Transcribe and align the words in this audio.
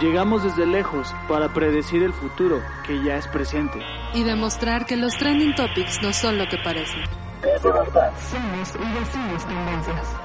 Llegamos 0.00 0.42
desde 0.42 0.66
lejos 0.66 1.14
para 1.28 1.48
predecir 1.50 2.02
el 2.02 2.12
futuro, 2.12 2.60
que 2.84 3.00
ya 3.04 3.16
es 3.16 3.28
presente. 3.28 3.78
Y 4.12 4.24
demostrar 4.24 4.86
que 4.86 4.96
los 4.96 5.16
trending 5.16 5.54
topics 5.54 6.02
no 6.02 6.12
son 6.12 6.36
lo 6.36 6.48
que 6.48 6.58
parecen. 6.58 7.02
Desde 7.40 7.70
verdad, 7.70 8.12
somos 8.30 8.74
y 8.74 8.98
decimos 8.98 9.46
tendencias. 9.46 10.23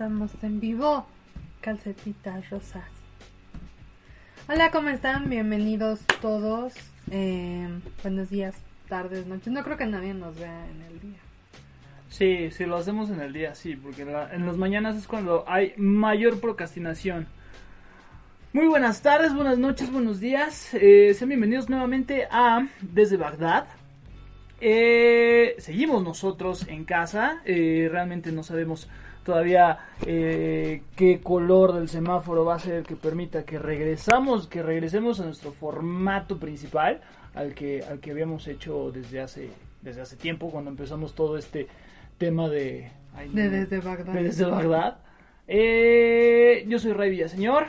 Estamos 0.00 0.30
en 0.40 0.60
vivo. 0.60 1.04
Calcetitas 1.60 2.48
rosas. 2.48 2.88
Hola, 4.48 4.70
¿cómo 4.70 4.88
están? 4.88 5.28
Bienvenidos 5.28 6.00
todos. 6.22 6.72
Eh, 7.10 7.68
buenos 8.02 8.30
días, 8.30 8.56
tardes, 8.88 9.26
noches. 9.26 9.52
No 9.52 9.62
creo 9.62 9.76
que 9.76 9.84
nadie 9.84 10.14
nos 10.14 10.38
vea 10.38 10.66
en 10.70 10.80
el 10.80 11.00
día. 11.00 11.18
Sí, 12.08 12.50
si 12.50 12.64
lo 12.64 12.76
hacemos 12.76 13.10
en 13.10 13.20
el 13.20 13.34
día, 13.34 13.54
sí, 13.54 13.76
porque 13.76 14.00
en 14.00 14.46
las 14.46 14.56
mañanas 14.56 14.96
es 14.96 15.06
cuando 15.06 15.44
hay 15.46 15.74
mayor 15.76 16.40
procrastinación. 16.40 17.26
Muy 18.54 18.68
buenas 18.68 19.02
tardes, 19.02 19.34
buenas 19.34 19.58
noches, 19.58 19.92
buenos 19.92 20.18
días. 20.18 20.72
Eh, 20.72 21.12
sean 21.12 21.28
bienvenidos 21.28 21.68
nuevamente 21.68 22.26
a 22.30 22.66
Desde 22.80 23.18
Bagdad. 23.18 23.66
Eh, 24.62 25.56
seguimos 25.58 26.02
nosotros 26.02 26.66
en 26.68 26.86
casa. 26.86 27.42
eh, 27.44 27.90
realmente 27.92 28.32
no 28.32 28.42
sabemos 28.42 28.88
todavía 29.24 29.78
eh, 30.06 30.82
qué 30.96 31.20
color 31.20 31.72
del 31.74 31.88
semáforo 31.88 32.44
va 32.44 32.54
a 32.54 32.58
ser 32.58 32.74
el 32.74 32.84
que 32.84 32.96
permita 32.96 33.44
que 33.44 33.58
regresamos, 33.58 34.46
que 34.46 34.62
regresemos 34.62 35.20
a 35.20 35.24
nuestro 35.24 35.52
formato 35.52 36.38
principal, 36.38 37.00
al 37.34 37.54
que, 37.54 37.82
al 37.82 38.00
que 38.00 38.10
habíamos 38.10 38.46
hecho 38.48 38.90
desde 38.92 39.20
hace, 39.20 39.50
desde 39.82 40.00
hace 40.00 40.16
tiempo, 40.16 40.50
cuando 40.50 40.70
empezamos 40.70 41.14
todo 41.14 41.36
este 41.36 41.68
tema 42.18 42.48
de, 42.48 42.90
ay, 43.14 43.28
De 43.28 43.44
no, 43.44 43.50
Desde 43.50 43.80
Bagdad. 43.80 44.12
de 44.12 44.22
Desde 44.22 44.44
Bagdad. 44.44 44.98
Eh, 45.48 46.64
yo 46.68 46.78
soy 46.78 46.92
Ray 46.92 47.10
Villaseñor. 47.10 47.66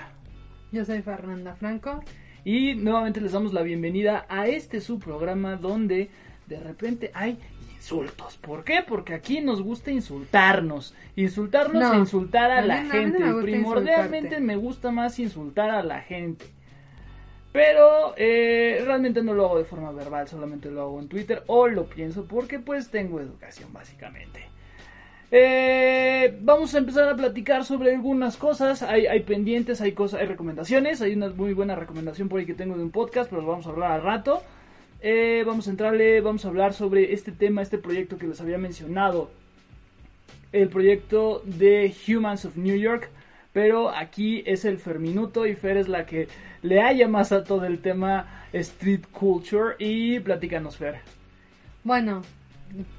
Yo 0.71 0.85
soy 0.85 1.01
Fernanda 1.01 1.55
Franco. 1.55 2.03
Y 2.43 2.75
nuevamente 2.75 3.21
les 3.21 3.33
damos 3.33 3.53
la 3.53 3.61
bienvenida 3.61 4.25
a 4.29 4.47
este 4.47 4.81
su 4.81 4.99
programa 4.99 5.57
donde 5.57 6.09
de 6.47 6.59
repente 6.59 7.11
hay 7.13 7.37
insultos. 7.81 8.37
¿Por 8.37 8.63
qué? 8.63 8.83
Porque 8.87 9.15
aquí 9.15 9.41
nos 9.41 9.63
gusta 9.63 9.89
insultarnos. 9.89 10.93
Insultarnos 11.15 11.81
No, 11.81 11.93
e 11.93 11.97
insultar 11.97 12.51
a, 12.51 12.61
la 12.61 12.83
no 12.83 12.91
gente. 12.91 13.19
me 13.19 13.41
Primordialmente 13.41 14.17
insultarte. 14.35 14.45
me 14.45 14.55
gusta 14.55 14.91
más 14.91 15.17
insultar 15.17 15.71
a 15.71 15.81
la 15.81 15.99
gente. 16.01 16.45
Pero 17.51 18.13
eh, 18.17 18.81
realmente 18.85 19.23
no 19.23 19.33
lo 19.33 19.45
hago 19.45 19.57
de 19.57 19.65
forma 19.65 19.91
verbal, 19.91 20.27
solamente 20.27 20.69
lo 20.69 20.81
hago 20.83 20.99
en 20.99 21.07
Twitter 21.09 21.43
o 21.47 21.67
lo 21.67 21.85
pienso 21.85 22.25
porque 22.25 22.59
pues 22.59 22.89
tengo 22.91 23.19
educación 23.19 23.73
básicamente. 23.73 24.45
Eh, 25.31 26.37
vamos 26.41 26.75
a 26.75 26.77
empezar 26.77 27.09
a 27.09 27.15
platicar 27.15 27.65
sobre 27.65 27.95
algunas 27.95 28.37
cosas. 28.37 28.83
Hay, 28.83 29.07
hay 29.07 29.21
pendientes, 29.21 29.81
hay 29.81 29.93
cosas, 29.93 30.21
hay 30.21 30.27
recomendaciones. 30.27 31.01
Hay 31.01 31.13
una 31.15 31.29
muy 31.29 31.53
buena 31.53 31.75
recomendación 31.75 32.29
por 32.29 32.39
ahí 32.39 32.45
que 32.45 32.53
tengo 32.53 32.77
de 32.77 32.83
un 32.83 32.91
podcast, 32.91 33.29
pero 33.29 33.41
lo 33.41 33.47
vamos 33.47 33.65
a 33.65 33.71
hablar 33.71 33.91
al 33.93 34.03
rato. 34.03 34.43
Eh, 35.03 35.43
vamos 35.47 35.67
a 35.67 35.71
entrarle, 35.71 36.21
vamos 36.21 36.45
a 36.45 36.49
hablar 36.49 36.73
sobre 36.73 37.13
este 37.13 37.31
tema, 37.31 37.63
este 37.63 37.79
proyecto 37.79 38.17
que 38.17 38.27
les 38.27 38.39
había 38.39 38.59
mencionado. 38.59 39.31
El 40.51 40.69
proyecto 40.69 41.41
de 41.45 41.93
Humans 42.07 42.45
of 42.45 42.57
New 42.57 42.75
York. 42.75 43.09
Pero 43.53 43.89
aquí 43.89 44.43
es 44.45 44.63
el 44.63 44.77
Ferminuto 44.77 45.45
y 45.45 45.55
Fer 45.55 45.75
es 45.75 45.89
la 45.89 46.05
que 46.05 46.29
le 46.61 46.81
haya 46.81 47.09
más 47.09 47.33
a 47.33 47.43
todo 47.43 47.65
el 47.65 47.79
tema 47.79 48.45
street 48.53 49.01
culture. 49.11 49.75
Y 49.79 50.19
platícanos, 50.19 50.77
Fer. 50.77 50.99
Bueno, 51.83 52.21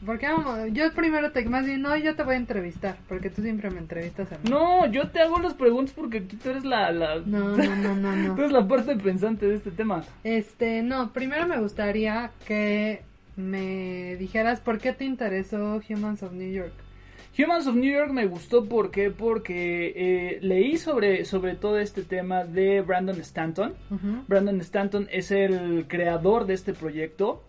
porque 0.05 0.27
vamos, 0.27 0.59
yo 0.72 0.93
primero 0.93 1.33
te, 1.33 1.44
más 1.47 1.65
bien, 1.65 1.83
no, 1.83 1.97
yo 1.97 2.15
te 2.15 2.22
voy 2.22 2.34
a 2.34 2.38
entrevistar, 2.38 2.97
porque 3.09 3.31
tú 3.31 3.43
siempre 3.43 3.71
me 3.71 3.78
entrevistas 3.78 4.31
a 4.33 4.37
mí. 4.37 4.50
No, 4.50 4.87
yo 4.91 5.09
te 5.10 5.21
hago 5.21 5.38
las 5.38 5.55
preguntas 5.55 5.94
porque 5.94 6.19
aquí 6.19 6.37
tú 6.37 6.50
eres 6.50 6.65
la, 6.65 6.91
la... 6.93 7.21
no, 7.21 7.56
no, 7.56 7.77
no, 7.77 7.94
no. 7.94 8.16
no. 8.16 8.34
Tú 8.37 8.43
eres 8.43 8.53
la 8.53 8.66
parte 8.66 8.97
pensante 8.97 9.47
de 9.47 9.56
este 9.56 9.71
tema. 9.71 10.05
Este, 10.25 10.82
no, 10.82 11.12
primero 11.12 11.47
me 11.47 11.59
gustaría 11.59 12.31
que 12.47 13.03
me 13.37 14.16
dijeras 14.16 14.61
por 14.61 14.78
qué 14.78 14.93
te 14.93 15.05
interesó 15.05 15.81
Humans 15.88 16.22
of 16.22 16.32
New 16.32 16.50
York. 16.50 16.72
Humans 17.38 17.66
of 17.66 17.77
New 17.77 17.91
York 17.91 18.11
me 18.11 18.27
gustó 18.27 18.66
¿por 18.66 18.91
qué? 18.91 19.11
porque 19.11 19.93
eh, 19.97 20.38
leí 20.43 20.77
sobre, 20.77 21.25
sobre 21.25 21.55
todo 21.55 21.78
este 21.78 22.03
tema 22.03 22.44
de 22.44 22.82
Brandon 22.82 23.19
Stanton. 23.21 23.75
Brandon 24.28 24.61
Stanton 24.61 25.09
es 25.11 25.31
el 25.31 25.87
creador 25.88 26.44
de 26.47 26.55
este 26.55 26.75
proyecto. 26.75 27.43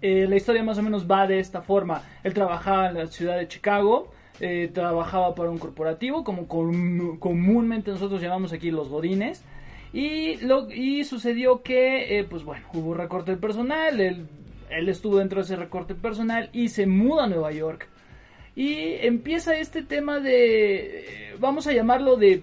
Eh, 0.00 0.26
la 0.28 0.36
historia 0.36 0.62
más 0.62 0.78
o 0.78 0.82
menos 0.82 1.10
va 1.10 1.26
de 1.26 1.40
esta 1.40 1.62
forma. 1.62 2.02
Él 2.22 2.34
trabajaba 2.34 2.88
en 2.88 2.94
la 2.94 3.06
ciudad 3.08 3.36
de 3.36 3.48
Chicago, 3.48 4.10
eh, 4.40 4.70
trabajaba 4.72 5.34
para 5.34 5.50
un 5.50 5.58
corporativo, 5.58 6.22
como 6.24 6.46
com- 6.46 7.18
comúnmente 7.18 7.90
nosotros 7.90 8.20
llamamos 8.20 8.52
aquí 8.52 8.70
los 8.70 8.88
godines. 8.88 9.44
Y, 9.92 10.36
sucedió 11.04 11.62
que, 11.62 12.18
eh, 12.18 12.24
pues 12.24 12.44
bueno, 12.44 12.66
hubo 12.74 12.94
recorte 12.94 13.30
del 13.30 13.40
personal, 13.40 14.00
él, 14.00 14.26
él 14.70 14.88
estuvo 14.88 15.18
dentro 15.18 15.38
de 15.40 15.44
ese 15.44 15.56
recorte 15.56 15.94
personal 15.94 16.50
y 16.52 16.68
se 16.68 16.86
muda 16.86 17.24
a 17.24 17.28
Nueva 17.28 17.52
York. 17.52 17.88
Y 18.54 18.94
empieza 19.06 19.56
este 19.58 19.82
tema 19.82 20.20
de, 20.20 21.00
eh, 21.00 21.34
vamos 21.40 21.66
a 21.66 21.72
llamarlo 21.72 22.16
de, 22.16 22.42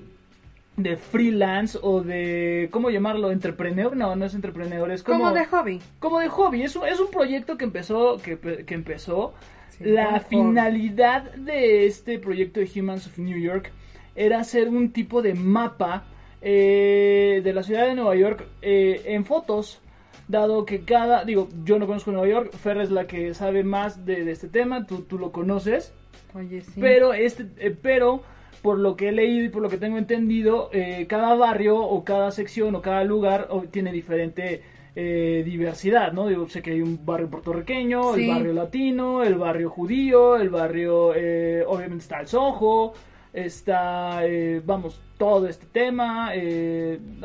de 0.78 0.98
freelance 0.98 1.78
o 1.82 2.02
de, 2.02 2.68
¿cómo 2.72 2.90
llamarlo? 2.90 3.32
¿Entrepreneur? 3.32 3.96
No, 3.96 4.16
no 4.16 4.26
es 4.26 4.34
entrepreneur, 4.36 4.92
es 4.92 5.04
como, 5.04 5.20
Como 5.20 5.32
de 5.34 5.46
hobby. 5.46 5.82
como 6.00 6.20
de 6.20 6.28
hobby. 6.30 6.64
Es 6.64 6.76
un, 6.76 6.86
es 6.88 7.00
un 7.00 7.10
proyecto 7.10 7.58
que 7.58 7.64
empezó, 7.66 8.18
que, 8.22 8.38
que 8.38 8.74
empezó. 8.74 9.34
Sí, 9.70 9.86
La 9.86 10.20
hobby. 10.20 10.26
finalidad 10.30 11.32
de 11.36 11.86
este 11.86 12.20
proyecto 12.20 12.60
de 12.60 12.70
Humans 12.80 13.08
of 13.08 13.18
New 13.20 13.38
York 13.38 13.72
era 14.16 14.40
hacer 14.40 14.68
un 14.70 14.92
tipo 14.92 15.22
de 15.22 15.34
mapa 15.34 16.06
eh, 16.42 17.42
de 17.44 17.54
la 17.54 17.64
ciudad 17.64 17.88
de 17.88 17.96
Nueva 17.96 18.16
York 18.16 18.46
eh, 18.62 19.02
en 19.06 19.26
fotos. 19.26 19.82
Dado 20.28 20.66
que 20.66 20.82
cada, 20.82 21.24
digo, 21.24 21.50
yo 21.64 21.78
no 21.78 21.86
conozco 21.86 22.12
Nueva 22.12 22.28
York, 22.28 22.52
Fer 22.56 22.78
es 22.80 22.90
la 22.90 23.06
que 23.06 23.34
sabe 23.36 23.64
más 23.64 24.06
de, 24.06 24.26
de 24.26 24.32
este 24.32 24.48
tema, 24.48 24.86
tú, 24.88 25.02
tú 25.04 25.20
lo 25.20 25.32
conoces. 25.32 25.94
Oye, 26.34 26.62
sí. 26.62 26.80
Pero 26.82 27.14
este, 27.14 27.46
eh, 27.60 27.76
pero 27.80 28.24
por 28.66 28.80
lo 28.80 28.96
que 28.96 29.10
he 29.10 29.12
leído 29.12 29.46
y 29.46 29.50
por 29.50 29.62
lo 29.62 29.70
que 29.70 29.78
tengo 29.78 30.00
entendido, 30.00 30.72
eh, 30.74 31.06
cada 31.08 31.36
barrio 31.36 31.78
o 31.78 32.04
cada 32.04 32.32
sección 32.32 32.74
o 32.74 32.82
cada 32.82 33.04
lugar 33.04 33.48
tiene 33.70 33.92
diferente 33.92 34.64
eh, 34.96 35.44
diversidad, 35.46 36.14
¿no? 36.14 36.26
Digo, 36.28 36.50
sé 36.50 36.64
que 36.64 36.72
hay 36.72 36.82
un 36.82 37.06
barrio 37.06 37.30
puertorriqueño, 37.30 38.16
Sí. 38.16 38.24
el 38.24 38.30
barrio 38.36 38.54
latino, 38.54 39.24
el 39.24 39.36
barrio 39.36 39.70
judío, 39.70 40.38
el 40.38 40.50
barrio, 40.50 41.14
eh, 41.16 41.64
obviamente 41.68 42.02
está 42.02 42.22
el 42.22 42.28
Soho, 42.28 42.94
está, 43.32 44.22
vamos, 44.66 45.00
todo 45.20 45.48
este 45.48 45.68
tema, 45.68 46.32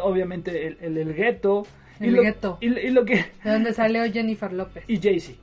obviamente 0.02 0.66
el, 0.66 0.76
el, 0.82 0.98
el 0.98 1.14
gueto. 1.14 1.66
y 2.00 2.04
El 2.08 2.14
lo- 2.16 2.22
gueto. 2.22 2.58
Y, 2.60 2.66
y 2.66 2.90
lo 2.90 3.06
que... 3.06 3.14
De 3.44 3.50
donde 3.50 3.72
salió 3.72 4.02
Jennifer 4.12 4.52
López. 4.52 4.84
y 4.88 4.98
Jay-Z. 5.00 5.38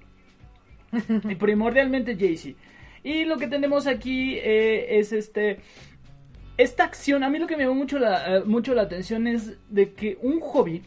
y 1.32 1.36
primordialmente 1.36 2.16
Jay-Z. 2.16 2.56
Y 3.04 3.24
lo 3.24 3.38
que 3.38 3.48
tenemos 3.48 3.88
aquí 3.88 4.36
eh, 4.38 5.00
es 5.00 5.14
este 5.14 5.60
esta 6.58 6.84
acción. 6.84 7.24
A 7.24 7.30
mí 7.30 7.40
lo 7.40 7.48
que 7.48 7.58
me 7.58 7.64
llamó 7.64 7.76
mucho 7.76 8.00
la, 8.00 8.38
eh, 8.38 8.44
mucho 8.44 8.74
la 8.74 8.84
atención 8.84 9.28
es 9.28 9.54
de 9.70 9.94
que 9.94 10.18
un 10.22 10.40
hobby 10.40 10.84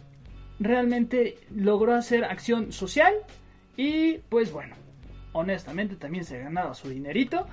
realmente 0.58 1.38
logró 1.54 1.94
hacer 1.94 2.24
acción 2.24 2.70
social 2.70 3.14
Y 3.76 4.18
pues 4.28 4.52
bueno, 4.52 4.76
honestamente 5.32 5.96
también 5.96 6.24
se 6.24 6.36
ha 6.36 6.44
ganado 6.44 6.74
su 6.74 6.88
dinerito. 6.88 7.46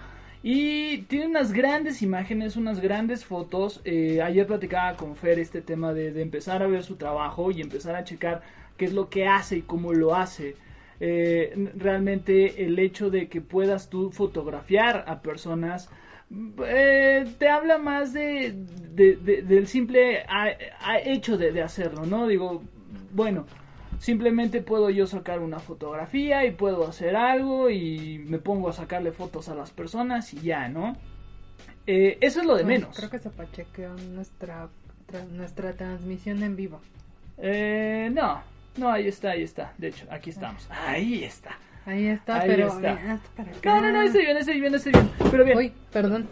Y 0.44 1.00
tiene 1.04 1.28
unas 1.28 1.52
grandes 1.52 2.02
imágenes, 2.02 2.56
unas 2.56 2.80
grandes 2.80 3.26
fotos. 3.26 3.82
Eh, 3.86 4.22
ayer 4.22 4.46
platicaba 4.46 4.96
con 4.96 5.16
Fer 5.16 5.40
este 5.40 5.62
tema 5.62 5.94
de, 5.94 6.12
de, 6.12 6.22
empezar 6.22 6.62
a 6.62 6.68
ver 6.68 6.84
su 6.84 6.96
trabajo 6.96 7.52
y 7.52 7.62
empezar 7.62 7.96
a 7.96 8.04
checar 8.04 8.42
qué 8.78 8.86
es 8.86 8.94
lo 8.94 9.10
que 9.10 9.28
hace 9.28 9.58
y 9.58 9.62
cómo 9.62 9.94
lo 9.94 10.16
hace. 10.16 10.56
Eh, 11.00 11.72
realmente 11.76 12.66
el 12.66 12.80
hecho 12.80 13.10
de 13.12 13.28
que 13.28 13.42
puedas 13.42 13.90
tú 13.90 14.10
fotografiar 14.12 15.06
a 15.08 15.22
personas 15.22 15.90
eh, 16.66 17.26
te 17.38 17.50
habla 17.50 17.78
más 17.78 18.14
de, 18.14 18.54
de, 18.94 19.16
de 19.16 19.42
del 19.44 19.68
simple 19.68 20.24
a, 20.28 20.50
a 20.82 21.00
hecho 21.00 21.38
de, 21.38 21.62
hacerlo, 21.62 22.06
¿no? 22.06 22.28
Digo, 22.28 22.64
bueno, 23.14 23.46
simplemente 24.00 24.62
puedo 24.62 24.90
yo 24.90 25.08
sacar 25.08 25.40
una 25.40 25.60
fotografía 25.60 26.46
y 26.46 26.52
puedo 26.52 26.88
hacer 26.88 27.16
algo 27.16 27.70
y 27.70 28.20
me 28.28 28.40
pongo 28.40 28.70
a 28.70 28.74
sacarle 28.74 29.12
fotos 29.12 29.50
a 29.50 29.56
las 29.56 29.72
personas 29.72 30.34
y 30.34 30.42
ya, 30.42 30.68
¿no? 30.70 30.96
Eh, 31.86 32.18
eso 32.20 32.42
es 32.42 32.46
lo 32.46 32.56
de 32.56 32.64
Bueno, 32.64 32.80
menos. 32.88 32.98
Creo 32.98 33.10
que 33.10 33.20
se 33.20 33.30
pachequeó 33.30 33.94
nuestra, 34.14 34.68
tra- 35.10 35.28
nuestra 35.30 35.74
transmisión 35.74 36.44
en 36.44 36.56
vivo. 36.58 36.82
Eh, 37.38 38.10
no, 38.14 38.42
no, 38.78 38.90
ahí 38.92 39.08
está, 39.08 39.32
ahí 39.32 39.44
está. 39.44 39.74
De 39.78 39.88
hecho, 39.88 40.06
aquí 40.10 40.32
estamos. 40.32 40.68
Ahí 40.70 41.24
está. 41.24 41.58
Ahí 41.88 42.06
está, 42.08 42.42
Ahí 42.42 42.50
pero 42.50 42.68
está. 42.68 42.78
mira, 42.80 43.14
hasta 43.14 43.30
para 43.36 43.52
acá. 43.52 43.76
No, 43.76 43.82
no, 43.82 43.92
no, 43.94 44.02
estoy 44.04 44.22
bien, 44.26 44.38
estoy 44.38 44.60
bien, 44.60 44.76
estoy 44.76 44.92
bien. 44.92 45.10
Pero 45.32 45.44
bien. 45.46 45.58
Uy, 45.58 45.74
perdón. 45.92 46.28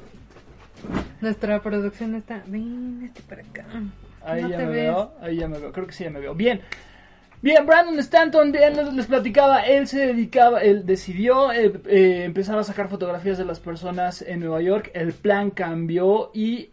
Nuestra 1.22 1.62
producción 1.62 2.14
está. 2.16 2.44
Ven, 2.46 3.02
este 3.06 3.22
para 3.24 3.42
acá. 3.42 3.66
Ahí 4.26 4.44
no 4.44 4.50
ya 4.50 4.58
te 4.58 4.64
me 4.66 4.70
ves. 4.72 4.84
veo, 4.84 5.14
ahí 5.22 5.38
ya 5.38 5.48
me 5.48 5.58
veo, 5.60 5.72
creo 5.72 5.88
que 5.88 5.94
sí 5.94 6.04
ya 6.04 6.10
me 6.10 6.20
veo. 6.20 6.36
Bien. 6.36 6.62
Bien, 7.42 7.66
Brandon 7.66 7.98
Stanton, 8.00 8.52
bien, 8.52 8.76
les, 8.76 8.92
les 8.94 9.06
platicaba, 9.06 9.62
él 9.62 9.88
se 9.88 10.08
dedicaba, 10.08 10.62
él 10.62 10.86
decidió 10.86 11.52
eh, 11.54 11.72
eh, 11.86 12.24
empezar 12.26 12.58
a 12.58 12.64
sacar 12.64 12.90
fotografías 12.90 13.38
de 13.38 13.46
las 13.46 13.60
personas 13.60 14.24
en 14.24 14.40
Nueva 14.40 14.62
York, 14.62 14.90
el 14.96 15.14
plan 15.14 15.52
cambió 15.52 16.32
y 16.34 16.70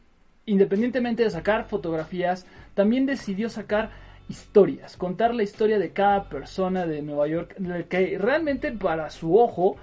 independientemente 0.47 1.25
de 1.25 1.31
sacar 1.31 1.67
fotografías, 1.69 2.47
también 2.75 3.05
decidió 3.07 3.51
sacar 3.51 3.91
historias, 4.33 4.97
contar 4.97 5.35
la 5.35 5.43
historia 5.43 5.79
de 5.79 5.93
cada 5.93 6.29
persona 6.31 6.87
de 6.87 7.03
Nueva 7.03 7.29
York, 7.29 7.55
que 7.89 8.17
realmente 8.19 8.73
para 8.73 9.11
su 9.11 9.39
ojo 9.39 9.77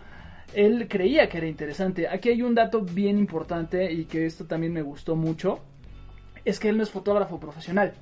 él 0.56 0.88
creía 0.90 1.30
que 1.30 1.38
era 1.38 1.48
interesante. 1.48 2.08
Aquí 2.08 2.30
hay 2.30 2.42
un 2.42 2.56
dato 2.56 2.82
bien 2.82 3.20
importante 3.20 3.92
y 3.92 4.06
que 4.06 4.26
esto 4.26 4.46
también 4.46 4.74
me 4.74 4.82
gustó 4.82 5.16
mucho, 5.16 5.60
es 6.44 6.60
que 6.60 6.70
él 6.70 6.78
no 6.78 6.84
es 6.84 6.90
fotógrafo 6.90 7.40
profesional. 7.40 7.94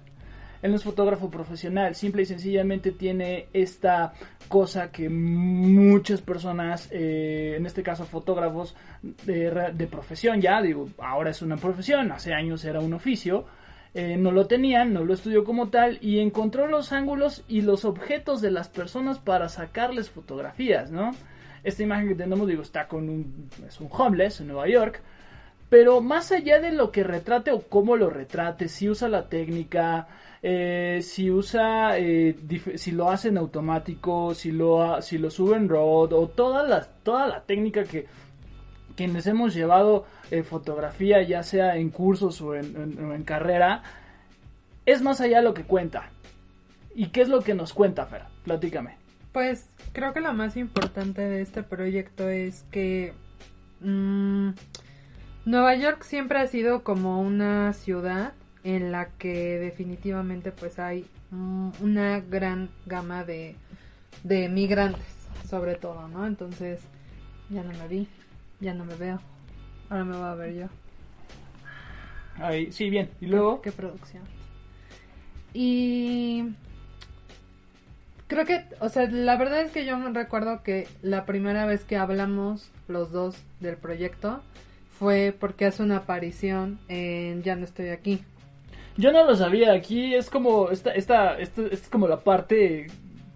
Él 0.62 0.72
no 0.72 0.78
es 0.78 0.84
fotógrafo 0.84 1.30
profesional, 1.30 1.94
simple 1.94 2.24
y 2.24 2.26
sencillamente 2.26 2.92
tiene 2.92 3.48
esta 3.54 4.14
cosa 4.48 4.90
que 4.90 5.10
muchas 5.10 6.22
personas, 6.22 6.88
eh, 6.92 7.56
en 7.58 7.66
este 7.66 7.84
caso 7.84 8.06
fotógrafos 8.06 8.76
de, 9.04 9.52
de 9.74 9.88
profesión 9.88 10.42
ya, 10.42 10.62
digo, 10.62 10.90
ahora 10.98 11.30
es 11.30 11.42
una 11.42 11.58
profesión, 11.58 12.12
hace 12.12 12.34
años 12.34 12.66
era 12.66 12.80
un 12.80 12.94
oficio, 12.94 13.46
eh, 13.94 14.18
no 14.18 14.32
lo 14.32 14.48
tenían, 14.48 14.94
no 14.94 15.04
lo 15.04 15.14
estudió 15.14 15.44
como 15.44 15.70
tal 15.70 15.98
y 16.02 16.20
encontró 16.20 16.68
los 16.68 16.92
ángulos 16.92 17.44
y 17.48 17.62
los 17.62 17.86
objetos 17.86 18.42
de 18.42 18.52
las 18.52 18.70
personas 18.70 19.20
para 19.20 19.50
sacarles 19.50 20.10
fotografías, 20.10 20.92
¿no? 20.92 21.12
Esta 21.64 21.84
imagen 21.84 22.10
que 22.10 22.16
tenemos, 22.16 22.48
digo, 22.48 22.62
está 22.62 22.88
con 22.88 23.10
un, 23.10 23.50
es 23.68 23.80
un 23.82 23.90
homeless 23.92 24.42
en 24.42 24.48
Nueva 24.48 24.68
York, 24.68 25.02
pero 25.70 26.02
más 26.02 26.32
allá 26.32 26.60
de 26.60 26.72
lo 26.72 26.92
que 26.92 27.04
retrate 27.04 27.52
o 27.52 27.62
cómo 27.62 27.98
lo 27.98 28.10
retrate, 28.10 28.70
si 28.70 28.90
usa 28.90 29.10
la 29.10 29.28
técnica, 29.28 30.08
eh, 30.42 31.00
si 31.02 31.30
usa, 31.30 31.98
eh, 31.98 32.36
si 32.76 32.92
lo 32.92 33.10
hace 33.10 33.30
en 33.30 33.38
automático, 33.38 34.34
si 34.34 34.52
lo, 34.52 35.02
si 35.02 35.18
lo 35.18 35.30
sube 35.30 35.58
en 35.58 35.68
RAW 35.68 36.10
o 36.14 36.28
toda 36.30 36.64
la, 36.64 36.84
toda 37.04 37.28
la 37.28 37.42
técnica 37.42 37.84
que 37.84 38.06
quienes 38.98 39.28
hemos 39.28 39.54
llevado 39.54 40.06
eh, 40.32 40.44
fotografía, 40.44 41.22
ya 41.22 41.44
sea 41.44 41.78
en 41.78 41.92
cursos 41.92 42.42
o 42.42 42.56
en, 42.56 43.24
carrera, 43.24 43.84
es 44.86 45.02
más 45.02 45.22
allá 45.22 45.38
de 45.38 45.44
lo 45.44 45.54
que 45.54 45.64
cuenta. 45.64 46.10
¿Y 46.96 47.10
qué 47.10 47.22
es 47.22 47.30
lo 47.30 47.42
que 47.42 47.54
nos 47.54 47.74
cuenta, 47.74 48.08
Fer? 48.08 48.24
Platícame. 48.44 48.98
Pues 49.32 49.70
creo 49.94 50.14
que 50.14 50.20
lo 50.20 50.34
más 50.34 50.58
importante 50.58 51.22
de 51.22 51.42
este 51.42 51.62
proyecto 51.62 52.28
es 52.28 52.66
que 52.72 53.14
mm, 53.82 54.50
Nueva 55.46 55.76
York 55.76 56.02
siempre 56.02 56.40
ha 56.40 56.48
sido 56.48 56.84
como 56.84 57.22
una 57.22 57.74
ciudad 57.74 58.34
en 58.64 58.92
la 58.92 59.10
que 59.20 59.60
definitivamente 59.60 60.52
pues 60.52 60.80
hay 60.80 61.06
mm, 61.30 61.70
una 61.82 62.20
gran 62.20 62.70
gama 62.88 63.24
de, 63.24 63.56
de 64.24 64.50
migrantes, 64.50 65.06
sobre 65.48 65.76
todo, 65.76 66.08
¿no? 66.08 66.26
Entonces 66.26 66.80
ya 67.50 67.64
no 67.64 67.72
me 67.74 67.88
vi, 67.88 68.08
ya 68.60 68.74
no 68.74 68.86
me 68.86 68.96
veo, 68.96 69.20
ahora 69.90 70.04
me 70.04 70.18
voy 70.18 70.26
a 70.26 70.36
ver 70.36 70.54
yo. 70.56 70.68
Ahí, 72.40 72.72
sí, 72.72 72.90
bien. 72.90 73.10
Y 73.20 73.28
luego, 73.28 73.62
¿Qué 73.62 73.72
producción? 73.72 74.24
Y 75.54 76.54
creo 78.28 78.46
que, 78.46 78.66
o 78.80 78.90
sea, 78.90 79.10
la 79.10 79.38
verdad 79.38 79.62
es 79.62 79.72
que 79.72 79.86
yo 79.86 79.98
me 79.98 80.12
recuerdo 80.12 80.62
que 80.62 80.88
la 81.02 81.26
primera 81.26 81.66
vez 81.66 81.84
que 81.84 81.98
hablamos 81.98 82.70
los 82.88 83.12
dos 83.12 83.36
del 83.60 83.78
proyecto 83.78 84.42
fue 85.00 85.36
porque 85.38 85.66
hace 85.66 85.84
una 85.84 85.98
aparición 85.98 86.80
en 86.88 87.44
Ya 87.44 87.56
no 87.56 87.66
estoy 87.66 87.90
aquí. 87.90 88.24
Yo 88.98 89.12
no 89.12 89.24
lo 89.26 89.36
sabía, 89.36 89.74
aquí 89.74 90.16
es 90.16 90.30
como 90.30 90.70
esta, 90.70 90.92
esta, 90.92 91.38
esta, 91.40 91.68
esta 91.68 91.76
es 91.76 91.90
como 91.90 92.08
la 92.08 92.20
parte 92.20 92.88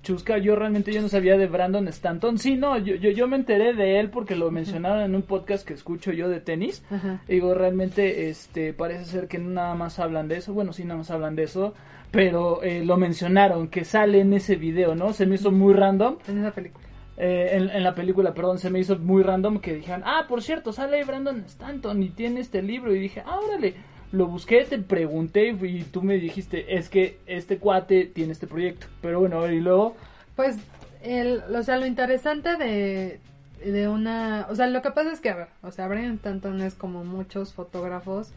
chusca, 0.03 0.37
yo 0.37 0.55
realmente 0.55 0.91
yo 0.91 1.01
no 1.01 1.09
sabía 1.09 1.37
de 1.37 1.47
Brandon 1.47 1.87
Stanton, 1.89 2.37
sí, 2.37 2.55
no, 2.55 2.77
yo, 2.77 2.95
yo, 2.95 3.11
yo 3.11 3.27
me 3.27 3.35
enteré 3.35 3.73
de 3.73 3.99
él 3.99 4.09
porque 4.09 4.35
lo 4.35 4.49
mencionaron 4.51 5.01
en 5.03 5.15
un 5.15 5.21
podcast 5.21 5.67
que 5.67 5.73
escucho 5.73 6.11
yo 6.11 6.27
de 6.29 6.39
tenis, 6.39 6.83
Ajá. 6.89 7.21
digo, 7.27 7.53
realmente, 7.53 8.29
este, 8.29 8.73
parece 8.73 9.05
ser 9.05 9.27
que 9.27 9.37
nada 9.37 9.75
más 9.75 9.99
hablan 9.99 10.27
de 10.27 10.37
eso, 10.37 10.53
bueno, 10.53 10.73
sí 10.73 10.83
nada 10.83 10.97
más 10.97 11.11
hablan 11.11 11.35
de 11.35 11.43
eso, 11.43 11.73
pero 12.09 12.61
eh, 12.63 12.83
lo 12.83 12.97
mencionaron, 12.97 13.67
que 13.67 13.85
sale 13.85 14.19
en 14.21 14.33
ese 14.33 14.55
video, 14.55 14.95
¿no? 14.95 15.13
Se 15.13 15.25
me 15.25 15.35
hizo 15.35 15.51
muy 15.51 15.73
random, 15.73 16.17
En 16.27 16.39
esa 16.39 16.51
película. 16.51 16.83
eh, 17.17 17.49
en, 17.53 17.69
en 17.69 17.83
la 17.83 17.93
película, 17.95 18.33
perdón, 18.33 18.57
se 18.57 18.69
me 18.69 18.79
hizo 18.79 18.97
muy 18.97 19.21
random 19.23 19.59
que 19.59 19.75
dijeran, 19.75 20.01
ah, 20.05 20.25
por 20.27 20.41
cierto, 20.41 20.73
sale 20.73 20.97
ahí 20.97 21.03
Brandon 21.05 21.43
Stanton 21.45 22.01
y 22.03 22.09
tiene 22.09 22.39
este 22.41 22.61
libro. 22.61 22.93
Y 22.95 22.99
dije, 22.99 23.21
ah, 23.25 23.39
órale, 23.39 23.75
lo 24.11 24.27
busqué, 24.27 24.65
te 24.65 24.77
pregunté 24.79 25.49
y 25.61 25.83
tú 25.83 26.01
me 26.01 26.15
dijiste, 26.15 26.75
es 26.77 26.89
que 26.89 27.19
este 27.25 27.57
cuate 27.57 28.05
tiene 28.05 28.33
este 28.33 28.47
proyecto. 28.47 28.87
Pero 29.01 29.19
bueno, 29.19 29.49
y 29.49 29.59
luego, 29.61 29.95
Pues, 30.35 30.57
el, 31.01 31.41
o 31.55 31.63
sea, 31.63 31.77
lo 31.77 31.85
interesante 31.85 32.57
de, 32.57 33.19
de 33.63 33.87
una... 33.87 34.47
O 34.49 34.55
sea, 34.55 34.67
lo 34.67 34.81
que 34.81 34.91
pasa 34.91 35.11
es 35.11 35.19
que, 35.19 35.29
a 35.29 35.35
ver, 35.35 35.47
o 35.61 35.71
sea, 35.71 35.87
Brian 35.87 36.15
Stanton 36.15 36.61
es 36.61 36.75
como 36.75 37.03
muchos 37.03 37.53
fotógrafos, 37.53 38.31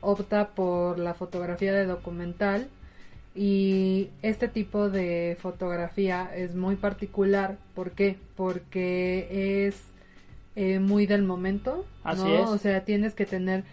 opta 0.00 0.48
por 0.48 0.98
la 0.98 1.14
fotografía 1.14 1.72
de 1.72 1.86
documental 1.86 2.68
y 3.34 4.08
este 4.22 4.48
tipo 4.48 4.90
de 4.90 5.36
fotografía 5.40 6.30
es 6.34 6.54
muy 6.56 6.76
particular. 6.76 7.56
¿Por 7.74 7.92
qué? 7.92 8.16
Porque 8.36 9.66
es 9.66 9.80
eh, 10.56 10.80
muy 10.80 11.06
del 11.06 11.22
momento, 11.22 11.86
Así 12.02 12.24
¿no? 12.24 12.44
es. 12.44 12.48
O 12.50 12.58
sea, 12.58 12.84
tienes 12.84 13.14
que 13.14 13.26
tener... 13.26 13.64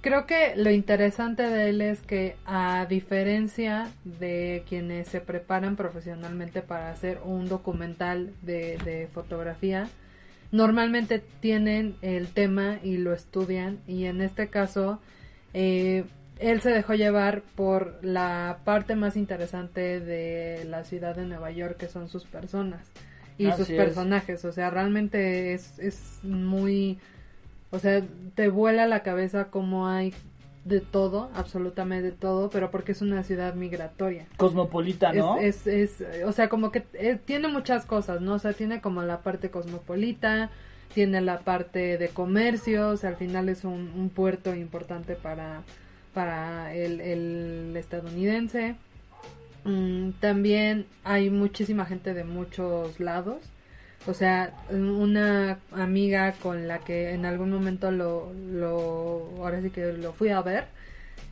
Creo 0.00 0.24
que 0.26 0.54
lo 0.56 0.70
interesante 0.70 1.42
de 1.42 1.68
él 1.68 1.82
es 1.82 2.00
que 2.00 2.36
a 2.46 2.86
diferencia 2.86 3.88
de 4.04 4.64
quienes 4.66 5.08
se 5.08 5.20
preparan 5.20 5.76
profesionalmente 5.76 6.62
para 6.62 6.90
hacer 6.90 7.20
un 7.22 7.48
documental 7.48 8.32
de, 8.40 8.78
de 8.78 9.08
fotografía, 9.12 9.88
normalmente 10.52 11.22
tienen 11.40 11.96
el 12.00 12.28
tema 12.28 12.78
y 12.82 12.96
lo 12.96 13.12
estudian 13.12 13.78
y 13.86 14.06
en 14.06 14.22
este 14.22 14.48
caso 14.48 15.00
eh, 15.52 16.04
él 16.38 16.62
se 16.62 16.70
dejó 16.70 16.94
llevar 16.94 17.42
por 17.54 17.98
la 18.02 18.60
parte 18.64 18.96
más 18.96 19.16
interesante 19.16 20.00
de 20.00 20.64
la 20.64 20.84
ciudad 20.84 21.14
de 21.14 21.26
Nueva 21.26 21.50
York 21.50 21.76
que 21.76 21.88
son 21.88 22.08
sus 22.08 22.24
personas 22.24 22.90
y 23.36 23.46
Así 23.46 23.58
sus 23.58 23.70
es. 23.70 23.76
personajes, 23.76 24.44
o 24.44 24.52
sea, 24.52 24.70
realmente 24.70 25.54
es, 25.54 25.78
es 25.78 26.20
muy 26.22 26.98
o 27.70 27.78
sea, 27.78 28.02
te 28.34 28.48
vuela 28.48 28.86
la 28.86 29.02
cabeza 29.02 29.46
como 29.50 29.86
hay 29.88 30.12
de 30.64 30.80
todo, 30.80 31.30
absolutamente 31.34 32.10
de 32.10 32.16
todo, 32.16 32.50
pero 32.50 32.70
porque 32.70 32.92
es 32.92 33.00
una 33.00 33.22
ciudad 33.22 33.54
migratoria. 33.54 34.26
Cosmopolita, 34.36 35.12
¿no? 35.12 35.38
Es, 35.38 35.66
es, 35.66 36.00
es, 36.00 36.24
o 36.24 36.32
sea, 36.32 36.48
como 36.48 36.70
que 36.70 36.84
eh, 36.94 37.18
tiene 37.24 37.48
muchas 37.48 37.86
cosas, 37.86 38.20
¿no? 38.20 38.34
O 38.34 38.38
sea, 38.38 38.52
tiene 38.52 38.80
como 38.80 39.02
la 39.02 39.20
parte 39.22 39.50
cosmopolita, 39.50 40.50
tiene 40.92 41.20
la 41.20 41.40
parte 41.40 41.96
de 41.96 42.08
comercio, 42.08 42.88
o 42.90 42.96
sea, 42.96 43.10
al 43.10 43.16
final 43.16 43.48
es 43.48 43.64
un, 43.64 43.92
un 43.96 44.10
puerto 44.10 44.54
importante 44.54 45.14
para, 45.14 45.62
para 46.12 46.74
el, 46.74 47.00
el 47.00 47.76
estadounidense. 47.76 48.76
Mm, 49.64 50.10
también 50.20 50.86
hay 51.04 51.30
muchísima 51.30 51.86
gente 51.86 52.14
de 52.14 52.24
muchos 52.24 53.00
lados. 53.00 53.38
O 54.06 54.14
sea, 54.14 54.54
una 54.70 55.60
amiga 55.72 56.38
con 56.38 56.66
la 56.68 56.80
que 56.80 57.12
en 57.12 57.26
algún 57.26 57.50
momento 57.50 57.90
lo, 57.90 58.32
lo 58.34 59.34
ahora 59.38 59.60
sí 59.62 59.70
que 59.70 59.92
lo 59.92 60.12
fui 60.14 60.30
a 60.30 60.42
ver, 60.42 60.68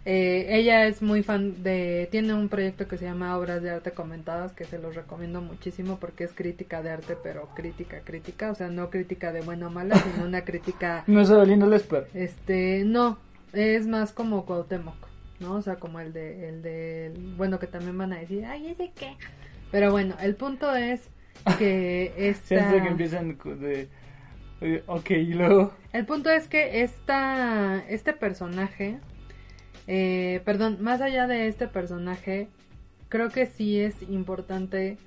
Eh, 0.04 0.46
ella 0.58 0.86
es 0.86 1.02
muy 1.02 1.22
fan 1.22 1.62
de, 1.62 2.08
tiene 2.10 2.32
un 2.34 2.48
proyecto 2.48 2.88
que 2.88 2.96
se 2.98 3.04
llama 3.04 3.36
Obras 3.36 3.62
de 3.62 3.70
Arte 3.70 3.92
Comentadas, 3.92 4.54
que 4.54 4.64
se 4.66 4.78
los 4.78 4.94
recomiendo 4.94 5.42
muchísimo 5.42 5.98
porque 6.00 6.24
es 6.24 6.32
crítica 6.34 6.82
de 6.82 6.90
arte, 6.90 7.16
pero 7.16 7.52
crítica, 7.54 8.02
crítica, 8.04 8.50
o 8.50 8.54
sea, 8.54 8.68
no 8.70 8.90
crítica 8.90 9.32
de 9.32 9.42
buena 9.42 9.66
o 9.68 9.70
mala, 9.70 9.96
sino 9.98 10.24
una 10.24 10.44
crítica, 10.44 11.04
No 11.06 11.20
es 11.20 11.30
Adelino 11.30 11.66
Lesper. 11.66 12.08
este, 12.12 12.84
no, 12.84 13.18
es 13.52 13.86
más 13.86 14.12
como 14.12 14.46
Cuauhtémoc, 14.46 15.08
¿no? 15.40 15.54
O 15.56 15.62
sea, 15.62 15.76
como 15.78 16.00
el 16.00 16.12
de, 16.12 16.48
el 16.48 16.62
de, 16.62 17.12
bueno, 17.36 17.58
que 17.58 17.66
también 17.66 17.98
van 17.98 18.12
a 18.12 18.20
decir, 18.20 18.44
ay, 18.46 18.68
¿ese 18.68 18.92
qué? 18.94 19.16
Pero 19.70 19.90
bueno, 19.90 20.16
el 20.20 20.36
punto 20.36 20.74
es 20.74 21.10
que 21.58 22.12
esta... 22.16 22.46
Siempre 22.46 22.82
que 22.82 22.88
empiezan 22.88 23.38
de... 23.60 23.88
Ok, 24.86 25.10
y 25.10 25.34
luego... 25.34 25.72
El 25.92 26.04
punto 26.04 26.30
es 26.30 26.48
que 26.48 26.82
esta, 26.82 27.82
este 27.88 28.12
personaje, 28.12 28.98
eh, 29.86 30.42
perdón, 30.44 30.78
más 30.80 31.00
allá 31.00 31.26
de 31.26 31.48
este 31.48 31.68
personaje, 31.68 32.48
creo 33.08 33.30
que 33.30 33.46
sí 33.46 33.80
es 33.80 34.02
importante 34.02 34.98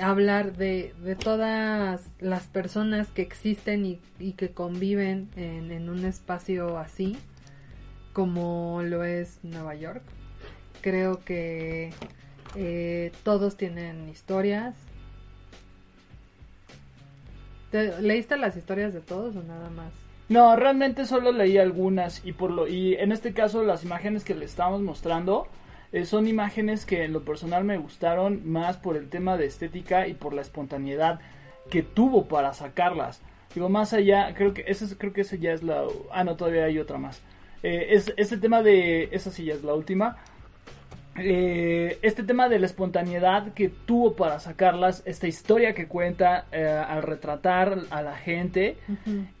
hablar 0.00 0.56
de, 0.56 0.94
de 1.02 1.16
todas 1.16 2.10
las 2.18 2.46
personas 2.46 3.08
que 3.08 3.22
existen 3.22 3.86
y, 3.86 4.00
y 4.18 4.32
que 4.32 4.50
conviven 4.50 5.28
en, 5.36 5.70
en 5.70 5.88
un 5.88 6.04
espacio 6.04 6.78
así, 6.78 7.16
como 8.12 8.82
lo 8.82 9.04
es 9.04 9.40
Nueva 9.42 9.74
York. 9.74 10.02
Creo 10.80 11.24
que 11.24 11.90
eh, 12.54 13.12
todos 13.22 13.56
tienen 13.56 14.08
historias. 14.08 14.74
¿Te- 17.70 18.00
¿Leíste 18.00 18.36
las 18.36 18.56
historias 18.56 18.94
de 18.94 19.00
todos 19.00 19.36
o 19.36 19.42
nada 19.42 19.70
más? 19.70 19.92
No, 20.28 20.56
realmente 20.56 21.04
solo 21.06 21.30
leí 21.32 21.56
algunas 21.58 22.24
y 22.24 22.32
por 22.32 22.50
lo 22.50 22.66
y 22.66 22.94
en 22.94 23.12
este 23.12 23.32
caso 23.32 23.62
las 23.62 23.84
imágenes 23.84 24.24
que 24.24 24.34
le 24.34 24.44
estamos 24.44 24.80
mostrando 24.82 25.46
eh, 25.92 26.04
son 26.04 26.26
imágenes 26.26 26.84
que 26.84 27.04
en 27.04 27.12
lo 27.12 27.22
personal 27.22 27.62
me 27.64 27.78
gustaron 27.78 28.42
más 28.50 28.76
por 28.76 28.96
el 28.96 29.08
tema 29.08 29.36
de 29.36 29.46
estética 29.46 30.08
y 30.08 30.14
por 30.14 30.34
la 30.34 30.42
espontaneidad 30.42 31.20
que 31.70 31.82
tuvo 31.82 32.26
para 32.26 32.52
sacarlas. 32.54 33.20
Digo, 33.54 33.68
más 33.68 33.92
allá, 33.92 34.34
creo 34.34 34.52
que 34.52 34.64
ese 34.66 34.84
es- 34.84 34.96
creo 34.98 35.12
que 35.12 35.20
ese 35.22 35.38
ya 35.38 35.52
es 35.52 35.62
la 35.62 35.84
ah 36.12 36.24
no, 36.24 36.34
todavía 36.36 36.64
hay 36.64 36.78
otra 36.78 36.98
más. 36.98 37.20
Eh, 37.62 37.86
es 37.90 38.12
este 38.16 38.36
tema 38.36 38.62
de 38.62 39.08
esa 39.12 39.30
sí 39.30 39.44
ya 39.44 39.54
es 39.54 39.62
la 39.62 39.74
última. 39.74 40.16
Eh, 41.18 41.98
este 42.02 42.22
tema 42.22 42.48
de 42.48 42.58
la 42.58 42.66
espontaneidad 42.66 43.52
que 43.54 43.68
tuvo 43.68 44.14
para 44.14 44.38
sacarlas, 44.38 45.02
esta 45.06 45.26
historia 45.26 45.74
que 45.74 45.86
cuenta 45.86 46.46
eh, 46.52 46.66
al 46.66 47.02
retratar 47.02 47.78
a 47.90 48.02
la 48.02 48.16
gente, 48.16 48.76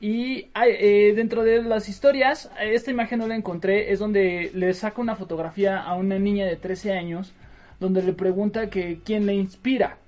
y 0.00 0.48
eh, 0.54 1.12
dentro 1.14 1.42
de 1.42 1.62
las 1.62 1.88
historias, 1.88 2.50
esta 2.60 2.90
imagen 2.90 3.18
no 3.18 3.26
la 3.26 3.36
encontré, 3.36 3.92
es 3.92 3.98
donde 3.98 4.50
le 4.54 4.72
saca 4.74 5.00
una 5.00 5.16
fotografía 5.16 5.82
a 5.82 5.94
una 5.94 6.18
niña 6.18 6.46
de 6.46 6.56
13 6.56 6.92
años, 6.92 7.34
donde 7.78 8.02
le 8.02 8.12
pregunta 8.12 8.70
que 8.70 9.00
quién 9.04 9.26
le 9.26 9.34
inspira. 9.34 9.98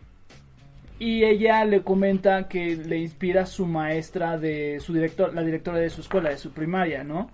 Y 0.99 1.23
ella 1.23 1.65
le 1.65 1.83
comenta 1.83 2.49
que 2.49 2.75
le 2.75 2.99
inspira 2.99 3.47
su 3.47 3.67
maestra 3.67 4.37
de 4.37 4.81
su 4.81 4.93
director, 4.93 5.33
la 5.33 5.43
directora 5.43 5.79
de 5.79 5.91
su 5.91 6.01
escuela, 6.01 6.31
de 6.31 6.39
su 6.39 6.51
primaria, 6.51 7.05
¿no? 7.05 7.31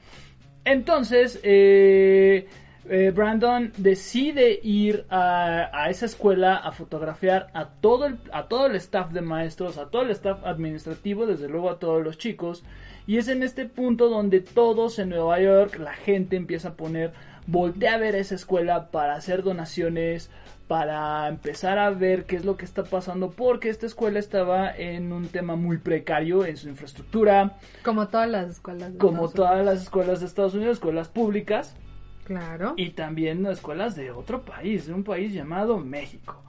Entonces, 0.64 1.40
eh, 1.42 2.46
eh, 2.88 3.12
Brandon 3.14 3.72
decide 3.76 4.58
ir 4.62 5.06
a, 5.10 5.70
a 5.72 5.90
esa 5.90 6.06
escuela 6.06 6.56
a 6.56 6.72
fotografiar 6.72 7.48
a 7.54 7.66
todo, 7.68 8.06
el, 8.06 8.18
a 8.32 8.46
todo 8.48 8.66
el 8.66 8.76
staff 8.76 9.10
de 9.12 9.20
maestros, 9.22 9.78
a 9.78 9.88
todo 9.90 10.02
el 10.02 10.10
staff 10.10 10.44
administrativo, 10.44 11.26
desde 11.26 11.48
luego 11.48 11.70
a 11.70 11.78
todos 11.78 12.02
los 12.02 12.18
chicos. 12.18 12.62
Y 13.06 13.18
es 13.18 13.28
en 13.28 13.42
este 13.42 13.66
punto 13.66 14.08
donde 14.08 14.40
todos 14.40 14.98
en 14.98 15.10
Nueva 15.10 15.40
York, 15.40 15.78
la 15.78 15.92
gente 15.92 16.36
empieza 16.36 16.68
a 16.70 16.74
poner, 16.74 17.12
voltea 17.46 17.94
a 17.94 17.98
ver 17.98 18.14
esa 18.14 18.34
escuela 18.34 18.90
para 18.90 19.14
hacer 19.14 19.42
donaciones, 19.42 20.30
para 20.68 21.28
empezar 21.28 21.78
a 21.78 21.90
ver 21.90 22.24
qué 22.24 22.36
es 22.36 22.46
lo 22.46 22.56
que 22.56 22.64
está 22.64 22.84
pasando, 22.84 23.30
porque 23.30 23.68
esta 23.68 23.84
escuela 23.84 24.18
estaba 24.18 24.74
en 24.74 25.12
un 25.12 25.28
tema 25.28 25.54
muy 25.56 25.76
precario 25.76 26.46
en 26.46 26.56
su 26.56 26.70
infraestructura, 26.70 27.58
Como 27.82 28.08
todas 28.08 28.30
las 28.30 28.48
escuelas. 28.48 28.92
de 28.94 28.98
como 28.98 29.26
Estados 29.26 29.34
todas 29.34 29.52
Unidos. 29.56 29.74
las 29.74 29.82
escuelas 29.82 30.20
de 30.20 30.26
Estados 30.26 30.54
Unidos, 30.54 30.74
escuelas 30.78 31.08
públicas 31.08 31.76
Claro. 32.24 32.74
y 32.76 32.90
también 32.90 33.44
escuelas 33.46 33.94
de 33.96 34.10
otro 34.10 34.42
país, 34.44 34.86
de 34.86 34.94
un 34.94 35.04
país 35.04 35.32
llamado 35.34 35.78
México. 35.78 36.40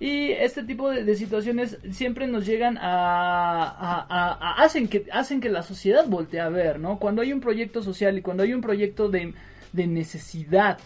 Y 0.00 0.32
este 0.32 0.64
tipo 0.64 0.90
de, 0.90 1.04
de 1.04 1.14
situaciones 1.14 1.78
siempre 1.92 2.26
nos 2.26 2.44
llegan 2.44 2.76
a, 2.78 3.62
a- 3.62 4.06
a- 4.08 4.32
a- 4.32 4.62
hacen 4.64 4.88
que 4.88 5.06
hacen 5.12 5.40
que 5.40 5.48
la 5.48 5.62
sociedad 5.62 6.06
voltee 6.08 6.40
a 6.40 6.48
ver, 6.48 6.80
¿no? 6.80 6.98
Cuando 6.98 7.22
hay 7.22 7.32
un 7.32 7.40
proyecto 7.40 7.82
social 7.82 8.18
y 8.18 8.22
cuando 8.22 8.42
hay 8.42 8.52
un 8.52 8.62
proyecto 8.62 9.08
de, 9.08 9.32
de 9.72 9.86
necesidad 9.86 10.78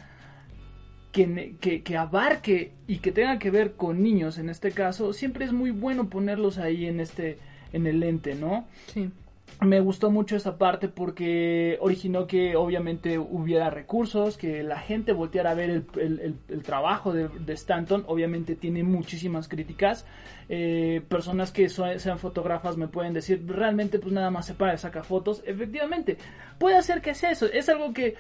que, 1.12 1.56
que, 1.61 1.83
que 1.83 1.97
abarque 1.97 2.73
y 2.87 2.99
que 2.99 3.11
tenga 3.12 3.38
que 3.38 3.50
ver 3.50 3.73
con 3.73 4.02
niños 4.02 4.37
en 4.38 4.50
este 4.50 4.71
caso, 4.73 5.12
siempre 5.14 5.47
es 5.47 5.52
muy 5.52 5.71
bueno 5.71 6.11
ponerlos 6.11 6.59
ahí 6.59 6.85
en 6.87 7.00
este 7.00 7.38
en 7.73 7.87
el 7.87 8.02
ente, 8.02 8.35
¿no? 8.35 8.66
Sí. 8.92 9.11
Me 9.60 9.80
gustó 9.80 10.10
mucho 10.10 10.36
esa 10.36 10.58
parte 10.58 10.88
porque 10.88 11.78
originó 11.80 12.26
que 12.26 12.56
obviamente 12.56 13.18
hubiera 13.18 13.70
recursos, 13.70 14.36
que 14.36 14.62
la 14.62 14.78
gente 14.78 15.12
volteara 15.12 15.52
a 15.52 15.54
ver 15.54 15.70
el, 15.70 15.86
el- 15.98 16.20
el- 16.20 16.34
el 16.48 16.62
trabajo 16.62 17.12
de, 17.12 17.28
de 17.28 17.52
Stanton. 17.54 18.04
Obviamente 18.06 18.54
tiene 18.54 18.82
muchísimas 18.82 19.48
críticas. 19.48 20.04
Eh, 20.48 21.02
personas 21.08 21.52
que 21.52 21.68
so- 21.68 21.98
sean 21.98 22.18
fotógrafas 22.18 22.76
me 22.76 22.86
pueden 22.88 23.14
decir, 23.14 23.42
realmente 23.46 23.98
pues 23.98 24.12
nada 24.12 24.30
más 24.30 24.46
se 24.46 24.54
para 24.54 24.75
y 24.75 24.78
saca 24.78 25.02
fotos. 25.02 25.42
Efectivamente, 25.46 26.18
puede 26.58 26.76
hacer 26.76 27.00
que 27.00 27.14
sea 27.14 27.30
eso. 27.30 27.46
Es 27.46 27.68
algo 27.70 27.94
que 27.94 28.14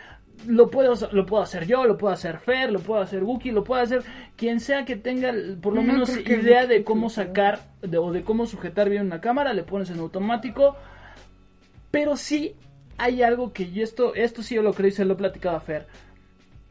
lo 0.46 0.70
puedo, 0.70 0.94
lo 1.12 1.26
puedo 1.26 1.42
hacer 1.42 1.66
yo, 1.66 1.84
lo 1.84 1.96
puedo 1.98 2.12
hacer 2.12 2.38
Fer, 2.38 2.72
lo 2.72 2.80
puedo 2.80 3.00
hacer 3.02 3.22
Wookie, 3.24 3.52
lo 3.52 3.62
puede 3.64 3.82
hacer 3.82 4.02
quien 4.36 4.60
sea 4.60 4.84
que 4.84 4.96
tenga 4.96 5.32
por 5.62 5.74
lo 5.74 5.82
No 5.82 5.92
menos 5.92 6.16
idea 6.18 6.66
de 6.66 6.82
cómo 6.84 7.10
sacar 7.10 7.60
de- 7.82 7.98
o 7.98 8.10
de 8.12 8.22
cómo 8.22 8.46
sujetar 8.46 8.88
bien 8.90 9.06
una 9.06 9.20
cámara, 9.20 9.52
le 9.52 9.62
pones 9.64 9.90
en 9.90 9.98
automático. 10.00 10.76
Pero 11.98 12.16
sí 12.16 12.54
hay 12.98 13.22
algo 13.22 13.52
que 13.52 13.70
yo 13.72 13.82
esto, 13.82 14.14
esto 14.14 14.42
sí 14.42 14.54
yo 14.54 14.62
lo 14.62 14.72
creo 14.74 14.88
y 14.88 14.92
se 14.92 15.04
lo 15.04 15.14
he 15.14 15.16
platicado 15.16 15.56
a 15.56 15.60
Fer. 15.60 15.86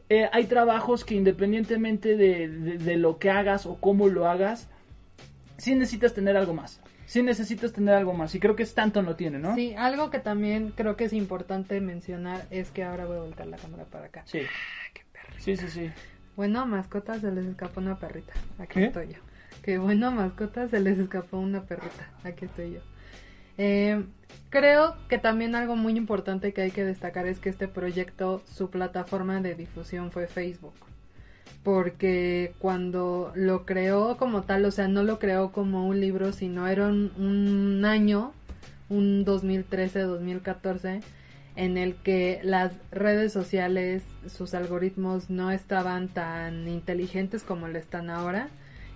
Eh, 0.08 0.28
hay 0.32 0.44
trabajos 0.46 1.04
que 1.04 1.14
independientemente 1.14 2.16
de, 2.16 2.48
de- 2.48 2.78
de 2.78 2.96
lo 2.96 3.18
que 3.18 3.30
hagas 3.30 3.66
o 3.66 3.76
cómo 3.80 4.08
lo 4.08 4.28
hagas, 4.28 4.68
sí 5.56 5.74
necesitas 5.74 6.14
tener 6.14 6.36
algo 6.36 6.54
más. 6.54 6.80
Sí 7.06 7.22
necesitas 7.22 7.72
tener 7.72 7.94
algo 7.94 8.12
más. 8.14 8.34
Y 8.34 8.40
creo 8.40 8.56
que 8.56 8.62
Stanton 8.64 9.04
lo 9.04 9.14
tiene, 9.16 9.38
¿no? 9.38 9.54
Sí, 9.54 9.74
algo 9.76 10.10
que 10.10 10.18
también 10.18 10.72
creo 10.76 10.96
que 10.96 11.04
es 11.04 11.12
importante 11.12 11.80
mencionar 11.80 12.46
es 12.50 12.70
que 12.70 12.82
ahora 12.84 13.04
voy 13.06 13.16
a 13.16 13.20
volcar 13.20 13.46
la 13.46 13.56
cámara 13.56 13.84
para 13.84 14.06
acá. 14.06 14.22
Sí. 14.26 14.40
Sí, 15.38 15.56
sí, 15.56 15.68
sí. 15.68 15.90
Bueno, 16.36 16.66
mascotas 16.66 17.20
se 17.20 17.30
les 17.30 17.46
escapó 17.46 17.80
una 17.80 17.98
perrita. 17.98 18.32
Aquí 18.58 18.74
¿Qué? 18.80 18.84
estoy 18.86 19.08
yo. 19.08 19.20
Que 19.62 19.78
bueno, 19.78 20.10
mascotas 20.10 20.70
se 20.70 20.80
les 20.80 20.98
escapó 20.98 21.38
una 21.38 21.62
perrita. 21.64 22.10
Aquí 22.24 22.44
estoy 22.46 22.72
yo. 22.74 22.80
Eh, 23.58 24.04
creo 24.50 24.96
que 25.08 25.18
también 25.18 25.54
algo 25.54 25.76
muy 25.76 25.96
importante 25.96 26.52
que 26.52 26.62
hay 26.62 26.70
que 26.70 26.84
destacar 26.84 27.26
es 27.26 27.38
que 27.38 27.48
este 27.48 27.68
proyecto, 27.68 28.42
su 28.46 28.70
plataforma 28.70 29.40
de 29.40 29.54
difusión 29.54 30.10
fue 30.10 30.26
Facebook. 30.26 30.74
Porque 31.62 32.54
cuando 32.58 33.32
lo 33.34 33.66
creó 33.66 34.16
como 34.16 34.42
tal, 34.42 34.64
o 34.64 34.70
sea, 34.70 34.88
no 34.88 35.02
lo 35.02 35.18
creó 35.18 35.52
como 35.52 35.88
un 35.88 36.00
libro, 36.00 36.32
sino 36.32 36.68
era 36.68 36.86
un, 36.86 37.12
un 37.18 37.84
año, 37.84 38.32
un 38.88 39.24
2013-2014, 39.24 41.02
en 41.56 41.76
el 41.76 41.96
que 41.96 42.40
las 42.44 42.72
redes 42.92 43.32
sociales, 43.32 44.04
sus 44.28 44.54
algoritmos 44.54 45.30
no 45.30 45.50
estaban 45.50 46.08
tan 46.08 46.68
inteligentes 46.68 47.42
como 47.42 47.66
lo 47.66 47.78
están 47.78 48.10
ahora 48.10 48.48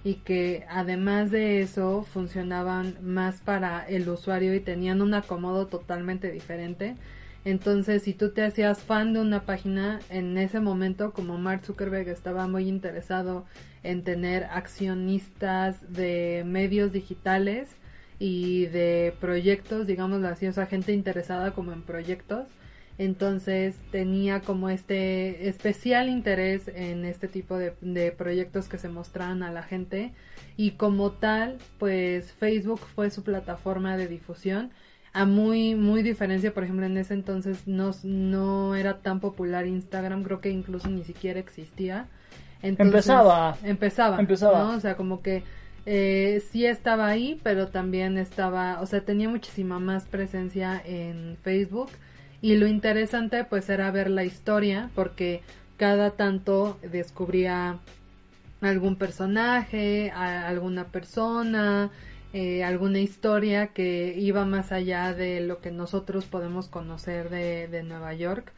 y 0.02 0.14
que 0.14 0.64
además 0.68 1.30
de 1.30 1.60
eso 1.60 2.06
funcionaban 2.10 2.96
más 3.02 3.40
para 3.40 3.86
el 3.86 4.08
usuario 4.08 4.54
y 4.54 4.60
tenían 4.60 5.02
un 5.02 5.14
acomodo 5.14 5.66
totalmente 5.66 6.30
diferente. 6.30 6.96
Entonces, 7.44 8.02
si 8.02 8.12
tú 8.12 8.30
te 8.30 8.42
hacías 8.42 8.80
fan 8.80 9.12
de 9.14 9.20
una 9.20 9.44
página, 9.44 10.00
en 10.10 10.36
ese 10.36 10.60
momento, 10.60 11.12
como 11.12 11.38
Mark 11.38 11.62
Zuckerberg 11.64 12.08
estaba 12.08 12.46
muy 12.46 12.68
interesado 12.68 13.46
en 13.82 14.02
tener 14.02 14.44
accionistas 14.44 15.92
de 15.92 16.42
medios 16.46 16.92
digitales 16.92 17.76
y 18.18 18.66
de 18.66 19.14
proyectos, 19.20 19.86
digámoslo 19.86 20.28
así, 20.28 20.46
o 20.46 20.52
sea, 20.52 20.66
gente 20.66 20.92
interesada 20.92 21.52
como 21.52 21.72
en 21.72 21.82
proyectos, 21.82 22.46
entonces 23.04 23.76
tenía 23.90 24.40
como 24.40 24.68
este 24.68 25.48
especial 25.48 26.08
interés 26.08 26.68
en 26.68 27.04
este 27.04 27.28
tipo 27.28 27.56
de, 27.56 27.74
de 27.80 28.12
proyectos 28.12 28.68
que 28.68 28.78
se 28.78 28.88
mostraban 28.88 29.42
a 29.42 29.50
la 29.50 29.62
gente 29.62 30.12
y 30.56 30.72
como 30.72 31.12
tal, 31.12 31.58
pues 31.78 32.32
Facebook 32.32 32.80
fue 32.94 33.10
su 33.10 33.22
plataforma 33.24 33.96
de 33.96 34.08
difusión 34.08 34.70
a 35.12 35.24
muy 35.24 35.74
muy 35.74 36.02
diferencia 36.02 36.54
por 36.54 36.62
ejemplo 36.64 36.86
en 36.86 36.96
ese 36.96 37.14
entonces 37.14 37.66
no, 37.66 37.90
no 38.04 38.76
era 38.76 38.98
tan 39.02 39.18
popular 39.20 39.66
Instagram 39.66 40.22
creo 40.22 40.40
que 40.40 40.50
incluso 40.50 40.88
ni 40.88 41.02
siquiera 41.04 41.40
existía 41.40 42.06
Entonces, 42.62 43.06
Empezaba. 43.08 43.58
empezaba 43.64 44.20
Empezaba. 44.20 44.58
¿no? 44.64 44.76
o 44.76 44.80
sea 44.80 44.96
como 44.96 45.20
que 45.22 45.42
eh, 45.86 46.42
sí 46.52 46.66
estaba 46.66 47.08
ahí 47.08 47.40
pero 47.42 47.68
también 47.68 48.18
estaba 48.18 48.80
o 48.80 48.86
sea 48.86 49.00
tenía 49.04 49.28
muchísima 49.28 49.80
más 49.80 50.04
presencia 50.04 50.80
en 50.84 51.36
Facebook 51.42 51.90
y 52.42 52.56
lo 52.56 52.66
interesante 52.66 53.44
pues 53.44 53.68
era 53.68 53.90
ver 53.90 54.10
la 54.10 54.24
historia 54.24 54.90
porque 54.94 55.42
cada 55.76 56.12
tanto 56.12 56.78
descubría 56.82 57.78
algún 58.60 58.96
personaje, 58.96 60.10
alguna 60.10 60.84
persona, 60.88 61.90
eh, 62.32 62.62
alguna 62.64 62.98
historia 63.00 63.68
que 63.68 64.14
iba 64.18 64.44
más 64.44 64.72
allá 64.72 65.14
de 65.14 65.40
lo 65.40 65.60
que 65.60 65.70
nosotros 65.70 66.26
podemos 66.26 66.68
conocer 66.68 67.30
de, 67.30 67.68
de 67.68 67.82
Nueva 67.82 68.14
York. 68.14 68.52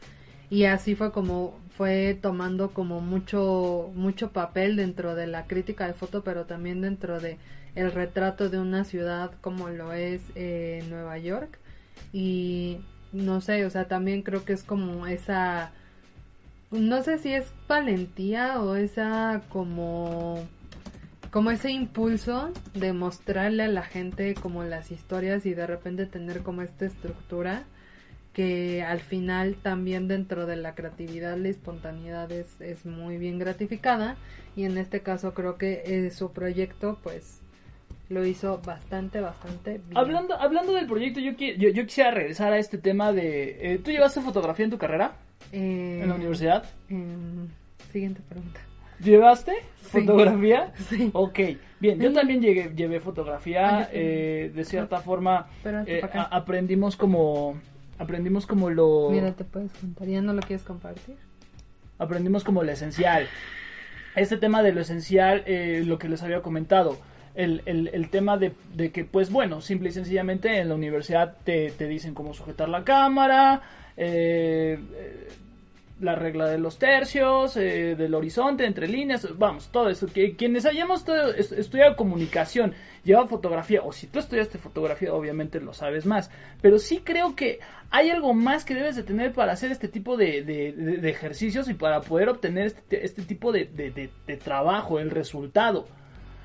Y 0.49 0.65
así 0.65 0.95
fue 0.95 1.11
como 1.11 1.59
fue 1.77 2.17
tomando 2.21 2.69
como 2.71 3.01
mucho 3.01 3.91
mucho 3.95 4.31
papel 4.31 4.75
dentro 4.75 5.15
de 5.15 5.25
la 5.25 5.47
crítica 5.47 5.87
de 5.87 5.93
foto 5.93 6.23
pero 6.23 6.45
también 6.45 6.81
dentro 6.81 7.19
de 7.19 7.39
el 7.73 7.91
retrato 7.91 8.49
de 8.49 8.59
una 8.59 8.83
ciudad 8.83 9.31
como 9.41 9.69
lo 9.69 9.93
es 9.93 10.21
eh, 10.35 10.83
Nueva 10.89 11.17
York. 11.17 11.57
Y 12.11 12.79
no 13.13 13.41
sé 13.41 13.65
o 13.65 13.69
sea 13.69 13.87
también 13.87 14.21
creo 14.21 14.43
que 14.43 14.53
es 14.53 14.63
como 14.63 15.07
esa 15.07 15.71
no 16.71 17.03
sé 17.03 17.17
si 17.19 17.33
es 17.33 17.45
valentía 17.67 18.61
o 18.61 18.75
esa 18.75 19.41
como 19.49 20.45
como 21.31 21.51
ese 21.51 21.71
impulso 21.71 22.51
de 22.73 22.93
mostrarle 22.93 23.63
a 23.63 23.67
la 23.67 23.83
gente 23.83 24.35
como 24.35 24.63
las 24.63 24.91
historias 24.91 25.45
y 25.45 25.53
de 25.53 25.65
repente 25.65 26.05
tener 26.05 26.41
como 26.43 26.61
esta 26.61 26.85
estructura 26.85 27.63
que 28.33 28.83
al 28.83 28.99
final 28.99 29.55
también 29.61 30.07
dentro 30.07 30.45
de 30.45 30.55
la 30.55 30.75
creatividad 30.75 31.37
la 31.37 31.49
espontaneidad 31.49 32.31
es, 32.31 32.59
es 32.59 32.85
muy 32.85 33.17
bien 33.17 33.37
gratificada. 33.37 34.17
Y 34.55 34.65
en 34.65 34.77
este 34.77 35.01
caso 35.01 35.33
creo 35.33 35.57
que 35.57 35.83
eh, 35.85 36.11
su 36.11 36.31
proyecto 36.31 36.99
pues 37.03 37.39
lo 38.09 38.25
hizo 38.25 38.59
bastante 38.65 39.19
bastante 39.21 39.79
bien. 39.85 39.97
Hablando, 39.97 40.35
hablando 40.39 40.73
del 40.73 40.85
proyecto, 40.87 41.19
yo, 41.19 41.31
qui- 41.33 41.57
yo, 41.57 41.69
yo 41.69 41.83
quisiera 41.85 42.11
regresar 42.11 42.53
a 42.53 42.57
este 42.57 42.77
tema 42.77 43.11
de... 43.13 43.73
eh, 43.73 43.77
¿Tú 43.79 43.91
llevaste 43.91 44.21
fotografía 44.21 44.65
en 44.65 44.71
tu 44.71 44.77
carrera? 44.77 45.13
Eh, 45.51 45.99
¿En 46.01 46.09
la 46.09 46.15
universidad? 46.15 46.63
siguiente 47.91 48.21
pregunta. 48.27 48.59
¿Llevaste 48.99 49.53
Sí. 49.81 49.99
fotografía? 50.01 50.71
Sí. 50.89 51.09
Ok, 51.13 51.39
bien, 51.79 51.99
yo 51.99 52.13
también 52.13 52.41
llegué, 52.41 52.71
llevé 52.75 52.97
Ah, 52.97 53.01
fotografía, 53.01 53.61
también. 53.61 53.89
eh, 53.93 54.51
de 54.53 54.65
cierta 54.65 54.99
forma 54.99 55.47
eh, 55.85 56.01
aprendimos 56.31 56.95
como 56.95 57.59
aprendimos 57.99 58.45
como 58.47 58.69
lo 58.69 59.09
Mira, 59.11 59.31
te 59.33 59.43
puedes 59.43 59.71
contar. 59.73 60.07
¿Ya 60.07 60.21
no 60.21 60.33
lo 60.33 60.41
quieres 60.41 60.63
compartir? 60.63 61.15
aprendimos 61.99 62.43
como 62.43 62.63
lo 62.63 62.71
esencial. 62.71 63.27
Este 64.15 64.37
tema 64.37 64.61
de 64.63 64.73
lo 64.73 64.81
esencial, 64.81 65.43
eh, 65.45 65.83
lo 65.85 65.97
que 65.97 66.07
les 66.09 66.21
había 66.23 66.41
comentado, 66.41 66.97
el, 67.35 67.61
el, 67.65 68.09
tema 68.09 68.37
de, 68.37 68.53
de 68.73 68.91
que, 68.91 69.05
pues 69.05 69.31
bueno, 69.31 69.61
simple 69.61 69.89
y 69.89 69.91
sencillamente 69.91 70.59
en 70.59 70.69
la 70.69 70.75
universidad 70.75 71.37
te, 71.43 71.71
te 71.71 71.87
dicen 71.87 72.13
cómo 72.13 72.33
sujetar 72.33 72.69
la 72.69 72.83
cámara, 72.83 73.61
eh, 73.97 74.77
eh, 74.95 75.27
la 75.99 76.15
regla 76.15 76.47
de 76.47 76.57
los 76.57 76.77
tercios, 76.77 77.55
eh, 77.55 77.95
del 77.95 78.13
horizonte, 78.13 78.65
entre 78.65 78.87
líneas, 78.87 79.27
vamos, 79.37 79.69
todo 79.71 79.89
eso. 79.89 80.07
Que, 80.07 80.35
quienes 80.35 80.65
hayamos 80.65 81.05
estudiado 81.37 81.95
comunicación, 81.95 82.73
lleva 83.03 83.25
fotografía, 83.27 83.81
o 83.83 83.91
si 83.91 84.07
tú 84.07 84.19
estudiaste 84.19 84.57
fotografía, 84.57 85.13
obviamente 85.13 85.59
lo 85.59 85.73
sabes 85.73 86.05
más. 86.05 86.29
Pero 86.61 86.77
sí 86.77 87.01
creo 87.03 87.35
que 87.35 87.59
hay 87.89 88.09
algo 88.09 88.33
más 88.33 88.65
que 88.65 88.75
debes 88.75 88.95
de 88.95 89.03
tener 89.03 89.33
para 89.33 89.53
hacer 89.53 89.71
este 89.71 89.87
tipo 89.87 90.17
de, 90.17 90.43
de- 90.43 91.09
ejercicios 91.09 91.69
y 91.69 91.73
para 91.73 92.01
poder 92.01 92.29
obtener 92.29 92.65
este, 92.65 93.05
este 93.05 93.21
tipo 93.21 93.51
de 93.51 94.39
trabajo, 94.43 94.99
el 94.99 95.09
resultado 95.09 95.87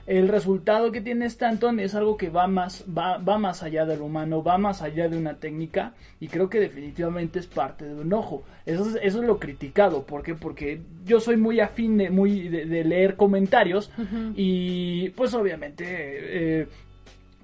el 0.08 0.28
resultado 0.28 0.90
que 0.90 1.02
tiene 1.02 1.26
Stanton 1.26 1.80
es 1.80 1.94
algo 1.94 2.16
que 2.16 2.30
va 2.30 2.46
más, 2.46 2.82
va, 2.88 3.18
va 3.18 3.36
más 3.36 3.62
allá 3.62 3.84
del 3.84 4.00
humano, 4.00 4.42
va 4.42 4.56
más 4.56 4.80
allá 4.80 5.06
de 5.06 5.18
una 5.18 5.34
técnica 5.34 5.92
y 6.18 6.28
creo 6.28 6.48
que 6.48 6.60
definitivamente 6.60 7.38
es 7.38 7.46
parte 7.46 7.84
de 7.84 7.94
un 7.94 8.10
ojo. 8.14 8.42
Eso 8.64 8.88
es, 8.88 8.98
eso 9.02 9.20
es 9.20 9.26
lo 9.26 9.38
criticado. 9.38 10.04
¿Por 10.04 10.22
qué? 10.22 10.34
Porque 10.34 10.80
yo 11.04 11.20
soy 11.20 11.36
muy 11.36 11.60
afín 11.60 11.98
de, 11.98 12.08
muy 12.08 12.48
de, 12.48 12.64
de 12.64 12.84
leer 12.84 13.16
comentarios 13.16 13.90
y 14.34 15.10
pues 15.10 15.34
obviamente 15.34 15.84
eh, 15.86 16.68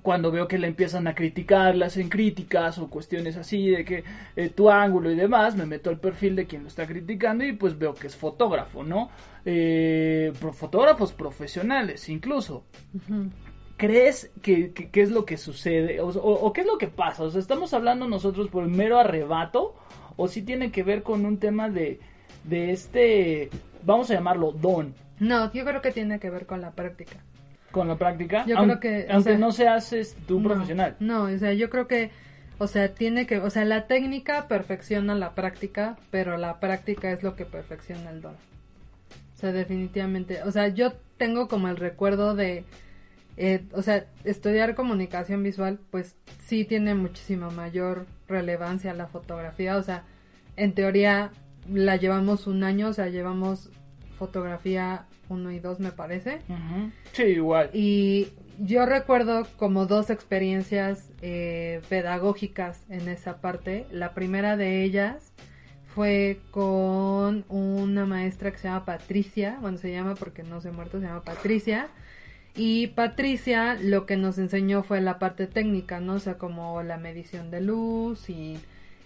cuando 0.05 0.31
veo 0.31 0.49
que 0.49 0.59
le 0.59 0.67
empiezan 0.67 1.07
a 1.07 1.15
criticar, 1.15 1.75
le 1.75 1.87
hacen 1.87 2.11
críticas 2.11 2.79
o 2.79 2.89
cuestiones 2.89 3.39
así 3.39 3.71
de 3.71 3.87
que 3.87 4.05
eh, 4.37 4.51
tu 4.51 4.71
ángulo 4.71 5.11
y 5.11 5.17
demás, 5.17 5.57
me 5.57 5.65
meto 5.65 5.89
al 5.89 5.99
perfil 5.99 6.37
de 6.37 6.47
quien 6.47 6.63
lo 6.63 6.69
está 6.69 6.87
criticando 6.87 7.43
y 7.43 7.53
pues 7.53 7.79
veo 7.79 7.95
que 7.95 8.07
es 8.07 8.15
fotógrafo, 8.15 8.85
¿no? 8.85 9.11
Eh, 9.47 10.33
fotógrafos 10.53 11.13
profesionales 11.13 12.09
incluso. 12.09 12.65
¿Crees 13.77 14.31
que, 14.41 14.73
que- 14.73 15.03
es 15.03 15.11
lo 15.11 15.25
que 15.25 15.37
sucede? 15.37 16.01
O, 16.01 16.09
o- 16.09 16.47
o 16.47 16.53
qué 16.53 16.61
es 16.61 16.67
lo 16.67 16.79
que 16.79 16.87
pasa? 16.87 17.25
O 17.25 17.31
sea, 17.31 17.41
¿estamos 17.41 17.75
hablando 17.75 18.07
nosotros 18.07 18.49
por 18.49 18.67
mero 18.69 18.99
arrebato? 18.99 19.75
¿O 20.17 20.29
si 20.29 20.43
tiene 20.43 20.71
que 20.71 20.85
ver 20.85 21.03
con 21.03 21.27
un 21.27 21.39
tema 21.39 21.69
de, 21.69 21.99
de 22.45 22.71
este, 22.71 23.51
vamos 23.83 24.11
a 24.11 24.15
llamarlo 24.15 24.53
don? 24.53 24.95
No, 25.19 25.53
yo 25.53 25.65
creo 25.65 25.83
que 25.83 25.91
tiene 25.91 26.21
que 26.21 26.31
ver 26.31 26.47
con 26.47 26.61
la 26.61 26.71
práctica. 26.71 27.17
Con 27.73 27.89
la 27.89 27.97
práctica, 27.99 28.45
Yo 28.47 28.57
aunque, 28.57 28.79
creo 28.79 29.07
que, 29.07 29.13
aunque 29.13 29.31
sea, 29.31 29.39
no 29.39 29.51
seas 29.51 30.17
tú 30.29 30.39
No, 30.39 30.49
profesional. 30.49 30.97
No, 31.01 31.25
o 31.25 31.39
sea, 31.39 31.53
yo 31.53 31.69
creo 31.69 31.89
que, 31.89 32.11
o 32.59 32.69
sea, 32.69 32.95
tiene 32.95 33.27
que, 33.27 33.39
o 33.41 33.51
sea, 33.51 33.65
la 33.65 33.89
técnica 33.89 34.47
perfecciona 34.47 35.17
la 35.17 35.35
práctica, 35.35 35.97
pero 36.13 36.37
la 36.37 36.61
práctica 36.61 37.11
es 37.11 37.25
lo 37.25 37.35
que 37.35 37.45
perfecciona 37.45 38.11
el 38.11 38.21
don. 38.23 38.37
O 39.35 39.37
sea, 39.37 39.53
definitivamente, 39.53 40.43
o 40.45 40.51
sea, 40.51 40.69
yo 40.69 40.93
tengo 41.17 41.49
como 41.49 41.69
el 41.69 41.77
recuerdo 41.77 42.35
de, 42.35 42.65
eh, 43.37 43.65
o 43.73 43.83
sea, 43.83 44.07
estudiar 44.25 44.75
comunicación 44.75 45.43
visual, 45.43 45.81
pues 45.91 46.17
sí 46.45 46.65
tiene 46.65 46.95
muchísima 46.95 47.51
mayor 47.51 48.07
relevancia 48.29 48.95
la 48.95 49.07
fotografía, 49.07 49.77
o 49.77 49.83
sea, 49.83 50.05
en 50.57 50.73
teoría 50.73 51.33
la 51.73 51.97
llevamos 51.97 52.47
un 52.47 52.63
año, 52.63 52.89
o 52.89 52.93
sea, 52.93 53.09
llevamos 53.09 53.71
fotografía 54.19 55.07
uno 55.29 55.51
y 55.51 55.59
dos 55.59 55.81
me 55.81 55.91
parece. 55.91 56.41
Sí, 57.13 57.23
igual. 57.23 57.71
Y 57.73 58.29
yo 58.59 58.87
recuerdo 58.87 59.47
como 59.57 59.87
dos 59.87 60.11
experiencias 60.11 61.11
eh, 61.23 61.81
pedagógicas 61.89 62.85
en 62.89 63.09
esa 63.09 63.41
parte. 63.41 63.87
La 63.91 64.15
primera 64.15 64.57
de 64.57 64.85
ellas 64.85 65.33
fue 65.95 66.41
con 66.51 67.45
una 67.49 68.07
maestra 68.07 68.51
que 68.51 68.59
se 68.59 68.69
llama 68.69 68.85
Patricia, 68.85 69.59
bueno, 69.61 69.79
se 69.79 69.93
llama 69.93 70.15
porque 70.17 70.43
no 70.43 70.61
se 70.61 70.69
ha 70.69 70.73
muerto, 70.73 71.01
se 71.01 71.07
llama 71.07 71.23
Patricia. 71.23 71.89
Y 72.57 72.89
Patricia 72.89 73.75
lo 73.81 74.07
que 74.07 74.17
nos 74.17 74.39
enseñó 74.39 74.83
fue 74.83 75.01
la 75.01 75.19
parte 75.19 75.47
técnica, 75.47 76.01
¿no? 76.01 76.15
O 76.15 76.19
sea, 76.19 76.39
como 76.39 76.83
la 76.83 76.99
medición 76.99 77.51
de 77.51 77.61
luz 77.61 78.29
y 78.31 78.59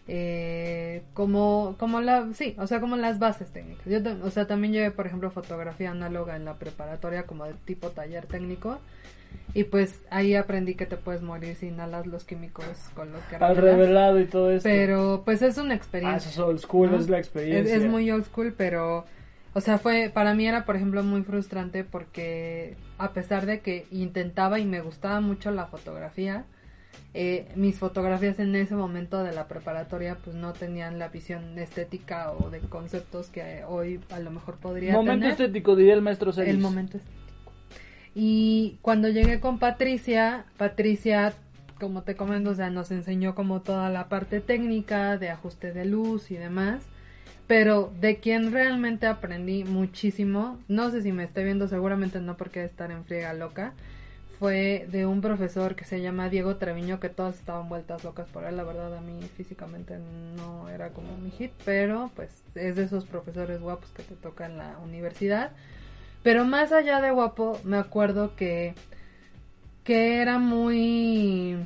eh, 0.07 1.03
como, 1.15 1.77
como 1.79 2.01
la, 2.01 2.29
sí, 2.35 2.55
o 2.59 2.67
sea, 2.67 2.81
como 2.81 2.97
las 2.97 3.19
bases 3.19 3.51
técnicas. 3.53 3.87
Yo, 3.87 3.99
o 4.25 4.31
sea, 4.31 4.47
también 4.47 4.73
llevé, 4.73 4.91
por 4.91 5.07
ejemplo, 5.07 5.31
fotografía 5.31 5.91
análoga 5.91 6.37
en 6.37 6.45
la 6.47 6.59
preparatoria 6.59 7.25
como 7.25 7.45
de 7.45 7.55
tipo 7.65 7.91
taller 7.91 8.27
técnico. 8.27 8.81
Y 9.55 9.65
pues 9.65 10.01
ahí 10.11 10.35
aprendí 10.35 10.75
que 10.75 10.87
te 10.87 10.97
puedes 10.97 11.23
morir 11.23 11.57
si 11.57 11.69
inhalas 11.69 12.07
los 12.07 12.25
químicos 12.25 12.65
con 12.95 13.11
los 13.13 13.23
que 13.25 13.37
Al 13.37 13.57
revelado 13.57 14.21
y 14.21 14.27
todo 14.27 14.51
esto. 14.53 14.69
Pero 14.69 15.23
pues 15.25 15.41
es 15.43 15.57
una 15.59 15.73
Ah, 15.73 15.77
experiencia. 15.77 16.31
eso 16.31 16.43
es 16.43 16.49
old 16.49 16.59
school, 16.61 16.91
¿no? 16.93 16.99
es 16.99 17.09
la 17.09 17.19
experiencia. 17.19 17.75
es 17.75 17.85
muy 17.87 18.11
old 18.11 18.25
school, 18.27 18.55
pero, 18.57 19.05
o 19.55 19.61
sea, 19.61 19.79
fue, 19.79 20.11
para 20.13 20.35
mí 20.35 20.47
era, 20.47 20.65
por 20.65 20.77
ejemplo, 20.77 21.03
muy 21.03 21.23
frustrante 21.23 21.83
porque 21.83 22.77
a 22.99 23.13
pesar 23.15 23.47
de 23.47 23.61
que 23.61 23.87
intentaba 23.91 24.61
y 24.61 24.67
me 24.67 24.81
gustaba 24.83 25.21
mucho 25.21 25.51
la 25.51 25.67
fotografía, 25.67 26.45
eh, 27.15 27.49
mis 27.57 27.79
fotografías 27.79 28.39
en 28.39 28.55
ese 28.55 28.75
momento 28.75 29.25
de 29.25 29.33
la 29.33 29.49
preparatoria 29.49 30.19
pues 30.23 30.37
no 30.37 30.53
tenían 30.53 30.99
la 30.99 31.09
visión 31.09 31.59
estética 31.59 32.33
o 32.33 32.51
de 32.51 32.61
conceptos 32.61 33.29
que 33.29 33.65
hoy 33.67 33.99
a 34.11 34.21
lo 34.21 34.31
mejor 34.31 34.57
podría 34.57 34.93
Momento 34.93 35.21
tener. 35.27 35.31
estético, 35.33 35.75
diría 35.75 35.95
el 35.95 36.03
maestro 36.03 36.33
Celis. 36.33 36.51
El 36.55 36.59
momento 36.61 36.99
estético. 36.99 37.18
Y 38.21 38.79
cuando 38.83 39.09
llegué 39.09 39.39
con 39.39 39.61
Patricia, 39.61 40.45
Patricia, 40.57 41.35
como 41.79 42.03
te 42.03 42.17
comento, 42.17 42.51
o 42.51 42.55
sea, 42.57 42.69
nos 42.69 42.91
enseñó 42.91 43.37
como 43.37 43.63
toda 43.63 43.91
la 43.91 44.09
parte 44.09 44.41
técnica 44.41 45.17
de 45.19 45.31
ajuste 45.31 45.73
de 45.73 45.85
luz 45.85 46.33
y 46.33 46.37
demás. 46.37 46.83
Pero 47.47 47.93
de 48.01 48.17
quien 48.17 48.51
realmente 48.51 49.07
aprendí 49.07 49.63
muchísimo, 49.63 50.59
no 50.67 50.91
sé 50.91 51.03
si 51.03 51.13
me 51.13 51.23
esté 51.23 51.45
viendo, 51.45 51.69
seguramente 51.69 52.21
no 52.21 52.37
porque 52.37 52.65
estar 52.65 52.91
en 52.91 53.05
friega 53.05 53.35
loca, 53.35 53.73
fue 54.41 54.89
de 54.91 55.07
un 55.07 55.21
profesor 55.21 55.77
que 55.77 55.85
se 55.85 56.01
llama 56.01 56.29
Diego 56.29 56.57
Treviño, 56.57 56.99
que 56.99 57.11
todas 57.11 57.39
estaban 57.39 57.69
vueltas 57.69 58.03
locas 58.03 58.29
por 58.31 58.43
él. 58.43 58.57
La 58.57 58.65
verdad, 58.65 58.97
a 58.97 59.01
mí 59.01 59.21
físicamente 59.37 59.97
no 60.37 60.69
era 60.69 60.89
como 60.89 61.17
mi 61.19 61.31
hit, 61.31 61.53
pero 61.65 62.11
pues 62.17 62.43
es 62.57 62.75
de 62.75 62.83
esos 62.83 63.05
profesores 63.05 63.61
guapos 63.61 63.91
que 63.93 64.03
te 64.03 64.17
toca 64.17 64.47
en 64.47 64.59
la 64.59 64.77
universidad. 64.83 65.53
Pero 66.23 66.45
más 66.45 66.73
allá 66.73 67.01
de 67.01 67.11
guapo, 67.11 67.59
me 67.65 67.77
acuerdo 67.77 68.35
que, 68.37 68.75
que 69.85 70.21
era 70.21 70.39
muy... 70.39 71.57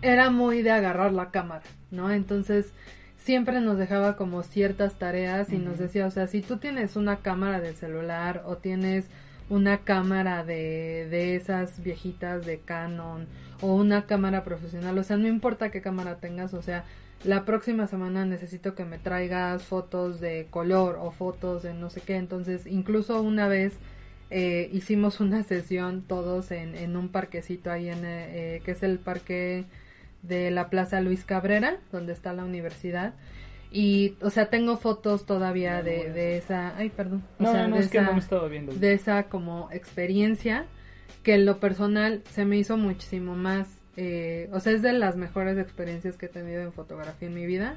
Era 0.00 0.30
muy 0.30 0.62
de 0.62 0.72
agarrar 0.72 1.12
la 1.12 1.30
cámara, 1.30 1.62
¿no? 1.92 2.10
Entonces 2.10 2.72
siempre 3.18 3.60
nos 3.60 3.78
dejaba 3.78 4.16
como 4.16 4.42
ciertas 4.42 4.98
tareas 4.98 5.52
y 5.52 5.58
nos 5.58 5.78
decía, 5.78 6.06
o 6.06 6.10
sea, 6.10 6.26
si 6.26 6.40
tú 6.42 6.56
tienes 6.56 6.96
una 6.96 7.18
cámara 7.18 7.60
de 7.60 7.74
celular 7.74 8.42
o 8.46 8.56
tienes 8.56 9.06
una 9.48 9.78
cámara 9.78 10.44
de, 10.44 11.06
de 11.08 11.36
esas 11.36 11.82
viejitas 11.82 12.44
de 12.44 12.58
Canon 12.58 13.26
o 13.60 13.74
una 13.74 14.06
cámara 14.06 14.42
profesional, 14.42 14.98
o 14.98 15.04
sea, 15.04 15.16
no 15.16 15.28
importa 15.28 15.70
qué 15.70 15.80
cámara 15.80 16.16
tengas, 16.16 16.52
o 16.52 16.62
sea, 16.62 16.84
la 17.24 17.44
próxima 17.44 17.86
semana 17.86 18.24
necesito 18.26 18.74
que 18.74 18.84
me 18.84 18.98
traigas 18.98 19.62
fotos 19.64 20.20
de 20.20 20.46
color 20.50 20.98
o 21.00 21.10
fotos 21.12 21.62
de 21.62 21.74
no 21.74 21.90
sé 21.90 22.00
qué, 22.00 22.16
entonces 22.16 22.66
incluso 22.66 23.20
una 23.22 23.48
vez 23.48 23.74
eh, 24.30 24.68
hicimos 24.72 25.20
una 25.20 25.42
sesión 25.52 26.02
todos 26.02 26.50
en, 26.50 26.74
en 26.74 26.96
un 26.96 27.08
parquecito 27.10 27.70
ahí 27.70 27.88
en, 27.88 28.00
eh, 28.04 28.62
que 28.64 28.72
es 28.72 28.82
el 28.82 28.98
parque 28.98 29.66
de 30.22 30.50
la 30.50 30.70
Plaza 30.70 31.00
Luis 31.00 31.24
Cabrera, 31.24 31.78
donde 31.90 32.12
está 32.12 32.32
la 32.32 32.44
universidad. 32.44 33.14
Y, 33.74 34.16
o 34.20 34.30
sea, 34.30 34.50
tengo 34.50 34.76
fotos 34.76 35.24
todavía 35.26 35.82
de, 35.82 36.12
de 36.12 36.36
esa, 36.36 36.76
ay, 36.76 36.90
perdón. 36.90 37.24
O 37.38 37.42
No, 37.42 37.52
sea, 37.52 37.66
no, 37.68 37.76
de 37.76 37.82
es 37.82 37.88
que 37.88 37.98
esa- 37.98 38.06
no 38.06 38.12
me 38.12 38.18
estaba 38.20 38.46
viendo. 38.48 38.72
de 38.72 38.92
esa 38.94 39.24
como 39.24 39.68
experiencia 39.72 40.66
que 41.22 41.34
en 41.34 41.46
lo 41.46 41.58
personal 41.58 42.22
se 42.30 42.44
me 42.44 42.56
hizo 42.58 42.76
muchísimo 42.76 43.34
más, 43.34 43.81
eh, 43.96 44.48
o 44.52 44.60
sea, 44.60 44.72
es 44.72 44.82
de 44.82 44.92
las 44.92 45.16
mejores 45.16 45.58
experiencias 45.58 46.16
que 46.16 46.26
he 46.26 46.28
tenido 46.30 46.62
en 46.62 46.72
fotografía 46.72 47.28
en 47.28 47.34
mi 47.34 47.46
vida. 47.46 47.76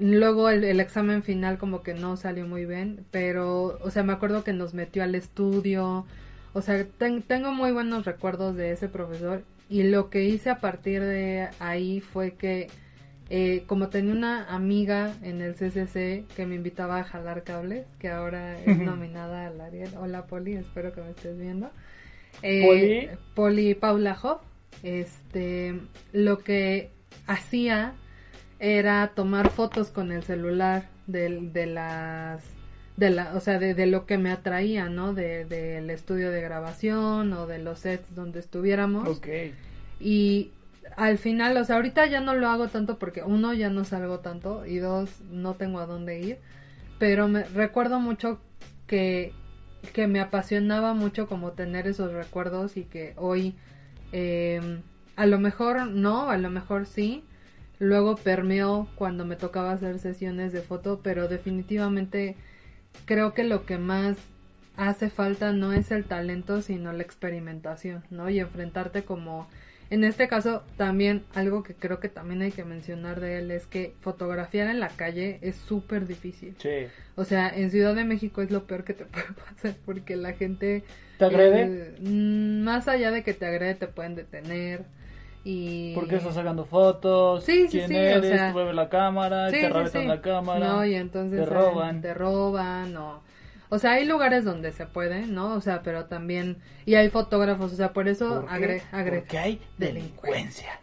Luego 0.00 0.50
el, 0.50 0.64
el 0.64 0.80
examen 0.80 1.22
final 1.22 1.56
como 1.58 1.82
que 1.82 1.94
no 1.94 2.16
salió 2.16 2.46
muy 2.46 2.66
bien, 2.66 3.04
pero, 3.12 3.78
o 3.80 3.90
sea, 3.90 4.02
me 4.02 4.12
acuerdo 4.12 4.42
que 4.42 4.52
nos 4.52 4.74
metió 4.74 5.04
al 5.04 5.14
estudio, 5.14 6.04
o 6.52 6.62
sea, 6.62 6.84
ten- 6.98 7.22
tengo 7.22 7.52
muy 7.52 7.70
buenos 7.72 8.04
recuerdos 8.04 8.56
de 8.56 8.72
ese 8.72 8.88
profesor 8.88 9.44
y 9.68 9.84
lo 9.84 10.10
que 10.10 10.24
hice 10.24 10.50
a 10.50 10.58
partir 10.60 11.00
de 11.00 11.48
ahí 11.60 12.00
fue 12.00 12.32
que 12.34 12.68
eh, 13.30 13.62
como 13.66 13.88
tenía 13.88 14.12
una 14.12 14.52
amiga 14.54 15.14
en 15.22 15.40
el 15.40 15.54
CCC 15.54 16.26
que 16.36 16.44
me 16.46 16.56
invitaba 16.56 16.98
a 16.98 17.04
jalar 17.04 17.44
cables, 17.44 17.86
que 18.00 18.10
ahora 18.10 18.60
es 18.60 18.76
nominada 18.78 19.46
al 19.46 19.60
Ariel. 19.60 19.90
Hola 19.98 20.26
Poli, 20.26 20.54
espero 20.54 20.92
que 20.92 21.00
me 21.02 21.10
estés 21.10 21.38
viendo. 21.38 21.70
Eh, 22.42 22.62
Poli. 22.66 23.10
Poli 23.34 23.74
Paula 23.74 24.18
Hoff. 24.20 24.42
Este, 24.82 25.80
lo 26.12 26.38
que 26.38 26.90
hacía 27.26 27.92
era 28.58 29.12
tomar 29.14 29.50
fotos 29.50 29.88
con 29.90 30.12
el 30.12 30.22
celular 30.22 30.88
del- 31.06 31.52
de, 31.52 31.66
las 31.66 32.42
de 32.96 33.10
la 33.10 33.34
o 33.34 33.40
sea 33.40 33.58
de, 33.58 33.74
de 33.74 33.86
lo 33.86 34.06
que 34.06 34.18
me 34.18 34.30
atraía 34.30 34.88
no 34.88 35.12
de- 35.14 35.44
del 35.44 35.90
estudio 35.90 36.30
de 36.30 36.40
grabación 36.40 37.32
o 37.32 37.46
de 37.46 37.58
los 37.58 37.80
sets 37.80 38.14
donde 38.14 38.40
estuviéramos. 38.40 39.08
Ok. 39.08 39.26
y 40.00 40.50
al 40.96 41.18
final, 41.18 41.56
o 41.56 41.64
sea, 41.64 41.76
ahorita 41.76 42.06
ya 42.06 42.20
no 42.20 42.34
lo 42.34 42.46
hago 42.48 42.68
tanto 42.68 42.98
porque 42.98 43.22
uno 43.22 43.52
ya 43.54 43.68
no 43.70 43.84
salgo 43.84 44.20
tanto 44.20 44.64
y 44.66 44.76
dos 44.76 45.10
no 45.30 45.54
tengo 45.54 45.80
a 45.80 45.86
dónde 45.86 46.20
ir, 46.20 46.38
pero 46.98 47.26
me 47.26 47.44
recuerdo 47.44 48.00
mucho 48.00 48.38
que 48.86 49.32
que 49.92 50.06
me 50.06 50.20
apasionaba 50.20 50.94
mucho 50.94 51.26
como 51.26 51.52
tener 51.52 51.86
esos 51.86 52.12
recuerdos 52.12 52.76
y 52.76 52.84
que 52.84 53.12
hoy 53.16 53.54
eh, 54.16 54.80
a 55.16 55.26
lo 55.26 55.40
mejor 55.40 55.88
no, 55.88 56.30
a 56.30 56.38
lo 56.38 56.48
mejor 56.48 56.86
sí, 56.86 57.24
luego 57.80 58.14
permeó 58.14 58.86
cuando 58.94 59.24
me 59.24 59.34
tocaba 59.34 59.72
hacer 59.72 59.98
sesiones 59.98 60.52
de 60.52 60.62
foto, 60.62 61.00
pero 61.02 61.26
definitivamente 61.26 62.36
creo 63.06 63.34
que 63.34 63.42
lo 63.42 63.66
que 63.66 63.76
más 63.76 64.16
hace 64.76 65.10
falta 65.10 65.50
no 65.52 65.72
es 65.72 65.90
el 65.90 66.04
talento, 66.04 66.62
sino 66.62 66.92
la 66.92 67.02
experimentación, 67.02 68.04
¿no? 68.10 68.30
Y 68.30 68.38
enfrentarte 68.38 69.02
como, 69.02 69.48
en 69.90 70.04
este 70.04 70.28
caso, 70.28 70.62
también 70.76 71.24
algo 71.34 71.62
que 71.62 71.74
creo 71.74 72.00
que 72.00 72.08
también 72.08 72.42
hay 72.42 72.50
que 72.52 72.64
mencionar 72.64 73.20
de 73.20 73.38
él 73.38 73.50
es 73.50 73.66
que 73.66 73.94
fotografiar 74.00 74.68
en 74.68 74.80
la 74.80 74.88
calle 74.88 75.38
es 75.42 75.56
súper 75.56 76.06
difícil. 76.06 76.54
Sí. 76.58 76.86
O 77.16 77.24
sea, 77.24 77.48
en 77.48 77.70
Ciudad 77.70 77.94
de 77.94 78.04
México 78.04 78.42
es 78.42 78.50
lo 78.50 78.64
peor 78.64 78.84
que 78.84 78.94
te 78.94 79.04
puede 79.06 79.26
pasar 79.32 79.74
porque 79.84 80.16
la 80.16 80.32
gente... 80.32 80.84
¿Te 81.18 81.26
agrede? 81.26 81.62
eh, 81.62 81.94
mm, 82.00 82.62
más 82.64 82.88
allá 82.88 83.10
de 83.10 83.22
que 83.22 83.34
te 83.34 83.46
agrede, 83.46 83.74
te 83.74 83.86
pueden 83.86 84.14
detener. 84.14 84.84
Y... 85.44 85.94
¿Por 85.94 86.08
qué 86.08 86.16
estás 86.16 86.34
sacando 86.34 86.64
fotos? 86.64 87.44
Sí, 87.44 87.66
sí, 87.68 87.78
¿Quién 87.78 87.88
sí, 87.88 87.94
o 87.94 87.98
eres? 87.98 88.26
sea- 88.30 88.48
Tú 88.48 88.54
mueves 88.54 88.74
la 88.74 88.88
cámara, 88.88 89.50
te 89.50 89.60
sí. 89.90 90.04
la 90.06 90.20
cámara. 90.22 90.66
No, 90.66 90.86
y 90.86 90.94
entonces 90.94 91.40
te 91.40 91.46
roban. 91.54 92.00
te 92.00 92.14
roban 92.14 92.96
o 92.96 93.22
o 93.70 93.78
sea, 93.78 93.92
hay 93.92 94.04
lugares 94.06 94.44
donde 94.44 94.72
se 94.72 94.86
puede, 94.86 95.26
¿no? 95.26 95.54
O 95.54 95.60
sea, 95.60 95.82
pero 95.82 96.06
también 96.06 96.58
y 96.86 96.94
hay 96.96 97.10
fotógrafos, 97.10 97.72
o 97.72 97.76
sea, 97.76 97.92
por 97.92 98.08
eso 98.08 98.44
agre, 98.48 98.82
agre- 98.92 99.20
Porque 99.20 99.38
hay 99.38 99.60
delincuencia. 99.78 100.70
delincuencia. 100.70 100.80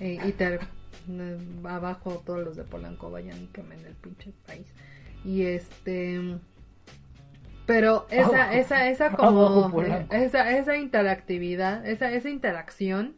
eh, 0.00 0.18
y 0.24 0.32
te 0.32 0.54
eh, 0.54 1.38
abajo 1.64 2.22
todos 2.26 2.44
los 2.44 2.56
de 2.56 2.64
Polanco 2.64 3.10
vayan 3.10 3.42
y 3.42 3.46
quemen 3.48 3.84
el 3.86 3.94
pinche 3.94 4.32
país. 4.46 4.66
Y 5.24 5.42
este 5.44 6.38
pero 7.66 8.06
esa 8.10 8.44
Abajo. 8.44 8.52
esa 8.52 8.88
esa 8.88 9.12
como 9.12 9.70
Polanco. 9.70 10.14
esa 10.14 10.50
esa 10.58 10.76
interactividad, 10.76 11.86
esa 11.86 12.10
esa 12.12 12.30
interacción 12.30 13.16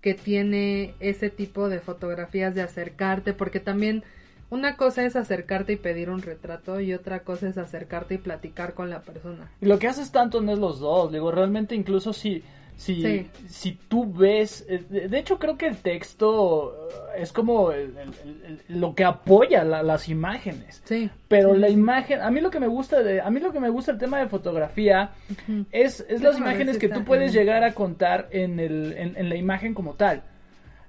que 0.00 0.14
tiene 0.14 0.94
ese 1.00 1.30
tipo 1.30 1.68
de 1.68 1.80
fotografías 1.80 2.54
de 2.54 2.62
acercarte, 2.62 3.32
porque 3.34 3.60
también 3.60 4.04
una 4.52 4.76
cosa 4.76 5.04
es 5.06 5.16
acercarte 5.16 5.72
y 5.72 5.76
pedir 5.76 6.10
un 6.10 6.20
retrato 6.20 6.78
y 6.78 6.92
otra 6.92 7.20
cosa 7.20 7.48
es 7.48 7.56
acercarte 7.56 8.14
y 8.14 8.18
platicar 8.18 8.74
con 8.74 8.90
la 8.90 9.00
persona. 9.00 9.50
Y 9.62 9.66
lo 9.66 9.78
que 9.78 9.88
haces 9.88 10.12
tanto 10.12 10.42
no 10.42 10.52
es 10.52 10.58
los 10.58 10.78
dos, 10.78 11.10
digo, 11.10 11.30
realmente 11.32 11.74
incluso 11.74 12.12
si, 12.12 12.42
si, 12.76 13.00
Sí. 13.02 13.30
si 13.48 13.72
tú 13.88 14.12
ves, 14.12 14.66
eh, 14.68 14.84
de 15.08 15.18
hecho 15.18 15.38
creo 15.38 15.56
que 15.56 15.66
el 15.68 15.78
texto 15.78 16.88
eh, 17.16 17.22
es 17.22 17.32
como 17.32 17.72
el- 17.72 17.94
el- 17.96 18.60
el- 18.68 18.80
lo 18.80 18.94
que 18.94 19.04
apoya 19.04 19.64
la- 19.64 19.82
las 19.82 20.08
imágenes. 20.10 20.82
Sí. 20.84 21.08
Pero 21.28 21.54
Sí. 21.54 21.58
la 21.60 21.68
imagen, 21.70 22.20
a 22.20 22.30
mí 22.30 22.40
lo 22.42 22.50
que 22.50 22.60
me 22.60 22.66
gusta 22.68 23.02
de, 23.02 23.20
a 23.22 23.30
mí 23.30 23.40
lo 23.40 23.52
que 23.52 23.60
me 23.60 23.70
gusta 23.70 23.92
el 23.92 23.98
tema 23.98 24.18
de 24.18 24.28
fotografía 24.28 25.12
es, 25.70 26.04
es 26.10 26.20
las 26.22 26.36
imágenes 26.38 26.76
que 26.78 26.88
tú 26.90 27.04
puedes 27.04 27.32
llegar 27.32 27.64
a 27.64 27.72
contar 27.74 28.28
en, 28.32 28.60
el, 28.60 28.92
en, 28.98 29.16
en 29.16 29.28
la 29.30 29.36
imagen 29.36 29.72
como 29.74 29.94
tal. 29.94 30.24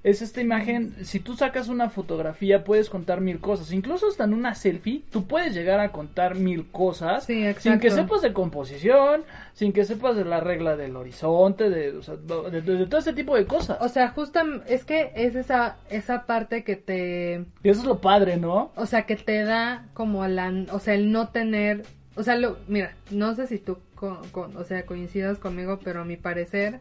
Es 0.03 0.21
esta 0.21 0.41
imagen, 0.41 0.93
si 1.05 1.19
tú 1.21 1.35
sacas 1.37 1.69
una 1.69 1.89
fotografía 1.89 2.65
puedes 2.65 2.89
contar 2.89 3.21
mil 3.21 3.39
cosas, 3.39 3.71
incluso 3.71 4.09
hasta 4.09 4.25
en 4.25 4.33
una 4.33 4.53
selfie 4.53 5.01
tú 5.09 5.25
puedes 5.27 5.53
llegar 5.53 5.79
a 5.79 5.93
contar 5.93 6.35
mil 6.35 6.67
cosas 6.71 7.23
Sí, 7.23 7.45
sin 7.59 7.79
que 7.79 7.89
sepas 7.95 8.21
de 8.21 8.33
composición, 8.33 9.23
sin 9.53 9.71
que 9.71 9.85
sepas 9.85 10.17
de 10.17 10.25
la 10.25 10.41
regla 10.41 10.75
del 10.75 10.97
horizonte, 10.97 11.69
de, 11.69 11.95
o 11.95 12.01
sea, 12.01 12.15
de, 12.17 12.61
de- 12.61 12.77
de 12.79 12.85
todo 12.85 12.99
este 12.99 13.13
tipo 13.13 13.35
de 13.37 13.45
cosas. 13.45 13.77
O 13.79 13.87
sea, 13.87 14.09
justo 14.09 14.41
es 14.67 14.83
que 14.83 15.11
es 15.15 15.35
esa 15.35 15.77
esa 15.89 16.25
parte 16.25 16.65
que 16.65 16.75
te 16.75 17.45
y 17.63 17.69
eso 17.69 17.79
es 17.81 17.87
lo 17.87 18.01
padre, 18.01 18.35
¿no? 18.35 18.71
o 18.75 18.85
sea, 18.85 19.03
que 19.03 19.15
te 19.15 19.43
da 19.45 19.85
como 19.93 20.27
la, 20.27 20.51
o 20.73 20.79
sea, 20.79 20.95
el 20.95 21.13
no 21.13 21.29
tener, 21.29 21.83
o 22.15 22.23
sea, 22.23 22.35
lo, 22.35 22.57
mira, 22.67 22.93
no 23.09 23.35
sé 23.35 23.47
si 23.47 23.57
tú, 23.57 23.77
co- 23.95 24.21
co- 24.33 24.49
o 24.55 24.63
sea, 24.65 24.85
coincidas 24.85 25.37
conmigo, 25.39 25.79
pero 25.81 26.01
a 26.01 26.05
mi 26.05 26.17
parecer 26.17 26.79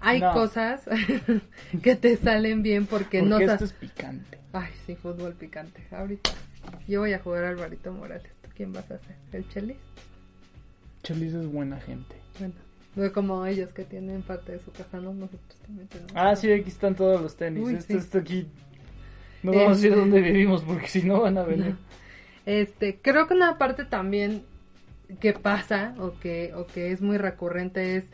hay 0.00 0.20
No. 0.20 0.32
cosas 0.32 0.82
que 1.82 1.96
te 1.96 2.16
salen 2.16 2.62
bien 2.62 2.86
porque, 2.86 3.20
Porque 3.20 3.22
no 3.22 3.38
esto 3.38 3.64
es 3.64 3.72
picante. 3.72 4.38
Ay, 4.52 4.70
sí, 4.86 4.96
fútbol 4.96 5.34
picante. 5.34 5.82
Ahorita 5.90 6.30
yo 6.88 7.00
voy 7.00 7.12
a 7.12 7.18
jugar 7.18 7.44
al 7.44 7.50
Alvarito 7.54 7.92
Morales. 7.92 8.30
¿Tú 8.42 8.48
quién 8.56 8.72
vas 8.72 8.90
a 8.90 8.94
hacer? 8.94 9.16
¿El 9.32 9.48
Chelis? 9.48 9.76
Chelis 11.02 11.34
es 11.34 11.46
buena 11.46 11.78
gente. 11.80 12.14
Bueno, 12.38 12.54
no 12.96 13.12
como 13.12 13.46
ellos 13.46 13.70
que 13.72 13.84
tienen 13.84 14.22
parte 14.22 14.52
de 14.52 14.58
su 14.60 14.72
casa, 14.72 14.98
no 14.98 15.14
nosotros 15.14 15.56
también 15.66 15.88
tenemos. 15.88 16.12
Ah, 16.14 16.34
sí, 16.36 16.50
aquí 16.52 16.68
están 16.68 16.94
todos 16.94 17.20
los 17.20 17.36
tenis. 17.36 17.64
Uy, 17.64 17.74
este, 17.76 17.94
sí. 17.94 17.98
este 17.98 18.18
aquí. 18.18 18.48
No 19.42 19.52
vamos 19.52 19.68
a 19.68 19.74
decir 19.76 19.88
Este- 19.90 20.00
dónde 20.00 20.20
vivimos 20.20 20.62
porque 20.62 20.88
si 20.88 21.02
no 21.02 21.20
van 21.22 21.38
a 21.38 21.44
venir. 21.44 21.76
Este, 22.46 22.98
creo 23.00 23.26
que 23.26 23.34
una 23.34 23.56
parte 23.58 23.84
también 23.84 24.42
que 25.20 25.32
pasa 25.32 25.94
o 25.98 26.18
que, 26.20 26.52
o 26.54 26.66
que 26.66 26.92
es 26.92 27.00
muy 27.00 27.16
recurrente 27.18 27.96
es 27.96 28.04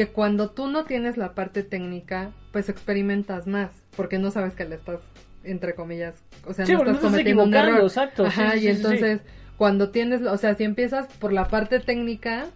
que 0.00 0.06
cuando 0.12 0.48
tú 0.48 0.66
no 0.68 0.84
tienes 0.84 1.18
la 1.18 1.34
parte 1.34 1.62
técnica, 1.62 2.30
pues 2.52 2.70
experimentas 2.70 3.46
más, 3.46 3.70
porque 3.94 4.16
no 4.18 4.30
sabes 4.30 4.54
que 4.54 4.64
le 4.64 4.76
estás, 4.76 4.98
entre 5.44 5.74
comillas, 5.74 6.14
o 6.46 6.54
sea, 6.54 6.64
Sí, 6.64 6.72
no 6.72 6.78
estás 6.78 6.94
no 6.94 7.00
cometiendo 7.02 7.44
un 7.44 7.54
error. 7.54 7.82
exacto, 7.82 8.24
Ajá, 8.24 8.52
sí, 8.52 8.58
y 8.58 8.60
sí, 8.62 8.68
entonces 8.68 9.20
cuando 9.58 9.90
tienes, 9.90 10.22
o 10.22 10.38
sea, 10.38 10.54
si 10.54 10.64
empiezas 10.64 11.06
por 11.18 11.34
la 11.34 11.48
parte 11.48 11.80
técnica, 11.80 12.46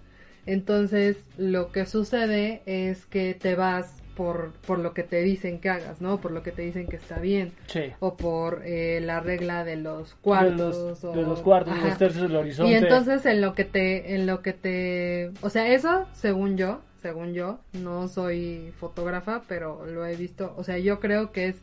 entonces 0.47 1.19
lo 1.37 1.71
que 1.71 1.85
sucede 1.85 2.63
es 2.65 3.05
que 3.05 3.35
te 3.35 3.57
vas 3.57 3.93
por, 4.17 4.53
por 4.67 4.79
lo 4.79 4.95
que 4.95 5.03
te 5.03 5.21
dicen 5.23 5.59
que 5.61 5.69
hagas, 5.69 6.01
¿no? 6.01 6.19
Por 6.23 6.31
lo 6.31 6.43
que 6.43 6.51
te 6.51 6.63
dicen 6.63 6.87
que 6.87 6.97
está 6.97 7.19
bien 7.19 7.53
Sí. 7.67 7.93
o 7.99 8.17
por 8.17 8.63
eh, 8.65 9.01
la 9.03 9.21
regla 9.21 9.65
de 9.65 9.77
los 9.77 10.11
De 10.13 10.17
cuartos 10.23 10.77
los, 10.77 11.05
o- 11.05 11.13
de 11.13 11.23
los 11.23 11.41
cuartos, 11.41 11.75
Ajá. 11.75 11.89
los 11.89 11.99
tercios 11.99 12.23
del 12.29 12.37
horizonte. 12.37 12.73
y 12.73 12.75
entonces 12.77 13.27
en 13.27 13.43
lo 13.43 13.53
que 13.55 13.65
te 13.67 14.15
en 14.15 14.27
lo 14.27 14.41
que 14.41 14.55
te 14.55 15.31
o 15.43 15.51
sea 15.51 15.67
eso 15.69 16.07
según 16.15 16.57
yo 16.57 16.81
según 17.05 17.35
yo 17.35 17.59
no 17.75 18.09
soy 18.09 18.73
fotógrafa 18.81 19.43
pero 19.47 19.85
lo 19.85 20.07
he 20.07 20.17
visto 20.17 20.55
o 20.57 20.65
sea 20.65 20.79
yo 20.79 21.01
creo 21.01 21.33
que 21.33 21.49
es 21.49 21.57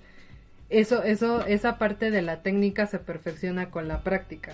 eso 0.70 1.02
eso 1.02 1.44
esa 1.48 1.80
parte 1.80 2.12
de 2.12 2.22
la 2.22 2.44
técnica 2.44 2.86
se 2.86 3.00
perfecciona 3.00 3.72
con 3.72 3.88
la 3.88 4.02
práctica 4.04 4.52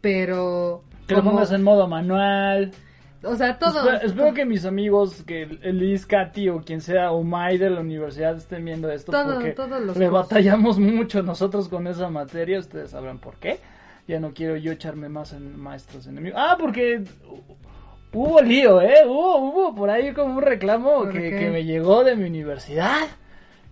pero 0.00 0.82
que 1.06 1.14
lo 1.14 1.20
como- 1.20 1.32
pongas 1.32 1.52
en 1.52 1.62
modo 1.62 1.86
manual. 1.88 2.70
o 3.22 3.34
sea 3.36 3.58
todo 3.58 3.80
Espero, 3.80 4.00
espero 4.06 4.34
que 4.34 4.44
mis 4.46 4.64
amigos, 4.64 5.22
que 5.26 5.44
Liz, 5.46 6.06
Katy 6.06 6.48
o 6.48 6.62
quien 6.62 6.80
sea, 6.80 7.10
o 7.12 7.22
May 7.22 7.58
de 7.58 7.68
la 7.68 7.80
universidad 7.80 8.34
estén 8.36 8.64
viendo 8.64 8.90
esto 8.90 9.12
Todo- 9.12 9.34
porque 9.34 9.50
todos 9.50 9.80
los 9.82 9.96
le 9.96 10.08
cursos. 10.08 10.28
batallamos 10.30 10.78
mucho 10.78 11.22
nosotros 11.22 11.68
con 11.68 11.86
esa 11.86 12.08
materia. 12.08 12.58
Ustedes 12.58 12.90
sabrán 12.92 13.18
por 13.18 13.36
qué. 13.36 13.58
Ya 14.06 14.20
no 14.20 14.32
quiero 14.32 14.56
yo 14.56 14.72
echarme 14.72 15.08
más 15.10 15.32
en 15.34 15.58
maestros 15.60 16.06
enemigos. 16.06 16.40
Ah, 16.42 16.56
porque 16.58 17.04
hubo 18.22 18.40
lío, 18.40 18.80
¿eh? 18.82 19.04
Hubo, 19.06 19.38
hubo 19.38 19.74
por 19.74 19.90
ahí 19.90 20.12
como 20.12 20.36
un 20.36 20.42
reclamo 20.42 21.08
que 21.08 21.50
me 21.50 21.64
llegó 21.64 22.04
de 22.04 22.16
mi 22.16 22.24
universidad. 22.24 23.06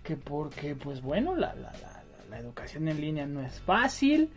Que 0.03 0.15
porque, 0.15 0.75
pues 0.75 1.01
bueno, 1.01 1.35
la, 1.35 1.53
la, 1.55 1.71
la, 1.73 2.03
la 2.29 2.39
educación 2.39 2.87
en 2.87 3.01
línea 3.01 3.25
no 3.25 3.41
es 3.41 3.59
fácil. 3.59 4.29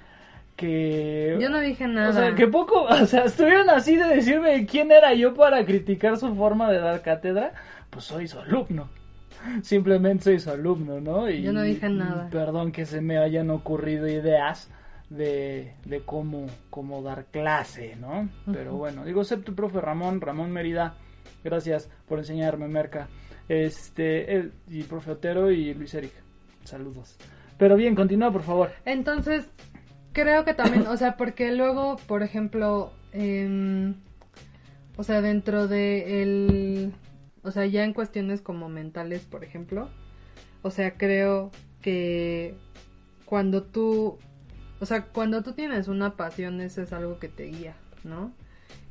Que. 0.56 1.38
Yo 1.40 1.48
no 1.48 1.60
dije 1.60 1.86
nada. 1.86 2.10
O 2.10 2.12
sea, 2.12 2.34
que 2.34 2.48
poco. 2.48 2.82
O 2.88 3.06
sea, 3.06 3.24
estuvieron 3.24 3.70
así 3.70 3.96
de 3.96 4.08
decirme 4.16 4.66
quién 4.66 4.90
era 4.90 5.14
yo 5.14 5.34
para 5.34 5.64
criticar 5.64 6.16
su 6.16 6.34
forma 6.34 6.70
de 6.70 6.80
dar 6.80 7.02
cátedra. 7.02 7.52
Pues 7.88 8.04
soy 8.04 8.26
su 8.28 8.38
alumno. 8.38 8.88
Simplemente 9.62 10.24
soy 10.24 10.38
su 10.38 10.50
alumno, 10.50 11.00
¿no? 11.00 11.30
Y, 11.30 11.42
Yo 11.42 11.52
no 11.52 11.62
dije 11.62 11.88
nada. 11.88 12.28
Perdón 12.30 12.72
que 12.72 12.84
se 12.84 13.00
me 13.00 13.16
hayan 13.16 13.50
ocurrido 13.50 14.06
ideas 14.06 14.70
de, 15.10 15.74
de 15.84 16.00
cómo, 16.00 16.46
cómo 16.70 17.02
dar 17.02 17.26
clase, 17.26 17.96
¿no? 17.96 18.28
Pero 18.50 18.76
bueno, 18.76 19.04
digo, 19.04 19.20
excepto 19.20 19.50
el 19.50 19.56
profe 19.56 19.80
Ramón, 19.80 20.20
Ramón 20.20 20.50
Mérida, 20.52 20.94
gracias 21.44 21.90
por 22.08 22.18
enseñarme, 22.18 22.68
Merca. 22.68 23.08
Este, 23.48 24.36
él, 24.36 24.52
y 24.68 24.84
profe 24.84 25.10
Otero 25.10 25.50
y 25.50 25.74
Luis 25.74 25.92
Eric, 25.94 26.12
saludos. 26.64 27.16
Pero 27.58 27.76
bien, 27.76 27.94
continúa, 27.94 28.32
por 28.32 28.42
favor. 28.42 28.70
Entonces, 28.84 29.50
creo 30.12 30.44
que 30.44 30.54
también, 30.54 30.86
o 30.86 30.96
sea, 30.96 31.16
porque 31.16 31.52
luego, 31.52 31.96
por 32.06 32.22
ejemplo, 32.22 32.92
em, 33.12 33.96
o 34.96 35.02
sea, 35.02 35.20
dentro 35.20 35.66
de 35.66 36.22
el, 36.22 36.94
o 37.42 37.50
sea, 37.50 37.66
ya 37.66 37.84
en 37.84 37.92
cuestiones 37.92 38.40
como 38.40 38.68
mentales, 38.68 39.22
por 39.22 39.44
ejemplo, 39.44 39.88
o 40.62 40.70
sea, 40.70 40.96
creo 40.96 41.50
que 41.82 42.54
cuando 43.24 43.64
tú, 43.64 44.18
o 44.80 44.86
sea, 44.86 45.04
cuando 45.04 45.42
tú 45.42 45.52
tienes 45.52 45.88
una 45.88 46.16
pasión, 46.16 46.60
eso 46.60 46.82
es 46.82 46.92
algo 46.92 47.18
que 47.18 47.28
te 47.28 47.44
guía, 47.44 47.74
¿no? 48.04 48.32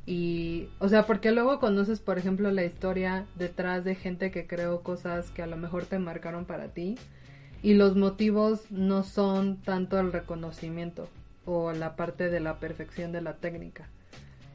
Y, 0.06 0.68
o 0.78 0.88
sea, 0.88 1.06
porque 1.06 1.30
luego 1.30 1.60
conoces, 1.60 2.00
por 2.00 2.18
ejemplo, 2.18 2.50
la 2.50 2.64
historia 2.64 3.26
detrás 3.36 3.84
de 3.84 3.94
gente 3.94 4.30
que 4.30 4.46
creó 4.46 4.82
cosas 4.82 5.30
que 5.30 5.42
a 5.42 5.46
lo 5.46 5.56
mejor 5.56 5.84
te 5.84 5.98
marcaron 5.98 6.46
para 6.46 6.68
ti 6.68 6.96
y 7.62 7.74
los 7.74 7.96
motivos 7.96 8.70
no 8.70 9.02
son 9.04 9.58
tanto 9.58 10.00
el 10.00 10.12
reconocimiento 10.12 11.08
o 11.44 11.72
la 11.72 11.96
parte 11.96 12.30
de 12.30 12.40
la 12.40 12.58
perfección 12.58 13.12
de 13.12 13.20
la 13.20 13.34
técnica. 13.34 13.88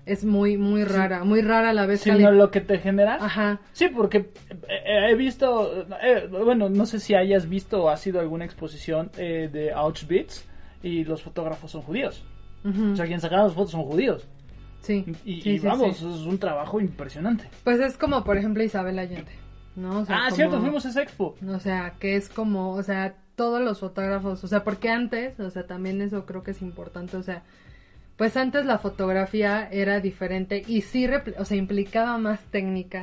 Es 0.05 0.23
muy, 0.23 0.55
muy 0.57 0.83
rara, 0.83 1.23
muy 1.23 1.41
rara 1.41 1.69
a 1.69 1.73
la 1.73 1.85
vez. 1.87 2.01
Sino 2.01 2.17
cali- 2.25 2.37
lo 2.37 2.51
que 2.51 2.61
te 2.61 2.77
genera. 2.79 3.15
Ajá. 3.15 3.59
Sí, 3.73 3.87
porque 3.87 4.29
eh, 4.67 5.07
he 5.09 5.15
visto, 5.15 5.85
eh, 6.01 6.27
bueno, 6.29 6.69
no 6.69 6.85
sé 6.85 6.99
si 6.99 7.15
hayas 7.15 7.49
visto 7.49 7.83
o 7.83 7.89
ha 7.89 7.97
sido 7.97 8.19
alguna 8.19 8.45
exposición 8.45 9.09
eh, 9.17 9.49
de 9.51 9.71
Auschwitz 9.71 10.45
y 10.85 11.03
los 11.03 11.23
fotógrafos 11.23 11.71
son 11.71 11.81
judíos. 11.81 12.23
O 12.63 12.95
sea, 12.95 13.05
quien 13.05 13.19
sacaba 13.21 13.43
las 13.43 13.53
fotos 13.53 13.71
son 13.71 13.83
judíos. 13.83 14.27
sí. 14.81 15.05
Y, 15.25 15.41
sí, 15.41 15.49
y 15.51 15.59
sí, 15.59 15.67
vamos, 15.67 15.97
sí. 15.97 16.05
es 16.07 16.25
un 16.25 16.37
trabajo 16.39 16.79
impresionante. 16.79 17.49
Pues 17.63 17.79
es 17.79 17.97
como, 17.97 18.23
por 18.23 18.37
ejemplo, 18.37 18.63
Isabel 18.63 18.97
Allende, 18.99 19.31
¿no? 19.75 19.99
O 19.99 20.05
sea, 20.05 20.15
ah, 20.17 20.23
como- 20.25 20.35
cierto, 20.35 20.61
fuimos 20.61 20.85
a 20.85 20.89
esa 20.89 21.01
expo. 21.03 21.35
O 21.47 21.59
sea, 21.59 21.93
que 21.99 22.15
es 22.15 22.29
como, 22.29 22.73
o 22.73 22.81
sea, 22.83 23.15
todos 23.35 23.61
los 23.61 23.79
fotógrafos, 23.79 24.43
o 24.43 24.47
sea, 24.47 24.63
porque 24.63 24.89
antes, 24.89 25.39
o 25.39 25.49
sea, 25.49 25.67
también 25.67 26.01
eso 26.01 26.25
creo 26.25 26.41
que 26.43 26.51
es 26.51 26.61
importante, 26.61 27.17
o 27.17 27.23
sea, 27.23 27.43
pues 28.17 28.37
antes 28.37 28.65
la 28.65 28.77
fotografía 28.79 29.67
era 29.69 29.99
diferente 29.99 30.63
y 30.65 30.81
sí, 30.81 31.05
o 31.37 31.43
sea, 31.45 31.57
implicaba 31.57 32.17
más 32.17 32.39
técnica, 32.49 33.01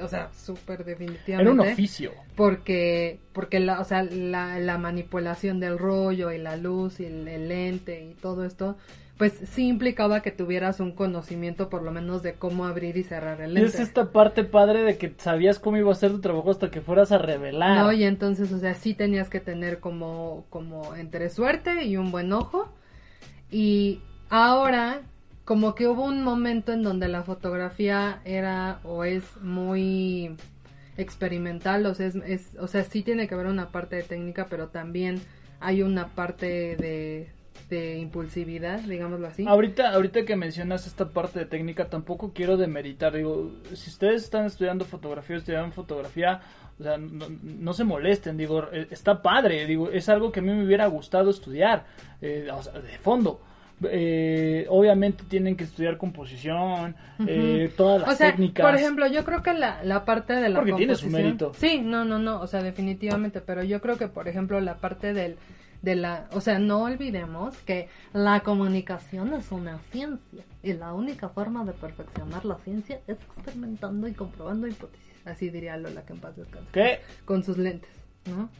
o 0.00 0.08
sea, 0.08 0.30
súper 0.32 0.84
definitivamente. 0.84 1.42
Era 1.42 1.50
un 1.50 1.60
oficio. 1.60 2.12
Porque, 2.36 3.18
porque 3.32 3.58
la, 3.60 3.80
o 3.80 3.84
sea, 3.84 4.02
la, 4.04 4.60
la 4.60 4.78
manipulación 4.78 5.58
del 5.58 5.78
rollo 5.78 6.30
y 6.30 6.38
la 6.38 6.56
luz 6.56 7.00
y 7.00 7.06
el, 7.06 7.26
el 7.26 7.48
lente 7.48 8.04
y 8.04 8.14
todo 8.14 8.44
esto, 8.44 8.76
pues 9.16 9.32
sí 9.46 9.66
implicaba 9.66 10.22
que 10.22 10.30
tuvieras 10.30 10.78
un 10.78 10.92
conocimiento 10.92 11.68
por 11.68 11.82
lo 11.82 11.90
menos 11.90 12.22
de 12.22 12.34
cómo 12.34 12.66
abrir 12.66 12.96
y 12.98 13.02
cerrar 13.02 13.40
el 13.40 13.52
Y 13.54 13.54
lente. 13.54 13.78
es 13.78 13.80
esta 13.80 14.12
parte 14.12 14.44
padre 14.44 14.84
de 14.84 14.98
que 14.98 15.14
sabías 15.18 15.58
cómo 15.58 15.76
iba 15.78 15.90
a 15.90 15.94
ser 15.94 16.10
tu 16.12 16.20
trabajo 16.20 16.50
hasta 16.50 16.70
que 16.70 16.80
fueras 16.82 17.10
a 17.12 17.18
revelar. 17.18 17.86
No, 17.86 17.92
y 17.92 18.04
entonces, 18.04 18.52
o 18.52 18.58
sea, 18.58 18.74
sí 18.74 18.94
tenías 18.94 19.28
que 19.30 19.40
tener 19.40 19.80
como, 19.80 20.46
como 20.50 20.94
entre 20.94 21.30
suerte 21.30 21.84
y 21.84 21.96
un 21.96 22.10
buen 22.12 22.32
ojo. 22.32 22.72
Y 23.50 24.02
ahora, 24.30 25.02
como 25.44 25.74
que 25.74 25.88
hubo 25.88 26.04
un 26.04 26.22
momento 26.22 26.72
en 26.72 26.82
donde 26.82 27.08
la 27.08 27.22
fotografía 27.22 28.20
era 28.24 28.80
o 28.84 29.04
es 29.04 29.24
muy 29.40 30.36
experimental, 30.96 31.86
o 31.86 31.94
sea, 31.94 32.06
es, 32.06 32.52
sí 32.90 33.02
tiene 33.02 33.28
que 33.28 33.34
haber 33.34 33.46
una 33.46 33.68
parte 33.68 33.96
de 33.96 34.02
técnica, 34.02 34.46
pero 34.48 34.68
también 34.68 35.20
hay 35.60 35.82
una 35.82 36.08
parte 36.08 36.76
de, 36.76 37.28
de 37.68 37.98
impulsividad, 37.98 38.80
digámoslo 38.80 39.26
así. 39.26 39.44
Ahorita, 39.46 39.90
ahorita 39.90 40.24
que 40.24 40.36
mencionas 40.36 40.86
esta 40.86 41.10
parte 41.10 41.40
de 41.40 41.46
técnica, 41.46 41.88
tampoco 41.88 42.32
quiero 42.32 42.56
demeritar. 42.56 43.14
Digo, 43.14 43.52
si 43.74 43.90
ustedes 43.90 44.24
están 44.24 44.46
estudiando 44.46 44.84
fotografía, 44.84 45.36
estudian 45.36 45.72
fotografía, 45.72 46.40
o 46.78 46.82
sea, 46.82 46.98
no, 46.98 47.26
no 47.42 47.72
se 47.72 47.84
molesten. 47.84 48.36
Digo, 48.36 48.68
eh, 48.72 48.86
está 48.90 49.22
padre. 49.22 49.66
Digo, 49.66 49.90
es 49.90 50.08
algo 50.08 50.30
que 50.30 50.40
a 50.40 50.42
mí 50.42 50.52
me 50.52 50.64
hubiera 50.64 50.86
gustado 50.86 51.30
estudiar, 51.30 51.86
eh, 52.20 52.48
o 52.52 52.62
sea, 52.62 52.74
de 52.80 52.98
fondo. 52.98 53.40
Eh, 53.82 54.66
obviamente 54.70 55.24
tienen 55.28 55.54
que 55.54 55.64
estudiar 55.64 55.98
composición, 55.98 56.96
eh, 57.26 57.70
todas 57.76 58.00
las 58.00 58.14
o 58.14 58.16
sea, 58.16 58.30
técnicas. 58.30 58.64
por 58.64 58.74
ejemplo, 58.74 59.06
yo 59.06 59.22
creo 59.24 59.42
que 59.42 59.52
la, 59.52 59.84
la 59.84 60.04
parte 60.04 60.32
de 60.32 60.48
la 60.48 60.60
Porque 60.60 60.72
tiene 60.72 60.94
su 60.94 61.08
mérito. 61.10 61.52
Sí, 61.54 61.80
no, 61.82 62.04
no, 62.04 62.18
no, 62.18 62.40
o 62.40 62.46
sea, 62.46 62.62
definitivamente, 62.62 63.42
pero 63.42 63.62
yo 63.62 63.80
creo 63.82 63.98
que, 63.98 64.08
por 64.08 64.28
ejemplo, 64.28 64.60
la 64.60 64.76
parte 64.76 65.12
del 65.12 65.36
de 65.82 65.94
la, 65.94 66.26
o 66.32 66.40
sea, 66.40 66.58
no 66.58 66.82
olvidemos 66.82 67.56
que 67.58 67.88
la 68.12 68.40
comunicación 68.40 69.34
es 69.34 69.52
una 69.52 69.78
ciencia 69.92 70.44
y 70.62 70.72
la 70.72 70.92
única 70.92 71.28
forma 71.28 71.64
de 71.64 71.72
perfeccionar 71.72 72.44
la 72.44 72.56
ciencia 72.56 73.00
es 73.06 73.18
experimentando 73.18 74.08
y 74.08 74.12
comprobando 74.12 74.66
hipótesis. 74.66 75.06
Así 75.24 75.50
diría 75.50 75.76
Lola 75.76 76.02
que 76.02 76.12
en 76.12 76.20
paz 76.20 76.36
descanse. 76.36 76.68
¿Qué? 76.72 77.00
Con 77.24 77.44
sus 77.44 77.58
lentes, 77.58 77.90
¿no? 78.26 78.50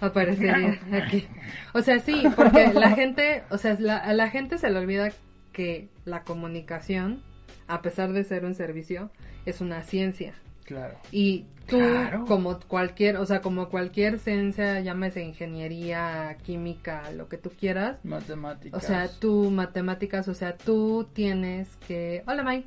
Aparecería 0.00 0.78
aquí. 0.92 1.26
O 1.74 1.82
sea, 1.82 1.98
sí, 2.00 2.22
porque 2.36 2.72
la 2.72 2.90
gente, 2.96 3.42
o 3.50 3.58
sea, 3.58 3.76
la- 3.78 3.98
a 3.98 4.12
la 4.14 4.28
gente 4.30 4.58
se 4.58 4.70
le 4.70 4.78
olvida 4.78 5.10
que 5.52 5.88
la 6.04 6.22
comunicación, 6.22 7.22
a 7.68 7.82
pesar 7.82 8.12
de 8.12 8.24
ser 8.24 8.44
un 8.44 8.54
servicio, 8.54 9.10
es 9.46 9.60
una 9.60 9.82
ciencia. 9.82 10.34
Claro. 10.64 10.96
Y 11.10 11.46
tú, 11.66 11.78
Claro. 11.78 12.24
como 12.26 12.58
cualquier, 12.60 13.16
o 13.16 13.26
sea, 13.26 13.40
como 13.42 13.68
cualquier 13.68 14.18
ciencia, 14.18 14.80
llámese 14.80 15.22
ingeniería, 15.22 16.36
química, 16.44 17.10
lo 17.12 17.28
que 17.28 17.38
tú 17.38 17.50
quieras, 17.50 17.98
Matemáticas. 18.04 18.82
o 18.82 18.86
sea, 18.86 19.08
tú, 19.08 19.50
matemáticas, 19.50 20.28
o 20.28 20.34
sea, 20.34 20.56
tú 20.56 21.08
tienes 21.12 21.76
que... 21.88 22.22
Hola, 22.26 22.42
May. 22.44 22.66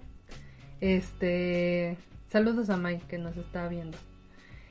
Este... 0.82 1.98
Saludos 2.30 2.70
a 2.70 2.78
May, 2.78 2.98
que 3.08 3.18
nos 3.20 3.38
está 3.38 3.68
viendo. 3.68 3.98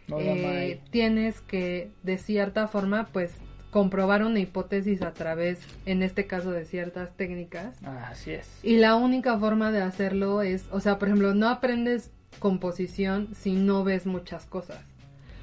Eh, 0.09 0.81
tienes 0.91 1.41
que, 1.41 1.91
de 2.03 2.19
cierta 2.19 2.69
forma, 2.69 3.09
pues, 3.13 3.35
comprobar 3.71 4.23
una 4.23 4.39
hipótesis 4.39 5.01
a 5.03 5.15
través, 5.15 5.59
en 5.87 6.03
este 6.03 6.27
caso, 6.27 6.53
de 6.53 6.67
ciertas 6.67 7.17
técnicas. 7.17 7.83
Así 7.85 8.33
es. 8.33 8.49
Y 8.63 8.77
la 8.77 8.97
única 8.97 9.39
forma 9.39 9.73
de 9.73 9.81
hacerlo 9.81 10.43
es, 10.43 10.67
o 10.71 10.81
sea, 10.81 10.99
por 10.99 11.09
ejemplo, 11.09 11.35
no 11.35 11.49
aprendes 11.49 12.11
composición 12.39 13.35
si 13.35 13.53
no 13.53 13.83
ves 13.85 14.05
muchas 14.07 14.45
cosas. 14.45 14.79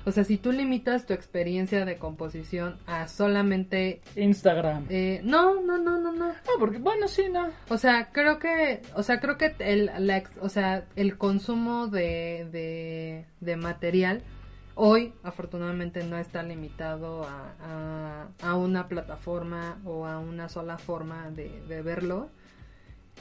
O 0.05 0.11
sea, 0.11 0.23
si 0.23 0.37
tú 0.37 0.51
limitas 0.51 1.05
tu 1.05 1.13
experiencia 1.13 1.85
de 1.85 1.97
composición 1.97 2.77
a 2.87 3.07
solamente... 3.07 4.01
Instagram. 4.15 4.85
eh, 4.89 5.21
no, 5.23 5.61
no, 5.61 5.77
no, 5.77 5.99
no, 5.99 6.11
no. 6.11 6.27
No, 6.29 6.33
porque, 6.57 6.77
bueno, 6.77 7.07
sí, 7.07 7.23
no. 7.31 7.49
O 7.67 7.77
sea, 7.77 8.09
creo 8.11 8.39
que, 8.39 8.81
o 8.95 9.03
sea, 9.03 9.19
creo 9.19 9.37
que 9.37 9.55
el, 9.59 9.91
la 9.99 10.23
o 10.41 10.49
sea, 10.49 10.85
el 10.95 11.17
consumo 11.17 11.87
de, 11.87 12.47
de, 12.51 13.25
de 13.39 13.55
material 13.57 14.23
hoy, 14.79 15.13
afortunadamente, 15.23 16.03
no 16.03 16.17
está 16.17 16.41
limitado 16.41 17.25
a, 17.25 18.29
a, 18.41 18.55
una 18.55 18.87
plataforma 18.87 19.77
o 19.85 20.05
a 20.05 20.19
una 20.19 20.49
sola 20.49 20.77
forma 20.77 21.29
de, 21.29 21.81
verlo. 21.81 22.29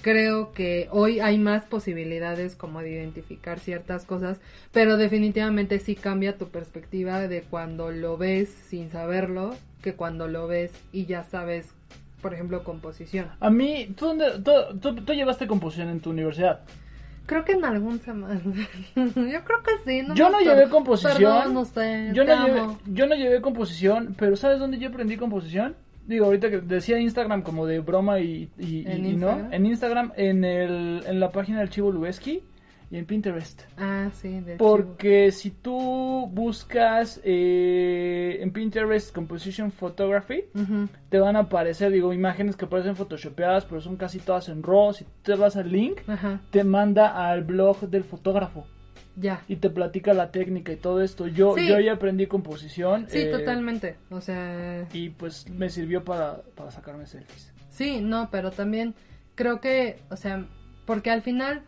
Creo 0.00 0.52
que 0.52 0.88
hoy 0.92 1.18
hay 1.18 1.38
más 1.38 1.64
posibilidades 1.64 2.54
como 2.54 2.80
de 2.80 2.92
identificar 2.92 3.58
ciertas 3.58 4.04
cosas, 4.04 4.40
pero 4.72 4.96
definitivamente 4.96 5.80
sí 5.80 5.96
cambia 5.96 6.38
tu 6.38 6.48
perspectiva 6.48 7.26
de 7.26 7.42
cuando 7.42 7.90
lo 7.90 8.16
ves 8.16 8.48
sin 8.48 8.90
saberlo 8.92 9.56
que 9.82 9.94
cuando 9.94 10.28
lo 10.28 10.46
ves 10.46 10.70
y 10.92 11.06
ya 11.06 11.24
sabes, 11.24 11.74
por 12.22 12.32
ejemplo, 12.32 12.62
composición. 12.62 13.28
A 13.40 13.50
mí, 13.50 13.92
¿tú, 13.96 14.06
dónde- 14.06 14.40
tú 15.04 15.12
llevaste 15.12 15.48
composición 15.48 15.88
en 15.88 16.00
tu 16.00 16.10
universidad? 16.10 16.60
Creo 17.28 17.44
que 17.44 17.52
en 17.52 17.64
algún 17.64 18.00
semana. 18.00 18.40
Yo 18.96 19.04
creo 19.14 19.62
que 19.62 19.72
sí. 19.84 20.02
No 20.02 20.14
yo 20.14 20.30
no 20.30 20.40
llevé 20.40 20.68
composición. 20.70 21.14
Perdón, 21.16 21.54
no 21.54 21.64
sé. 21.66 22.10
yo, 22.14 22.24
no 22.24 22.46
llevé, 22.46 22.62
yo 22.86 23.06
no 23.06 23.14
llevé 23.14 23.40
composición, 23.42 24.14
pero 24.18 24.34
¿sabes 24.34 24.58
dónde 24.58 24.78
yo 24.78 24.88
aprendí 24.88 25.16
composición? 25.18 25.76
Digo, 26.06 26.24
ahorita 26.24 26.48
que 26.48 26.60
decía 26.62 26.98
Instagram 26.98 27.42
como 27.42 27.66
de 27.66 27.80
broma 27.80 28.18
y, 28.20 28.48
y- 28.58 28.82
¿En 28.90 29.04
y- 29.04 29.12
no. 29.12 29.48
En 29.52 29.66
Instagram, 29.66 30.12
en, 30.16 30.42
el, 30.42 31.02
en 31.06 31.20
la 31.20 31.30
página 31.30 31.60
del 31.60 31.68
Chivo 31.68 31.92
Lubeski, 31.92 32.42
y 32.90 32.96
en 32.96 33.04
Pinterest. 33.06 33.62
Ah, 33.76 34.08
sí, 34.14 34.40
de 34.40 34.56
Porque 34.56 35.30
si 35.32 35.50
tú 35.50 36.28
buscas 36.32 37.20
eh, 37.24 38.38
en 38.40 38.50
Pinterest 38.52 39.14
Composition 39.14 39.70
Photography, 39.72 40.44
te 41.10 41.18
van 41.18 41.36
a 41.36 41.40
aparecer, 41.40 41.92
digo, 41.92 42.12
imágenes 42.12 42.56
que 42.56 42.66
parecen 42.66 42.96
photoshopeadas, 42.96 43.64
pero 43.66 43.80
son 43.80 43.96
casi 43.96 44.18
todas 44.18 44.48
en 44.48 44.62
RAW. 44.62 44.92
Si 44.94 45.04
te 45.22 45.34
vas 45.34 45.56
al 45.56 45.70
link, 45.70 46.00
te 46.50 46.64
manda 46.64 47.28
al 47.28 47.44
blog 47.44 47.80
del 47.90 48.04
fotógrafo 48.04 48.66
ya. 49.16 49.42
y 49.48 49.56
te 49.56 49.68
platica 49.68 50.14
la 50.14 50.30
técnica 50.30 50.72
y 50.72 50.76
todo 50.76 51.02
esto. 51.02 51.26
Yo, 51.26 51.54
Sí. 51.56 51.66
yo 51.68 51.78
ya 51.80 51.92
aprendí 51.94 52.26
composición. 52.26 53.06
Sí, 53.08 53.18
eh, 53.18 53.30
totalmente. 53.30 53.96
O 54.10 54.20
sea, 54.20 54.86
Y 54.92 55.10
pues 55.10 55.48
me 55.50 55.68
sirvió 55.68 56.04
para, 56.04 56.42
para 56.54 56.70
sacarme 56.70 57.06
selfies. 57.06 57.52
sí, 57.68 58.00
no, 58.00 58.28
pero 58.30 58.50
también 58.50 58.94
creo 59.34 59.60
que, 59.60 59.98
o 60.10 60.16
sea, 60.16 60.46
porque 60.86 61.10
al 61.10 61.20
final 61.22 61.62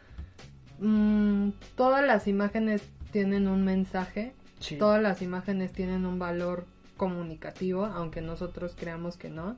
mm, 0.81 1.51
todas 1.77 2.05
las 2.05 2.27
imágenes 2.27 2.83
tienen 3.13 3.49
un 3.49 3.65
mensaje, 3.65 4.33
Sí. 4.59 4.77
todas 4.77 5.01
las 5.03 5.23
imágenes 5.23 5.73
tienen 5.73 6.05
un 6.05 6.19
valor 6.19 6.65
comunicativo, 6.97 7.87
aunque 7.87 8.21
nosotros 8.21 8.75
creamos 8.79 9.17
que 9.17 9.31
no. 9.31 9.57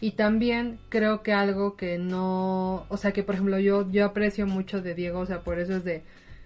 Y 0.00 0.10
también 0.12 0.78
creo 0.90 1.22
que 1.22 1.32
algo 1.32 1.76
que 1.76 1.96
no, 1.98 2.84
o 2.90 2.96
sea, 2.98 3.12
que 3.12 3.22
por 3.22 3.34
ejemplo 3.36 3.58
yo 3.58 3.90
yo 3.90 4.04
aprecio 4.04 4.46
mucho 4.46 4.82
de 4.82 4.94
Diego, 4.94 5.20
o 5.20 5.26
sea, 5.26 5.40
por 5.40 5.58
eso 5.58 5.74
es 5.76 5.84
de 5.84 6.02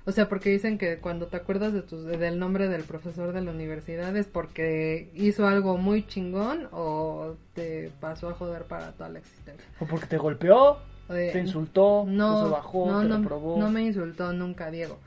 o 0.07 0.13
sea, 0.13 0.29
porque 0.29 0.51
dicen 0.51 0.79
que 0.79 0.97
cuando 0.99 1.27
te 1.27 1.37
acuerdas 1.37 1.73
de 1.73 1.83
tus, 1.83 2.05
del 2.05 2.39
nombre 2.39 2.69
del 2.69 2.83
profesor 2.85 3.33
de 3.33 3.43
la 3.43 3.51
universidad 3.51 4.17
es 4.17 4.27
porque 4.27 5.11
hizo 5.15 5.47
algo 5.47 5.77
muy 5.77 6.07
chingón 6.07 6.69
o 6.73 7.35
te 7.55 7.91
pasó 8.01 8.31
a 8.31 8.35
joder 8.35 8.65
para 8.65 8.93
toda 8.93 9.11
la 9.11 9.19
existencia. 9.19 9.65
O 9.79 9.85
porque 9.87 10.07
te 10.07 10.17
golpeó, 10.17 10.79
Eh, 11.13 11.31
te 11.33 11.41
insultó, 11.41 12.05
no, 12.07 12.35
te 12.35 12.41
sobajó, 12.49 12.91
no, 12.91 13.03
te 13.03 13.09
no, 13.09 13.19
reprobó. 13.19 13.59
no 13.59 13.71
me 13.71 13.83
insultó 13.83 14.33
nunca 14.33 14.71
Diego. 14.71 14.99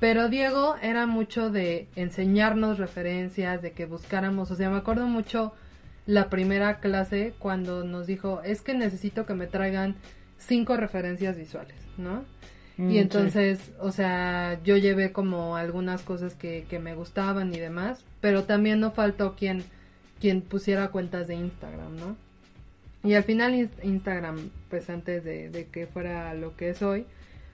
Pero 0.00 0.28
Diego 0.28 0.74
era 0.82 1.06
mucho 1.06 1.50
de 1.50 1.88
enseñarnos 1.94 2.78
referencias, 2.78 3.62
de 3.62 3.72
que 3.72 3.86
buscáramos, 3.86 4.50
o 4.50 4.56
sea, 4.56 4.68
me 4.68 4.78
acuerdo 4.78 5.06
mucho 5.06 5.52
la 6.06 6.28
primera 6.28 6.80
clase 6.80 7.34
cuando 7.38 7.84
nos 7.84 8.06
dijo, 8.06 8.42
es 8.42 8.62
que 8.62 8.74
necesito 8.74 9.26
que 9.26 9.34
me 9.34 9.46
traigan 9.46 9.94
cinco 10.38 10.76
referencias 10.76 11.36
visuales, 11.36 11.76
¿no? 11.96 12.24
Mm, 12.76 12.90
y 12.90 12.92
sí. 12.94 12.98
entonces, 12.98 13.72
o 13.78 13.92
sea, 13.92 14.58
yo 14.64 14.76
llevé 14.76 15.12
como 15.12 15.56
algunas 15.56 16.02
cosas 16.02 16.34
que, 16.34 16.66
que 16.68 16.78
me 16.78 16.94
gustaban 16.94 17.54
y 17.54 17.58
demás, 17.58 18.04
pero 18.20 18.44
también 18.44 18.80
no 18.80 18.90
faltó 18.90 19.36
quien, 19.36 19.62
quien 20.20 20.42
pusiera 20.42 20.88
cuentas 20.88 21.28
de 21.28 21.36
Instagram, 21.36 21.96
¿no? 21.96 22.16
Y 23.04 23.14
al 23.14 23.24
final 23.24 23.52
Inst- 23.54 23.82
Instagram, 23.84 24.50
pues 24.70 24.88
antes 24.90 25.24
de, 25.24 25.48
de 25.50 25.66
que 25.66 25.86
fuera 25.86 26.34
lo 26.34 26.56
que 26.56 26.70
es 26.70 26.82
hoy, 26.82 27.04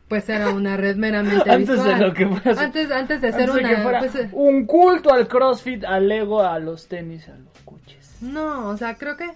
pues 0.09 0.29
era 0.29 0.51
una 0.51 0.77
red 0.77 0.97
meramente 0.97 1.51
Antes 1.51 1.69
de 1.69 1.75
visual. 1.77 2.01
lo 2.01 2.15
que 2.15 2.27
fuera- 2.27 2.61
antes, 2.63 2.91
antes 2.91 3.21
de 3.21 3.33
ser 3.33 3.41
Antes 3.43 3.55
de 3.55 3.61
una... 3.61 3.71
que 3.71 3.83
fuera 3.83 3.99
pues, 4.01 4.15
eh, 4.15 4.29
un 4.33 4.67
culto 4.67 5.13
al 5.13 5.27
CrossFit, 5.29 5.85
al 5.85 6.09
Lego, 6.09 6.43
a 6.43 6.59
los 6.59 6.87
tenis, 6.89 7.29
a 7.29 7.37
los 7.37 7.59
coches. 7.65 8.17
no, 8.21 8.69
o 8.69 8.77
sea, 8.77 8.95
creo 8.97 9.17
que... 9.17 9.29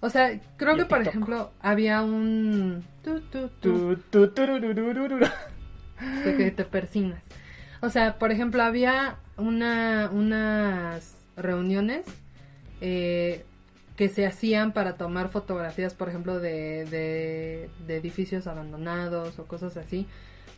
O 0.00 0.10
sea, 0.10 0.38
creo 0.56 0.76
que 0.76 0.84
por 0.84 1.02
ejemplo 1.02 1.50
había 1.60 2.02
un... 2.02 2.84
tu, 3.02 3.20
tu, 3.22 3.48
tu, 3.60 3.96
Tu, 3.96 4.26
tu, 4.30 4.32
de 6.24 6.36
que 6.36 6.50
te 6.52 6.64
persinas. 6.64 7.20
O 7.80 7.90
sea, 7.90 8.16
por 8.18 8.30
ejemplo, 8.30 8.62
había 8.62 9.16
una, 9.36 10.08
unas 10.12 11.16
reuniones 11.36 12.04
eh, 12.80 13.44
que 13.98 14.08
se 14.08 14.24
hacían 14.26 14.72
para 14.72 14.96
tomar 14.96 15.28
fotografías, 15.28 15.92
por 15.92 16.08
ejemplo, 16.08 16.38
de, 16.38 16.84
de, 16.84 17.68
de 17.84 17.96
edificios 17.96 18.46
abandonados 18.46 19.40
o 19.40 19.46
cosas 19.46 19.76
así. 19.76 20.06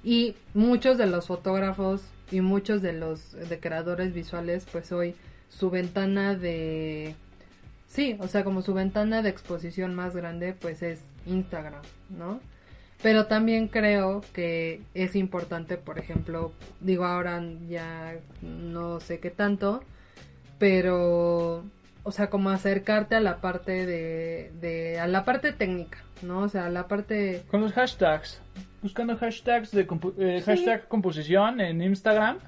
Y 0.05 0.35
muchos 0.53 0.98
de 0.98 1.07
los 1.07 1.26
fotógrafos 1.26 2.03
y 2.31 2.42
muchos 2.42 2.83
de 2.83 2.92
los 2.92 3.33
de 3.33 3.59
creadores 3.59 4.12
visuales, 4.12 4.66
pues 4.70 4.92
hoy 4.92 5.16
su 5.48 5.70
ventana 5.70 6.35
de... 6.35 7.14
Sí, 7.87 8.18
o 8.20 8.29
sea, 8.29 8.44
como 8.44 8.61
su 8.61 8.74
ventana 8.74 9.22
de 9.22 9.31
exposición 9.31 9.94
más 9.94 10.14
grande, 10.14 10.53
pues 10.53 10.83
es 10.83 11.00
Instagram, 11.24 11.83
¿no? 12.11 12.40
Pero 13.03 13.24
también 13.24 13.68
creo 13.68 14.22
que 14.35 14.83
es 14.92 15.16
importante, 15.16 15.79
por 15.79 15.98
ejemplo, 15.98 16.53
digo 16.81 17.07
ahora 17.07 17.42
ya 17.70 18.18
no 18.42 19.00
sé 19.00 19.18
qué 19.18 19.31
tanto, 19.31 19.83
pero, 20.59 21.64
o 22.02 22.12
sea, 22.12 22.28
como 22.30 22.50
acercarte 22.50 23.14
a 23.14 23.20
la 23.20 23.40
parte 23.40 23.86
de, 23.86 24.52
de 24.60 24.98
a 24.98 25.06
la 25.06 25.24
parte 25.24 25.52
técnica, 25.52 25.98
¿no? 26.22 26.40
O 26.40 26.48
sea, 26.48 26.66
a 26.66 26.70
la 26.70 26.88
parte, 26.88 27.42
Con 27.50 27.60
los 27.60 27.72
hashtags. 27.72 28.40
Buscando 28.82 29.16
hashtags 29.16 29.70
de 29.72 29.86
compu- 29.86 30.14
eh, 30.18 30.38
Sí. 30.40 30.44
hashtag 30.46 30.88
composición 30.88 31.60
en 31.60 31.82
Instagram. 31.82 32.38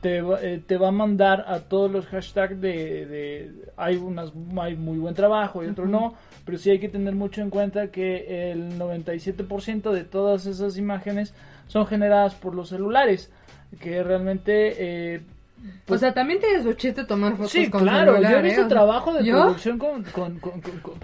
Te 0.00 0.20
va, 0.20 0.38
eh, 0.42 0.62
te 0.66 0.76
va 0.76 0.88
a 0.88 0.92
mandar 0.92 1.44
a 1.48 1.60
todos 1.60 1.90
los 1.90 2.06
hashtags 2.06 2.60
de, 2.60 3.06
de- 3.06 3.52
hay 3.76 3.96
unas 3.96 4.32
hay 4.60 4.76
muy 4.76 4.98
buen 4.98 5.14
trabajo 5.14 5.64
y 5.64 5.68
otros 5.68 5.88
Ujú. 5.88 5.96
no, 5.98 6.14
pero 6.44 6.58
sí 6.58 6.70
hay 6.70 6.78
que 6.78 6.90
tener 6.90 7.14
mucho 7.14 7.40
en 7.40 7.48
cuenta 7.48 7.88
que 7.90 8.50
el 8.52 8.78
97% 8.78 9.92
de 9.92 10.04
todas 10.04 10.44
esas 10.46 10.76
imágenes 10.76 11.32
son 11.68 11.86
generadas 11.86 12.34
por 12.34 12.54
los 12.54 12.68
celulares, 12.68 13.32
que 13.80 14.02
realmente 14.02 15.14
eh, 15.14 15.22
pues, 15.84 15.98
o 15.98 16.00
sea, 16.00 16.14
también 16.14 16.40
tiene 16.40 16.62
su 16.62 16.72
chiste 16.74 17.04
tomar 17.04 17.32
fotos 17.32 17.52
sí, 17.52 17.70
con 17.70 17.82
claro, 17.82 18.12
celular, 18.12 18.32
yo 18.32 18.36
he 18.38 18.40
¿eh? 18.40 18.42
visto 18.44 18.68
trabajo 18.68 19.12
de 19.14 19.24
¿yo? 19.24 19.40
producción 19.42 19.78
con, 19.78 20.02
con, 20.04 20.38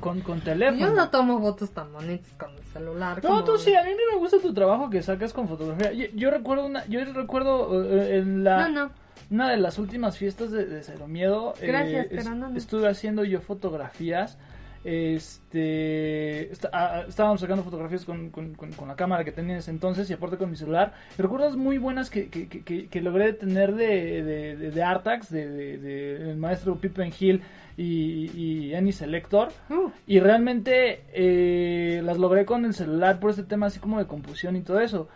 con, 0.01 0.21
con, 0.21 0.41
teléfono. 0.41 0.79
Yo 0.81 0.95
no 0.95 1.11
tomo 1.11 1.41
fotos 1.41 1.71
tan 1.71 1.93
bonitas 1.93 2.31
con 2.39 2.51
el 2.57 2.65
celular. 2.65 3.23
No, 3.25 3.45
tú 3.45 3.59
sí, 3.59 3.75
a 3.75 3.83
mí 3.85 3.91
me 4.13 4.19
gusta 4.19 4.39
tu 4.39 4.53
trabajo 4.55 4.91
que 4.91 5.03
sacas 5.03 5.33
con 5.33 5.49
fotografía. 5.49 5.93
Yo, 5.93 6.07
yo 6.15 6.31
recuerdo 6.31 6.67
una, 6.67 6.87
yo 6.87 7.05
recuerdo 7.13 7.83
eh, 7.85 8.19
en 8.19 8.45
la 8.45 8.69
No, 8.69 8.87
no. 8.87 8.91
una 9.31 9.51
de 9.51 9.57
las 9.57 9.79
últimas 9.79 10.17
fiestas 10.19 10.51
de, 10.51 10.67
de 10.67 10.83
Cero 10.83 11.07
Miedo. 11.09 11.55
eh, 11.61 11.67
Gracias, 11.67 12.09
pero 12.11 12.35
no, 12.35 12.49
no. 12.51 12.57
Estuve 12.57 12.89
haciendo 12.89 13.25
yo 13.25 13.41
fotografías. 13.41 14.39
Este, 14.85 16.53
está- 16.53 16.71
ah, 16.73 17.05
estábamos 17.09 17.41
sacando 17.41 17.63
fotografías 17.65 18.05
con, 18.05 18.31
con- 18.31 18.55
con- 18.55 18.73
con 18.73 18.89
la 18.89 18.97
cámara 18.97 19.25
que 19.25 19.33
tenía 19.33 19.53
en 19.55 19.59
ese 19.59 19.71
entonces 19.71 20.09
y 20.11 20.13
aparte 20.13 20.37
con 20.37 20.51
mi 20.51 20.57
celular. 20.57 20.93
Y 21.19 21.23
recuerdas 21.23 21.57
muy 21.57 21.79
buenas 21.79 22.11
que, 22.11 22.29
que, 22.29 22.49
que- 22.49 22.63
que- 22.63 22.89
que 22.89 23.01
logré 23.01 23.33
tener 23.33 23.75
de, 23.75 24.23
de, 24.23 24.57
de, 24.57 24.71
de 24.71 24.83
Artax, 24.83 25.31
de, 25.31 25.79
de- 25.79 26.35
maestro 26.37 26.77
Pippen 26.77 27.13
Hill 27.19 27.43
y, 27.77 28.31
y 28.35 28.75
Annie 28.75 28.93
Selector. 28.93 29.49
Uh, 29.69 29.91
Y 30.07 30.21
realmente 30.21 31.03
eh, 31.13 32.03
las 32.05 32.19
logré 32.19 32.45
con 32.45 32.65
el 32.65 32.75
celular 32.75 33.21
por 33.21 33.31
este 33.31 33.43
tema 33.45 33.67
así 33.67 33.79
como 33.81 33.99
de 33.99 34.07
confusión 34.07 34.57
y 34.57 34.63
todo 34.63 34.81
eso. 34.81 35.09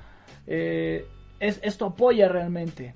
Eh, 0.46 1.06
es, 1.40 1.60
esto 1.62 1.86
apoya 1.86 2.28
realmente. 2.28 2.94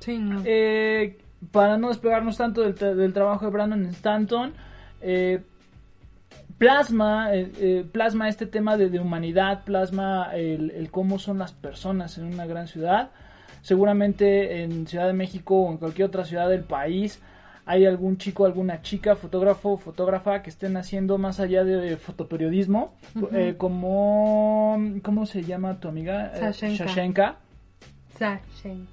sí, 0.00 0.18
no. 0.18 0.42
Eh, 0.44 1.18
para 1.50 1.76
no 1.76 1.88
despegarnos 1.88 2.36
tanto 2.36 2.60
del, 2.62 2.74
tra- 2.76 2.94
del 2.94 3.12
trabajo 3.12 3.44
de 3.46 3.50
Brandon 3.50 3.84
Stanton, 3.86 4.52
eh, 5.00 5.40
plasma, 6.62 7.34
eh, 7.34 7.52
eh, 7.58 7.84
plasma 7.90 8.28
este 8.28 8.46
tema 8.46 8.76
de, 8.76 8.88
de 8.88 9.00
humanidad, 9.00 9.64
plasma 9.64 10.30
el, 10.34 10.70
el 10.70 10.90
cómo 10.90 11.18
son 11.18 11.38
las 11.38 11.52
personas 11.52 12.18
en 12.18 12.24
una 12.24 12.46
gran 12.46 12.68
ciudad. 12.68 13.10
Seguramente 13.62 14.62
en 14.62 14.86
Ciudad 14.86 15.06
de 15.06 15.12
México 15.12 15.54
o 15.56 15.70
en 15.70 15.78
cualquier 15.78 16.08
otra 16.08 16.24
ciudad 16.24 16.48
del 16.48 16.64
país 16.64 17.22
hay 17.64 17.86
algún 17.86 18.16
chico, 18.18 18.44
alguna 18.44 18.82
chica, 18.82 19.14
fotógrafo, 19.14 19.76
fotógrafa 19.76 20.42
que 20.42 20.50
estén 20.50 20.76
haciendo 20.76 21.16
más 21.18 21.38
allá 21.38 21.62
de 21.62 21.96
fotoperiodismo, 21.96 22.94
eh, 23.32 23.54
como, 23.56 24.78
¿cómo 25.02 25.26
se 25.26 25.42
llama 25.44 25.78
tu 25.78 25.88
amiga? 25.88 26.32
Eh, 26.34 26.40
Sashenka. 26.40 26.88
Sashenka. 26.88 27.36
Sashen. 28.18 28.88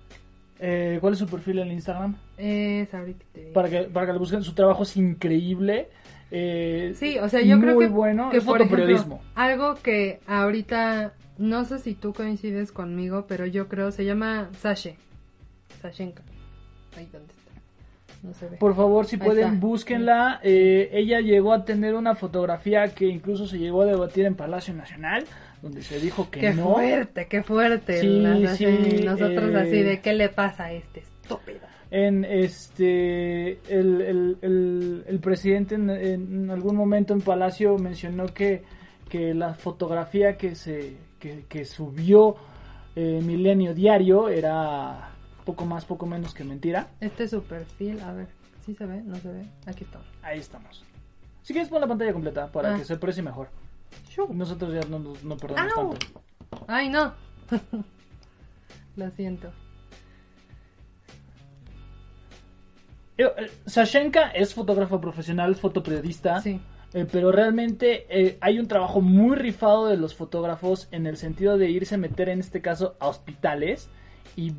Eh, 0.60 1.00
¿Cuál 1.02 1.14
es 1.14 1.20
su 1.20 1.28
perfil 1.28 1.60
en 1.60 1.72
Instagram? 1.72 2.16
Para 3.54 3.70
que, 3.70 3.82
para 3.84 4.06
que 4.06 4.14
lo 4.14 4.20
busquen, 4.20 4.44
su 4.44 4.54
trabajo 4.54 4.84
es 4.84 4.96
increíble. 4.98 5.90
Eh, 6.32 6.94
Sí, 6.96 7.18
o 7.20 7.28
sea, 7.30 7.42
yo 7.42 7.60
creo 7.60 7.78
que, 7.80 7.88
bueno, 7.88 8.30
que 8.30 8.38
es 8.38 8.44
por 8.44 8.62
ejemplo, 8.62 9.20
algo 9.36 9.76
que 9.76 10.20
ahorita, 10.28 11.14
no 11.38 11.66
sé 11.66 11.80
si 11.80 11.96
tú 11.96 12.14
coincides 12.14 12.72
conmigo, 12.72 13.26
pero 13.28 13.46
yo 13.46 13.68
creo, 13.68 13.92
se 13.92 14.06
llama 14.06 14.50
Sashe. 14.60 14.98
Sashenka. 15.82 16.24
Ahí 16.98 17.08
donde 17.12 17.32
está. 17.34 17.52
No 18.22 18.34
se 18.34 18.48
ve. 18.50 18.58
Por 18.58 18.76
favor, 18.76 19.06
si 19.06 19.16
Ahí 19.16 19.22
pueden, 19.22 19.48
está. 19.54 19.60
búsquenla. 19.60 20.40
Eh, 20.44 20.90
ella 20.92 21.22
llegó 21.22 21.54
a 21.54 21.64
tener 21.64 21.96
una 21.96 22.16
fotografía 22.16 22.88
que 22.90 23.06
incluso 23.06 23.48
se 23.48 23.58
llegó 23.58 23.84
a 23.84 23.86
debatir 23.86 24.26
en 24.26 24.36
Palacio 24.36 24.74
Nacional, 24.74 25.24
donde 25.62 25.82
se 25.82 26.00
dijo 26.00 26.30
que 26.30 26.42
Qué 26.42 26.54
no. 26.54 26.74
fuerte, 26.74 27.28
qué 27.28 27.44
fuerte. 27.44 28.02
Sí, 28.02 28.24
sí, 28.58 29.04
Nosotros 29.06 29.52
eh, 29.54 29.58
así 29.58 29.82
de, 29.84 30.02
¿qué 30.02 30.14
le 30.14 30.28
pasa 30.30 30.66
a 30.66 30.74
este 30.74 31.00
estúpido? 31.02 31.60
En 31.92 32.24
este, 32.24 33.54
el, 33.68 34.02
el, 34.02 34.38
el, 34.42 35.04
el 35.08 35.20
presidente 35.20 35.74
en, 35.76 35.90
en 35.90 36.52
algún 36.52 36.76
momento 36.76 37.14
en 37.14 37.22
Palacio 37.22 37.78
mencionó 37.80 38.28
que, 38.28 38.64
que 39.10 39.34
la 39.34 39.56
fotografía 39.56 40.38
que 40.38 40.54
se 40.56 40.98
que, 41.20 41.46
que 41.50 41.66
subió 41.66 42.36
eh, 42.96 43.20
Milenio 43.24 43.74
Diario 43.74 44.30
era 44.30 45.10
poco 45.46 45.66
más, 45.66 45.84
poco 45.86 46.06
menos 46.06 46.34
que 46.36 46.44
mentira. 46.44 46.90
Este 47.00 47.24
es 47.24 47.32
su 47.32 47.42
perfil, 47.44 48.00
a 48.02 48.14
ver, 48.14 48.28
¿sí 48.66 48.76
se 48.76 48.86
ve? 48.86 49.02
¿No 49.02 49.16
se 49.16 49.30
ve? 49.32 49.46
Aquí 49.66 49.84
está. 49.84 50.00
Ahí 50.22 50.40
estamos. 50.40 50.86
Si 51.42 51.54
quieres 51.54 51.70
pon 51.70 51.82
la 51.82 51.88
pantalla 51.88 52.14
completa 52.14 52.52
para 52.52 52.76
Ah. 52.76 52.78
que 52.78 52.86
se 52.86 52.94
aprecie 52.94 53.24
mejor. 53.24 53.50
Nosotros 54.32 54.74
ya 54.74 54.82
no, 54.90 55.00
no 55.00 55.38
perdemos 55.38 55.74
¡Au! 55.76 55.90
tanto. 55.94 56.66
Ay, 56.68 56.90
no. 56.90 57.14
Lo 58.96 59.10
siento. 59.12 59.52
Sashenka 63.66 64.30
es 64.32 64.54
fotógrafa 64.54 65.00
profesional, 65.02 65.56
fotoperiodista. 65.56 66.42
Sí. 66.42 66.60
Eh, 66.94 67.06
pero 67.12 67.32
realmente 67.32 68.08
eh, 68.10 68.38
hay 68.42 68.58
un 68.60 68.68
trabajo 68.68 69.00
muy 69.00 69.36
rifado 69.36 69.88
de 69.88 69.96
los 69.98 70.16
fotógrafos 70.16 70.88
en 70.92 71.06
el 71.06 71.18
sentido 71.18 71.58
de 71.58 71.70
irse 71.70 71.96
a 71.96 71.98
meter 72.00 72.30
en 72.30 72.40
este 72.40 72.62
caso 72.62 72.96
a 73.00 73.08
hospitales 73.10 73.90
y 74.36 74.54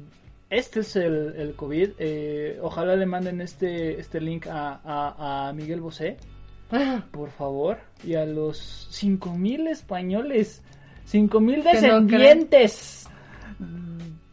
este 0.49 0.81
es 0.81 0.95
el, 0.95 1.35
el 1.37 1.55
COVID. 1.55 1.91
eh, 1.99 2.59
ojalá 2.63 2.95
le 2.95 3.07
manden 3.07 3.41
este, 3.41 3.99
este 3.99 4.21
link 4.21 4.47
a, 4.47 4.81
a- 4.85 5.49
a 5.49 5.53
Miguel 5.53 5.81
Bosé, 5.81 6.19
por 7.11 7.31
favor, 7.31 7.79
y 8.05 8.15
a 8.15 8.25
los 8.27 8.59
5000 8.91 9.67
españoles, 9.67 10.63
5000 11.07 11.55
Que 11.57 11.63
no 11.65 11.71
descendientes, 11.73 13.09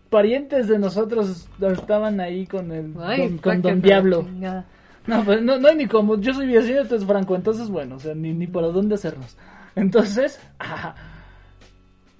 parientes 0.09 0.67
de 0.67 0.79
nosotros 0.79 1.47
estaban 1.61 2.19
ahí 2.19 2.45
con 2.47 2.71
el 2.71 2.93
Ay, 2.99 3.29
con, 3.29 3.37
con 3.39 3.61
Don 3.61 3.81
Diablo. 3.81 4.23
chingada. 4.23 4.65
No, 5.05 5.23
pues 5.23 5.41
no, 5.41 5.57
no 5.57 5.67
hay 5.69 5.75
ni 5.75 5.87
como. 5.87 6.17
Yo 6.19 6.33
soy 6.33 6.47
vecino, 6.47 6.81
entonces 6.81 7.07
Franco, 7.07 7.35
entonces 7.35 7.69
bueno, 7.69 7.95
o 7.95 7.99
sea, 7.99 8.13
ni, 8.13 8.33
ni 8.33 8.47
para 8.47 8.67
dónde 8.67 8.95
hacernos. 8.95 9.37
Entonces, 9.75 10.39
ajá. 10.59 10.95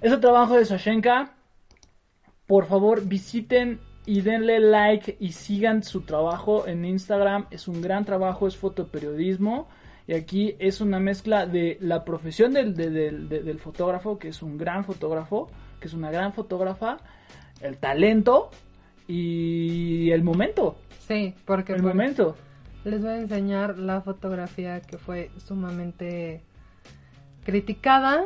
ese 0.02 0.18
trabajo 0.18 0.56
de 0.56 0.66
Sashenka, 0.66 1.32
por 2.46 2.66
favor 2.66 3.04
visiten 3.06 3.80
y 4.06 4.22
denle 4.22 4.60
like 4.62 5.18
y 5.20 5.34
sigan 5.34 5.84
su 5.84 6.02
trabajo 6.02 6.66
en 6.68 6.86
Instagram. 6.86 7.48
Es 7.52 7.68
un 7.68 7.82
gran 7.82 8.06
trabajo, 8.06 8.48
es 8.48 8.56
fotoperiodismo. 8.56 9.68
Y 10.10 10.14
aquí 10.14 10.56
es 10.60 10.80
una 10.80 11.00
mezcla 11.02 11.46
de 11.46 11.78
la 11.82 12.06
profesión 12.06 12.54
del, 12.54 12.74
de- 12.74 12.90
del- 12.90 13.28
de- 13.28 13.44
del 13.44 13.60
fotógrafo, 13.60 14.18
que 14.18 14.30
es 14.30 14.42
un 14.42 14.58
gran 14.58 14.86
fotógrafo, 14.86 15.50
que 15.82 15.88
es 15.90 15.94
una 15.94 16.10
gran 16.10 16.32
fotógrafa, 16.32 17.00
el 17.62 17.78
talento 17.78 18.50
y 19.08 20.12
el 20.12 20.24
momento. 20.24 20.78
Sí, 21.08 21.34
porque 21.46 21.74
El 21.74 21.82
bueno, 21.82 21.96
momento. 21.96 22.36
les 22.84 23.02
voy 23.02 23.12
a 23.12 23.18
enseñar 23.20 23.78
la 23.78 24.02
fotografía 24.02 24.82
que 24.82 24.98
fue 24.98 25.32
sumamente 25.38 26.42
criticada, 27.46 28.26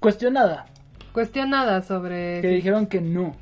Cuestionada. 0.00 0.66
cuestionada 1.12 1.82
sobre... 1.82 2.40
Que 2.40 2.48
dijeron 2.48 2.86
que 2.86 3.00
no. 3.00 3.34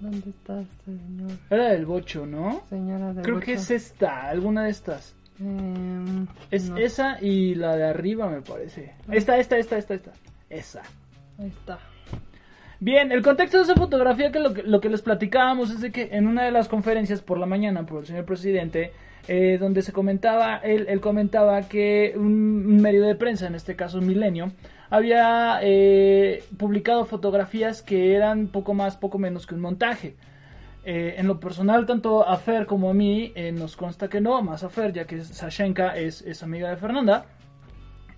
¿Dónde 0.00 0.30
está, 0.30 0.62
señor? 0.84 1.30
Era 1.50 1.70
del 1.70 1.86
bocho, 1.86 2.26
¿no? 2.26 2.62
Señora 2.68 3.12
del 3.12 3.24
Creo 3.24 3.40
que 3.40 3.52
Bocho? 3.56 3.60
es 3.62 3.70
esta, 3.70 4.28
alguna 4.28 4.64
de 4.64 4.70
estas. 4.70 5.14
Em, 5.40 6.26
Es 6.50 6.68
no, 6.70 6.76
esa 6.76 7.18
y 7.22 7.54
la 7.54 7.74
de 7.76 7.84
arriba, 7.88 8.28
me 8.28 8.42
parece. 8.42 8.94
Esta, 9.10 9.38
esta, 9.38 9.56
esta, 9.58 9.78
esta, 9.78 9.94
esta. 9.94 10.12
Esa. 10.50 10.82
Ahí 11.38 11.46
está. 11.48 11.78
Bien, 12.84 13.12
el 13.12 13.22
contexto 13.22 13.56
de 13.56 13.62
esa 13.62 13.76
fotografía 13.76 14.30
que 14.30 14.40
lo, 14.40 14.52
que 14.52 14.62
lo 14.62 14.78
que 14.78 14.90
les 14.90 15.00
platicábamos 15.00 15.70
es 15.70 15.80
de 15.80 15.90
que 15.90 16.10
en 16.12 16.26
una 16.26 16.44
de 16.44 16.50
las 16.50 16.68
conferencias 16.68 17.22
por 17.22 17.38
la 17.38 17.46
mañana 17.46 17.86
por 17.86 18.00
el 18.00 18.06
señor 18.06 18.26
presidente, 18.26 18.92
eh, 19.26 19.56
donde 19.58 19.80
se 19.80 19.90
comentaba, 19.90 20.58
él, 20.58 20.84
él 20.90 21.00
comentaba 21.00 21.62
que 21.62 22.12
un, 22.14 22.82
medio 22.82 23.06
de 23.06 23.14
prensa, 23.14 23.46
en 23.46 23.54
este 23.54 23.74
caso 23.74 24.02
Milenio, 24.02 24.52
había 24.90 25.60
eh, 25.62 26.44
publicado 26.58 27.06
fotografías 27.06 27.80
que 27.80 28.14
eran 28.14 28.48
poco 28.48 28.74
más, 28.74 28.98
poco 28.98 29.18
menos 29.18 29.46
que 29.46 29.54
un 29.54 29.62
montaje. 29.62 30.16
Eh, 30.84 31.14
en 31.16 31.26
lo 31.26 31.40
personal, 31.40 31.86
tanto 31.86 32.28
a 32.28 32.36
Fer 32.36 32.66
como 32.66 32.90
a 32.90 32.92
mí 32.92 33.32
eh, 33.34 33.50
nos 33.50 33.76
consta 33.76 34.10
que 34.10 34.20
no, 34.20 34.42
más 34.42 34.62
a 34.62 34.68
Fer, 34.68 34.92
ya 34.92 35.06
que 35.06 35.24
Sashenka 35.24 35.96
es 35.96 36.42
amiga 36.42 36.68
de 36.68 36.76
Fernanda. 36.76 37.24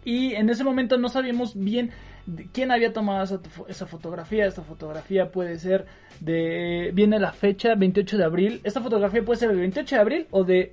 Y 0.06 0.36
en 0.36 0.48
ese 0.48 0.62
momento 0.62 0.98
no 0.98 1.08
sabíamos 1.08 1.56
bien 1.56 1.90
de 2.26 2.46
quién 2.52 2.70
había 2.70 2.92
tomado 2.92 3.24
esa, 3.24 3.40
esa 3.66 3.86
fotografía. 3.86 4.46
Esta 4.46 4.62
fotografía 4.62 5.32
puede 5.32 5.58
ser 5.58 5.84
de... 6.20 6.92
Viene 6.94 7.18
la 7.18 7.32
fecha, 7.32 7.74
28 7.74 8.16
de 8.16 8.24
abril. 8.24 8.60
Esta 8.62 8.80
fotografía 8.80 9.24
puede 9.24 9.40
ser 9.40 9.48
del 9.48 9.58
28 9.58 9.96
de 9.96 10.00
abril 10.00 10.26
o 10.30 10.44
de 10.44 10.72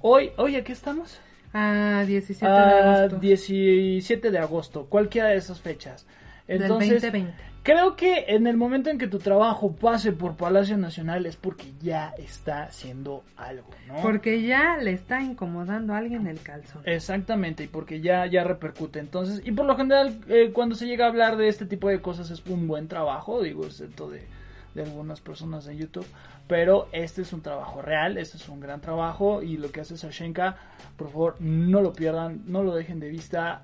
hoy. 0.00 0.32
Hoy, 0.36 0.56
¿a 0.56 0.64
qué 0.64 0.72
estamos? 0.72 1.20
Ah, 1.54 2.02
17 2.04 2.44
de 2.44 2.52
Ah, 2.52 2.94
agosto 2.94 3.18
17 3.18 4.30
de 4.32 4.38
agosto. 4.38 4.86
Cualquiera 4.86 5.28
de 5.28 5.36
esas 5.36 5.60
fechas. 5.60 6.04
Entonces, 6.48 7.00
del 7.00 7.12
2020. 7.12 7.51
Creo 7.62 7.94
que 7.94 8.24
en 8.28 8.48
el 8.48 8.56
momento 8.56 8.90
en 8.90 8.98
que 8.98 9.06
tu 9.06 9.18
trabajo 9.18 9.72
pase 9.72 10.10
por 10.10 10.36
Palacio 10.36 10.76
Nacional 10.76 11.26
es 11.26 11.36
porque 11.36 11.72
ya 11.80 12.12
está 12.18 12.64
haciendo 12.64 13.22
algo, 13.36 13.70
¿no? 13.86 14.02
Porque 14.02 14.42
ya 14.42 14.78
le 14.78 14.92
está 14.92 15.22
incomodando 15.22 15.94
a 15.94 15.98
alguien 15.98 16.26
el 16.26 16.40
calzón. 16.40 16.82
Exactamente, 16.86 17.62
y 17.64 17.68
porque 17.68 18.00
ya, 18.00 18.26
ya 18.26 18.42
repercute. 18.42 18.98
Entonces, 18.98 19.42
y 19.44 19.52
por 19.52 19.66
lo 19.66 19.76
general, 19.76 20.18
eh, 20.28 20.50
cuando 20.52 20.74
se 20.74 20.86
llega 20.86 21.04
a 21.04 21.08
hablar 21.08 21.36
de 21.36 21.46
este 21.46 21.64
tipo 21.64 21.88
de 21.88 22.00
cosas 22.00 22.30
es 22.30 22.44
un 22.46 22.66
buen 22.66 22.88
trabajo, 22.88 23.40
digo, 23.40 23.64
excepto 23.64 24.10
de, 24.10 24.26
de 24.74 24.82
algunas 24.82 25.20
personas 25.20 25.64
de 25.64 25.76
YouTube. 25.76 26.06
Pero 26.48 26.88
este 26.90 27.22
es 27.22 27.32
un 27.32 27.42
trabajo 27.42 27.80
real, 27.80 28.18
este 28.18 28.38
es 28.38 28.48
un 28.48 28.58
gran 28.58 28.80
trabajo, 28.80 29.40
y 29.40 29.56
lo 29.56 29.70
que 29.70 29.82
hace 29.82 29.96
Sashenka, 29.96 30.56
por 30.96 31.10
favor, 31.10 31.36
no 31.38 31.80
lo 31.80 31.92
pierdan, 31.92 32.42
no 32.46 32.64
lo 32.64 32.74
dejen 32.74 32.98
de 32.98 33.08
vista. 33.08 33.62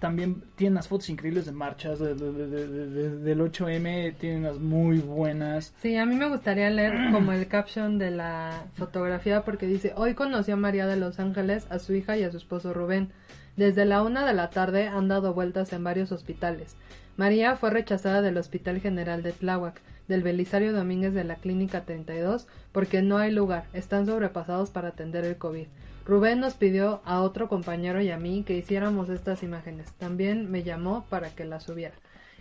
También 0.00 0.42
tiene 0.56 0.72
unas 0.72 0.88
fotos 0.88 1.08
increíbles 1.10 1.46
de 1.46 1.52
marchas 1.52 1.98
de- 2.00 2.14
de- 2.14 2.32
de- 2.32 2.66
de- 2.66 2.86
de- 2.88 3.16
del 3.18 3.40
8M, 3.42 4.12
tiene 4.18 4.38
unas 4.38 4.58
muy 4.58 4.98
buenas. 4.98 5.72
Sí, 5.82 5.94
a 5.96 6.06
mí 6.06 6.16
me 6.16 6.28
gustaría 6.28 6.70
leer 6.70 6.92
como 7.12 7.32
el 7.32 7.46
caption 7.46 7.98
de 7.98 8.10
la 8.10 8.64
fotografía 8.74 9.42
porque 9.44 9.66
dice, 9.66 9.92
hoy 9.96 10.14
conocí 10.14 10.50
a 10.50 10.56
María 10.56 10.86
de 10.86 10.96
Los 10.96 11.20
Ángeles, 11.20 11.66
a 11.70 11.78
su 11.78 11.94
hija 11.94 12.16
y 12.16 12.24
a 12.24 12.30
su 12.30 12.38
esposo 12.38 12.72
Rubén. 12.72 13.10
Desde 13.56 13.84
la 13.84 14.02
una 14.02 14.26
de 14.26 14.32
la 14.32 14.48
tarde 14.50 14.88
han 14.88 15.08
dado 15.08 15.34
vueltas 15.34 15.72
en 15.74 15.84
varios 15.84 16.12
hospitales. 16.12 16.76
María 17.18 17.56
fue 17.56 17.68
rechazada 17.68 18.22
del 18.22 18.38
Hospital 18.38 18.80
General 18.80 19.22
de 19.22 19.32
Tláhuac, 19.32 19.82
del 20.08 20.22
Belisario 20.22 20.72
Domínguez 20.72 21.12
de 21.12 21.24
la 21.24 21.34
Clínica 21.36 21.82
32, 21.84 22.46
porque 22.72 23.02
no 23.02 23.18
hay 23.18 23.30
lugar, 23.32 23.64
están 23.74 24.06
sobrepasados 24.06 24.70
para 24.70 24.88
atender 24.88 25.24
el 25.26 25.36
COVID. 25.36 25.66
Rubén 26.10 26.40
nos 26.40 26.54
pidió 26.54 27.00
a 27.04 27.20
otro 27.22 27.48
compañero 27.48 28.00
y 28.02 28.10
a 28.10 28.18
mí 28.18 28.42
que 28.44 28.56
hiciéramos 28.56 29.08
estas 29.10 29.44
imágenes. 29.44 29.92
También 29.94 30.50
me 30.50 30.64
llamó 30.64 31.04
para 31.08 31.30
que 31.30 31.44
las 31.44 31.62
subiera. 31.62 31.94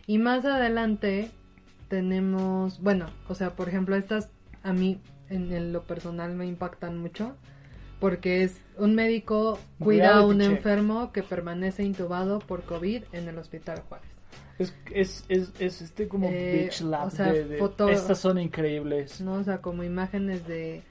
Y 0.08 0.18
más 0.18 0.44
adelante 0.44 1.30
tenemos, 1.88 2.82
bueno, 2.82 3.06
o 3.28 3.36
sea, 3.36 3.52
por 3.56 3.70
ejemplo, 3.70 3.96
estas 3.96 4.30
a 4.64 4.74
mí 4.74 5.00
en, 5.30 5.54
en 5.54 5.72
lo 5.72 5.84
personal 5.84 6.34
me 6.36 6.46
impactan 6.48 6.98
mucho 6.98 7.36
porque 8.00 8.44
es 8.44 8.60
un 8.78 8.96
médico 8.96 9.60
cuida 9.80 10.18
a 10.18 10.26
un 10.26 10.42
enfermo 10.42 11.12
que 11.12 11.22
permanece 11.22 11.84
intubado 11.84 12.40
por 12.40 12.64
COVID 12.64 13.04
en 13.12 13.28
el 13.28 13.38
Hospital 13.38 13.82
Juárez. 13.88 14.10
Es, 14.58 14.74
es, 14.94 15.26
es, 15.30 15.54
es 15.60 15.82
este 15.82 16.08
como 16.08 16.28
Eh, 16.30 16.62
Beach 16.64 16.82
Lab 16.82 17.08
o 17.08 17.10
sea, 17.12 17.32
de, 17.32 17.46
de- 17.46 17.58
foto- 17.60 17.90
Estas 17.90 18.18
son 18.20 18.40
increíbles. 18.40 19.22
¿no? 19.22 19.34
O 19.34 19.44
sea, 19.44 19.60
como 19.62 19.84
imágenes 19.84 20.48
de, 20.48 20.82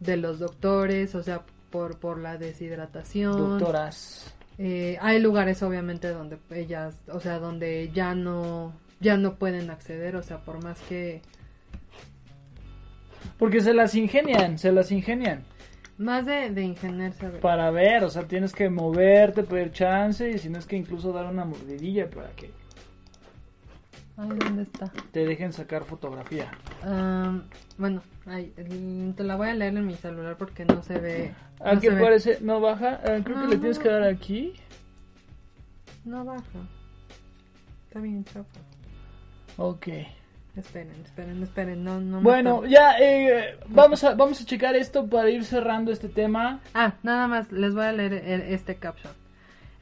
de 0.00 0.16
los 0.16 0.38
doctores, 0.38 1.14
o 1.14 1.22
sea, 1.22 1.42
por, 1.74 1.98
por 1.98 2.20
la 2.20 2.38
deshidratación. 2.38 3.36
Doctoras. 3.36 4.32
Eh, 4.58 4.96
hay 5.00 5.18
lugares 5.18 5.60
obviamente 5.64 6.06
donde 6.06 6.38
ellas, 6.50 6.96
o 7.08 7.18
sea, 7.18 7.40
donde 7.40 7.90
ya 7.92 8.14
no 8.14 8.72
ya 9.00 9.16
no 9.16 9.34
pueden 9.34 9.70
acceder, 9.70 10.14
o 10.14 10.22
sea, 10.22 10.38
por 10.38 10.62
más 10.62 10.80
que 10.82 11.20
Porque 13.40 13.60
se 13.60 13.74
las 13.74 13.96
ingenian, 13.96 14.56
se 14.56 14.70
las 14.70 14.92
ingenian. 14.92 15.42
más 15.98 16.26
de, 16.26 16.50
de 16.50 16.62
ingenerse. 16.62 17.28
Para 17.40 17.72
ver, 17.72 18.04
o 18.04 18.08
sea, 18.08 18.22
tienes 18.28 18.52
que 18.52 18.70
moverte, 18.70 19.42
pedir 19.42 19.72
chance 19.72 20.30
y 20.30 20.38
si 20.38 20.48
no 20.48 20.60
es 20.60 20.66
que 20.66 20.76
incluso 20.76 21.12
dar 21.12 21.26
una 21.26 21.44
mordidilla 21.44 22.08
para 22.08 22.30
que 22.36 22.52
Ay, 24.16 24.28
¿dónde 24.28 24.62
está? 24.62 24.92
te 25.10 25.26
dejen 25.26 25.52
sacar 25.52 25.84
fotografía. 25.84 26.50
Am, 26.82 27.44
bueno, 27.78 28.00
ay, 28.26 28.52
el- 28.56 29.12
te 29.16 29.24
la 29.24 29.34
voy 29.36 29.48
a 29.48 29.54
leer 29.54 29.76
en 29.76 29.86
mi 29.86 29.94
celular 29.94 30.36
porque 30.36 30.64
no 30.64 30.82
se 30.82 30.98
ve. 30.98 31.34
No, 31.58 31.66
Aquí 31.70 31.88
se 31.88 31.94
ve. 31.94 32.02
parece, 32.02 32.38
no 32.40 32.60
baja, 32.60 33.00
Ah, 33.02 33.18
creo 33.24 33.24
que 33.24 33.44
No, 33.44 33.46
le 33.48 33.56
tienes 33.56 33.78
no. 33.78 33.82
que 33.82 33.88
dar 33.90 34.02
aquí. 34.04 34.54
No 36.04 36.24
baja. 36.24 36.42
Está 37.88 38.00
bien 38.00 38.24
chafa. 38.24 38.60
Ok. 39.56 39.88
Esperen, 40.56 40.94
esperen, 41.04 41.42
esperen. 41.42 41.82
No, 41.82 42.00
no 42.00 42.18
me 42.18 42.22
Bueno, 42.22 42.64
está- 42.64 42.68
ya 42.68 42.98
eh, 43.00 43.58
vamos 43.68 44.04
a 44.04 44.14
vamos 44.14 44.40
a 44.40 44.44
checar 44.44 44.76
esto 44.76 45.08
para 45.08 45.28
ir 45.30 45.44
cerrando 45.44 45.90
este 45.90 46.08
tema. 46.08 46.60
Ah, 46.74 46.94
nada 47.02 47.26
más, 47.26 47.50
les 47.50 47.74
voy 47.74 47.84
a 47.84 47.92
leer 47.92 48.14
este 48.14 48.76
caption. 48.76 49.12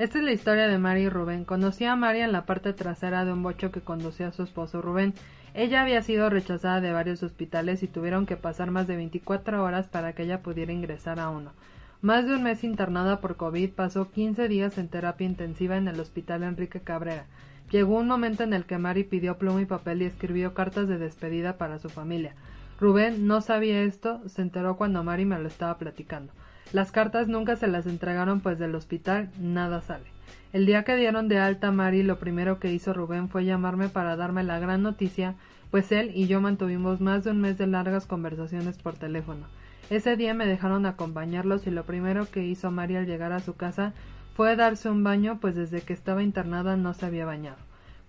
Esta 0.02 0.18
es 0.18 0.24
la 0.24 0.32
historia 0.32 0.66
de 0.66 0.78
Mari 0.78 1.02
y 1.02 1.08
Rubén. 1.08 1.44
Conocí 1.44 1.84
a 1.84 1.94
Mari 1.94 2.22
en 2.22 2.32
la 2.32 2.44
parte 2.44 2.72
trasera 2.72 3.24
de 3.24 3.32
un 3.32 3.44
bocho 3.44 3.70
que 3.70 3.82
conducía 3.82 4.26
a 4.26 4.32
su 4.32 4.42
esposo 4.42 4.82
Rubén. 4.82 5.14
Ella 5.54 5.80
había 5.80 6.02
sido 6.02 6.28
rechazada 6.28 6.80
de 6.80 6.90
varios 6.90 7.22
hospitales 7.22 7.84
y 7.84 7.86
tuvieron 7.86 8.26
que 8.26 8.36
pasar 8.36 8.72
más 8.72 8.88
de 8.88 8.96
24 8.96 9.62
horas 9.62 9.86
para 9.86 10.12
que 10.12 10.24
ella 10.24 10.42
pudiera 10.42 10.72
ingresar 10.72 11.20
a 11.20 11.30
uno. 11.30 11.52
Más 12.00 12.26
de 12.26 12.34
un 12.34 12.42
mes 12.42 12.64
internada 12.64 13.20
por 13.20 13.36
COVID, 13.36 13.70
pasó 13.74 14.10
15 14.10 14.48
días 14.48 14.76
en 14.76 14.88
terapia 14.88 15.24
intensiva 15.24 15.76
en 15.76 15.86
el 15.86 16.00
hospital 16.00 16.42
Enrique 16.42 16.80
Cabrera. 16.80 17.26
Llegó 17.70 17.96
un 17.96 18.08
momento 18.08 18.42
en 18.42 18.54
el 18.54 18.64
que 18.64 18.78
Mari 18.78 19.04
pidió 19.04 19.38
pluma 19.38 19.62
y 19.62 19.66
papel 19.66 20.02
y 20.02 20.06
escribió 20.06 20.52
cartas 20.52 20.88
de 20.88 20.98
despedida 20.98 21.58
para 21.58 21.78
su 21.78 21.88
familia. 21.90 22.34
Rubén 22.80 23.28
no 23.28 23.40
sabía 23.40 23.82
esto, 23.82 24.20
se 24.28 24.42
enteró 24.42 24.76
cuando 24.76 25.04
Mari 25.04 25.26
me 25.26 25.38
lo 25.38 25.46
estaba 25.46 25.78
platicando. 25.78 26.32
Las 26.72 26.90
cartas 26.90 27.28
nunca 27.28 27.56
se 27.56 27.66
las 27.66 27.86
entregaron 27.86 28.40
pues 28.40 28.58
del 28.58 28.74
hospital 28.74 29.30
nada 29.38 29.82
sale. 29.82 30.06
El 30.54 30.64
día 30.64 30.84
que 30.84 30.96
dieron 30.96 31.28
de 31.28 31.38
alta 31.38 31.68
a 31.68 31.72
Mari, 31.72 32.02
lo 32.02 32.18
primero 32.18 32.58
que 32.58 32.72
hizo 32.72 32.94
Rubén 32.94 33.28
fue 33.28 33.44
llamarme 33.44 33.90
para 33.90 34.16
darme 34.16 34.42
la 34.42 34.58
gran 34.58 34.82
noticia, 34.82 35.34
pues 35.70 35.92
él 35.92 36.12
y 36.14 36.28
yo 36.28 36.40
mantuvimos 36.40 37.00
más 37.02 37.24
de 37.24 37.30
un 37.30 37.42
mes 37.42 37.58
de 37.58 37.66
largas 37.66 38.06
conversaciones 38.06 38.78
por 38.78 38.94
teléfono. 38.94 39.46
Ese 39.90 40.16
día 40.16 40.32
me 40.32 40.46
dejaron 40.46 40.86
acompañarlos 40.86 41.66
y 41.66 41.70
lo 41.70 41.84
primero 41.84 42.30
que 42.30 42.46
hizo 42.46 42.70
Mari 42.70 42.96
al 42.96 43.06
llegar 43.06 43.32
a 43.32 43.40
su 43.40 43.54
casa 43.54 43.92
fue 44.34 44.56
darse 44.56 44.88
un 44.88 45.04
baño, 45.04 45.38
pues 45.40 45.54
desde 45.54 45.82
que 45.82 45.92
estaba 45.92 46.22
internada 46.22 46.78
no 46.78 46.94
se 46.94 47.04
había 47.04 47.26
bañado. 47.26 47.58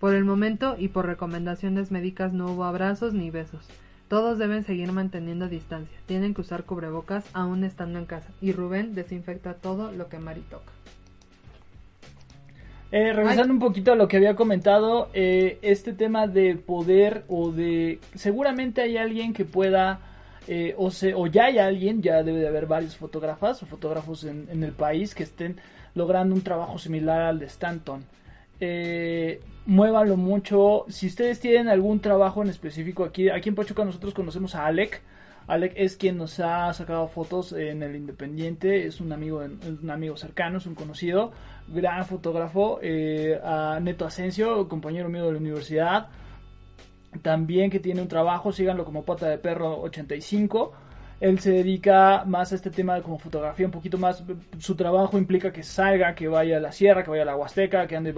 Por 0.00 0.14
el 0.14 0.24
momento 0.24 0.76
y 0.78 0.88
por 0.88 1.04
recomendaciones 1.04 1.90
médicas 1.90 2.32
no 2.32 2.46
hubo 2.46 2.64
abrazos 2.64 3.12
ni 3.12 3.30
besos. 3.30 3.68
Todos 4.14 4.38
deben 4.38 4.62
seguir 4.62 4.92
manteniendo 4.92 5.48
distancia. 5.48 5.98
Tienen 6.06 6.34
que 6.34 6.42
usar 6.42 6.62
cubrebocas 6.62 7.24
aún 7.32 7.64
estando 7.64 7.98
en 7.98 8.04
casa. 8.04 8.30
Y 8.40 8.52
Rubén 8.52 8.94
desinfecta 8.94 9.54
todo 9.54 9.90
lo 9.90 10.08
que 10.08 10.20
Mari 10.20 10.42
toca. 10.42 10.70
Eh, 12.92 13.12
regresando 13.12 13.52
un 13.52 13.58
poquito 13.58 13.90
a 13.90 13.96
lo 13.96 14.06
que 14.06 14.18
había 14.18 14.36
comentado, 14.36 15.08
eh, 15.14 15.58
este 15.62 15.94
tema 15.94 16.28
de 16.28 16.54
poder 16.54 17.24
o 17.26 17.50
de... 17.50 17.98
Seguramente 18.14 18.82
hay 18.82 18.98
alguien 18.98 19.32
que 19.32 19.44
pueda, 19.44 19.98
eh, 20.46 20.76
o, 20.78 20.92
se, 20.92 21.12
o 21.12 21.26
ya 21.26 21.46
hay 21.46 21.58
alguien, 21.58 22.00
ya 22.00 22.22
debe 22.22 22.38
de 22.38 22.46
haber 22.46 22.66
varios 22.66 22.96
fotógrafas 22.96 23.64
o 23.64 23.66
fotógrafos 23.66 24.22
en, 24.22 24.46
en 24.48 24.62
el 24.62 24.70
país 24.70 25.12
que 25.12 25.24
estén 25.24 25.56
logrando 25.96 26.36
un 26.36 26.42
trabajo 26.42 26.78
similar 26.78 27.20
al 27.22 27.40
de 27.40 27.46
Stanton. 27.46 28.04
Eh, 28.60 29.40
muévanlo 29.66 30.16
mucho. 30.16 30.84
Si 30.88 31.06
ustedes 31.06 31.40
tienen 31.40 31.68
algún 31.68 32.00
trabajo 32.00 32.42
en 32.42 32.48
específico, 32.48 33.04
aquí, 33.04 33.28
aquí 33.28 33.48
en 33.48 33.54
Pachuca 33.54 33.84
nosotros 33.84 34.14
conocemos 34.14 34.54
a 34.54 34.66
Alec. 34.66 35.02
Alec 35.46 35.74
es 35.76 35.96
quien 35.96 36.16
nos 36.16 36.40
ha 36.40 36.72
sacado 36.72 37.06
fotos 37.08 37.52
en 37.52 37.82
el 37.82 37.96
Independiente, 37.96 38.86
es 38.86 39.00
un 39.00 39.12
amigo, 39.12 39.42
un 39.42 39.90
amigo 39.90 40.16
cercano, 40.16 40.56
es 40.56 40.66
un 40.66 40.74
conocido, 40.74 41.32
gran 41.68 42.06
fotógrafo. 42.06 42.78
Eh, 42.82 43.38
a 43.44 43.78
Neto 43.80 44.06
Asensio, 44.06 44.66
compañero 44.68 45.10
mío 45.10 45.26
de 45.26 45.32
la 45.32 45.38
universidad, 45.38 46.08
también 47.22 47.70
que 47.70 47.78
tiene 47.78 48.00
un 48.00 48.08
trabajo, 48.08 48.52
síganlo 48.52 48.84
como 48.84 49.04
Pata 49.04 49.28
de 49.28 49.38
Perro 49.38 49.80
85. 49.82 50.72
Él 51.24 51.38
se 51.38 51.52
dedica 51.52 52.22
más 52.26 52.52
a 52.52 52.54
este 52.56 52.70
tema 52.70 52.94
de 52.96 53.00
como 53.02 53.18
fotografía, 53.18 53.64
un 53.64 53.72
poquito 53.72 53.96
más. 53.96 54.22
Su 54.58 54.74
trabajo 54.76 55.16
implica 55.16 55.52
que 55.52 55.62
salga, 55.62 56.14
que 56.14 56.28
vaya 56.28 56.58
a 56.58 56.60
la 56.60 56.70
sierra, 56.70 57.02
que 57.02 57.08
vaya 57.08 57.22
a 57.22 57.24
la 57.24 57.36
Huasteca, 57.36 57.86
que 57.86 57.96
ande 57.96 58.12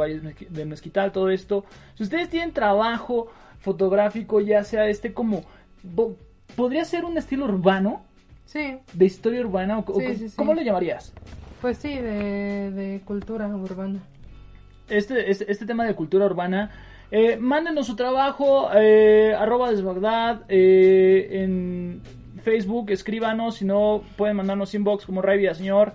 de 0.50 0.64
Mezquital, 0.64 1.12
todo 1.12 1.30
esto. 1.30 1.64
Si 1.94 2.02
ustedes 2.02 2.28
tienen 2.30 2.52
trabajo 2.52 3.28
fotográfico, 3.60 4.40
ya 4.40 4.64
sea 4.64 4.88
este 4.88 5.12
como. 5.12 5.44
¿Podría 6.56 6.84
ser 6.84 7.04
un 7.04 7.16
estilo 7.16 7.44
urbano? 7.44 8.02
Sí. 8.44 8.78
¿De 8.92 9.04
historia 9.04 9.40
urbana? 9.40 9.78
O, 9.78 10.00
Sí, 10.00 10.16
sí, 10.16 10.28
sí. 10.30 10.36
¿Cómo 10.36 10.52
lo 10.54 10.62
llamarías? 10.62 11.12
Pues 11.60 11.78
sí, 11.78 11.94
de, 11.94 12.72
de 12.72 13.00
cultura 13.04 13.46
urbana. 13.46 14.00
este, 14.88 15.30
este, 15.30 15.50
este 15.50 15.64
tema 15.64 15.84
de 15.84 15.94
cultura 15.94 16.26
urbana. 16.26 16.72
Eh, 17.12 17.36
mándenos 17.36 17.86
su 17.86 17.94
trabajo, 17.94 18.68
eh, 18.74 19.32
arroba 19.38 19.70
desbagdad, 19.70 20.42
eh, 20.48 21.28
en 21.44 22.02
Facebook, 22.46 22.92
escríbanos, 22.92 23.56
si 23.56 23.64
no 23.64 24.04
pueden 24.16 24.36
mandarnos 24.36 24.72
inbox 24.72 25.04
como 25.04 25.20
Ray 25.20 25.38
Villaseñor, 25.38 25.94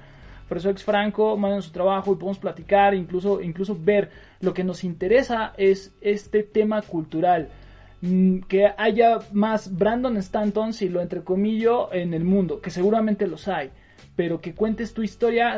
Fresoex 0.49 0.83
Franco, 0.83 1.37
mándenos 1.37 1.63
su 1.63 1.71
trabajo 1.71 2.11
y 2.11 2.15
podemos 2.17 2.39
platicar, 2.39 2.93
incluso, 2.93 3.41
incluso 3.41 3.77
ver. 3.79 4.09
Lo 4.41 4.53
que 4.53 4.65
nos 4.65 4.83
interesa 4.83 5.53
es 5.55 5.93
este 6.01 6.43
tema 6.43 6.81
cultural. 6.81 7.47
Mm, 8.01 8.39
Que 8.49 8.69
haya 8.77 9.19
más 9.31 9.77
Brandon 9.77 10.17
Stanton, 10.17 10.73
si 10.73 10.89
lo 10.89 10.99
entrecomillo, 10.99 11.93
en 11.93 12.13
el 12.13 12.25
mundo, 12.25 12.59
que 12.59 12.69
seguramente 12.69 13.27
los 13.27 13.47
hay, 13.47 13.69
pero 14.17 14.41
que 14.41 14.53
cuentes 14.53 14.93
tu 14.93 15.03
historia 15.03 15.57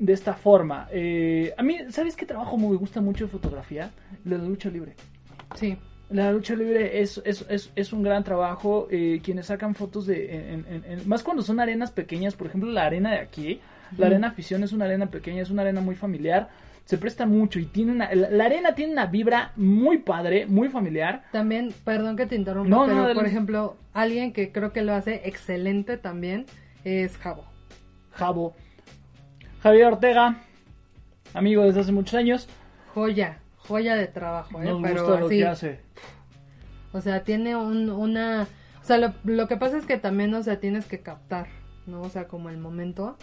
de 0.00 0.12
esta 0.12 0.34
forma. 0.34 0.88
Eh, 0.90 1.54
a 1.56 1.62
mí, 1.62 1.78
¿sabes 1.90 2.16
qué 2.16 2.26
trabajo 2.26 2.56
me 2.56 2.74
gusta 2.74 3.00
mucho 3.00 3.26
de 3.26 3.30
fotografía? 3.30 3.92
La 4.24 4.38
lucha 4.38 4.68
libre. 4.68 4.96
Sí. 5.54 5.78
La 6.14 6.30
lucha 6.30 6.54
libre 6.54 7.00
es, 7.02 7.20
es, 7.24 7.44
es, 7.48 7.72
es 7.74 7.92
un 7.92 8.02
gran 8.04 8.22
trabajo. 8.22 8.86
eh, 8.90 9.20
quienes 9.22 9.46
sacan 9.46 9.74
fotos 9.74 10.06
de. 10.06 10.52
en- 10.52 10.66
en- 10.70 10.84
en- 10.86 11.08
más 11.08 11.22
cuando 11.24 11.42
son 11.42 11.58
arenas 11.58 11.90
pequeñas, 11.90 12.34
por 12.36 12.46
ejemplo, 12.46 12.70
la 12.70 12.84
arena 12.84 13.10
de 13.10 13.18
aquí. 13.18 13.60
La 13.98 14.06
arena 14.06 14.28
afición 14.28 14.62
es 14.62 14.72
una 14.72 14.84
arena 14.86 15.06
pequeña, 15.06 15.42
es 15.42 15.50
una 15.50 15.62
arena 15.62 15.80
muy 15.80 15.94
familiar. 15.96 16.48
Se 16.84 16.98
presta 16.98 17.26
mucho 17.26 17.58
y 17.58 17.66
tiene 17.66 17.92
una. 17.92 18.14
La, 18.14 18.30
la 18.30 18.44
arena 18.44 18.74
tiene 18.74 18.92
una 18.92 19.06
vibra 19.06 19.52
muy 19.56 19.98
padre, 19.98 20.46
muy 20.46 20.68
familiar. 20.68 21.24
También, 21.32 21.72
perdón 21.84 22.16
que 22.16 22.26
te 22.26 22.36
interrumpa, 22.36 22.68
No, 22.70 22.86
no, 22.86 23.02
pero 23.04 23.14
por 23.14 23.26
ejemplo, 23.26 23.76
alguien 23.92 24.32
que 24.32 24.52
creo 24.52 24.72
que 24.72 24.82
lo 24.82 24.92
hace 24.94 25.22
excelente 25.24 25.96
también 25.96 26.46
es 26.84 27.16
Javo. 27.18 27.44
Jabo. 28.12 28.54
Javier 29.62 29.86
Ortega, 29.86 30.36
amigo 31.32 31.64
desde 31.64 31.80
hace 31.80 31.92
muchos 31.92 32.14
años. 32.14 32.48
Joya, 32.94 33.38
joya 33.66 33.94
de 33.96 34.06
trabajo, 34.06 34.60
¿eh? 34.62 34.66
Nos 34.66 34.82
pero 34.82 35.02
gusta 35.04 35.20
lo 35.20 35.26
así, 35.26 35.38
que 35.38 35.46
hace. 35.46 35.80
o 36.92 37.00
sea, 37.00 37.22
tiene 37.24 37.56
un, 37.56 37.90
una... 37.90 38.46
O 38.82 38.86
sea, 38.86 38.98
lo, 38.98 39.14
lo 39.24 39.48
que 39.48 39.56
pasa 39.56 39.78
es 39.78 39.86
que 39.86 39.96
también, 39.98 40.34
o 40.34 40.42
sea, 40.42 40.60
tienes 40.60 40.86
que 40.86 41.00
captar, 41.00 41.46
¿no? 41.86 42.02
O 42.02 42.08
sea, 42.10 42.28
como 42.28 42.50
el 42.50 42.58
momento. 42.58 43.16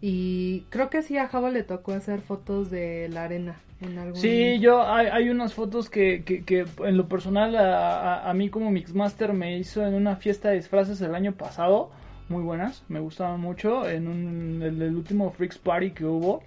Y 0.00 0.62
creo 0.70 0.90
que 0.90 1.02
sí 1.02 1.16
a 1.16 1.28
Javo 1.28 1.48
le 1.48 1.62
tocó 1.62 1.92
hacer 1.92 2.20
fotos 2.20 2.70
de 2.70 3.08
la 3.08 3.24
arena 3.24 3.56
en 3.80 3.96
algún... 3.96 4.16
Sí, 4.16 4.58
yo 4.58 4.82
hay, 4.82 5.06
hay 5.06 5.30
unas 5.30 5.54
fotos 5.54 5.88
que, 5.88 6.24
que, 6.24 6.44
que 6.44 6.66
en 6.84 6.96
lo 6.96 7.08
personal 7.08 7.56
a, 7.56 8.16
a- 8.16 8.30
a 8.30 8.34
mí 8.34 8.50
como 8.50 8.70
Mixmaster 8.70 9.32
me 9.32 9.56
hizo 9.56 9.86
en 9.86 9.94
una 9.94 10.16
fiesta 10.16 10.50
de 10.50 10.56
disfraces 10.56 11.00
el 11.00 11.14
año 11.14 11.32
pasado, 11.36 11.90
muy 12.28 12.42
buenas, 12.42 12.84
me 12.88 13.00
gustaban 13.00 13.40
mucho, 13.40 13.88
en 13.88 14.08
un, 14.08 14.62
el, 14.62 14.82
el 14.82 14.94
último 14.96 15.30
Freaks 15.30 15.58
Party 15.58 15.92
que 15.92 16.04
hubo. 16.04 16.42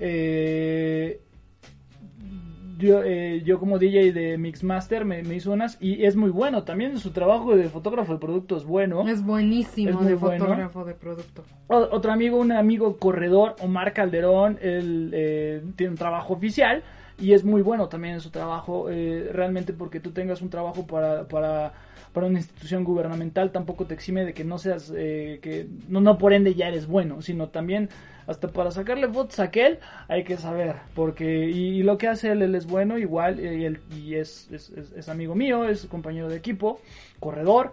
Eh, 0.00 1.20
yo, 2.78 3.02
eh, 3.04 3.42
yo 3.44 3.58
como 3.58 3.78
DJ 3.78 4.12
de 4.12 4.38
Mixmaster 4.38 5.04
me, 5.04 5.22
me 5.22 5.34
hizo 5.36 5.52
unas 5.52 5.76
y 5.80 6.04
es 6.04 6.16
muy 6.16 6.30
bueno, 6.30 6.64
también 6.64 6.98
su 6.98 7.10
trabajo 7.10 7.56
de 7.56 7.68
fotógrafo 7.68 8.12
de 8.12 8.18
producto 8.18 8.56
es 8.56 8.64
bueno. 8.64 9.08
Es 9.08 9.24
buenísimo 9.24 9.88
Es 9.90 9.96
muy 9.96 10.06
de 10.06 10.14
bueno. 10.14 10.44
fotógrafo 10.44 10.84
de 10.84 10.94
producto. 10.94 11.44
O- 11.68 11.88
Otro 11.90 12.12
amigo, 12.12 12.36
un 12.38 12.52
amigo 12.52 12.96
corredor, 12.98 13.56
Omar 13.60 13.92
Calderón, 13.92 14.58
él 14.60 15.10
eh, 15.14 15.62
tiene 15.76 15.90
un 15.92 15.96
trabajo 15.98 16.34
oficial 16.34 16.82
y 17.18 17.32
es 17.32 17.44
muy 17.44 17.62
bueno 17.62 17.88
también 17.88 18.20
su 18.20 18.30
trabajo. 18.30 18.88
eh, 18.90 19.30
realmente 19.32 19.72
porque 19.72 20.00
tú 20.00 20.10
tengas 20.12 20.42
un 20.42 20.50
trabajo 20.50 20.86
para, 20.86 21.26
para, 21.28 21.72
para 22.12 22.26
una 22.26 22.38
institución 22.38 22.84
gubernamental 22.84 23.52
tampoco 23.52 23.86
te 23.86 23.94
exime 23.94 24.24
de 24.24 24.34
que 24.34 24.44
no 24.44 24.58
seas, 24.58 24.92
eh, 24.96 25.38
que 25.42 25.66
no, 25.88 26.00
no 26.00 26.18
por 26.18 26.32
ende 26.32 26.54
ya 26.54 26.68
eres 26.68 26.86
bueno, 26.86 27.22
sino 27.22 27.48
también 27.48 27.88
hasta 28.26 28.48
para 28.48 28.70
sacarle 28.72 29.08
fotos 29.08 29.38
a 29.38 29.44
aquel 29.44 29.78
hay 30.08 30.24
que 30.24 30.36
saber. 30.36 30.76
Porque, 30.94 31.48
y, 31.48 31.82
lo 31.82 31.96
que 31.98 32.08
hace 32.08 32.32
él, 32.32 32.42
él 32.42 32.54
es 32.54 32.66
bueno 32.66 32.98
igual 32.98 33.38
eh, 33.40 33.58
y, 33.58 33.64
él, 33.64 33.80
y 33.94 34.14
es- 34.16 34.50
es 34.50 35.08
amigo 35.08 35.34
mío, 35.34 35.68
es 35.68 35.86
compañero 35.86 36.28
de 36.28 36.36
equipo, 36.36 36.80
corredor. 37.20 37.72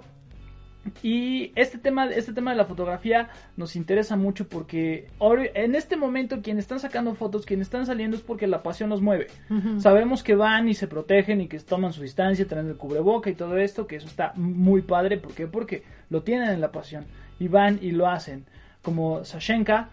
Y 1.01 1.51
este 1.55 1.77
tema, 1.77 2.07
este 2.07 2.33
tema 2.33 2.51
de 2.51 2.57
la 2.57 2.65
fotografía 2.65 3.29
nos 3.55 3.75
interesa 3.75 4.15
mucho 4.15 4.47
porque 4.47 5.07
en 5.19 5.75
este 5.75 5.95
momento 5.95 6.41
quienes 6.41 6.65
están 6.65 6.79
sacando 6.79 7.15
fotos, 7.15 7.45
quienes 7.45 7.67
están 7.67 7.85
saliendo 7.85 8.17
es 8.17 8.23
porque 8.23 8.47
la 8.47 8.63
pasión 8.63 8.89
los 8.89 9.01
mueve. 9.01 9.27
Sabemos 9.79 10.23
que 10.23 10.35
van 10.35 10.67
y 10.67 10.73
se 10.73 10.87
protegen 10.87 11.41
y 11.41 11.47
que 11.47 11.59
toman 11.59 11.93
su 11.93 12.01
distancia, 12.01 12.47
traen 12.47 12.67
el 12.67 12.75
cubreboca 12.75 13.29
y 13.29 13.35
todo 13.35 13.57
esto, 13.57 13.87
que 13.87 13.95
eso 13.95 14.07
está 14.07 14.33
muy 14.35 14.81
padre. 14.81 15.17
¿Por 15.17 15.33
qué? 15.33 15.47
Porque 15.47 15.83
lo 16.09 16.23
tienen 16.23 16.49
en 16.49 16.61
la 16.61 16.71
pasión 16.71 17.05
y 17.39 17.47
van 17.47 17.79
y 17.81 17.91
lo 17.91 18.07
hacen. 18.07 18.45
Como 18.81 19.23
Sashenka, 19.23 19.89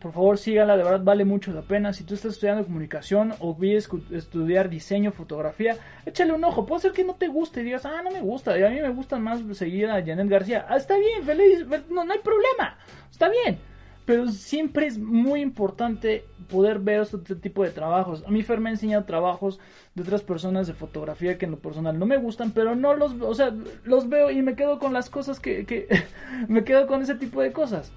por 0.00 0.12
favor 0.12 0.38
sígala, 0.38 0.76
de 0.76 0.82
verdad 0.84 1.00
vale 1.02 1.24
mucho 1.24 1.52
la 1.52 1.62
pena. 1.62 1.92
Si 1.92 2.04
tú 2.04 2.14
estás 2.14 2.32
estudiando 2.32 2.64
comunicación 2.64 3.32
o 3.40 3.56
cu- 3.56 4.02
estudiar 4.12 4.68
diseño, 4.68 5.12
fotografía, 5.12 5.76
échale 6.04 6.32
un 6.32 6.44
ojo. 6.44 6.66
Puede 6.66 6.82
ser 6.82 6.92
que 6.92 7.04
no 7.04 7.14
te 7.14 7.28
guste 7.28 7.60
y 7.60 7.64
digas, 7.64 7.86
ah, 7.86 8.02
no 8.02 8.10
me 8.10 8.20
gusta, 8.20 8.58
y 8.58 8.62
a 8.62 8.70
mí 8.70 8.80
me 8.80 8.90
gusta 8.90 9.18
más 9.18 9.40
seguir 9.56 9.88
a 9.90 10.04
Janet 10.04 10.28
García. 10.28 10.66
Ah, 10.68 10.76
está 10.76 10.96
bien, 10.98 11.22
feliz, 11.24 11.66
no, 11.90 12.04
no 12.04 12.12
hay 12.12 12.18
problema, 12.20 12.78
está 13.10 13.28
bien. 13.28 13.58
Pero 14.06 14.28
siempre 14.28 14.86
es 14.86 14.98
muy 14.98 15.40
importante 15.40 16.26
poder 16.50 16.78
ver 16.78 17.00
este 17.00 17.36
tipo 17.36 17.64
de 17.64 17.70
trabajos. 17.70 18.22
A 18.26 18.30
mí 18.30 18.42
Fer 18.42 18.60
me 18.60 18.68
ha 18.68 18.72
enseñado 18.72 19.04
trabajos 19.04 19.58
de 19.94 20.02
otras 20.02 20.22
personas 20.22 20.66
de 20.66 20.74
fotografía 20.74 21.38
que 21.38 21.46
en 21.46 21.52
lo 21.52 21.58
personal 21.58 21.98
no 21.98 22.04
me 22.04 22.18
gustan, 22.18 22.50
pero 22.52 22.74
no 22.74 22.92
los, 22.94 23.14
o 23.22 23.34
sea, 23.34 23.54
los 23.84 24.10
veo 24.10 24.30
y 24.30 24.42
me 24.42 24.56
quedo 24.56 24.78
con 24.78 24.92
las 24.92 25.08
cosas 25.08 25.40
que, 25.40 25.64
que 25.64 25.86
me 26.48 26.64
quedo 26.64 26.86
con 26.86 27.00
ese 27.00 27.14
tipo 27.14 27.40
de 27.40 27.52
cosas. 27.52 27.92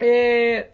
Eh, 0.00 0.72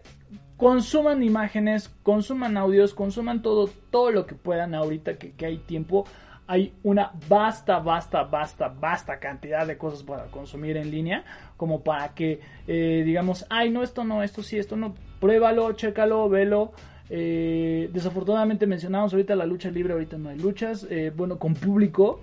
consuman 0.59 1.23
imágenes, 1.23 1.89
consuman 2.03 2.57
audios, 2.57 2.93
consuman 2.93 3.41
todo, 3.41 3.69
todo 3.89 4.11
lo 4.11 4.25
que 4.27 4.35
puedan 4.35 4.75
ahorita 4.75 5.17
que, 5.17 5.31
que 5.31 5.45
hay 5.45 5.57
tiempo. 5.59 6.05
Hay 6.47 6.73
una 6.83 7.11
vasta, 7.29 7.79
vasta, 7.79 8.23
vasta, 8.23 8.67
vasta 8.67 9.19
cantidad 9.19 9.65
de 9.65 9.77
cosas 9.77 10.03
para 10.03 10.25
consumir 10.25 10.77
en 10.77 10.91
línea, 10.91 11.23
como 11.57 11.81
para 11.83 12.09
que 12.13 12.41
eh, 12.67 13.03
digamos, 13.05 13.45
ay, 13.49 13.69
no, 13.69 13.83
esto 13.83 14.03
no, 14.03 14.21
esto 14.21 14.43
sí, 14.43 14.57
esto 14.57 14.75
no, 14.75 14.95
pruébalo, 15.19 15.71
chécalo, 15.73 16.27
velo. 16.27 16.73
Eh, 17.09 17.89
desafortunadamente 17.93 18.67
mencionamos 18.67 19.13
ahorita 19.13 19.35
la 19.35 19.45
lucha 19.45 19.71
libre, 19.71 19.93
ahorita 19.93 20.17
no 20.17 20.29
hay 20.29 20.39
luchas, 20.39 20.85
eh, 20.89 21.11
bueno, 21.15 21.39
con 21.39 21.53
público. 21.53 22.19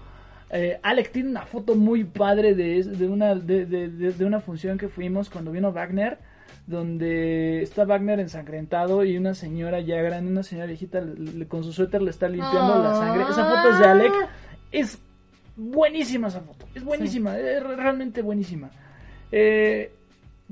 Eh, 0.50 0.78
Alec 0.82 1.10
tiene 1.10 1.30
una 1.30 1.42
foto 1.46 1.74
muy 1.74 2.04
padre 2.04 2.54
de, 2.54 2.82
de 2.84 3.08
una, 3.08 3.34
de- 3.34 3.64
de 3.66 4.24
una 4.24 4.40
función 4.40 4.76
que 4.76 4.88
fuimos 4.88 5.30
cuando 5.30 5.52
vino 5.52 5.72
Wagner. 5.72 6.18
Donde 6.66 7.62
está 7.62 7.84
Wagner 7.84 8.18
ensangrentado 8.20 9.04
y 9.04 9.16
una 9.16 9.34
señora 9.34 9.80
ya 9.80 9.96
grande, 10.02 10.30
una 10.32 10.42
señora 10.42 10.66
viejita, 10.66 11.00
le- 11.00 11.46
con 11.46 11.62
su 11.64 11.72
suéter 11.72 12.02
le 12.02 12.10
está 12.10 12.28
limpiando 12.28 12.82
la 12.82 12.94
sangre. 12.94 13.22
Esa 13.30 13.44
foto 13.44 13.70
es 13.70 13.78
de 13.78 13.84
Alec. 13.84 14.12
Es 14.72 14.98
buenísima 15.56 16.28
esa 16.28 16.40
foto. 16.40 16.66
Es 16.74 16.82
buenísima, 16.84 17.38
es 17.38 17.62
re- 17.62 17.76
realmente 17.76 18.20
buenísima. 18.22 18.70
Eh, 19.32 19.92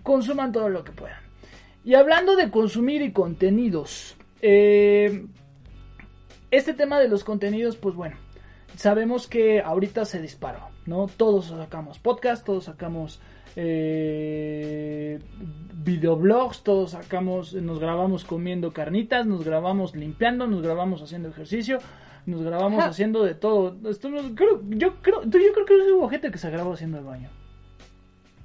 consuman 0.03 0.53
todo 0.53 0.69
lo 0.69 0.85
que 0.85 0.93
puedan. 0.93 1.19
Y 1.85 1.95
hablando 1.95 2.37
de 2.37 2.51
consumir 2.51 3.03
y 3.03 3.13
contenidos, 3.13 4.17
eh, 4.41 5.27
este 6.51 6.75
tema 6.75 6.99
de 7.01 7.09
los 7.09 7.25
contenidos, 7.25 7.77
pues 7.77 7.95
bueno, 7.95 8.17
sabemos 8.77 9.27
que 9.27 9.61
ahorita 9.61 10.05
se 10.05 10.21
disparó, 10.23 10.69
¿no? 10.87 11.09
Todos 11.17 11.47
sacamos 11.49 11.99
podcast, 11.99 12.45
todos 12.47 12.65
sacamos 12.65 13.21
eh, 13.57 15.19
videoblogs, 15.85 16.63
todos 16.63 16.93
sacamos, 16.93 17.53
nos 17.55 17.79
grabamos 17.79 18.25
comiendo 18.25 18.73
carnitas, 18.73 19.27
nos 19.27 19.45
grabamos 19.45 19.95
limpiando, 19.95 20.47
nos 20.47 20.63
grabamos 20.63 21.03
haciendo 21.03 21.29
ejercicio, 21.29 21.79
nos 22.27 22.43
grabamos 22.43 22.81
Ajá. 22.81 22.91
haciendo 22.91 23.23
de 23.23 23.35
todo. 23.35 23.77
Esto 23.91 24.09
creo- 24.35 24.63
yo 24.71 24.95
creo, 25.03 25.23
yo 25.25 25.53
creo 25.53 25.67
que 25.67 25.93
hubo 25.93 26.09
gente 26.09 26.31
que 26.31 26.39
se 26.39 26.51
grabó 26.51 26.73
haciendo 26.73 26.99
el 26.99 27.05
baño. 27.05 27.29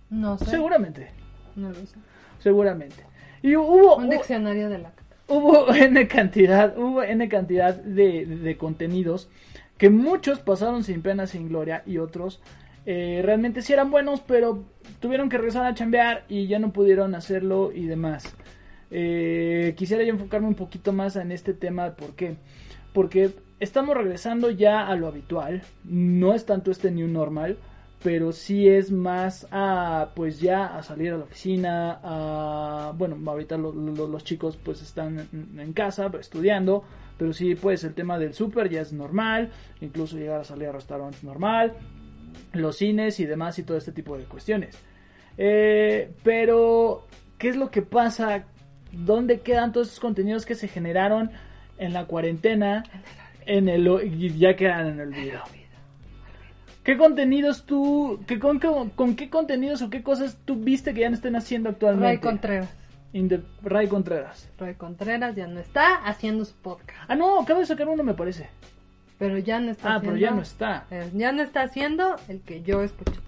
No 0.10 0.38
sé. 0.38 0.46
Seguramente, 0.46 1.12
No 1.56 1.70
lo 1.70 1.76
sé. 1.76 1.96
seguramente. 2.40 3.06
Y 3.42 3.56
hubo, 3.56 3.96
Un 3.98 4.06
hubo- 4.06 4.12
diccionario 4.12 4.70
de 4.70 4.80
la 4.80 4.92
hubo 5.28 5.68
n 5.74 6.08
cantidad, 6.08 6.78
hubo 6.78 7.04
n 7.04 7.30
cantidad 7.30 7.74
de, 7.76 8.26
de 8.26 8.58
contenidos 8.58 9.30
que 9.78 9.90
muchos 9.90 10.40
pasaron 10.40 10.84
sin 10.84 11.02
pena, 11.02 11.26
sin 11.26 11.48
gloria 11.48 11.84
y 11.86 12.00
otros 12.00 12.42
eh, 12.92 13.22
realmente 13.24 13.62
sí 13.62 13.72
eran 13.72 13.92
buenos, 13.92 14.22
pero 14.22 14.64
tuvieron 15.00 15.30
que 15.30 15.38
regresar 15.38 15.64
a 15.68 15.76
chambear 15.76 16.26
y 16.28 16.48
ya 16.48 16.58
no 16.58 16.72
pudieron 16.74 17.14
hacerlo 17.14 17.72
y 17.72 17.86
demás. 17.86 18.24
Eh, 18.90 19.76
quisiera 19.78 20.04
yo 20.04 20.10
enfocarme 20.10 20.48
un 20.48 20.56
poquito 20.56 20.92
más 20.92 21.16
en 21.16 21.32
este 21.32 21.54
tema, 21.54 21.92
¿por 21.92 22.16
qué? 22.16 22.38
Porque 22.92 23.30
estamos 23.60 23.96
regresando 23.96 24.50
ya 24.50 24.88
a 24.88 24.96
lo 24.96 25.06
habitual, 25.08 25.62
no 25.84 26.34
es 26.34 26.48
tanto 26.48 26.72
este 26.72 26.90
new 26.90 27.08
normal, 27.08 27.58
pero 28.04 28.32
sí 28.32 28.68
es 28.68 28.92
más 28.92 29.46
a 29.52 30.10
pues 30.16 30.40
ya 30.40 30.66
a 30.76 30.82
salir 30.82 31.12
a 31.14 31.18
la 31.18 31.26
oficina 31.26 32.00
a 32.02 32.94
bueno 32.98 33.18
ahorita 33.30 33.58
lo- 33.58 33.74
lo- 33.74 34.08
los 34.08 34.24
chicos 34.24 34.58
pues 34.58 34.82
están 34.82 35.20
en, 35.34 35.60
en 35.60 35.74
casa 35.74 36.10
estudiando 36.18 36.86
pero 37.18 37.34
sí 37.34 37.56
pues 37.56 37.84
el 37.84 37.94
tema 37.94 38.18
del 38.18 38.34
súper 38.34 38.70
ya 38.70 38.80
es 38.80 38.94
normal 38.94 39.50
incluso 39.82 40.16
llegar 40.18 40.40
a 40.40 40.44
salir 40.46 40.70
a 40.70 40.72
restaurantes 40.72 41.26
normal 41.26 41.74
los 42.54 42.78
cines 42.78 43.20
y 43.20 43.26
demás 43.26 43.60
y 43.60 43.64
todo 43.64 43.78
este 43.78 43.92
tipo 43.92 44.18
de 44.18 44.24
cuestiones 44.26 44.78
Eh, 45.38 46.12
pero 46.24 47.08
qué 47.38 47.50
es 47.50 47.56
lo 47.56 47.72
que 47.72 47.82
pasa 47.82 48.46
dónde 48.92 49.40
quedan 49.40 49.72
todos 49.72 49.88
esos 49.88 50.00
contenidos 50.00 50.46
que 50.46 50.56
se 50.56 50.68
generaron 50.68 51.32
en 51.78 51.94
la 51.94 52.06
cuarentena 52.06 52.84
en 53.46 53.70
el 53.70 53.88
y 54.04 54.38
ya 54.38 54.56
quedan 54.56 54.88
en 54.88 55.00
el 55.00 55.08
olvido 55.10 55.42
¿Qué 56.84 56.98
contenidos 56.98 57.66
tú, 57.66 58.20
qué, 58.26 58.40
con, 58.40 58.60
con, 58.60 58.90
con 58.90 59.16
qué 59.16 59.30
contenidos 59.30 59.84
o 59.84 59.92
qué 59.92 60.02
cosas 60.02 60.40
tú 60.44 60.56
viste 60.56 60.94
que 60.94 61.02
ya 61.02 61.10
no 61.10 61.16
estén 61.16 61.36
haciendo 61.36 61.70
actualmente? 61.70 62.08
Ray 62.08 62.18
Contreras. 62.18 62.70
Ray 63.62 63.88
Contreras. 63.88 64.50
Ray 64.58 64.74
Contreras 64.76 65.36
ya 65.36 65.46
no 65.46 65.60
está 65.60 65.98
haciendo 65.98 66.46
su 66.46 66.56
podcast. 66.56 67.00
Ah, 67.08 67.16
no, 67.16 67.42
acaba 67.42 67.60
de 67.60 67.68
sacar 67.68 67.88
uno, 67.88 68.04
me 68.04 68.16
parece. 68.16 68.50
Pero 69.20 69.38
ya 69.38 69.60
no 69.60 69.70
está 69.72 69.90
Ah, 69.94 69.96
haciendo. 69.98 70.16
pero 70.16 70.18
ya 70.26 70.32
no 70.32 70.42
está. 70.42 70.86
eh, 70.90 71.12
ya 71.14 71.32
no 71.32 71.44
está 71.44 71.62
haciendo 71.64 72.16
el 72.30 72.42
que 72.42 72.62
yo 72.64 72.82
escuché. 72.82 73.20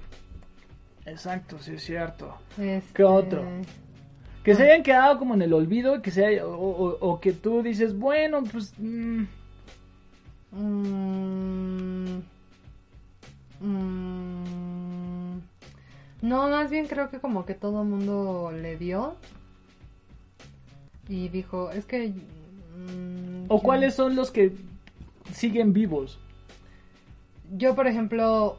Exacto, 1.05 1.59
sí 1.59 1.73
es 1.73 1.83
cierto. 1.83 2.33
Este, 2.57 2.93
¿Qué 2.93 3.03
otro? 3.03 3.43
Que 4.43 4.55
se 4.55 4.63
hayan 4.63 4.81
quedado 4.83 5.19
como 5.19 5.33
en 5.35 5.41
el 5.43 5.53
olvido, 5.53 6.01
que 6.01 6.09
se 6.11 6.25
haya- 6.25 6.47
o, 6.47 6.53
o- 6.55 6.97
o 6.99 7.19
que 7.19 7.33
tú 7.33 7.61
dices, 7.61 7.95
bueno, 7.97 8.41
pues... 8.43 8.73
mm, 8.79 9.23
mm, 10.53 12.17
mm, 13.59 15.39
no, 16.21 16.49
más 16.49 16.69
bien 16.69 16.87
creo 16.87 17.09
que 17.09 17.19
como 17.19 17.45
que 17.45 17.53
todo 17.53 17.81
el 17.81 17.87
mundo 17.87 18.51
le 18.53 18.77
dio. 18.77 19.15
Y 21.07 21.29
dijo, 21.29 21.71
es 21.71 21.85
que... 21.85 22.13
o 23.47 23.61
cuáles 23.61 23.95
son 23.95 24.15
los 24.15 24.31
que 24.31 24.53
siguen 25.33 25.73
vivos. 25.73 26.19
Yo, 27.57 27.75
por 27.75 27.87
ejemplo, 27.87 28.57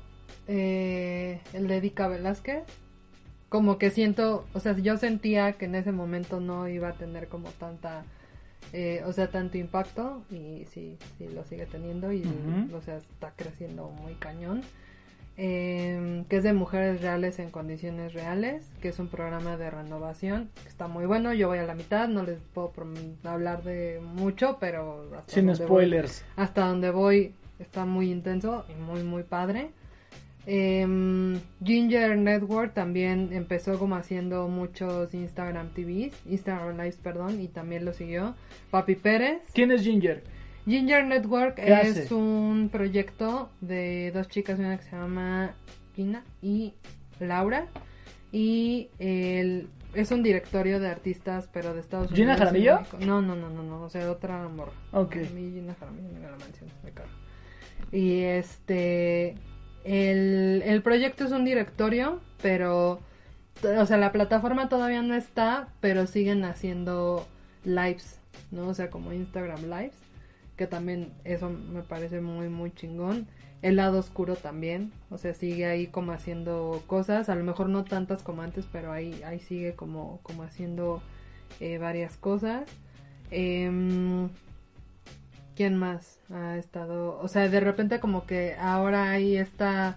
eh, 0.49 1.41
el 1.53 1.69
de 1.69 1.81
Dica 1.81 2.09
Velázquez, 2.09 2.65
como 3.49 3.79
que 3.79 3.91
siento, 3.91 4.47
o 4.55 4.61
sea, 4.61 4.77
yo 4.77 4.97
sentía 4.97 5.53
que 5.53 5.67
en 5.67 5.75
ese 5.75 5.93
momento 5.93 6.41
no 6.41 6.69
iba 6.69 6.89
a 6.89 6.93
tener 6.95 7.29
como 7.29 7.51
tanta, 7.51 8.05
eh, 8.73 9.03
o 9.07 9.13
sea, 9.13 9.31
tanto 9.31 9.59
impacto, 9.59 10.25
y 10.31 10.65
sí, 10.71 10.97
sí 11.19 11.29
lo 11.29 11.45
sigue 11.45 11.67
teniendo, 11.67 12.13
y, 12.13 12.23
o 12.75 12.81
sea, 12.81 12.97
está 12.97 13.33
creciendo 13.37 13.89
muy 13.89 14.15
cañón. 14.15 14.63
Eh, 15.39 16.25
que 16.29 16.37
es 16.37 16.43
de 16.45 16.53
mujeres 16.53 17.01
reales 17.01 17.39
en 17.39 17.51
condiciones 17.51 18.13
reales, 18.13 18.71
que 18.83 18.89
es 18.89 18.99
un 18.99 19.09
programa 19.09 19.57
de 19.57 19.71
renovación, 19.71 20.51
que 20.63 20.69
está 20.69 20.89
muy 20.89 21.07
bueno, 21.07 21.33
yo 21.33 21.49
voy 21.49 21.59
a 21.59 21.63
la 21.65 21.75
mitad, 21.75 22.07
no 22.09 22.23
les 22.23 22.39
puedo 22.53 22.73
hablar 23.25 23.63
de 23.63 24.01
mucho, 24.03 24.59
pero... 24.61 25.09
hasta 25.17 25.33
Sin 25.33 25.47
donde 25.47 25.65
voy- 25.67 25.85
spoilers. 25.87 26.25
hasta 26.37 26.67
donde 26.67 26.91
voy 26.91 27.35
está 27.59 27.87
muy 27.87 28.11
intenso 28.11 28.67
y 28.69 28.75
muy 28.83 29.03
muy 29.05 29.23
padre. 29.23 29.71
Em, 30.45 31.39
Ginger 31.65 32.19
Network 32.19 32.75
también 32.75 33.29
empezó 33.33 33.79
como 33.79 33.95
haciendo 33.95 34.49
muchos 34.49 35.15
Instagram 35.15 35.69
TVs, 35.71 36.13
Instagram 36.29 36.77
Lives, 36.77 36.97
perdón, 36.97 37.41
y 37.41 37.47
también 37.49 37.85
lo 37.85 37.93
siguió. 37.93 38.35
Papi 38.71 38.97
Pérez. 38.97 39.41
¿Quién 39.55 39.71
es 39.71 39.83
Ginger? 39.83 40.25
Ginger 40.67 41.05
Network 41.07 41.57
¿Qué 41.57 41.73
es 41.73 41.99
hace? 41.99 42.15
un 42.15 42.69
proyecto 42.71 43.51
de 43.61 44.13
dos 44.13 44.29
chicas, 44.29 44.59
una 44.59 44.77
que 44.79 44.85
se 44.85 44.97
llama 44.97 45.55
Gina 45.95 46.25
y 46.41 46.75
Laura. 47.21 47.67
Y 48.31 48.89
el, 48.99 49.69
es 49.95 50.11
un 50.11 50.23
directorio 50.23 50.81
de 50.81 50.89
artistas, 50.89 51.49
pero 51.53 51.75
de 51.75 51.81
Estados 51.81 52.11
Unidos. 52.11 52.19
¿Gina 52.19 52.37
Jaramillo? 52.37 52.81
No, 53.01 53.21
no, 53.21 53.37
no, 53.37 53.51
no, 53.51 53.63
no, 53.63 53.83
o 53.83 53.91
sea, 53.91 54.11
otra 54.11 54.49
morra. 54.49 54.73
Ok. 54.93 55.17
A 55.17 55.35
mí 55.35 55.53
Gina 55.53 55.75
Jaramillo 55.79 56.09
me 56.13 56.21
la 56.21 56.37
mansión, 56.39 56.71
me 56.85 56.93
cago. 56.93 57.09
Y 57.91 58.21
este, 58.21 59.37
el, 59.85 60.63
el 60.65 60.83
proyecto 60.83 61.25
es 61.25 61.33
un 61.33 61.45
directorio, 61.45 62.21
pero, 62.41 63.01
o 63.63 63.87
sea, 63.87 63.99
la 63.99 64.13
plataforma 64.13 64.69
todavía 64.69 65.03
no 65.03 65.15
está, 65.15 65.69
pero 65.81 66.07
siguen 66.07 66.45
haciendo 66.45 67.27
lives, 67.65 68.19
¿no? 68.51 68.69
O 68.69 68.75
sea, 68.75 68.89
como 68.89 69.13
Instagram 69.13 69.65
lives, 69.65 69.97
que 70.57 70.67
también 70.67 71.13
eso 71.25 71.51
me 71.51 71.83
parece 71.83 72.21
muy, 72.21 72.49
muy 72.49 72.73
chingón. 72.73 73.27
El 73.63 73.77
lado 73.77 73.99
oscuro 74.01 74.35
también, 74.35 74.93
o 75.09 75.19
sea, 75.19 75.35
sigue 75.35 75.67
ahí 75.67 75.87
como 75.87 76.11
haciendo 76.13 76.83
cosas, 76.89 77.29
a 77.29 77.37
lo 77.37 77.45
mejor 77.45 77.69
no 77.69 77.85
tantas 77.85 78.23
como 78.23 78.43
antes, 78.43 78.67
pero 78.73 78.91
ahí, 78.91 79.23
ahí 79.25 79.39
sigue 79.39 79.75
como, 79.75 80.19
como 80.25 80.43
haciendo 80.43 81.01
eh, 81.61 81.79
varias 81.79 82.17
cosas. 82.17 82.69
Em, 83.31 84.29
¿Quién 85.55 85.77
más 85.77 86.19
ha 86.31 86.57
estado? 86.57 87.19
O 87.21 87.29
sea, 87.29 87.49
de 87.49 87.61
repente 87.61 88.01
como 88.01 88.27
que 88.27 88.55
ahora 88.59 89.11
hay 89.11 89.37
esta, 89.37 89.97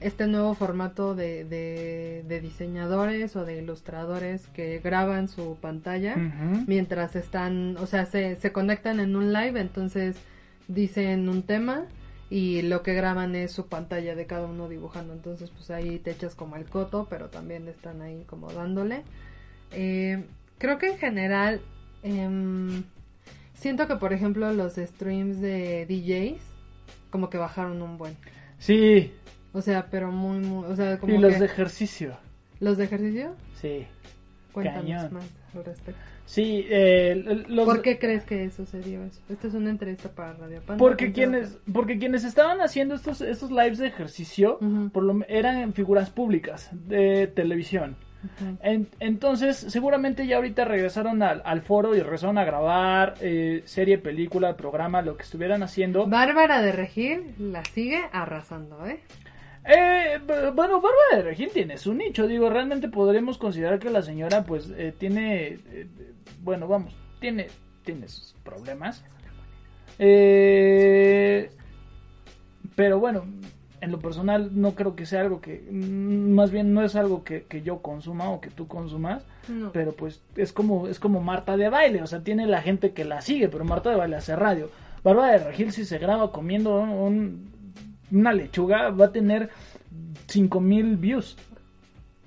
este 0.00 0.26
nuevo 0.26 0.54
formato 0.54 1.14
de, 1.14 1.44
de, 1.44 2.24
de 2.26 2.40
diseñadores 2.40 3.34
o 3.36 3.44
de 3.44 3.58
ilustradores 3.62 4.46
que 4.48 4.80
graban 4.80 5.28
su 5.28 5.56
pantalla 5.60 6.16
mientras 6.66 7.16
están, 7.16 7.76
o 7.78 7.86
sea, 7.86 8.06
se, 8.06 8.36
se 8.36 8.52
conectan 8.52 9.00
en 9.00 9.16
un 9.16 9.32
live, 9.32 9.60
entonces 9.60 10.16
dicen 10.68 11.28
un 11.28 11.42
tema 11.42 11.86
y 12.28 12.62
lo 12.62 12.82
que 12.82 12.94
graban 12.94 13.34
es 13.36 13.52
su 13.52 13.68
pantalla 13.68 14.14
de 14.14 14.26
cada 14.26 14.46
uno 14.46 14.68
dibujando, 14.68 15.12
entonces 15.12 15.50
pues 15.50 15.70
ahí 15.70 15.98
te 15.98 16.10
echas 16.10 16.34
como 16.34 16.56
el 16.56 16.64
coto, 16.64 17.06
pero 17.08 17.28
también 17.28 17.68
están 17.68 18.02
ahí 18.02 18.24
como 18.26 18.52
dándole. 18.52 19.02
Eh, 19.72 20.24
creo 20.58 20.78
que 20.78 20.88
en 20.88 20.98
general 20.98 21.60
em, 22.02 22.82
siento 23.54 23.86
que 23.86 23.96
por 23.96 24.12
ejemplo 24.12 24.52
los 24.52 24.74
streams 24.74 25.40
de 25.40 25.86
DJs 25.86 26.42
como 27.10 27.30
que 27.30 27.38
bajaron 27.38 27.80
un 27.80 27.96
buen, 27.96 28.16
Sí, 28.58 29.12
o 29.56 29.62
sea, 29.62 29.86
pero 29.90 30.12
muy, 30.12 30.38
muy, 30.38 30.64
o 30.66 30.76
sea, 30.76 30.98
como 30.98 31.14
y 31.14 31.18
los 31.18 31.32
que- 31.34 31.40
de 31.40 31.46
ejercicio. 31.46 32.16
los 32.60 32.76
de 32.76 32.84
ejercicio, 32.84 33.34
Sí. 33.60 33.86
cuéntanos 34.52 34.82
Cañón. 34.84 35.14
más 35.14 35.24
al 35.54 35.64
respecto. 35.64 36.00
Sí, 36.26 36.66
eh, 36.68 37.44
los, 37.48 37.66
¿Por 37.66 37.82
qué 37.82 38.00
crees 38.00 38.24
que 38.24 38.50
sucedió 38.50 39.04
eso? 39.04 39.20
Esta 39.28 39.46
es 39.46 39.54
una 39.54 39.70
entrevista 39.70 40.08
para 40.10 40.32
Radio 40.32 40.60
Panda. 40.60 40.76
Porque 40.78 41.12
quienes, 41.12 41.56
porque 41.72 41.98
quienes 41.98 42.24
estaban 42.24 42.60
haciendo 42.60 42.96
estos, 42.96 43.20
estos 43.20 43.50
lives 43.50 43.78
de 43.78 43.86
ejercicio 43.86 44.58
Ujú. 44.60 44.90
por 44.90 45.04
lo, 45.04 45.20
eran 45.28 45.72
figuras 45.72 46.10
públicas 46.10 46.68
de 46.72 47.28
televisión. 47.28 47.96
que- 48.38 48.44
Ujú. 48.44 48.56
En- 48.62 48.88
entonces, 48.98 49.56
seguramente 49.56 50.26
ya 50.26 50.36
ahorita 50.36 50.64
regresaron 50.64 51.22
al, 51.22 51.42
al 51.44 51.60
foro 51.62 51.94
y 51.94 52.00
regresaron 52.00 52.38
a 52.38 52.44
grabar 52.44 53.14
eh, 53.20 53.62
serie, 53.66 53.98
película, 53.98 54.56
programa, 54.56 55.02
lo 55.02 55.16
que 55.16 55.22
estuvieran 55.22 55.62
haciendo. 55.62 56.06
Bárbara 56.08 56.60
de 56.60 56.72
Regil 56.72 57.34
la 57.38 57.62
sigue 57.66 58.02
arrasando, 58.10 58.84
¿eh? 58.84 58.98
Eh, 59.68 60.18
bueno, 60.54 60.80
Bárbara 60.80 61.16
de 61.16 61.22
Regil 61.22 61.50
tiene 61.52 61.76
su 61.78 61.92
nicho. 61.94 62.26
Digo, 62.26 62.48
realmente 62.50 62.88
podremos 62.88 63.36
considerar 63.38 63.78
que 63.78 63.90
la 63.90 64.02
señora, 64.02 64.44
pues, 64.44 64.70
eh, 64.76 64.94
tiene. 64.96 65.58
eh, 65.72 65.86
bueno, 66.42 66.68
vamos, 66.68 66.94
tiene, 67.20 67.48
tiene 67.84 68.08
sus 68.08 68.34
problemas. 68.44 69.02
Eh, 69.98 71.50
pero 72.74 73.00
bueno, 73.00 73.24
en 73.80 73.90
lo 73.90 73.98
personal 73.98 74.50
no 74.52 74.74
creo 74.74 74.94
que 74.94 75.06
sea 75.06 75.20
algo 75.22 75.40
que. 75.40 75.66
mm, 75.70 76.32
Más 76.32 76.50
bien 76.50 76.72
no 76.74 76.82
es 76.84 76.94
algo 76.96 77.24
que, 77.24 77.44
que 77.44 77.62
yo 77.62 77.82
consuma 77.82 78.30
o 78.30 78.40
que 78.40 78.50
tú 78.50 78.68
consumas. 78.68 79.24
No. 79.48 79.72
Pero 79.72 79.92
pues 79.92 80.22
es 80.36 80.52
como, 80.52 80.86
es 80.88 80.98
como 81.00 81.20
Marta 81.20 81.56
de 81.56 81.68
baile. 81.68 82.02
O 82.02 82.06
sea, 82.06 82.22
tiene 82.22 82.46
la 82.46 82.62
gente 82.62 82.92
que 82.92 83.04
la 83.04 83.20
sigue, 83.20 83.48
pero 83.48 83.64
Marta 83.64 83.90
de 83.90 83.96
baile 83.96 84.16
hace 84.16 84.36
radio. 84.36 84.70
Bárbara 85.02 85.32
de 85.32 85.44
Regil, 85.44 85.72
si 85.72 85.84
se 85.84 85.98
graba 85.98 86.32
comiendo 86.32 86.76
un- 86.80 87.52
una 88.12 88.32
lechuga, 88.32 88.90
va 88.90 89.06
a 89.06 89.12
tener 89.12 89.50
5000 90.28 90.96
views. 90.96 91.36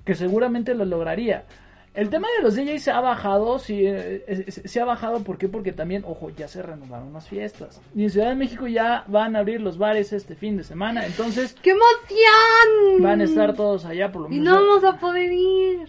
Que 0.04 0.14
seguramente 0.14 0.74
lo 0.74 0.84
lograría. 0.84 1.44
El 1.92 2.08
tema 2.08 2.28
de 2.36 2.44
los 2.44 2.54
DJs 2.54 2.82
se 2.82 2.90
ha 2.92 3.00
bajado, 3.00 3.58
sí, 3.58 3.84
eh, 3.84 4.24
eh, 4.28 4.50
se 4.50 4.66
se 4.68 4.80
ha 4.80 4.84
bajado, 4.84 5.24
¿por 5.24 5.38
qué? 5.38 5.48
Porque 5.48 5.72
también, 5.72 6.04
ojo, 6.06 6.30
ya 6.30 6.46
se 6.46 6.62
renovaron 6.62 7.12
las 7.12 7.28
fiestas. 7.28 7.80
Y 7.96 8.04
en 8.04 8.10
Ciudad 8.10 8.28
de 8.28 8.36
México 8.36 8.68
ya 8.68 9.04
van 9.08 9.34
a 9.34 9.40
abrir 9.40 9.60
los 9.60 9.76
bares 9.76 10.12
este 10.12 10.36
fin 10.36 10.56
de 10.56 10.62
semana, 10.62 11.04
entonces 11.04 11.56
¡Qué 11.60 11.70
emoción! 11.70 13.02
van 13.02 13.20
a 13.20 13.24
estar 13.24 13.54
todos 13.54 13.84
allá 13.84 14.10
por 14.12 14.22
lo 14.22 14.28
Y 14.28 14.38
menos. 14.38 14.54
no 14.54 14.66
vamos 14.68 14.84
a 14.84 14.98
poder 15.00 15.32
ir. 15.32 15.88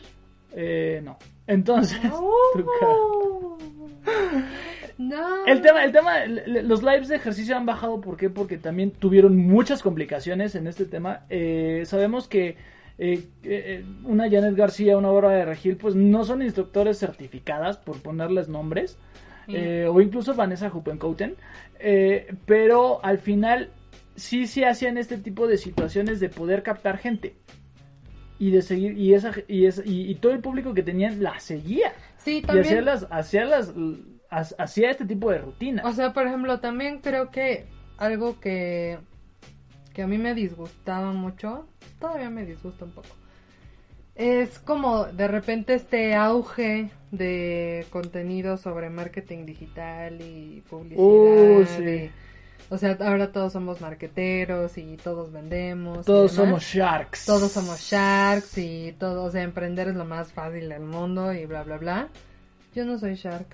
Eh, 0.54 1.02
no. 1.04 1.18
Entonces. 1.46 2.00
Oh. 2.12 3.58
No. 5.10 5.46
El 5.46 5.62
tema, 5.62 5.84
el 5.84 5.92
tema, 5.92 6.26
los 6.26 6.84
lives 6.84 7.08
de 7.08 7.16
ejercicio 7.16 7.56
han 7.58 7.66
bajado, 7.66 8.02
¿por 8.02 8.18
qué? 8.18 8.30
Porque 8.30 8.58
también 8.58 8.92
tuvieron 8.92 9.36
muchas 9.38 9.82
complicaciones 9.82 10.54
en 10.56 10.68
este 10.68 10.86
tema. 10.86 11.22
Eh, 11.30 11.84
sabemos 11.86 12.28
que 12.28 12.56
eh, 12.98 13.24
eh, 13.44 13.84
una 14.04 14.30
Janet 14.30 14.56
García, 14.56 14.98
una 14.98 15.10
Bárbara 15.10 15.38
de 15.38 15.46
Regil, 15.46 15.78
pues 15.78 15.96
no 15.96 16.24
son 16.24 16.42
instructores 16.44 17.00
certificadas, 17.00 17.78
por 17.78 18.00
ponerles 18.02 18.48
nombres, 18.48 18.98
Sí. 19.48 19.54
eh, 19.56 19.88
o 19.90 20.00
incluso 20.02 20.36
Vanessa 20.36 20.72
Huppencouten, 20.72 21.36
eh, 21.80 22.32
pero 22.46 23.04
al 23.04 23.18
final 23.18 23.70
sí 24.16 24.46
se 24.46 24.68
hacían 24.68 25.00
este 25.00 25.18
tipo 25.18 25.48
de 25.48 25.58
situaciones 25.58 26.20
de 26.20 26.30
poder 26.30 26.62
captar 26.62 26.98
gente. 27.00 27.34
Y 28.38 28.52
de 28.52 28.62
seguir, 28.62 28.98
y 28.98 29.14
esa, 29.14 29.32
y, 29.48 29.66
esa- 29.66 29.84
y, 29.86 30.10
y 30.12 30.16
todo 30.16 30.32
el 30.32 30.40
público 30.40 30.74
que 30.74 30.84
tenían 30.84 31.22
la 31.24 31.40
seguía. 31.40 31.94
Sí, 32.18 32.38
Y 32.38 32.42
también. 32.42 32.66
hacía 32.66 32.82
las, 32.82 33.08
hacía 33.12 33.46
las, 33.46 33.72
hacía 34.32 34.90
este 34.90 35.06
tipo 35.06 35.30
de 35.30 35.38
rutinas. 35.40 35.86
O 35.86 35.92
sea, 35.92 36.14
por 36.14 36.26
ejemplo, 36.26 36.60
también 36.60 37.00
creo 37.00 37.30
que 37.32 37.66
algo 37.98 38.40
que, 38.40 38.98
que 39.94 40.02
a 40.04 40.08
mí 40.08 40.18
me 40.18 40.34
disgustaba 40.34 41.12
mucho, 41.12 41.68
todavía 42.00 42.30
me 42.30 42.46
disgusta 42.46 42.86
un 42.86 42.92
poco, 42.92 43.10
es 44.16 44.58
como 44.60 45.06
de 45.06 45.28
repente 45.28 45.74
este 45.74 46.16
auge 46.16 46.90
de 47.12 47.86
contenido 47.90 48.58
sobre 48.58 48.90
marketing 48.90 49.46
digital 49.46 50.22
y 50.22 50.62
publicidad. 50.70 51.04
Uh, 51.04 51.66
sí. 51.66 51.84
y- 51.84 52.12
o 52.70 52.78
sea, 52.78 52.98
ahora 53.02 53.34
todos 53.34 53.52
somos 53.52 53.82
marqueteros 53.82 54.78
y 54.78 54.96
todos 54.96 55.30
vendemos. 55.34 56.06
Todos 56.06 56.32
somos 56.32 56.64
sharks. 56.64 57.26
Todos 57.26 57.52
somos 57.52 57.82
sharks 57.82 58.58
y 58.58 58.96
todo, 58.98 59.24
o 59.26 59.30
sea, 59.30 59.44
emprender 59.44 59.90
es 59.90 59.96
lo 59.96 60.06
más 60.06 60.32
fácil 60.32 60.70
del 60.70 60.84
mundo 60.84 61.34
y 61.34 61.46
bla, 61.46 61.64
bla, 61.64 61.78
bla. 61.78 62.08
Yo 62.74 62.86
no 62.86 62.98
soy 62.98 63.16
shark. 63.16 63.48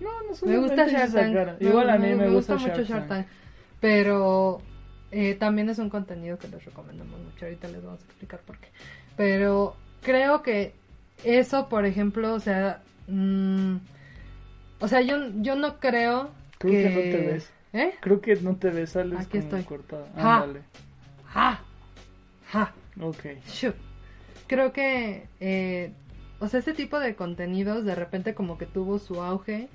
No, 0.00 0.10
no 0.22 0.46
Me 0.46 0.58
gusta 0.58 0.86
Shark 0.86 1.12
Tank. 1.12 1.60
Igual 1.60 1.90
a 1.90 1.98
mí 1.98 2.14
me, 2.14 2.28
gusta, 2.30 2.54
mucho 2.54 2.68
Shark 2.68 2.86
Shark 2.88 3.08
Tank. 3.08 3.26
Pero 3.80 4.60
eh, 5.10 5.34
también 5.34 5.68
es 5.68 5.78
un 5.78 5.90
contenido 5.90 6.38
que 6.38 6.48
les 6.48 6.64
recomendamos 6.64 7.20
mucho. 7.20 7.44
Ahorita 7.44 7.68
les 7.68 7.82
vamos 7.82 8.00
a 8.00 8.04
explicar 8.04 8.40
por 8.40 8.58
qué. 8.58 8.68
Pero 9.16 9.76
creo 10.02 10.42
que 10.42 10.74
eso, 11.22 11.68
por 11.68 11.84
ejemplo, 11.84 12.34
o 12.34 12.40
sea, 12.40 12.82
mm, 13.06 13.76
o 14.80 14.88
sea, 14.88 15.00
yo, 15.00 15.16
yo 15.36 15.56
no 15.56 15.78
creo 15.78 16.30
Creo 16.58 16.72
que 16.72 16.90
no 16.90 17.00
te 17.00 17.32
ves. 17.32 17.50
¿Eh? 17.72 17.94
Creo 18.00 18.20
que 18.20 18.36
no 18.36 18.56
te 18.56 18.70
ves, 18.70 18.90
sales 18.90 19.18
Aquí 19.18 19.38
como 19.38 19.42
estoy. 19.42 19.62
cortada. 19.64 20.06
Ja. 20.14 20.36
Ándale. 20.36 20.62
¡Ja! 21.26 21.60
¡Ja! 22.46 22.74
Ok. 23.00 23.24
Shoot. 23.48 23.74
Creo 24.46 24.72
que, 24.72 25.26
eh, 25.40 25.92
o 26.38 26.48
sea, 26.48 26.60
este 26.60 26.74
tipo 26.74 27.00
de 27.00 27.16
contenidos 27.16 27.84
de 27.84 27.94
repente 27.94 28.34
como 28.34 28.58
que 28.58 28.66
tuvo 28.66 28.98
su 28.98 29.20
auge 29.22 29.68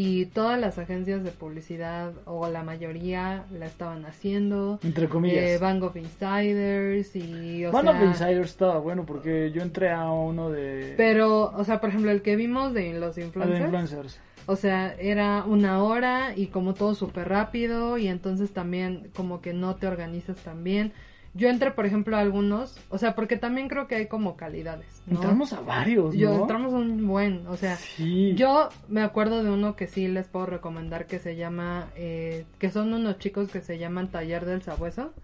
y 0.00 0.26
todas 0.26 0.60
las 0.60 0.78
agencias 0.78 1.24
de 1.24 1.32
publicidad 1.32 2.12
o 2.24 2.48
la 2.48 2.62
mayoría 2.62 3.46
la 3.50 3.66
estaban 3.66 4.06
haciendo. 4.06 4.78
Entre 4.84 5.08
comillas. 5.08 5.44
Eh, 5.44 5.58
Bang 5.58 5.82
of 5.82 5.96
Insiders 5.96 7.16
y, 7.16 7.64
o 7.66 7.76
of 7.76 8.02
Insiders 8.04 8.50
estaba 8.50 8.78
bueno 8.78 9.04
porque 9.04 9.50
yo 9.50 9.60
entré 9.60 9.90
a 9.90 10.08
uno 10.08 10.50
de... 10.50 10.94
pero, 10.96 11.50
o 11.50 11.64
sea, 11.64 11.80
por 11.80 11.88
ejemplo, 11.88 12.12
el 12.12 12.22
que 12.22 12.36
vimos 12.36 12.74
de 12.74 12.92
los 12.96 13.16
a 13.16 13.20
de 13.20 13.26
influencers, 13.26 13.64
influencers. 13.64 14.20
o 14.46 14.54
sea, 14.54 14.94
era 15.00 15.42
una 15.42 15.82
hora 15.82 16.32
y 16.36 16.46
como 16.46 16.74
todo 16.74 16.94
súper 16.94 17.28
rápido 17.28 17.98
y 17.98 18.06
entonces 18.06 18.52
también 18.52 19.10
como 19.16 19.40
que 19.40 19.52
no 19.52 19.74
te 19.74 19.88
organizas 19.88 20.36
tan 20.36 20.62
bien. 20.62 20.92
Yo 21.38 21.48
entré, 21.48 21.70
por 21.70 21.86
ejemplo, 21.86 22.16
a 22.16 22.20
algunos, 22.20 22.78
o 22.90 22.98
sea, 22.98 23.14
porque 23.14 23.36
también 23.36 23.68
creo 23.68 23.86
que 23.86 23.94
hay 23.94 24.06
como 24.06 24.36
calidades, 24.36 25.00
¿no? 25.06 25.14
Entramos 25.14 25.52
a 25.52 25.60
varios, 25.60 26.14
Yo 26.16 26.30
¿no? 26.34 26.40
entramos 26.40 26.74
a 26.74 26.76
un 26.76 27.06
buen, 27.06 27.46
o 27.46 27.56
sea, 27.56 27.76
Sí. 27.76 28.34
yo 28.34 28.68
me 28.88 29.02
acuerdo 29.02 29.44
de 29.44 29.50
uno 29.50 29.76
que 29.76 29.86
sí 29.86 30.08
les 30.08 30.26
puedo 30.26 30.46
recomendar 30.46 31.06
que 31.06 31.20
se 31.20 31.36
llama, 31.36 31.86
eh, 31.96 32.44
que 32.58 32.70
son 32.70 32.92
unos 32.92 33.18
chicos 33.18 33.50
que 33.50 33.60
se 33.60 33.78
llaman 33.78 34.08
Taller 34.08 34.44
del 34.44 34.62
Sabueso, 34.62 35.14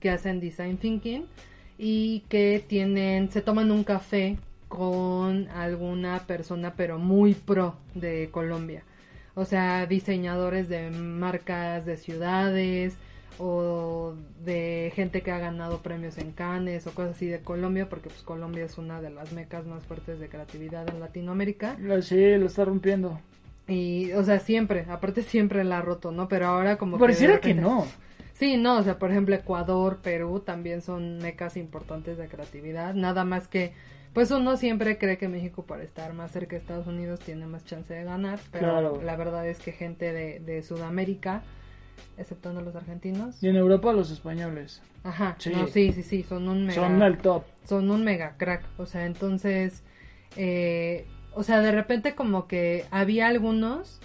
que 0.00 0.10
hacen 0.10 0.38
design 0.38 0.76
thinking 0.76 1.26
y 1.76 2.20
que 2.28 2.64
tienen, 2.66 3.30
se 3.30 3.42
toman 3.42 3.72
un 3.72 3.82
café 3.82 4.38
con 4.68 5.48
alguna 5.48 6.20
persona 6.20 6.74
pero 6.76 6.98
muy 6.98 7.34
pro 7.34 7.74
de 7.94 8.28
Colombia. 8.30 8.84
O 9.34 9.44
sea, 9.44 9.84
diseñadores 9.86 10.68
de 10.68 10.90
marcas 10.90 11.84
de 11.84 11.96
ciudades 11.96 12.96
o 13.38 14.14
de 14.44 14.92
gente 14.94 15.22
que 15.22 15.30
ha 15.30 15.38
ganado 15.38 15.78
premios 15.82 16.18
en 16.18 16.32
Cannes 16.32 16.86
o 16.86 16.92
cosas 16.92 17.16
así 17.16 17.26
de 17.26 17.40
Colombia, 17.40 17.88
porque 17.88 18.08
pues 18.08 18.22
Colombia 18.22 18.64
es 18.64 18.78
una 18.78 19.00
de 19.00 19.10
las 19.10 19.32
mecas 19.32 19.66
más 19.66 19.82
fuertes 19.84 20.18
de 20.20 20.28
creatividad 20.28 20.88
en 20.88 21.00
Latinoamérica. 21.00 21.76
Sí, 22.02 22.36
lo 22.36 22.46
está 22.46 22.64
rompiendo. 22.64 23.20
Y, 23.68 24.12
o 24.12 24.22
sea, 24.22 24.38
siempre, 24.38 24.86
aparte 24.88 25.22
siempre 25.22 25.64
la 25.64 25.78
ha 25.78 25.82
roto, 25.82 26.12
¿no? 26.12 26.28
Pero 26.28 26.46
ahora 26.46 26.78
como 26.78 26.98
Pareciera 26.98 27.40
que 27.40 27.48
repente- 27.48 27.62
no. 27.68 27.86
Sí, 28.34 28.56
no, 28.58 28.78
o 28.78 28.82
sea, 28.82 28.98
por 28.98 29.10
ejemplo, 29.10 29.34
Ecuador, 29.34 29.98
Perú 30.02 30.40
también 30.40 30.82
son 30.82 31.18
mecas 31.18 31.56
importantes 31.56 32.18
de 32.18 32.28
creatividad. 32.28 32.94
Nada 32.94 33.24
más 33.24 33.48
que, 33.48 33.72
pues 34.12 34.30
uno 34.30 34.56
siempre 34.58 34.98
cree 34.98 35.16
que 35.16 35.26
México, 35.26 35.64
por 35.64 35.80
estar 35.80 36.12
más 36.12 36.32
cerca 36.32 36.50
de 36.54 36.58
Estados 36.60 36.86
Unidos, 36.86 37.18
tiene 37.20 37.46
más 37.46 37.64
chance 37.64 37.92
de 37.94 38.04
ganar. 38.04 38.38
Pero 38.52 38.68
Claro. 38.70 39.00
la 39.02 39.16
verdad 39.16 39.48
es 39.48 39.58
que 39.58 39.72
gente 39.72 40.12
de, 40.12 40.38
de 40.40 40.62
Sudamérica, 40.62 41.42
exceptuando 42.18 42.60
los 42.60 42.74
argentinos, 42.76 43.42
Y 43.42 43.48
en 43.48 43.56
Europa 43.56 43.92
los 43.92 44.10
españoles. 44.10 44.82
ajá, 45.04 45.36
Sí. 45.38 45.50
no, 45.50 45.66
sí, 45.68 45.92
sí, 45.92 46.02
sí, 46.02 46.22
son 46.22 46.48
un 46.48 46.66
mega, 46.66 46.74
Son 46.82 47.02
el 47.02 47.18
top. 47.18 47.44
son 47.64 47.90
un 47.90 48.04
mega 48.04 48.36
crack. 48.38 48.64
O 48.78 48.86
sea, 48.86 49.06
entonces, 49.06 49.82
eh, 50.36 51.06
o 51.34 51.42
sea, 51.42 51.60
de 51.60 51.72
repente 51.72 52.14
como 52.14 52.46
que 52.48 52.84
había 52.90 53.26
algunos 53.28 54.00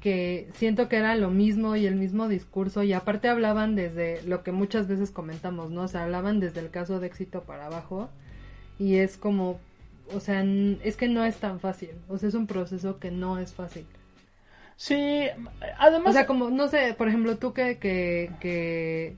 que 0.00 0.48
siento 0.54 0.88
que 0.88 0.96
era 0.96 1.14
lo 1.14 1.30
mismo 1.30 1.76
y 1.76 1.86
el 1.86 1.94
mismo 1.94 2.26
discurso 2.28 2.82
y 2.82 2.92
aparte 2.92 3.28
hablaban 3.28 3.76
desde 3.76 4.20
lo 4.22 4.42
que 4.42 4.50
muchas 4.50 4.88
veces 4.88 5.10
comentamos, 5.12 5.70
¿no? 5.70 5.82
O 5.82 5.88
sea, 5.88 6.02
hablaban 6.04 6.40
desde 6.40 6.58
el 6.60 6.70
caso 6.70 6.98
de 6.98 7.06
éxito 7.06 7.42
para 7.42 7.66
abajo 7.66 8.08
y 8.80 8.96
es 8.96 9.16
como, 9.16 9.60
o 10.12 10.18
sea, 10.18 10.42
es 10.42 10.96
que 10.96 11.06
no 11.08 11.24
es 11.24 11.36
tan 11.36 11.60
fácil, 11.60 11.90
o 12.08 12.18
sea, 12.18 12.28
es 12.30 12.34
un 12.34 12.48
proceso 12.48 12.98
que 12.98 13.12
no 13.12 13.38
es 13.38 13.52
fácil. 13.52 13.86
Sí, 14.82 15.28
además... 15.78 16.08
O 16.08 16.12
sea, 16.12 16.26
como, 16.26 16.50
no 16.50 16.66
sé, 16.66 16.92
por 16.98 17.06
ejemplo, 17.06 17.36
tú 17.38 17.52
que, 17.52 17.78
que, 17.78 18.32
que, 18.40 19.14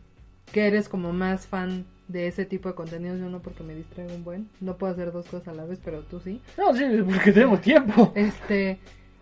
que 0.53 0.67
eres 0.67 0.91
como 0.91 1.15
más 1.15 1.47
fan 1.47 1.87
de 2.07 2.27
ese 2.27 2.45
tipo 2.45 2.69
de 2.69 2.75
contenidos, 2.75 3.19
yo 3.19 3.31
no 3.31 3.41
porque 3.41 3.63
me 3.63 3.75
distraigo 3.75 4.15
un 4.15 4.25
buen, 4.25 4.51
no 4.61 4.77
puedo 4.77 4.93
hacer 4.93 5.11
dos 5.11 5.25
cosas 5.25 5.49
a 5.49 5.55
la 5.55 5.65
vez, 5.65 5.81
pero 5.83 6.03
tú 6.03 6.21
sí. 6.21 6.43
No, 6.59 6.75
sí, 6.75 6.85
porque 7.03 7.33
tengo 7.33 7.57
tiempo. 7.57 8.13
Este, 8.15 8.79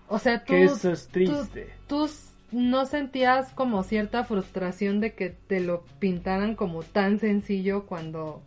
o 0.08 0.18
sea, 0.18 0.40
tú, 0.44 0.52
Que 0.54 0.64
eso 0.64 0.90
es 0.90 1.06
triste. 1.06 1.68
tú, 1.86 2.08
tú 2.08 2.12
no 2.50 2.86
sentías 2.86 3.52
como 3.52 3.84
cierta 3.84 4.24
frustración 4.24 4.98
de 4.98 5.14
que 5.14 5.30
te 5.30 5.60
lo 5.60 5.84
pintaran 6.00 6.56
como 6.56 6.82
tan 6.82 7.20
sencillo 7.20 7.86
cuando 7.86 8.42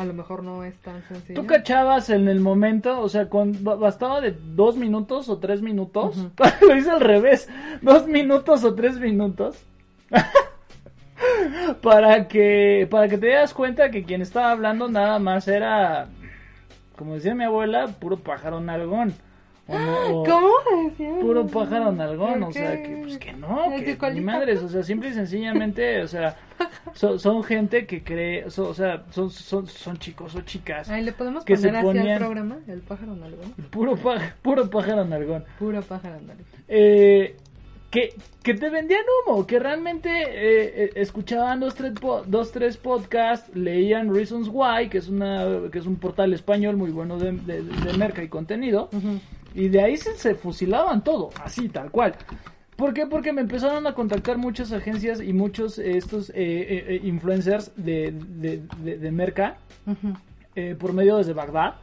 a 0.00 0.04
lo 0.06 0.14
mejor 0.14 0.42
no 0.42 0.64
es 0.64 0.78
tan 0.80 1.02
sencillo. 1.08 1.40
Tú 1.40 1.46
cachabas 1.46 2.08
en 2.10 2.26
el 2.28 2.40
momento, 2.40 3.00
o 3.00 3.08
sea, 3.08 3.28
con, 3.28 3.62
ba- 3.62 3.74
bastaba 3.76 4.20
de 4.20 4.32
dos 4.54 4.76
minutos 4.76 5.28
o 5.28 5.38
tres 5.38 5.60
minutos. 5.62 6.16
Lo 6.62 6.74
hice 6.76 6.90
al 6.90 7.00
revés. 7.00 7.48
Dos 7.82 8.06
minutos 8.06 8.64
o 8.64 8.74
tres 8.74 8.98
minutos. 8.98 9.62
para 11.82 12.28
que 12.28 12.88
para 12.90 13.08
que 13.08 13.18
te 13.18 13.28
das 13.28 13.52
cuenta 13.54 13.90
que 13.90 14.04
quien 14.04 14.22
estaba 14.22 14.50
hablando 14.52 14.88
nada 14.88 15.18
más 15.18 15.46
era, 15.48 16.08
como 16.96 17.14
decía 17.14 17.34
mi 17.34 17.44
abuela, 17.44 17.88
puro 17.88 18.16
pájaro 18.18 18.60
nalgón. 18.60 19.12
No- 19.78 20.20
o- 20.20 20.24
¿Cómo? 20.24 21.20
Puro 21.20 21.46
pájaro 21.46 21.92
nalgón, 21.92 22.40
¿Por 22.40 22.48
o 22.48 22.52
sea, 22.52 22.82
que 22.82 22.96
pues 23.02 23.18
que 23.18 23.32
no, 23.32 23.66
que 23.76 24.10
ni 24.12 24.20
madres, 24.20 24.62
o 24.62 24.68
sea, 24.68 24.82
simple 24.82 25.10
y 25.10 25.12
sencillamente, 25.14 26.02
o 26.02 26.08
sea, 26.08 26.36
son, 26.94 27.18
son 27.20 27.42
gente 27.44 27.86
que 27.86 28.02
cree, 28.02 28.50
so- 28.50 28.68
o 28.68 28.74
sea, 28.74 29.04
son, 29.10 29.30
son, 29.30 29.66
son 29.66 29.98
chicos 29.98 30.34
o 30.34 30.40
chicas. 30.42 30.88
Ay, 30.90 31.04
¿le 31.04 31.12
podemos 31.12 31.44
Que 31.44 31.56
se 31.56 31.68
poner 31.68 31.76
así 31.76 31.86
al 31.88 31.94
ponían- 31.96 32.18
programa? 32.18 32.58
El 32.66 32.80
pájaro 32.80 33.14
nalgón. 33.16 33.52
Puro, 33.70 33.96
pa- 33.96 34.34
puro 34.42 34.68
pájaro 34.68 35.04
nalgón. 35.04 35.44
Puro 35.58 35.80
pájaro 35.82 36.16
nalgón. 36.16 36.44
eh, 36.68 37.36
que, 37.90 38.14
que 38.44 38.54
te 38.54 38.70
vendían 38.70 39.02
humo, 39.26 39.44
que 39.48 39.58
realmente 39.58 40.08
eh, 40.10 40.84
eh, 40.84 40.90
escuchaban 40.94 41.58
dos 41.58 41.74
tres, 41.74 41.94
dos, 42.26 42.52
tres 42.52 42.76
podcasts, 42.76 43.50
leían 43.56 44.14
Reasons 44.14 44.48
Why, 44.48 44.88
que 44.88 44.98
es, 44.98 45.08
una, 45.08 45.44
que 45.72 45.80
es 45.80 45.86
un 45.86 45.96
portal 45.96 46.32
español 46.32 46.76
muy 46.76 46.92
bueno 46.92 47.18
de, 47.18 47.32
de, 47.32 47.62
de 47.64 47.92
merca 47.98 48.22
y 48.22 48.28
contenido, 48.28 48.90
y 49.54 49.68
de 49.68 49.82
ahí 49.82 49.96
se, 49.96 50.16
se 50.16 50.34
fusilaban 50.34 51.02
todo, 51.02 51.30
así, 51.42 51.68
tal 51.68 51.90
cual. 51.90 52.14
¿Por 52.80 52.94
qué? 52.94 53.06
Porque 53.06 53.30
me 53.32 53.42
empezaron 53.42 53.86
a 53.86 53.92
contactar 53.92 54.38
muchas 54.38 54.72
agencias 54.72 55.20
y 55.20 55.34
muchos 55.34 55.78
eh, 55.78 55.98
estos 55.98 56.30
eh, 56.30 56.34
eh, 56.36 56.84
eh, 56.88 57.00
influencers 57.04 57.72
de, 57.76 58.10
de, 58.12 58.62
de, 58.78 58.96
de 58.96 59.12
merca 59.12 59.58
por 60.78 60.92
medio 60.94 61.18
desde 61.18 61.34
Bagdad. 61.34 61.74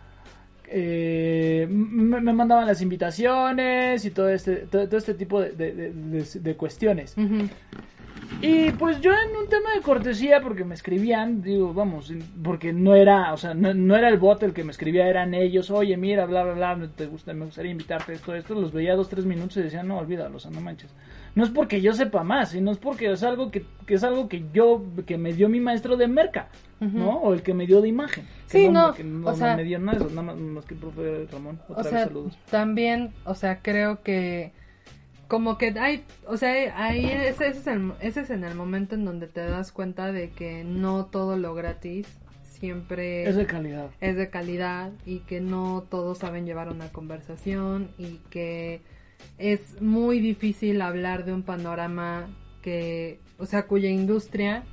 Me, 0.71 1.67
me 1.67 2.33
mandaban 2.33 2.65
las 2.65 2.81
invitaciones 2.81 4.05
y 4.05 4.11
todo 4.11 4.29
este, 4.29 4.55
todo, 4.71 4.87
todo 4.87 4.97
este 4.97 5.13
tipo 5.13 5.39
de, 5.39 6.55
cuestiones. 6.57 7.15
Y 8.41 8.71
pues 8.73 9.01
yo 9.01 9.11
en 9.13 9.35
un 9.35 9.49
tema 9.49 9.71
de 9.73 9.81
cortesía, 9.81 10.41
porque 10.41 10.63
me 10.63 10.75
escribían, 10.75 11.41
digo, 11.41 11.73
vamos, 11.73 12.13
porque 12.43 12.71
no 12.71 12.93
era, 12.93 13.33
o 13.33 13.37
sea, 13.37 13.55
no, 13.55 13.73
no 13.73 13.95
era 13.95 14.09
el 14.09 14.17
bot 14.19 14.43
el 14.43 14.53
que 14.53 14.63
me 14.63 14.71
escribía, 14.71 15.07
eran 15.07 15.33
ellos, 15.33 15.71
oye, 15.71 15.97
mira, 15.97 16.25
bla, 16.27 16.43
bla, 16.43 16.53
bla, 16.75 16.87
te 16.95 17.07
gusta, 17.07 17.33
me 17.33 17.45
gustaría 17.45 17.71
invitarte 17.71 18.13
esto, 18.13 18.35
esto, 18.35 18.53
los 18.53 18.71
veía 18.71 18.95
dos, 18.95 19.09
tres 19.09 19.25
minutos 19.25 19.57
y 19.57 19.63
decían, 19.63 19.87
no, 19.87 19.97
olvídalo, 19.97 20.35
o 20.37 20.39
sea, 20.39 20.51
no 20.51 20.61
manches. 20.61 20.93
No 21.33 21.43
es 21.43 21.49
porque 21.49 21.81
yo 21.81 21.93
sepa 21.93 22.23
más, 22.23 22.51
sino 22.51 22.71
es 22.71 22.77
porque 22.77 23.11
es 23.11 23.23
algo 23.23 23.49
que, 23.49 23.65
que 23.87 23.95
es 23.95 24.03
algo 24.03 24.27
que 24.29 24.43
yo, 24.53 24.83
que 25.07 25.17
me 25.17 25.33
dio 25.33 25.49
mi 25.49 25.59
maestro 25.59 25.97
de 25.97 26.07
merca, 26.07 26.49
¿no? 26.79 27.17
O 27.21 27.33
el 27.33 27.41
que 27.41 27.53
me 27.55 27.65
dio 27.65 27.81
de 27.81 27.87
imagen. 27.89 28.25
Que 28.51 28.59
Sí, 28.59 28.69
no, 28.69 28.93
que 28.93 29.03
no, 29.03 29.29
o 29.29 29.33
sea- 29.35 29.55
me 29.55 29.63
dio 29.63 29.79
nada 29.79 29.97
eso, 29.97 30.09
nada 30.09 30.21
más, 30.21 30.37
más 30.37 30.65
que 30.65 30.75
el 30.75 30.79
profe 30.79 31.27
Ramón, 31.31 31.59
otra 31.69 31.81
O 31.81 31.83
vez 31.83 31.89
sea, 31.93 32.05
saludos. 32.05 32.37
también, 32.51 33.13
o 33.25 33.33
sea, 33.33 33.59
creo 33.61 34.01
que 34.03 34.51
como 35.27 35.57
que 35.57 35.75
hay, 35.79 36.03
o 36.25 36.37
sea, 36.37 36.51
ahí 36.81 37.05
ese, 37.05 37.47
ese 37.47 37.59
es 37.59 37.67
el, 37.67 37.93
ese 38.01 38.21
es 38.21 38.29
en 38.29 38.43
el 38.43 38.55
momento 38.55 38.95
en 38.95 39.05
donde 39.05 39.27
te 39.27 39.41
das 39.41 39.71
cuenta 39.71 40.11
de 40.11 40.29
que 40.31 40.63
no 40.63 41.05
todo 41.05 41.37
lo 41.37 41.53
gratis 41.53 42.07
siempre 42.43 43.27
Es 43.27 43.35
de 43.35 43.45
calidad. 43.45 43.89
es 44.01 44.15
de 44.15 44.29
calidad 44.29 44.91
y 45.05 45.19
que 45.19 45.41
no 45.41 45.85
todos 45.89 46.17
saben 46.19 46.45
llevar 46.45 46.69
una 46.69 46.89
conversación 46.91 47.89
y 47.97 48.19
que 48.29 48.81
es 49.37 49.81
muy 49.81 50.19
difícil 50.19 50.81
hablar 50.81 51.25
de 51.25 51.33
un 51.33 51.43
panorama 51.43 52.27
que, 52.61 53.19
o 53.37 53.45
sea, 53.45 53.67
cuya 53.67 53.89
industria 53.89 54.63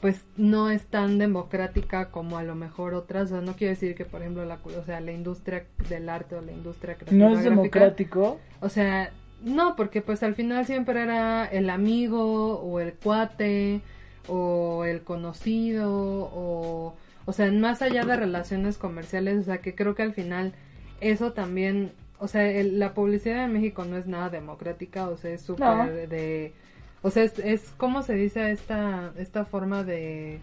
pues 0.00 0.24
no 0.36 0.70
es 0.70 0.86
tan 0.86 1.18
democrática 1.18 2.10
como 2.12 2.38
a 2.38 2.44
lo 2.44 2.54
mejor 2.54 2.94
otras, 2.94 3.32
o 3.32 3.34
sea, 3.34 3.40
no 3.40 3.56
quiero 3.56 3.72
decir 3.72 3.96
que 3.96 4.04
por 4.04 4.20
ejemplo 4.20 4.44
la, 4.44 4.60
o 4.64 4.84
sea, 4.84 5.00
la 5.00 5.10
industria 5.10 5.66
del 5.88 6.08
arte 6.08 6.36
o 6.36 6.40
la 6.40 6.52
industria 6.52 6.94
creativa 6.94 7.18
No 7.18 7.30
es 7.34 7.42
gráfica, 7.44 7.50
democrático. 7.50 8.38
o 8.60 8.68
sea, 8.68 9.10
no, 9.42 9.76
porque 9.76 10.02
pues 10.02 10.22
al 10.22 10.34
final 10.34 10.66
siempre 10.66 11.02
era 11.02 11.44
el 11.46 11.70
amigo 11.70 12.60
o 12.60 12.80
el 12.80 12.94
cuate 12.94 13.80
o 14.26 14.84
el 14.84 15.02
conocido 15.02 15.90
o, 15.92 16.94
o 17.24 17.32
sea, 17.32 17.50
más 17.52 17.82
allá 17.82 18.04
de 18.04 18.16
relaciones 18.16 18.78
comerciales, 18.78 19.38
o 19.40 19.42
sea, 19.44 19.58
que 19.58 19.74
creo 19.74 19.94
que 19.94 20.02
al 20.02 20.12
final 20.12 20.54
eso 21.00 21.32
también, 21.32 21.92
o 22.18 22.28
sea, 22.28 22.46
el- 22.50 22.78
la 22.78 22.94
publicidad 22.94 23.44
en 23.44 23.52
México 23.52 23.84
no 23.84 23.96
es 23.96 24.06
nada 24.06 24.28
democrática, 24.30 25.08
o 25.08 25.16
sea, 25.16 25.30
es 25.32 25.42
súper 25.42 25.66
No. 25.66 25.86
de, 25.86 26.52
o 27.02 27.10
sea, 27.10 27.22
es, 27.24 27.38
es 27.38 27.72
¿cómo 27.76 28.02
se 28.02 28.14
dice 28.14 28.50
esta, 28.50 29.12
esta 29.18 29.44
forma 29.44 29.84
de... 29.84 30.40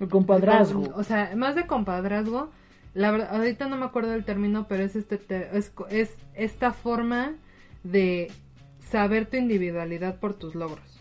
El 0.00 0.08
compadrazgo. 0.08 0.92
O 0.94 1.02
sea, 1.02 1.32
más 1.36 1.54
de 1.56 1.66
compadrazgo, 1.66 2.50
la 2.94 3.10
verdad, 3.10 3.34
ahorita 3.34 3.68
no 3.68 3.76
me 3.76 3.84
acuerdo 3.86 4.10
del 4.10 4.24
término, 4.24 4.66
pero 4.68 4.84
es 4.84 4.94
este 4.96 5.18
te- 5.18 5.56
es, 5.56 5.72
es 5.90 6.14
esta 6.34 6.72
forma 6.72 7.32
de 7.82 8.30
saber 8.80 9.26
tu 9.26 9.36
individualidad 9.36 10.16
por 10.20 10.34
tus 10.34 10.54
logros. 10.54 11.00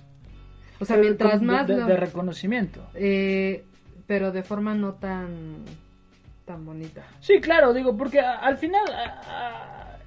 O 0.79 0.85
sea, 0.85 0.97
mientras 0.97 1.39
de- 1.39 1.45
más 1.45 1.67
de, 1.67 1.77
lo- 1.77 1.85
de 1.87 1.97
reconocimiento. 1.97 2.85
eh, 2.93 3.63
pero 4.05 4.31
de 4.31 4.43
forma 4.43 4.73
no 4.73 4.93
tan 4.93 5.65
tan 6.45 6.65
bonita. 6.65 7.03
Sí, 7.19 7.41
claro, 7.41 7.73
digo, 7.73 7.97
porque 7.97 8.21
a- 8.21 8.35
al 8.37 8.57
final 8.57 8.83
a- 8.89 9.21
a- 9.27 9.97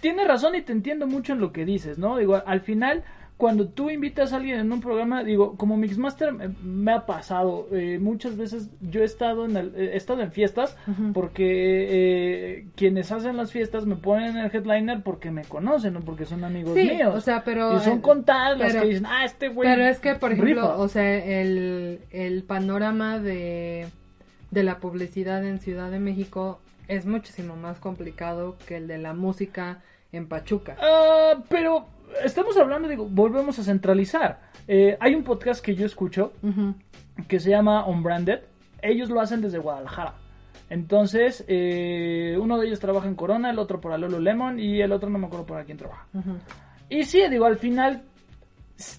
tienes 0.00 0.26
razón 0.28 0.54
y 0.54 0.60
te 0.62 0.72
entiendo 0.72 1.06
mucho 1.06 1.32
en 1.32 1.40
lo 1.40 1.52
que 1.52 1.64
dices, 1.64 1.96
¿no? 1.96 2.18
Digo, 2.18 2.42
al 2.44 2.60
final 2.60 3.02
cuando 3.36 3.68
tú 3.68 3.90
invitas 3.90 4.32
a 4.32 4.36
alguien 4.36 4.58
en 4.60 4.72
un 4.72 4.80
programa, 4.80 5.22
digo, 5.22 5.56
como 5.58 5.76
Mixmaster 5.76 6.32
me, 6.32 6.48
me 6.64 6.92
ha 6.92 7.04
pasado 7.04 7.68
eh, 7.70 7.98
muchas 8.00 8.36
veces 8.38 8.70
yo 8.80 9.02
he 9.02 9.04
estado 9.04 9.44
en 9.44 9.56
el- 9.58 9.74
he 9.76 9.94
estado 9.96 10.22
en 10.22 10.32
fiestas 10.32 10.74
porque 11.12 11.86
eh, 11.90 12.66
quienes 12.76 13.12
hacen 13.12 13.36
las 13.36 13.52
fiestas 13.52 13.84
me 13.86 13.96
ponen 13.96 14.36
en 14.36 14.44
el 14.46 14.54
headliner 14.54 15.02
porque 15.02 15.30
me 15.30 15.44
conocen, 15.44 15.92
no 15.94 16.00
porque 16.00 16.24
son 16.24 16.44
amigos 16.44 16.74
Sí, 16.74 16.88
míos. 16.88 17.14
o 17.14 17.20
sea, 17.20 17.44
pero 17.44 17.76
y 17.76 17.80
son 17.80 17.98
eh, 17.98 18.02
contadas 18.02 18.58
las 18.58 18.68
pero- 18.72 18.82
que 18.82 18.88
dicen, 18.88 19.06
ah, 19.06 19.24
este 19.24 19.48
güey. 19.48 19.68
Pero 19.68 19.84
es 19.86 19.98
que, 20.00 20.14
por 20.14 20.32
ejemplo, 20.32 20.54
rifa". 20.62 20.76
o 20.78 20.88
sea, 20.88 21.40
el, 21.42 22.00
el 22.10 22.42
panorama 22.42 23.18
de, 23.18 23.86
de 24.50 24.62
la 24.62 24.78
publicidad 24.78 25.44
en 25.44 25.60
Ciudad 25.60 25.90
de 25.90 25.98
México 26.00 26.58
es 26.88 27.04
muchísimo 27.04 27.56
más 27.56 27.78
complicado 27.80 28.56
que 28.66 28.76
el 28.76 28.86
de 28.86 28.96
la 28.98 29.12
música 29.12 29.82
en 30.12 30.26
Pachuca. 30.28 30.76
Ah, 30.80 31.34
pero 31.50 31.86
estamos 32.24 32.56
hablando, 32.56 32.88
digo, 32.88 33.06
volvemos 33.08 33.58
a 33.58 33.62
centralizar. 33.62 34.40
Eh, 34.68 34.96
hay 35.00 35.14
un 35.14 35.22
podcast 35.22 35.64
que 35.64 35.74
yo 35.74 35.86
escucho 35.86 36.32
que 37.28 37.40
se 37.40 37.50
llama 37.50 37.86
Unbranded. 37.86 38.40
Ellos 38.82 39.10
lo 39.10 39.20
hacen 39.20 39.40
desde 39.40 39.58
Guadalajara. 39.58 40.14
Entonces, 40.68 41.44
eh, 41.46 42.36
uno 42.40 42.58
de 42.58 42.66
ellos 42.66 42.80
trabaja 42.80 43.06
en 43.06 43.14
Corona, 43.14 43.50
el 43.50 43.58
otro 43.58 43.80
para 43.80 43.98
Lululemon 43.98 44.58
y 44.58 44.80
el 44.80 44.92
otro 44.92 45.08
no 45.08 45.18
me 45.18 45.26
acuerdo 45.26 45.46
para 45.46 45.64
quién 45.64 45.78
trabaja. 45.78 46.06
Y 46.88 47.04
sí, 47.04 47.22
digo, 47.30 47.46
al 47.46 47.56
final 47.56 48.02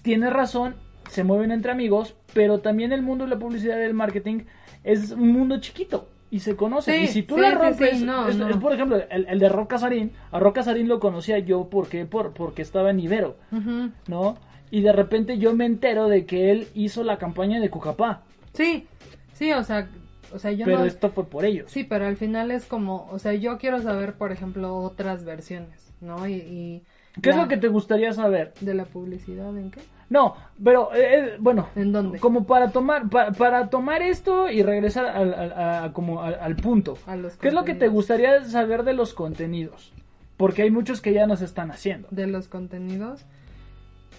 tiene 0.02 0.30
razón, 0.30 0.76
se 1.10 1.24
mueven 1.24 1.52
entre 1.52 1.72
amigos, 1.72 2.16
pero 2.32 2.60
también 2.60 2.92
el 2.92 3.02
mundo 3.02 3.24
de 3.24 3.30
la 3.30 3.38
publicidad 3.38 3.76
y 3.76 3.80
del 3.80 3.94
marketing 3.94 4.44
es 4.82 5.12
un 5.12 5.32
mundo 5.32 5.60
chiquito 5.60 6.08
y 6.30 6.40
se 6.40 6.56
conoce. 6.56 6.92
Sí, 6.92 7.04
y 7.04 7.06
si 7.08 7.22
tú 7.22 7.34
sí, 7.36 7.40
la 7.40 7.50
rompes, 7.54 7.98
sí, 7.98 8.04
no, 8.04 8.28
es, 8.28 8.36
no. 8.36 8.48
es, 8.48 8.56
por 8.56 8.72
ejemplo 8.72 8.98
el, 9.10 9.26
el 9.28 9.38
de 9.38 9.48
Roca 9.48 9.78
Sarín. 9.78 10.12
A 10.30 10.38
Roca 10.38 10.62
Sarín 10.62 10.88
lo 10.88 11.00
conocía 11.00 11.38
yo 11.38 11.68
porque, 11.70 12.04
por, 12.06 12.32
porque 12.32 12.62
estaba 12.62 12.90
en 12.90 13.00
Ibero, 13.00 13.36
Ujú. 13.52 13.90
¿no? 14.08 14.36
Y 14.70 14.82
de 14.82 14.92
repente 14.92 15.38
yo 15.38 15.54
me 15.54 15.64
entero 15.66 16.08
de 16.08 16.26
que 16.26 16.50
él 16.50 16.68
hizo 16.74 17.02
la 17.04 17.18
campaña 17.18 17.60
de 17.60 17.70
Cucapá, 17.70 18.22
Sí, 18.52 18.86
sí, 19.32 19.52
o 19.52 19.62
sea, 19.62 19.88
o 20.32 20.38
sea, 20.38 20.52
yo 20.52 20.64
pero 20.64 20.78
no... 20.78 20.84
esto 20.84 21.10
fue 21.10 21.24
por 21.24 21.44
ellos. 21.44 21.70
Sí, 21.70 21.84
pero 21.84 22.06
al 22.06 22.16
final 22.16 22.50
es 22.50 22.66
como, 22.66 23.06
o 23.10 23.18
sea, 23.18 23.32
yo 23.34 23.58
quiero 23.58 23.80
saber, 23.80 24.14
por 24.14 24.32
ejemplo, 24.32 24.76
otras 24.78 25.24
versiones, 25.24 25.92
¿no? 26.00 26.26
Y, 26.26 26.34
y 26.34 26.82
¿Qué 27.22 27.30
es 27.30 27.36
la- 27.36 27.42
lo 27.42 27.48
que 27.48 27.56
te 27.56 27.68
gustaría 27.68 28.12
saber? 28.12 28.52
de 28.60 28.74
la 28.74 28.84
publicidad 28.84 29.56
en 29.56 29.70
qué? 29.70 29.80
No, 30.10 30.34
pero 30.62 30.94
eh, 30.94 30.98
eh, 31.02 31.36
bueno, 31.38 31.68
¿En 31.76 31.92
dónde? 31.92 32.18
como 32.18 32.46
para 32.46 32.70
tomar 32.70 33.10
pa- 33.10 33.30
para 33.32 33.68
tomar 33.68 34.00
esto 34.02 34.50
y 34.50 34.62
regresar 34.62 35.04
al, 35.06 35.34
al- 35.34 35.52
a- 35.52 35.84
a- 35.84 35.92
como 35.92 36.22
al, 36.22 36.34
al 36.40 36.56
punto. 36.56 36.96
A 37.06 37.14
los 37.16 37.36
¿Qué 37.36 37.48
es 37.48 37.54
lo 37.54 37.64
que 37.64 37.74
te 37.74 37.88
gustaría 37.88 38.42
saber 38.44 38.84
de 38.84 38.94
los 38.94 39.12
contenidos? 39.12 39.92
Porque 40.38 40.62
hay 40.62 40.70
muchos 40.70 41.00
que 41.02 41.12
ya 41.12 41.26
nos 41.26 41.42
están 41.42 41.70
haciendo. 41.70 42.08
de 42.10 42.26
los 42.26 42.48
contenidos. 42.48 43.26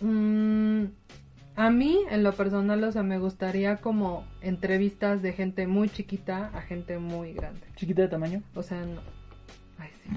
Mm, 0.01 0.85
a 1.55 1.69
mí, 1.71 1.99
en 2.09 2.23
lo 2.23 2.33
personal, 2.33 2.83
o 2.83 2.91
sea, 2.91 3.03
me 3.03 3.19
gustaría 3.19 3.77
como 3.77 4.25
entrevistas 4.41 5.21
de 5.21 5.33
gente 5.33 5.67
muy 5.67 5.89
chiquita 5.89 6.51
a 6.53 6.61
gente 6.61 6.99
muy 6.99 7.33
grande. 7.33 7.61
Chiquita 7.75 8.01
de 8.03 8.07
tamaño. 8.09 8.43
O 8.55 8.63
sea, 8.63 8.81
no. 8.85 9.01
Ay, 9.77 9.89
sí. 10.03 10.09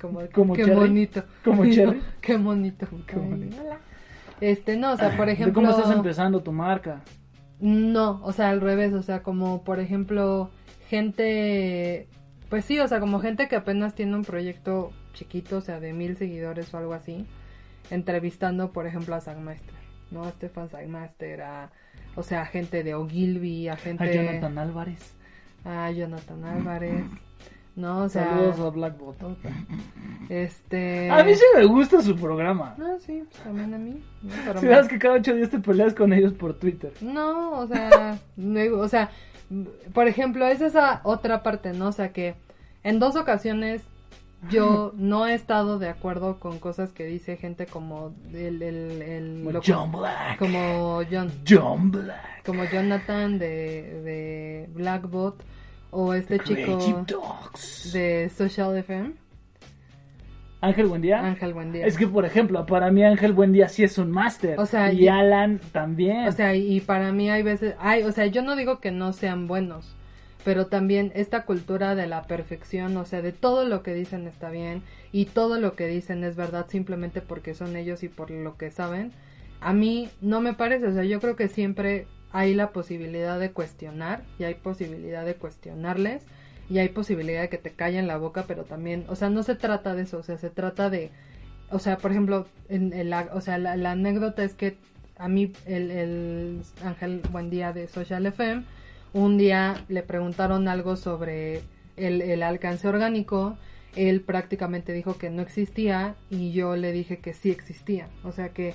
Como, 0.00 0.20
Como 0.34 0.54
qué 0.54 0.64
Cherry. 0.64 0.76
bonito. 0.78 1.22
Como 1.44 1.64
Cherry. 1.70 2.02
Qué 2.20 2.36
bonito. 2.36 2.86
Qué 3.06 3.16
bonito. 3.16 3.56
Hola. 3.64 3.78
Este, 4.40 4.76
no, 4.76 4.92
o 4.92 4.96
sea, 4.96 5.16
por 5.16 5.26
¿De 5.26 5.32
ejemplo. 5.32 5.62
cómo 5.62 5.70
estás 5.70 5.94
empezando 5.94 6.42
tu 6.42 6.52
marca? 6.52 7.02
No, 7.60 8.20
o 8.22 8.32
sea, 8.32 8.50
al 8.50 8.60
revés, 8.60 8.92
o 8.92 9.02
sea, 9.02 9.22
como 9.22 9.64
por 9.64 9.80
ejemplo, 9.80 10.50
gente, 10.88 12.08
pues 12.50 12.64
sí, 12.64 12.78
o 12.80 12.88
sea, 12.88 13.00
como 13.00 13.20
gente 13.20 13.48
que 13.48 13.56
apenas 13.56 13.94
tiene 13.94 14.14
un 14.16 14.24
proyecto 14.24 14.92
chiquito, 15.14 15.58
o 15.58 15.60
sea, 15.60 15.80
de 15.80 15.92
mil 15.92 16.16
seguidores 16.16 16.74
o 16.74 16.78
algo 16.78 16.94
así, 16.94 17.26
entrevistando, 17.90 18.72
por 18.72 18.86
ejemplo, 18.86 19.14
a 19.14 19.20
Sagmaster, 19.20 19.74
¿no? 20.10 20.24
A 20.24 20.30
Stefan 20.32 20.68
Sagmaster, 20.68 21.42
a, 21.42 21.70
o 22.16 22.22
sea, 22.22 22.42
a 22.42 22.46
gente 22.46 22.82
de 22.82 22.94
Ogilvy, 22.94 23.68
a 23.68 23.76
gente... 23.76 24.04
A 24.04 24.12
Jonathan 24.12 24.58
Álvarez. 24.58 25.14
a 25.64 25.90
Jonathan 25.90 26.44
Álvarez, 26.44 27.04
¿no? 27.76 28.02
O 28.04 28.08
sea... 28.08 28.24
Saludos 28.30 28.60
a 28.60 28.68
Blackbot. 28.70 29.16
Este... 30.28 31.10
A 31.10 31.22
mí 31.24 31.34
sí 31.34 31.42
me 31.56 31.64
gusta 31.66 32.00
su 32.02 32.16
programa. 32.16 32.74
No, 32.78 32.98
sí, 32.98 33.24
pues, 33.30 33.42
también 33.42 33.74
a 33.74 33.78
mí. 33.78 34.02
¿no? 34.22 34.32
Pero 34.46 34.60
Si 34.60 34.66
sabes 34.66 34.88
que 34.88 34.98
cada 34.98 35.14
ocho 35.16 35.34
días 35.34 35.50
te 35.50 35.58
peleas 35.58 35.94
con 35.94 36.12
ellos 36.12 36.32
por 36.32 36.54
Twitter. 36.54 36.92
No, 37.00 37.52
o 37.60 37.66
sea, 37.66 38.18
no- 38.36 38.78
o 38.80 38.88
sea, 38.88 39.10
por 39.92 40.08
ejemplo, 40.08 40.46
es 40.46 40.60
esa 40.60 41.00
otra 41.04 41.42
parte, 41.42 41.72
¿no? 41.72 41.88
O 41.88 41.92
sea, 41.92 42.12
que 42.12 42.34
en 42.82 42.98
dos 42.98 43.16
ocasiones 43.16 43.82
yo 44.50 44.92
no 44.96 45.26
he 45.26 45.34
estado 45.34 45.78
de 45.78 45.88
acuerdo 45.88 46.38
con 46.40 46.58
cosas 46.58 46.92
que 46.92 47.04
dice 47.04 47.36
gente 47.36 47.66
como 47.66 48.14
el, 48.32 48.62
el, 48.62 49.02
el 49.02 49.44
loco- 49.44 49.62
John 49.66 49.92
Black. 49.92 50.38
como 50.38 51.00
John 51.10 51.30
John 51.46 51.90
Black. 51.90 52.44
como 52.46 52.64
Jonathan 52.64 53.38
de, 53.38 54.00
de 54.02 54.68
Blackbot 54.74 55.42
o 55.94 56.12
este 56.14 56.38
Creative 56.38 56.78
chico 56.78 57.04
Dogs. 57.06 57.92
de 57.92 58.30
Social 58.36 58.76
FM, 58.76 59.12
Ángel 60.60 60.86
Buendía. 60.86 61.20
Ángel 61.24 61.52
Buendía. 61.52 61.86
Es 61.86 61.96
que, 61.98 62.06
por 62.06 62.24
ejemplo, 62.24 62.64
para 62.64 62.90
mí 62.90 63.04
Ángel 63.04 63.32
Buendía 63.34 63.68
sí 63.68 63.84
es 63.84 63.98
un 63.98 64.10
máster. 64.10 64.58
O 64.58 64.64
sea, 64.66 64.92
y 64.92 65.04
y- 65.04 65.08
Alan 65.08 65.60
también. 65.72 66.26
O 66.26 66.32
sea, 66.32 66.54
y 66.54 66.80
para 66.80 67.12
mí 67.12 67.28
hay 67.30 67.42
veces, 67.42 67.74
hay, 67.78 68.02
o 68.02 68.12
sea, 68.12 68.26
yo 68.26 68.42
no 68.42 68.56
digo 68.56 68.80
que 68.80 68.90
no 68.90 69.12
sean 69.12 69.46
buenos, 69.46 69.94
pero 70.42 70.66
también 70.66 71.12
esta 71.14 71.44
cultura 71.44 71.94
de 71.94 72.06
la 72.06 72.22
perfección, 72.22 72.96
o 72.96 73.04
sea, 73.04 73.20
de 73.20 73.32
todo 73.32 73.66
lo 73.66 73.82
que 73.82 73.92
dicen 73.94 74.26
está 74.26 74.48
bien 74.48 74.82
y 75.12 75.26
todo 75.26 75.60
lo 75.60 75.74
que 75.74 75.86
dicen 75.86 76.24
es 76.24 76.34
verdad 76.34 76.66
simplemente 76.68 77.20
porque 77.20 77.52
son 77.54 77.76
ellos 77.76 78.02
y 78.02 78.08
por 78.08 78.30
lo 78.30 78.56
que 78.56 78.70
saben, 78.70 79.12
a 79.60 79.72
mí 79.74 80.08
no 80.22 80.40
me 80.40 80.54
parece, 80.54 80.86
o 80.86 80.92
sea, 80.94 81.04
yo 81.04 81.20
creo 81.20 81.36
que 81.36 81.48
siempre 81.48 82.06
hay 82.34 82.52
la 82.52 82.72
posibilidad 82.72 83.38
de 83.38 83.52
cuestionar 83.52 84.24
y 84.40 84.42
hay 84.42 84.54
posibilidad 84.56 85.24
de 85.24 85.36
cuestionarles 85.36 86.26
y 86.68 86.78
hay 86.78 86.88
posibilidad 86.88 87.42
de 87.42 87.48
que 87.48 87.58
te 87.58 87.70
callen 87.70 88.08
la 88.08 88.16
boca, 88.16 88.44
pero 88.48 88.64
también, 88.64 89.04
o 89.08 89.14
sea, 89.14 89.30
no 89.30 89.44
se 89.44 89.54
trata 89.54 89.94
de 89.94 90.02
eso, 90.02 90.18
o 90.18 90.22
sea, 90.24 90.36
se 90.36 90.50
trata 90.50 90.90
de, 90.90 91.12
o 91.70 91.78
sea, 91.78 91.96
por 91.96 92.10
ejemplo, 92.10 92.48
en, 92.68 93.08
la, 93.08 93.30
o 93.34 93.40
sea, 93.40 93.56
la, 93.58 93.92
anécdota 93.92 94.42
es 94.42 94.54
que 94.54 94.76
a 95.16 95.28
mí 95.28 95.52
el, 95.64 95.92
el 95.92 96.62
Ángel 96.82 97.22
Buendía 97.30 97.72
de 97.72 97.86
Social 97.86 98.26
FM, 98.26 98.64
un 99.12 99.38
día 99.38 99.84
le 99.86 100.02
preguntaron 100.02 100.66
algo 100.66 100.96
sobre 100.96 101.62
el, 101.96 102.20
el 102.20 102.42
alcance 102.42 102.88
orgánico, 102.88 103.56
él 103.94 104.22
prácticamente 104.22 104.92
dijo 104.92 105.18
que 105.18 105.30
no 105.30 105.40
existía 105.40 106.16
y 106.30 106.50
yo 106.50 106.74
le 106.74 106.90
dije 106.90 107.18
que 107.18 107.32
sí 107.32 107.52
existía, 107.52 108.08
o 108.24 108.32
sea 108.32 108.48
que 108.48 108.74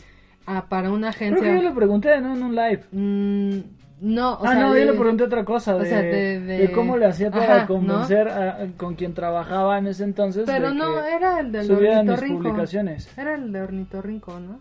ah, 0.58 0.66
para 0.70 0.92
una 0.92 1.12
Creo 1.14 1.30
agencia... 1.32 1.50
que 1.56 1.56
yo 1.64 1.70
le 1.70 1.76
pregunté, 1.76 2.20
¿no? 2.22 2.36
En 2.36 2.44
un 2.44 2.56
live. 2.56 2.84
Mm, 2.92 3.60
no, 4.02 4.34
o 4.36 4.46
ah, 4.46 4.52
sea, 4.52 4.60
no, 4.62 4.78
yo 4.78 4.86
le 4.86 4.94
pregunté 4.94 5.24
otra 5.24 5.44
cosa. 5.46 5.76
o 5.76 5.80
De, 5.80 5.86
sea, 5.90 6.02
de- 6.02 6.40
de- 6.40 6.58
de 6.60 6.72
cómo 6.72 6.98
le 6.98 7.06
hacía 7.06 7.32
para 7.32 7.56
Ajá, 7.58 7.68
convencer 7.68 8.30
a, 8.30 8.68
con 8.78 8.96
quien 8.96 9.14
trabajaba 9.14 9.78
en 9.78 9.88
ese 9.88 10.04
entonces. 10.06 10.44
Pero 10.46 10.74
no, 10.74 11.04
era 11.04 11.40
el 11.42 11.52
de 11.52 11.64
subieran 11.66 12.06
mis 12.06 12.14
Ornitorrinco. 12.14 12.44
publicaciones. 12.44 13.18
Era 13.18 13.36
el 13.36 13.52
de 13.52 13.62
Ornitorrinco, 13.62 14.40
¿no? 14.40 14.60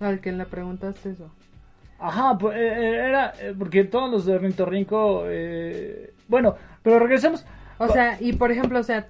Al 0.00 0.20
que 0.20 0.32
le 0.32 0.44
preguntaste 0.44 1.10
eso. 1.10 1.30
Ajá, 1.98 2.36
pues, 2.36 2.56
eh, 2.56 2.60
eh, 2.66 3.08
era 3.08 3.32
eh, 3.40 3.54
porque 3.58 3.84
todos 3.84 4.10
los 4.10 4.26
de 4.26 4.34
Ornitorrinco, 4.34 5.22
eh, 5.26 6.12
bueno, 6.28 6.54
pero 6.82 6.98
regresemos. 6.98 7.46
O 7.78 7.88
sea, 7.88 8.16
y 8.20 8.32
por 8.34 8.50
ejemplo, 8.50 8.78
o 8.78 8.82
sea, 8.82 9.06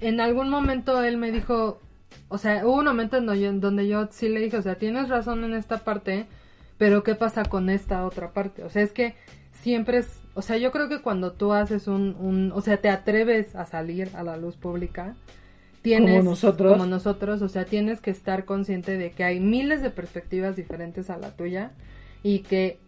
en 0.00 0.20
algún 0.20 0.48
momento 0.48 1.02
él 1.02 1.16
me 1.18 1.32
dijo, 1.32 1.80
o 2.28 2.38
sea, 2.38 2.66
hubo 2.66 2.78
un 2.78 2.84
momento 2.84 3.16
en 3.16 3.26
donde 3.26 3.42
yo, 3.42 3.48
en 3.50 3.60
donde 3.60 3.88
yo 3.88 4.08
sí 4.10 4.28
le 4.28 4.40
dije, 4.40 4.56
o 4.56 4.62
sea, 4.62 4.76
tienes 4.76 5.08
razón 5.08 5.44
en 5.44 5.54
esta 5.54 5.78
parte, 5.78 6.26
pero 6.78 7.02
¿qué 7.02 7.14
pasa 7.14 7.44
con 7.44 7.70
esta 7.70 8.04
otra 8.06 8.32
parte? 8.32 8.64
O 8.64 8.70
sea, 8.70 8.82
es 8.82 8.92
que 8.92 9.16
siempre 9.52 9.98
es, 9.98 10.20
o 10.34 10.42
sea, 10.42 10.56
yo 10.56 10.72
creo 10.72 10.88
que 10.88 11.02
cuando 11.02 11.32
tú 11.32 11.52
haces 11.52 11.88
un, 11.88 12.16
un 12.18 12.52
o 12.52 12.60
sea, 12.60 12.78
te 12.78 12.88
atreves 12.88 13.54
a 13.56 13.66
salir 13.66 14.10
a 14.14 14.22
la 14.22 14.36
luz 14.36 14.56
pública, 14.56 15.16
tienes, 15.82 16.22
Como 16.24 16.30
nosotros. 16.30 16.72
como 16.72 16.86
nosotros, 16.86 17.42
o 17.42 17.48
sea, 17.48 17.64
tienes 17.64 18.00
que 18.00 18.10
estar 18.10 18.44
consciente 18.44 18.96
de 18.96 19.12
que 19.12 19.24
hay 19.24 19.40
miles 19.40 19.82
de 19.82 19.90
perspectivas 19.90 20.56
diferentes 20.56 21.10
a 21.10 21.18
la 21.18 21.36
tuya 21.36 21.72
y 22.22 22.40
que 22.40 22.78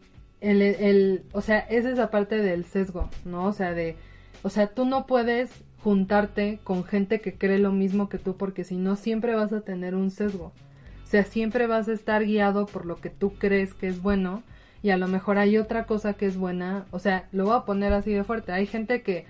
el, 0.40 0.62
el, 0.62 1.24
o 1.32 1.40
sea, 1.40 1.60
es 1.60 1.84
esa 1.86 2.10
parte 2.10 2.36
del 2.38 2.64
sesgo, 2.64 3.10
¿no? 3.24 3.46
O 3.46 3.52
sea, 3.52 3.72
de, 3.74 3.96
o 4.42 4.50
sea, 4.50 4.68
tú 4.68 4.84
no 4.84 5.06
puedes 5.06 5.50
juntarte 5.82 6.60
con 6.62 6.84
gente 6.84 7.20
que 7.20 7.34
cree 7.34 7.58
lo 7.58 7.72
mismo 7.72 8.08
que 8.08 8.18
tú 8.18 8.36
porque 8.36 8.64
si 8.64 8.76
no 8.76 8.96
siempre 8.96 9.34
vas 9.34 9.52
a 9.52 9.62
tener 9.62 9.94
un 9.94 10.10
sesgo. 10.10 10.52
O 11.04 11.06
sea, 11.06 11.24
siempre 11.24 11.66
vas 11.66 11.88
a 11.88 11.92
estar 11.92 12.24
guiado 12.24 12.66
por 12.66 12.86
lo 12.86 12.96
que 12.96 13.10
tú 13.10 13.34
crees 13.34 13.74
que 13.74 13.88
es 13.88 14.00
bueno 14.00 14.42
y 14.82 14.90
a 14.90 14.96
lo 14.96 15.08
mejor 15.08 15.38
hay 15.38 15.58
otra 15.58 15.84
cosa 15.86 16.14
que 16.14 16.26
es 16.26 16.36
buena. 16.36 16.86
O 16.90 16.98
sea, 16.98 17.28
lo 17.32 17.44
voy 17.46 17.56
a 17.56 17.64
poner 17.64 17.92
así 17.92 18.12
de 18.12 18.24
fuerte. 18.24 18.52
Hay 18.52 18.66
gente 18.66 19.02
que, 19.02 19.26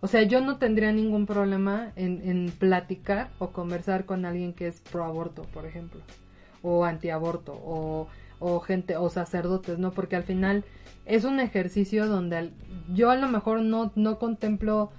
o 0.00 0.06
sea, 0.06 0.22
yo 0.22 0.40
no 0.40 0.58
tendría 0.58 0.92
ningún 0.92 1.26
problema 1.26 1.92
en, 1.96 2.22
en 2.28 2.52
platicar 2.52 3.30
o 3.38 3.50
conversar 3.50 4.04
con 4.04 4.24
alguien 4.24 4.52
que 4.52 4.66
es 4.68 4.80
pro 4.80 5.04
aborto, 5.04 5.42
por 5.42 5.66
ejemplo, 5.66 6.00
o 6.62 6.84
antiaborto, 6.84 7.52
o, 7.52 8.08
o 8.38 8.60
gente, 8.60 8.96
o 8.96 9.10
sacerdotes, 9.10 9.78
¿no? 9.78 9.90
Porque 9.92 10.16
al 10.16 10.24
final 10.24 10.64
es 11.04 11.24
un 11.24 11.38
ejercicio 11.40 12.06
donde 12.06 12.50
yo 12.92 13.10
a 13.10 13.16
lo 13.16 13.28
mejor 13.28 13.60
no, 13.60 13.92
no 13.94 14.18
contemplo 14.18 14.90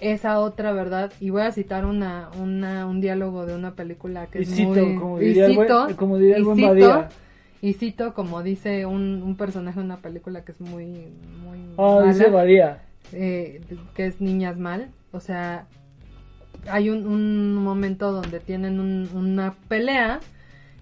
esa 0.00 0.40
otra 0.40 0.72
verdad 0.72 1.12
y 1.20 1.30
voy 1.30 1.42
a 1.42 1.52
citar 1.52 1.84
una, 1.86 2.28
una 2.40 2.86
un 2.86 3.00
diálogo 3.00 3.46
de 3.46 3.54
una 3.54 3.74
película 3.74 4.26
que 4.26 4.40
Y 4.40 4.42
es 4.42 4.54
cito, 4.54 4.68
muy 4.86 4.96
como 4.96 5.20
y 5.20 5.24
diría 5.26 5.46
el 5.46 5.54
buen- 5.56 5.68
cito- 5.68 5.96
como 5.96 6.18
diría 6.18 6.36
el 6.36 6.42
y 6.42 6.44
buen 6.44 6.56
cito- 6.58 6.68
Badía. 6.68 7.08
y 7.62 7.72
cito 7.74 8.14
como 8.14 8.42
dice 8.42 8.86
un, 8.86 9.22
un 9.22 9.36
personaje 9.36 9.78
de 9.80 9.84
una 9.86 9.96
película 9.98 10.44
que 10.44 10.52
es 10.52 10.60
muy 10.60 10.86
muy 11.42 11.58
Ah, 11.78 12.02
dice 12.06 12.24
mala, 12.24 12.36
Badía. 12.36 12.82
eh, 13.12 13.60
que 13.94 14.06
es 14.06 14.20
niñas 14.20 14.58
mal 14.58 14.88
o 15.12 15.20
sea 15.20 15.66
hay 16.68 16.90
un, 16.90 17.06
un 17.06 17.54
momento 17.54 18.12
donde 18.12 18.40
tienen 18.40 18.80
un- 18.80 19.08
una 19.14 19.54
pelea 19.68 20.20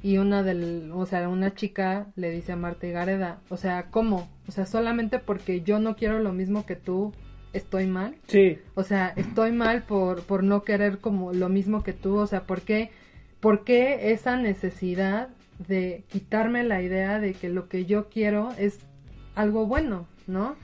y 0.03 0.19
una 0.19 0.43
del, 0.43 0.91
o 0.95 1.07
sea, 1.07 1.29
una 1.31 1.55
chica 1.55 2.09
le 2.15 2.31
dice 2.31 2.53
a 2.53 2.57
Marta 2.57 2.87
y 2.87 2.91
Gareda, 2.93 3.39
o 3.49 3.57
sea, 3.57 3.87
¿cómo? 3.91 4.29
O 4.47 4.53
sea, 4.53 4.67
solamente 4.67 5.19
porque 5.19 5.63
yo 5.63 5.79
no 5.79 5.97
quiero 5.97 6.19
lo 6.19 6.33
mismo 6.33 6.67
que 6.67 6.77
tú, 6.77 7.13
estoy 7.55 7.87
mal. 7.87 8.17
Sí. 8.27 8.59
O 8.75 8.83
sea, 8.83 9.13
estoy 9.17 9.53
mal 9.53 9.85
por, 9.85 10.23
por 10.23 10.43
no 10.43 10.63
querer 10.63 10.99
como 10.99 11.33
lo 11.33 11.49
mismo 11.49 11.83
que 11.83 11.93
tú. 11.93 12.17
O 12.17 12.27
sea, 12.27 12.43
¿por 12.43 12.61
qué, 12.61 12.91
¿por 13.41 13.65
qué 13.65 14.13
esa 14.13 14.37
necesidad 14.37 15.29
de 15.67 16.05
quitarme 16.09 16.65
la 16.65 16.83
idea 16.83 17.21
de 17.21 17.33
que 17.33 17.49
lo 17.49 17.69
que 17.69 17.87
yo 17.87 18.09
quiero 18.09 18.51
es 18.59 18.81
algo 19.35 19.67
bueno, 19.67 20.07
¿no? 20.27 20.57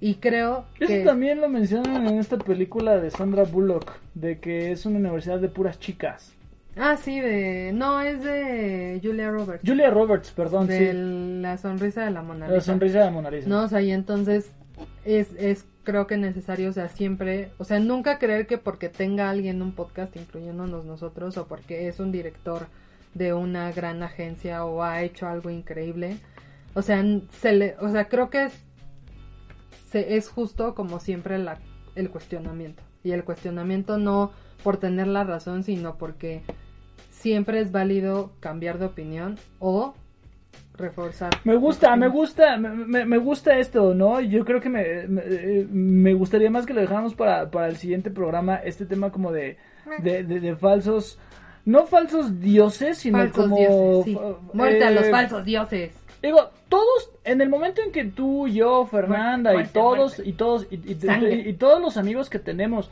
Y 0.00 0.16
creo 0.16 0.64
Eso 0.78 0.92
que... 0.92 1.04
también 1.04 1.40
lo 1.40 1.48
mencionan 1.48 2.06
en 2.06 2.18
esta 2.18 2.38
película 2.38 2.98
de 2.98 3.10
Sandra 3.10 3.44
Bullock, 3.44 3.92
de 4.14 4.38
que 4.38 4.70
es 4.72 4.86
una 4.86 4.98
universidad 4.98 5.40
de 5.40 5.48
puras 5.48 5.78
chicas. 5.78 6.34
Ah, 6.76 6.96
sí, 6.96 7.18
de... 7.18 7.72
No, 7.74 8.00
es 8.00 8.22
de 8.22 9.00
Julia 9.02 9.30
Roberts. 9.30 9.62
Julia 9.66 9.90
Roberts, 9.90 10.30
perdón, 10.30 10.68
de 10.68 10.92
sí. 10.92 10.96
la 11.42 11.58
sonrisa 11.58 12.04
de 12.04 12.12
la 12.12 12.22
Mona 12.22 12.46
La 12.46 12.60
sonrisa 12.60 13.04
de 13.04 13.10
Mona 13.10 13.30
Lisa. 13.30 13.48
No, 13.48 13.64
o 13.64 13.68
sea, 13.68 13.82
y 13.82 13.90
entonces 13.90 14.52
es, 15.04 15.32
es 15.38 15.66
creo 15.84 16.06
que 16.06 16.18
necesario, 16.18 16.70
o 16.70 16.72
sea, 16.72 16.88
siempre, 16.88 17.50
o 17.58 17.64
sea, 17.64 17.80
nunca 17.80 18.18
creer 18.18 18.46
que 18.46 18.58
porque 18.58 18.88
tenga 18.88 19.30
alguien 19.30 19.62
un 19.62 19.72
podcast, 19.72 20.14
incluyéndonos 20.16 20.84
nosotros, 20.84 21.36
o 21.38 21.46
porque 21.46 21.88
es 21.88 21.98
un 21.98 22.12
director 22.12 22.66
de 23.14 23.32
una 23.32 23.72
gran 23.72 24.02
agencia 24.02 24.64
o 24.64 24.82
ha 24.82 25.02
hecho 25.02 25.26
algo 25.26 25.50
increíble, 25.50 26.18
o 26.74 26.82
sea, 26.82 27.02
se 27.40 27.52
le, 27.52 27.76
o 27.80 27.90
sea, 27.90 28.08
creo 28.08 28.30
que 28.30 28.44
es, 28.44 28.52
se, 29.90 30.16
es 30.16 30.28
justo 30.28 30.74
como 30.74 31.00
siempre 31.00 31.38
la, 31.38 31.58
el 31.94 32.10
cuestionamiento. 32.10 32.82
Y 33.02 33.12
el 33.12 33.24
cuestionamiento 33.24 33.96
no 33.98 34.32
por 34.62 34.76
tener 34.76 35.06
la 35.06 35.24
razón, 35.24 35.62
sino 35.64 35.96
porque 35.96 36.42
siempre 37.10 37.60
es 37.60 37.72
válido 37.72 38.32
cambiar 38.40 38.78
de 38.78 38.86
opinión 38.86 39.38
o 39.58 39.94
reforzar. 40.78 41.30
Me 41.44 41.56
gusta, 41.56 41.94
me 41.96 42.08
gusta, 42.08 42.56
me, 42.56 43.04
me- 43.04 43.18
gusta 43.18 43.58
esto, 43.58 43.92
¿no? 43.94 44.20
Yo 44.20 44.44
creo 44.44 44.60
que 44.60 44.68
me, 44.68 45.06
me, 45.08 45.22
eh, 45.26 45.66
me 45.70 46.14
gustaría 46.14 46.50
más 46.50 46.64
que 46.64 46.72
lo 46.74 46.80
dejáramos 46.80 47.14
para, 47.14 47.50
para 47.50 47.66
el 47.68 47.76
siguiente 47.76 48.10
programa, 48.10 48.56
este 48.56 48.86
tema 48.86 49.10
como 49.10 49.32
de, 49.32 49.56
de, 50.02 50.22
de- 50.24 50.40
de 50.40 50.56
falsos, 50.56 51.18
no 51.64 51.84
falsos 51.86 52.40
dioses, 52.40 52.98
sino 52.98 53.18
Falsos 53.18 53.44
como... 53.44 53.56
dioses, 53.56 54.04
sí. 54.04 54.14
fa- 54.14 54.38
Muerte 54.54 54.84
a 54.84 54.90
los 54.90 55.04
eh, 55.06 55.10
falsos 55.10 55.44
dioses. 55.44 56.04
Digo, 56.22 56.50
todos, 56.68 57.10
en 57.24 57.40
el 57.40 57.48
momento 57.48 57.80
en 57.82 57.92
que 57.92 58.04
tú, 58.04 58.48
yo, 58.48 58.86
Fernanda 58.86 59.52
Muerte, 59.52 59.70
y 59.70 59.72
todos, 59.72 59.98
muerte. 60.18 60.22
y 60.28 60.32
todos, 60.32 60.66
y, 60.70 60.92
y- 60.92 60.94
Sangre. 60.94 61.34
y- 61.34 61.48
y 61.50 61.52
todos 61.54 61.80
los 61.80 61.96
amigos 61.96 62.30
que 62.30 62.38
tenemos 62.38 62.90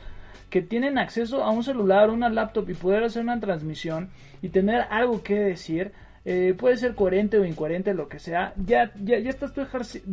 que 0.49 0.61
tienen 0.61 0.97
acceso 0.97 1.43
a 1.43 1.51
un 1.51 1.61
celular, 1.61 2.09
una 2.09 2.29
laptop 2.29 2.69
y 2.69 2.73
poder 2.73 3.03
hacer 3.03 3.21
una 3.23 3.37
transmisión 3.39 4.09
y 4.41 4.47
tener 4.47 4.85
algo 4.89 5.21
que 5.21 5.35
decir, 5.35 5.91
eh, 6.29 6.53
puede 6.55 6.75
ser 6.75 6.93
coherente 6.93 7.39
o 7.39 7.45
incoherente, 7.45 7.93
lo 7.93 8.09
que 8.09 8.19
sea, 8.19 8.53
ya, 8.57 8.91
ya, 9.01 9.17
ya, 9.17 9.29
estás 9.29 9.53
tú 9.53 9.61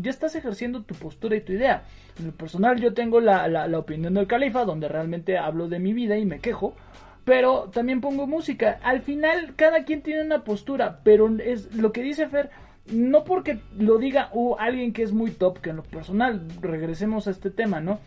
ya 0.00 0.10
estás 0.10 0.36
ejerciendo 0.36 0.84
tu 0.84 0.94
postura 0.94 1.34
y 1.34 1.40
tu 1.40 1.54
idea. 1.54 1.82
En 2.20 2.26
el 2.26 2.32
personal 2.32 2.80
yo 2.80 2.94
tengo 2.94 3.20
la, 3.20 3.48
la, 3.48 3.66
la 3.66 3.78
opinión 3.80 4.14
del 4.14 4.28
califa, 4.28 4.64
donde 4.64 4.86
realmente 4.86 5.38
hablo 5.38 5.66
de 5.66 5.80
mi 5.80 5.92
vida 5.92 6.16
y 6.16 6.24
me 6.24 6.38
quejo, 6.38 6.76
pero 7.24 7.68
también 7.72 8.00
pongo 8.00 8.28
música. 8.28 8.78
Al 8.84 9.02
final 9.02 9.54
cada 9.56 9.82
quien 9.82 10.02
tiene 10.02 10.22
una 10.22 10.44
postura, 10.44 11.00
pero 11.02 11.36
es 11.36 11.74
lo 11.74 11.90
que 11.90 12.04
dice 12.04 12.28
Fer, 12.28 12.50
no 12.92 13.24
porque 13.24 13.58
lo 13.76 13.98
diga 13.98 14.30
uh, 14.32 14.54
alguien 14.56 14.92
que 14.92 15.02
es 15.02 15.12
muy 15.12 15.32
top, 15.32 15.58
que 15.58 15.70
en 15.70 15.76
lo 15.76 15.82
personal, 15.82 16.46
regresemos 16.60 17.26
a 17.26 17.32
este 17.32 17.50
tema, 17.50 17.80
¿no? 17.80 17.98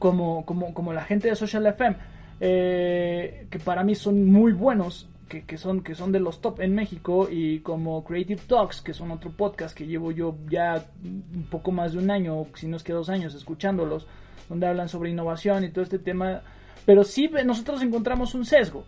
Como, 0.00 0.44
como, 0.44 0.74
como 0.74 0.92
la 0.92 1.04
gente 1.04 1.28
de 1.28 1.36
Social 1.36 1.64
FM, 1.64 1.96
eh, 2.40 3.46
que 3.50 3.60
para 3.60 3.84
mí 3.84 3.94
son 3.94 4.26
muy 4.26 4.50
buenos, 4.50 5.09
que, 5.30 5.56
son, 5.56 5.82
que 5.82 5.94
son 5.94 6.12
de 6.12 6.20
los 6.20 6.40
top 6.42 6.60
en 6.60 6.74
México, 6.74 7.28
y 7.30 7.60
como 7.60 8.04
Creative 8.04 8.42
Talks, 8.46 8.82
que 8.82 8.92
son 8.92 9.10
otro 9.10 9.30
podcast 9.30 9.76
que 9.76 9.86
llevo 9.86 10.12
yo 10.12 10.34
ya 10.50 10.84
un 11.02 11.46
poco 11.50 11.72
más 11.72 11.92
de 11.92 11.98
un 11.98 12.10
año, 12.10 12.46
si 12.54 12.66
no 12.66 12.76
es 12.76 12.82
que 12.82 12.92
dos 12.92 13.08
años, 13.08 13.34
escuchándolos, 13.34 14.06
donde 14.48 14.66
hablan 14.66 14.88
sobre 14.88 15.10
innovación 15.10 15.64
y 15.64 15.70
todo 15.70 15.84
este 15.84 15.98
tema 15.98 16.42
pero 16.84 17.04
sí 17.04 17.30
nosotros 17.44 17.82
encontramos 17.82 18.34
un 18.34 18.44
sesgo. 18.44 18.84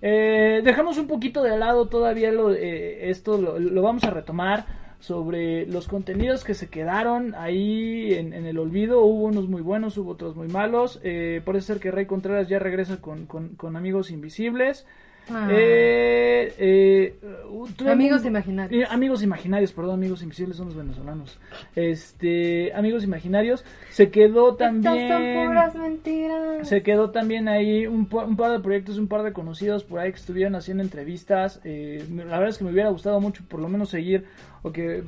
Eh, 0.00 0.62
dejamos 0.64 0.98
un 0.98 1.06
poquito 1.06 1.42
de 1.42 1.56
lado 1.56 1.86
todavía 1.88 2.32
lo, 2.32 2.52
eh, 2.52 3.10
esto, 3.10 3.38
lo, 3.40 3.82
vamos 3.82 4.04
a 4.04 4.10
retomar 4.10 4.64
sobre 4.98 5.66
los 5.66 5.88
contenidos 5.88 6.44
que 6.44 6.54
se 6.54 6.68
quedaron 6.68 7.34
ahí 7.34 8.14
en, 8.14 8.32
el 8.32 8.58
olvido. 8.58 9.02
Hubo 9.02 9.24
unos 9.24 9.48
muy 9.48 9.62
buenos, 9.62 9.98
hubo 9.98 10.12
otros 10.12 10.36
muy 10.36 10.48
malos. 10.48 11.00
Eh, 11.02 11.40
parece 11.44 11.66
ser 11.66 11.80
que 11.80 11.90
Rey 11.90 12.06
Contreras 12.06 12.48
ya 12.48 12.58
regresa 12.58 13.00
con- 13.00 13.26
con 13.26 13.76
Amigos 13.76 14.10
Invisibles. 14.10 14.86
Ah. 15.30 15.48
Eh, 15.50 16.52
eh, 16.58 17.14
uh, 17.48 17.66
Amigos 17.88 18.24
imaginarios. 18.24 18.82
eh, 18.82 18.86
amigos 18.90 19.22
imaginarios, 19.22 19.72
perdón, 19.72 19.94
amigos 19.94 20.22
invisibles 20.22 20.56
son 20.56 20.66
los 20.66 20.76
venezolanos. 20.76 21.38
Este, 21.76 22.72
amigos 22.74 23.04
imaginarios. 23.04 23.64
Se 23.90 24.10
quedó 24.10 24.56
también. 24.56 24.94
Estas 24.96 25.18
son 25.20 25.46
puras 25.46 25.74
mentiras. 25.76 26.68
Se 26.68 26.82
quedó 26.82 27.10
también 27.10 27.48
ahí 27.48 27.86
un, 27.86 28.06
pa- 28.06 28.24
un 28.24 28.36
par 28.36 28.52
de 28.52 28.60
proyectos, 28.60 28.98
un 28.98 29.08
par 29.08 29.22
de 29.22 29.32
conocidos 29.32 29.84
por 29.84 30.00
ahí 30.00 30.10
que 30.10 30.18
estuvieron 30.18 30.54
haciendo 30.54 30.82
entrevistas. 30.82 31.60
Eh, 31.64 32.04
la 32.16 32.24
verdad 32.24 32.48
es 32.48 32.58
que 32.58 32.64
me 32.64 32.72
hubiera 32.72 32.90
gustado 32.90 33.20
mucho 33.20 33.44
por 33.48 33.60
lo 33.60 33.68
menos 33.68 33.90
seguir, 33.90 34.24
o 34.62 34.72
que 34.72 35.02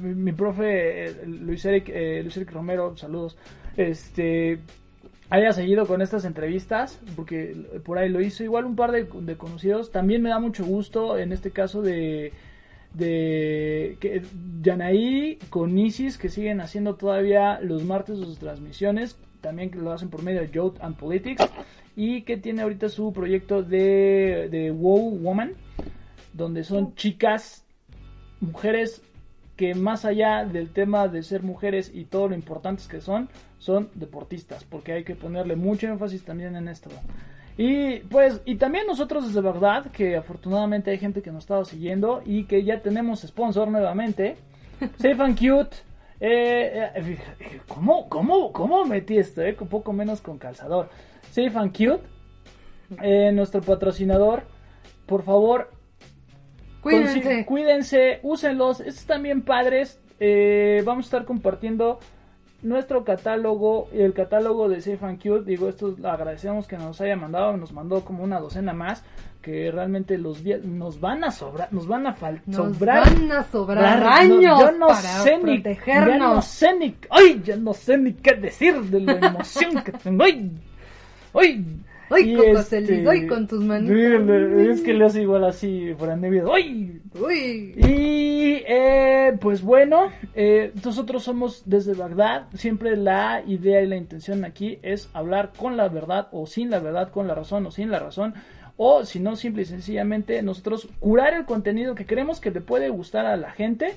mi, 0.00 0.14
mi 0.14 0.32
profe 0.32 1.14
Luis, 1.26 1.64
Eric, 1.64 1.88
eh, 1.88 2.20
Luis 2.22 2.36
Eric 2.36 2.52
Romero, 2.52 2.96
saludos, 2.96 3.36
este 3.76 4.60
haya 5.32 5.54
seguido 5.54 5.86
con 5.86 6.02
estas 6.02 6.26
entrevistas, 6.26 7.00
porque 7.16 7.56
por 7.84 7.96
ahí 7.96 8.10
lo 8.10 8.20
hizo. 8.20 8.44
Igual 8.44 8.66
un 8.66 8.76
par 8.76 8.92
de, 8.92 9.08
de 9.10 9.36
conocidos. 9.36 9.90
También 9.90 10.20
me 10.20 10.28
da 10.28 10.38
mucho 10.38 10.62
gusto 10.64 11.16
en 11.16 11.32
este 11.32 11.50
caso 11.50 11.80
de 11.80 12.32
de 12.92 13.96
que 14.00 14.20
Yanaí 14.60 15.38
con 15.48 15.78
Isis 15.78 16.18
que 16.18 16.28
siguen 16.28 16.60
haciendo 16.60 16.96
todavía 16.96 17.58
los 17.62 17.82
martes 17.82 18.18
sus 18.18 18.38
transmisiones. 18.38 19.16
También 19.40 19.70
que 19.70 19.78
lo 19.78 19.90
hacen 19.92 20.10
por 20.10 20.22
medio 20.22 20.42
de 20.42 20.50
Youth 20.50 20.76
and 20.82 20.96
Politics. 20.96 21.42
Y 21.96 22.22
que 22.22 22.36
tiene 22.36 22.60
ahorita 22.60 22.90
su 22.90 23.14
proyecto 23.14 23.62
de, 23.62 24.48
de 24.50 24.70
Wow 24.70 25.18
Woman 25.18 25.54
donde 26.34 26.62
son 26.62 26.94
chicas 26.94 27.64
mujeres 28.40 29.02
que 29.62 29.76
más 29.76 30.04
allá 30.04 30.44
del 30.44 30.72
tema 30.72 31.06
de 31.06 31.22
ser 31.22 31.44
mujeres 31.44 31.92
y 31.94 32.06
todo 32.06 32.26
lo 32.26 32.34
importantes 32.34 32.88
que 32.88 33.00
son 33.00 33.28
son 33.58 33.90
deportistas 33.94 34.64
porque 34.64 34.92
hay 34.92 35.04
que 35.04 35.14
ponerle 35.14 35.54
mucho 35.54 35.86
énfasis 35.86 36.24
también 36.24 36.56
en 36.56 36.66
esto 36.66 36.90
y 37.56 37.98
pues, 38.00 38.40
y 38.44 38.56
también 38.56 38.86
nosotros 38.88 39.28
desde 39.28 39.40
verdad, 39.40 39.86
que 39.92 40.16
afortunadamente 40.16 40.90
hay 40.90 40.98
gente 40.98 41.22
que 41.22 41.30
nos 41.30 41.44
estaba 41.44 41.64
siguiendo 41.64 42.22
y 42.24 42.44
que 42.44 42.64
ya 42.64 42.80
tenemos 42.80 43.20
sponsor 43.20 43.68
nuevamente. 43.68 44.36
Safe 44.96 45.22
and 45.22 45.38
Cute. 45.38 45.76
Eh, 46.18 46.90
eh, 46.94 47.18
¿cómo, 47.68 48.08
cómo, 48.08 48.52
¿Cómo 48.52 48.84
metí 48.84 49.18
esto? 49.18 49.42
Eh? 49.42 49.54
Un 49.60 49.68
poco 49.68 49.92
menos 49.92 50.22
con 50.22 50.38
calzador. 50.38 50.88
Safe 51.30 51.52
and 51.54 51.76
Cute. 51.76 52.02
eh, 53.02 53.30
nuestro 53.32 53.60
patrocinador. 53.60 54.44
Por 55.04 55.22
favor, 55.22 55.70
Cuídense. 56.82 57.44
Cuídense, 57.46 58.20
úsenlos, 58.22 58.80
estos 58.80 58.98
están 58.98 59.22
bien 59.22 59.42
padres. 59.42 60.00
Eh, 60.20 60.82
vamos 60.84 61.06
a 61.06 61.08
estar 61.08 61.24
compartiendo 61.24 61.98
nuestro 62.62 63.04
catálogo 63.04 63.88
y 63.92 64.00
el 64.02 64.12
catálogo 64.14 64.68
de 64.68 64.80
Safe 64.80 65.04
and 65.04 65.20
Cute. 65.22 65.44
Digo, 65.44 65.68
esto 65.68 65.94
lo 65.98 66.10
agradecemos 66.10 66.66
que 66.66 66.76
nos 66.76 67.00
haya 67.00 67.16
mandado, 67.16 67.56
nos 67.56 67.72
mandó 67.72 68.04
como 68.04 68.22
una 68.24 68.38
docena 68.40 68.72
más. 68.72 69.02
Que 69.40 69.72
realmente 69.72 70.18
los 70.18 70.44
días 70.44 70.62
nos 70.62 71.00
van 71.00 71.24
a 71.24 71.32
sobrar, 71.32 71.72
nos 71.72 71.88
van 71.88 72.06
a 72.06 72.14
faltar. 72.14 72.46
Nos 72.46 72.76
sobrar. 72.76 73.04
van 73.12 73.32
a 73.32 73.42
sobrar 73.42 74.06
años 74.06 74.60
yo 74.60 74.70
no 74.70 74.86
para 74.86 75.00
sé 75.00 75.38
ni, 75.38 75.56
ya 75.56 75.62
protegernos. 75.62 76.18
no 76.20 76.42
sé 76.42 76.78
ni, 76.78 76.96
ay, 77.10 77.42
ya 77.44 77.56
no 77.56 77.74
sé 77.74 77.98
ni 77.98 78.12
qué 78.12 78.34
decir 78.34 78.80
de 78.82 79.00
la 79.00 79.14
emoción 79.14 79.82
que 79.82 79.90
tengo. 79.90 80.22
Ay, 80.22 80.52
ay. 81.34 81.64
Ay, 82.12 82.34
Coco 82.34 82.58
este, 82.58 83.08
ay, 83.08 83.26
con 83.26 83.46
tus 83.46 83.64
Es 83.64 84.80
que 84.82 84.92
le 84.92 85.04
hace 85.04 85.22
igual 85.22 85.44
así, 85.44 85.94
por 85.98 86.16
Nevia. 86.16 86.44
¡Ay! 86.52 87.00
Uy. 87.20 87.74
Y 87.76 88.62
eh, 88.66 89.36
pues 89.40 89.62
bueno, 89.62 90.10
eh, 90.34 90.72
nosotros 90.84 91.22
somos 91.22 91.62
desde 91.64 91.94
Bagdad. 91.94 92.46
Siempre 92.54 92.96
la 92.96 93.42
idea 93.46 93.82
y 93.82 93.86
la 93.86 93.96
intención 93.96 94.44
aquí 94.44 94.78
es 94.82 95.08
hablar 95.12 95.52
con 95.56 95.76
la 95.76 95.88
verdad 95.88 96.28
o 96.32 96.46
sin 96.46 96.70
la 96.70 96.80
verdad, 96.80 97.10
con 97.10 97.26
la 97.26 97.34
razón 97.34 97.66
o 97.66 97.70
sin 97.70 97.90
la 97.90 97.98
razón. 97.98 98.34
O 98.76 99.04
si 99.04 99.20
no, 99.20 99.36
simple 99.36 99.62
y 99.62 99.66
sencillamente 99.66 100.42
nosotros 100.42 100.88
curar 100.98 101.34
el 101.34 101.44
contenido 101.44 101.94
que 101.94 102.06
creemos 102.06 102.40
que 102.40 102.50
le 102.50 102.60
puede 102.60 102.88
gustar 102.88 103.26
a 103.26 103.36
la 103.36 103.50
gente. 103.52 103.94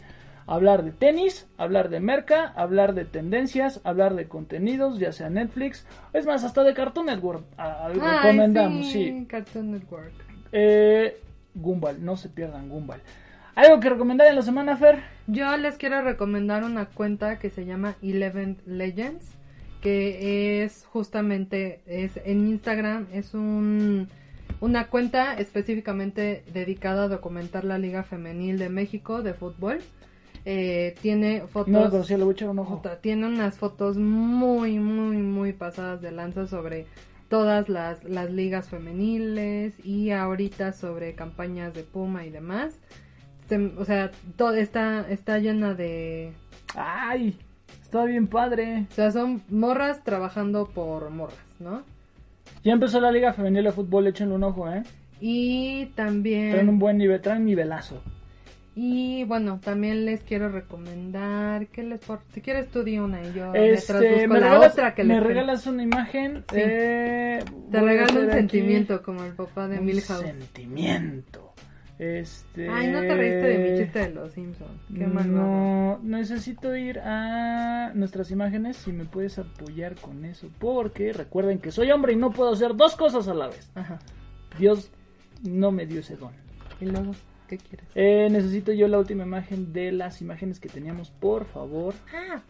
Hablar 0.48 0.84
de 0.84 0.92
tenis, 0.92 1.48
hablar 1.58 1.90
de 1.90 2.00
merca, 2.00 2.46
hablar 2.56 2.94
de 2.94 3.06
tendencias, 3.06 3.82
hablar 3.84 4.14
de 4.16 4.28
contenidos, 4.28 5.00
ya 5.00 5.12
sea 5.12 5.30
Netflix, 5.30 5.88
es 6.14 6.26
más, 6.28 6.44
hasta 6.44 6.64
de 6.64 6.74
Cartoon 6.76 7.08
Network. 7.08 7.44
a- 7.58 7.64
a- 7.64 7.88
Ay, 7.88 8.00
recomendamos, 8.00 8.86
sí, 8.86 8.92
sí. 9.22 9.26
Cartoon 9.28 9.72
Network. 9.72 10.14
Eh, 10.52 11.18
Gumball, 11.56 12.04
no 12.06 12.16
se 12.18 12.30
pierdan 12.30 12.70
Gumball. 12.70 13.02
¿Algo 13.56 13.80
que 13.80 13.90
recomendar 13.90 14.28
en 14.28 14.36
la 14.36 14.42
semana, 14.42 14.76
Fer? 14.78 15.00
Yo 15.28 15.56
les 15.58 15.78
quiero 15.78 16.02
recomendar 16.02 16.64
una 16.64 16.86
cuenta 16.88 17.40
que 17.40 17.50
se 17.50 17.66
llama 17.66 17.96
Eleven 18.04 18.58
Legends, 18.68 19.26
que 19.82 20.64
es 20.64 20.86
justamente 20.92 21.82
es 21.88 22.18
en 22.26 22.48
Instagram, 22.50 23.08
es 23.14 23.34
un 23.34 24.10
una 24.62 24.88
cuenta 24.88 25.34
específicamente 25.36 26.44
dedicada 26.54 27.04
a 27.04 27.08
documentar 27.08 27.64
la 27.66 27.78
Liga 27.78 28.04
Femenil 28.04 28.58
de 28.60 28.70
México 28.70 29.22
de 29.24 29.34
fútbol. 29.34 29.80
Eh, 30.46 30.94
tiene 31.02 31.42
fotos 31.48 31.70
No 31.74 31.90
conocía, 31.90 32.18
le 32.18 32.24
voy 32.24 32.34
a 32.34 32.36
echar 32.36 32.50
un 32.50 32.60
ojo. 32.60 32.76
Puta, 32.78 33.02
tiene 33.02 33.26
unas 33.28 33.58
fotos 33.58 33.98
muy, 33.98 34.78
muy, 34.80 35.18
muy 35.18 35.54
pasadas 35.54 36.02
de 36.02 36.12
lanza 36.12 36.46
sobre 36.46 36.86
todas 37.30 37.68
las, 37.68 38.04
las 38.04 38.30
ligas 38.32 38.70
femeniles 38.70 39.74
y 39.84 40.12
ahorita 40.12 40.72
sobre 40.74 41.16
campañas 41.16 41.74
de 41.74 41.82
Puma 41.84 42.26
y 42.26 42.30
demás. 42.30 42.80
Se- 43.50 43.72
o 43.78 43.86
sea, 43.86 44.12
todo 44.38 44.54
está, 44.54 45.10
está 45.10 45.40
llena 45.40 45.74
de... 45.74 46.32
¡Ay! 46.76 47.38
Está 47.82 48.06
bien 48.06 48.28
padre. 48.28 48.86
O 48.92 48.94
sea, 48.94 49.12
son 49.12 49.42
morras 49.50 50.04
trabajando 50.04 50.68
por 50.68 51.10
morras, 51.10 51.38
¿no? 51.60 51.82
Ya 52.64 52.74
empezó 52.74 53.00
la 53.00 53.12
Liga 53.12 53.34
Femenil 53.34 53.64
de 53.64 53.72
Fútbol, 53.72 54.08
échenle 54.08 54.36
un 54.36 54.44
ojo, 54.44 54.70
¿eh? 54.70 54.84
Y 55.20 55.88
también... 55.96 56.52
Traen 56.52 56.70
un 56.70 56.78
buen 56.80 56.98
nivel, 56.98 57.22
traen 57.22 57.46
nivelazo. 57.46 58.02
Y 58.78 59.24
bueno, 59.24 59.60
también 59.64 60.06
les 60.06 60.22
quiero 60.22 60.50
recomendar 60.50 61.68
que 61.68 61.82
les 61.84 62.02
por... 62.02 62.20
si 62.34 62.42
quieres 62.42 62.70
tú 62.70 62.84
di 62.84 62.98
una 63.00 63.24
y 63.24 63.32
yo 63.34 63.54
Este, 63.54 64.28
me 64.28 64.40
la 64.40 64.48
regalas, 64.50 64.74
otra 64.74 64.94
que 64.94 65.04
me 65.06 65.20
regalas 65.22 65.66
una 65.66 65.84
imagen. 65.84 66.44
Sí. 66.50 66.58
eh, 66.60 67.40
te 67.72 67.80
regalo 67.82 68.20
un 68.22 68.32
sentimiento 68.32 69.02
como 69.02 69.24
el 69.24 69.32
papá 69.34 69.70
de 69.70 69.80
un 69.80 69.86
Milhouse. 69.86 70.20
sentimiento. 70.20 71.54
Este. 71.98 72.68
Ay, 72.70 72.88
no 72.92 73.00
te 73.00 73.16
reíste 73.16 73.48
de 73.48 73.58
mi 73.58 73.78
chiste 73.80 74.00
de 74.00 74.10
los 74.10 74.34
Simpsons. 74.34 74.82
Qué 74.94 75.08
mal. 75.08 75.34
No, 75.34 76.00
necesito 76.04 76.76
ir 76.76 77.00
a 77.00 77.92
nuestras 77.94 78.30
imágenes 78.32 78.76
si 78.76 78.92
me 78.92 79.06
puedes 79.06 79.40
apoyar 79.40 79.96
con 79.96 80.26
eso. 80.26 80.50
Porque 80.60 81.14
recuerden 81.14 81.60
que 81.60 81.72
soy 81.72 81.92
hombre 81.92 82.12
y 82.12 82.18
no 82.18 82.32
puedo 82.32 82.52
hacer 82.52 82.76
dos 82.76 82.98
cosas 82.98 83.30
a 83.30 83.34
la 83.34 83.48
vez. 83.48 83.72
Ajá. 83.76 84.00
Dios 84.60 84.92
no 85.44 85.72
me 85.72 85.86
dio 85.86 86.02
ese 86.02 86.18
don. 86.18 86.34
Y 86.82 86.86
luego, 86.86 87.14
¿qué 87.48 87.58
quieres? 87.58 87.86
Eh, 87.96 88.28
necesito 88.32 88.72
yo 88.74 88.88
la 88.88 89.00
última 89.00 89.24
imagen 89.24 89.72
de 89.74 89.92
las 89.92 90.22
imágenes 90.22 90.60
que 90.60 90.70
teníamos, 90.70 91.10
por 91.12 91.46
favor. 91.46 91.94
Ah, 92.14 92.42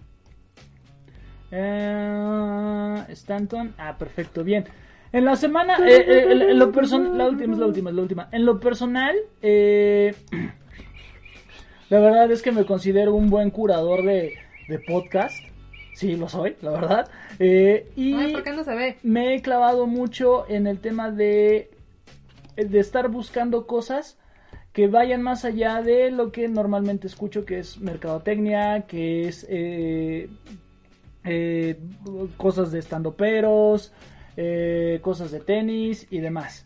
Eh, 1.52 3.06
Stanton. 3.14 3.74
Ah, 3.78 3.98
perfecto, 3.98 4.44
bien. 4.44 4.66
En 5.12 5.24
la 5.26 5.36
semana, 5.36 5.78
eh, 5.88 6.04
eh, 6.08 6.32
en, 6.32 6.42
en 6.42 6.60
lo 6.60 6.72
personal, 6.72 7.18
la 7.18 7.30
última 7.30 7.54
es 7.54 7.60
la 7.60 7.66
última, 7.68 7.90
es 7.90 7.96
la 7.96 8.02
última. 8.02 8.30
En 8.32 8.46
lo 8.46 8.60
personal, 8.60 9.16
eh, 9.42 10.14
la 11.90 12.00
verdad 12.00 12.30
es 12.32 12.42
que 12.42 12.52
me 12.52 12.66
considero 12.66 13.14
un 13.16 13.30
buen 13.30 13.52
curador 13.52 14.04
de, 14.04 14.34
de 14.68 14.80
podcast. 14.80 15.38
Sí, 15.94 16.18
lo 16.18 16.28
soy, 16.28 16.58
la 16.62 16.72
verdad. 16.72 17.10
Eh, 17.40 17.90
y 17.96 18.14
Ay, 18.16 18.34
¿por 18.34 18.44
qué 18.44 18.52
no 18.52 18.64
se 18.66 18.76
ve? 18.76 18.98
me 19.04 19.36
he 19.36 19.42
clavado 19.42 19.88
mucho 19.88 20.46
en 20.50 20.68
el 20.68 20.80
tema 20.80 21.10
de, 21.12 21.70
de 22.58 22.80
estar 22.80 23.08
buscando 23.08 23.66
cosas 23.66 24.18
que 24.76 24.88
vayan 24.90 25.22
más 25.22 25.46
allá 25.46 25.82
de 25.82 26.12
lo 26.12 26.34
que 26.34 26.50
normalmente 26.50 27.08
escucho, 27.08 27.46
que 27.46 27.60
es 27.60 27.80
mercadotecnia, 27.80 28.82
que 28.82 29.26
es 29.26 29.48
eh, 29.50 30.28
eh, 31.24 31.80
cosas 32.36 32.74
de 32.74 32.80
estandoperos, 32.80 33.94
eh, 34.36 35.00
cosas 35.02 35.32
de 35.32 35.40
tenis 35.40 36.08
y 36.12 36.20
demás. 36.20 36.66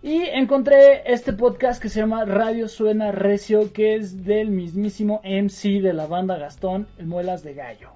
Y 0.00 0.18
encontré 0.28 1.12
este 1.12 1.32
podcast 1.32 1.82
que 1.82 1.88
se 1.88 1.98
llama 1.98 2.24
Radio 2.24 2.68
Suena 2.68 3.10
Recio, 3.10 3.72
que 3.72 3.96
es 3.96 4.24
del 4.24 4.50
mismísimo 4.50 5.20
MC 5.24 5.80
de 5.82 5.94
la 5.94 6.06
banda 6.06 6.38
Gastón, 6.38 6.86
el 6.98 7.08
Muelas 7.08 7.42
de 7.42 7.54
Gallo. 7.54 7.90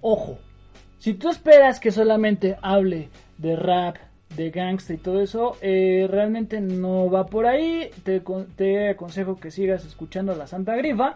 Ojo, 0.00 0.38
si 0.96 1.12
tú 1.12 1.28
esperas 1.28 1.78
que 1.78 1.92
solamente 1.92 2.56
hable 2.62 3.10
de 3.36 3.56
rap, 3.56 3.98
de 4.36 4.50
gangsta 4.50 4.94
y 4.94 4.98
todo 4.98 5.20
eso, 5.20 5.56
eh, 5.60 6.06
realmente 6.10 6.60
no 6.60 7.10
va 7.10 7.26
por 7.26 7.46
ahí. 7.46 7.90
Te, 8.04 8.22
te 8.56 8.90
aconsejo 8.90 9.38
que 9.38 9.50
sigas 9.50 9.84
escuchando 9.84 10.34
la 10.34 10.46
Santa 10.46 10.76
Grifa. 10.76 11.14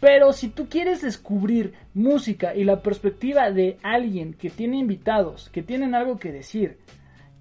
Pero 0.00 0.32
si 0.32 0.48
tú 0.48 0.68
quieres 0.68 1.00
descubrir 1.00 1.72
música 1.94 2.54
y 2.54 2.64
la 2.64 2.82
perspectiva 2.82 3.50
de 3.50 3.78
alguien 3.82 4.34
que 4.34 4.50
tiene 4.50 4.78
invitados, 4.78 5.48
que 5.50 5.62
tienen 5.62 5.94
algo 5.94 6.18
que 6.18 6.32
decir, 6.32 6.78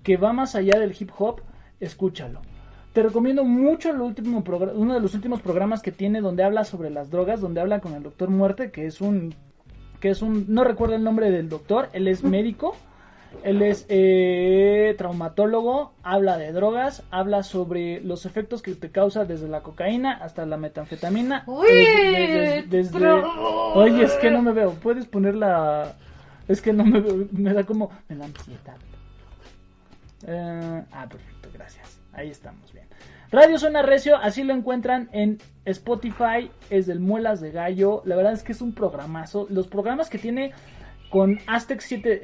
que 0.04 0.16
va 0.16 0.32
más 0.32 0.56
allá 0.56 0.80
del 0.80 0.96
hip 0.98 1.12
hop, 1.18 1.42
escúchalo. 1.80 2.42
Te 2.94 3.04
recomiendo 3.04 3.44
mucho 3.44 3.90
el 3.90 4.00
último 4.00 4.42
uno 4.76 4.94
de 4.94 5.02
los 5.02 5.16
últimos 5.16 5.42
programas 5.42 5.82
que 5.82 5.92
tiene 5.92 6.22
donde 6.22 6.44
habla 6.44 6.64
sobre 6.64 6.90
las 6.90 7.10
drogas, 7.10 7.42
donde 7.42 7.60
habla 7.60 7.82
con 7.82 7.94
el 7.94 8.04
doctor 8.04 8.30
Muerte, 8.30 8.72
que 8.72 8.86
es 8.86 9.02
un 9.02 9.36
que 10.00 10.10
es 10.10 10.22
un 10.22 10.46
no 10.48 10.64
recuerdo 10.64 10.96
el 10.96 11.04
nombre 11.04 11.30
del 11.32 11.50
doctor, 11.50 11.90
él 11.92 12.08
es 12.08 12.24
médico, 12.24 12.76
él 13.44 13.62
es 13.62 13.86
eh, 13.90 14.96
traumatólogo, 14.98 15.94
habla 16.04 16.38
de 16.38 16.52
drogas, 16.52 17.04
habla 17.12 17.44
sobre 17.44 18.02
los 18.02 18.26
efectos 18.26 18.62
que 18.62 18.74
te 18.76 18.92
causa 18.92 19.26
desde 19.26 19.48
la 19.48 19.62
cocaína 19.62 20.14
hasta 20.14 20.46
la 20.46 20.58
metanfetamina. 20.58 21.44
Uy, 21.48 21.68
desde- 21.68 22.28
desde- 22.28 22.64
desde- 22.68 23.00
pero- 23.00 23.74
Oye, 23.76 24.04
es 24.04 24.14
que 24.16 24.32
no 24.32 24.42
me 24.42 24.52
veo. 24.52 24.72
Puedes 24.74 25.06
poner 25.06 25.36
la. 25.36 25.94
Es 26.48 26.62
que 26.62 26.74
no 26.74 26.86
me 26.86 27.00
veo. 27.00 27.28
Me 27.32 27.54
da 27.54 27.64
como. 27.64 27.90
Me 28.08 28.16
da 28.16 28.26
ansiedad. 28.26 28.78
Eh, 30.28 30.84
ah, 30.92 31.08
perfecto, 31.10 31.50
gracias. 31.54 32.00
Ahí 32.14 32.30
estamos 32.30 32.72
bien. 32.74 32.86
Radio 33.32 33.58
Suena 33.60 33.82
Recio, 33.82 34.16
así 34.18 34.44
lo 34.44 34.54
encuentran 34.54 35.10
en 35.12 35.40
Spotify, 35.66 36.50
es 36.70 36.86
del 36.88 37.00
Muelas 37.00 37.42
de 37.42 37.52
Gallo. 37.52 38.02
La 38.06 38.16
verdad 38.16 38.34
es 38.34 38.44
que 38.44 38.54
es 38.54 38.62
un 38.62 38.74
programazo. 38.74 39.48
Los 39.50 39.68
programas 39.68 40.10
que 40.10 40.18
tiene 40.20 40.54
con 41.16 41.40
Aztec 41.48 41.80
7, 41.80 42.22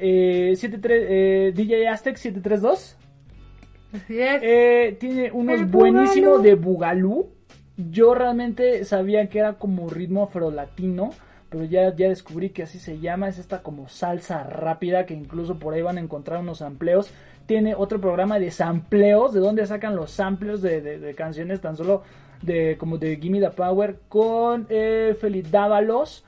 eh, 0.50 0.54
73, 0.56 1.06
eh, 1.08 1.52
DJ 1.54 1.88
Aztec 1.88 2.16
732. 2.16 2.98
Así 3.94 4.20
es. 4.20 4.42
Eh, 4.42 4.96
tiene 5.00 5.30
unos 5.32 5.70
buenísimos 5.70 6.42
de 6.42 6.54
Bugalú. 6.56 7.30
Yo 7.76 8.14
realmente 8.14 8.84
sabía 8.84 9.28
que 9.28 9.38
era 9.38 9.54
como 9.54 9.88
ritmo 9.88 10.24
afrolatino, 10.24 11.10
pero 11.48 11.64
ya, 11.64 11.94
ya 11.96 12.08
descubrí 12.08 12.50
que 12.50 12.64
así 12.64 12.78
se 12.78 12.98
llama. 13.00 13.28
Es 13.28 13.38
esta 13.38 13.62
como 13.62 13.88
salsa 13.88 14.44
rápida 14.44 15.06
que 15.06 15.14
incluso 15.14 15.58
por 15.58 15.72
ahí 15.74 15.80
van 15.82 15.96
a 15.96 16.00
encontrar 16.00 16.40
unos 16.40 16.60
amplios. 16.60 17.10
Tiene 17.46 17.74
otro 17.74 17.98
programa 18.00 18.38
de 18.38 18.50
sampleos, 18.50 19.32
de 19.32 19.40
donde 19.40 19.64
sacan 19.66 19.96
los 19.96 20.10
samplers 20.10 20.60
de, 20.62 20.80
de- 20.82 20.98
de 20.98 21.14
canciones 21.14 21.60
tan 21.62 21.76
solo 21.76 22.02
de 22.42 22.76
como 22.78 22.98
de 22.98 23.16
Gimme 23.16 23.40
the 23.40 23.50
Power 23.50 24.00
con 24.08 24.66
eh, 24.68 25.16
Feliz 25.20 25.50
Dávalos. 25.50 26.24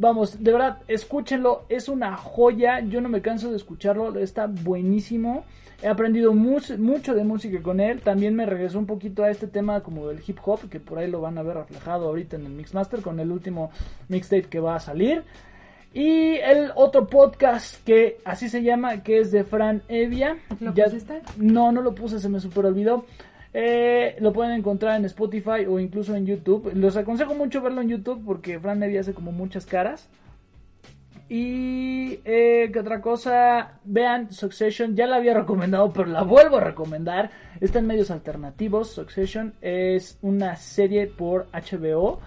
Vamos, 0.00 0.42
de 0.42 0.50
verdad, 0.50 0.78
escúchenlo, 0.88 1.64
es 1.68 1.86
una 1.90 2.16
joya, 2.16 2.80
yo 2.80 3.02
no 3.02 3.10
me 3.10 3.20
canso 3.20 3.50
de 3.50 3.58
escucharlo, 3.58 4.18
está 4.18 4.46
buenísimo. 4.46 5.44
He 5.82 5.88
aprendido 5.88 6.32
mucho 6.32 7.14
de 7.14 7.22
música 7.24 7.62
con 7.62 7.80
él, 7.80 8.00
también 8.00 8.34
me 8.34 8.46
regresó 8.46 8.78
un 8.78 8.86
poquito 8.86 9.24
a 9.24 9.30
este 9.30 9.46
tema 9.46 9.82
como 9.82 10.08
del 10.08 10.22
hip 10.26 10.38
hop, 10.42 10.70
que 10.70 10.80
por 10.80 10.98
ahí 10.98 11.10
lo 11.10 11.20
van 11.20 11.36
a 11.36 11.42
ver 11.42 11.56
reflejado 11.58 12.06
ahorita 12.08 12.36
en 12.36 12.46
el 12.46 12.52
Mixmaster 12.52 13.02
con 13.02 13.20
el 13.20 13.30
último 13.30 13.70
mixtape 14.08 14.44
que 14.48 14.58
va 14.58 14.76
a 14.76 14.80
salir. 14.80 15.22
Y 15.92 16.34
el 16.36 16.70
otro 16.76 17.06
podcast 17.06 17.84
que 17.84 18.18
así 18.24 18.48
se 18.48 18.62
llama, 18.62 19.02
que 19.02 19.18
es 19.18 19.32
de 19.32 19.44
Fran 19.44 19.82
Evia. 19.88 20.38
¿Lo 20.60 20.72
Ya- 20.72 20.84
pusiste? 20.84 21.20
No, 21.36 21.72
no 21.72 21.82
lo 21.82 21.94
puse, 21.94 22.20
se 22.20 22.28
me 22.30 22.40
super 22.40 22.64
olvidó. 22.64 23.04
Eh, 23.52 24.16
lo 24.20 24.32
pueden 24.32 24.52
encontrar 24.52 24.96
en 24.96 25.04
Spotify 25.06 25.66
o 25.68 25.78
incluso 25.78 26.14
en 26.14 26.26
YouTube. 26.26 26.72
Los 26.74 26.96
aconsejo 26.96 27.34
mucho 27.34 27.60
verlo 27.60 27.80
en 27.80 27.88
YouTube 27.88 28.22
porque 28.24 28.58
Fran 28.58 28.82
Evia 28.82 29.00
hace 29.00 29.14
como 29.14 29.32
muchas 29.32 29.66
caras. 29.66 30.08
Y 31.28 32.18
eh, 32.24 32.70
¿qué 32.72 32.80
otra 32.80 33.00
cosa? 33.00 33.78
Vean 33.84 34.32
Succession, 34.32 34.96
ya 34.96 35.06
la 35.06 35.16
había 35.16 35.32
recomendado, 35.32 35.92
pero 35.92 36.06
la 36.06 36.22
vuelvo 36.22 36.56
a 36.56 36.60
recomendar. 36.60 37.30
Está 37.60 37.78
en 37.78 37.86
medios 37.86 38.10
alternativos. 38.10 38.90
Succession 38.90 39.54
es 39.60 40.18
una 40.22 40.56
serie 40.56 41.06
por 41.06 41.46
HBO. 41.52 42.20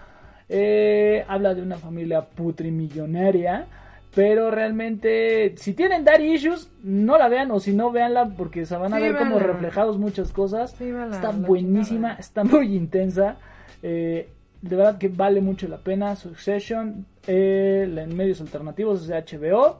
Eh, 0.47 1.25
habla 1.27 1.53
de 1.53 1.61
una 1.61 1.77
familia 1.77 2.21
putrimillonaria. 2.21 3.67
Pero 4.15 4.51
realmente, 4.51 5.55
si 5.57 5.73
tienen 5.73 6.03
daddy 6.05 6.33
issues, 6.33 6.69
no 6.83 7.17
la 7.17 7.27
vean. 7.29 7.49
O 7.51 7.59
si 7.59 7.73
no, 7.73 7.91
veanla 7.91 8.29
porque 8.37 8.65
se 8.65 8.77
van 8.77 8.93
a 8.93 8.97
Sí, 8.97 9.01
ver 9.03 9.17
como 9.17 9.39
reflejados 9.39 9.97
muchas 9.97 10.31
cosas. 10.31 10.75
Sí, 10.77 10.91
está 11.11 11.31
buenísima, 11.31 12.13
está 12.13 12.43
muy 12.43 12.75
intensa. 12.75 13.37
Eh, 13.81 14.29
de 14.61 14.75
verdad 14.75 14.97
que 14.97 15.09
vale 15.09 15.41
mucho 15.41 15.67
la 15.67 15.77
pena. 15.77 16.15
Succession 16.15 17.05
eh, 17.25 17.91
en 17.97 18.15
medios 18.15 18.39
alternativos 18.39 19.01
es 19.01 19.07
de 19.07 19.37
HBO. 19.39 19.79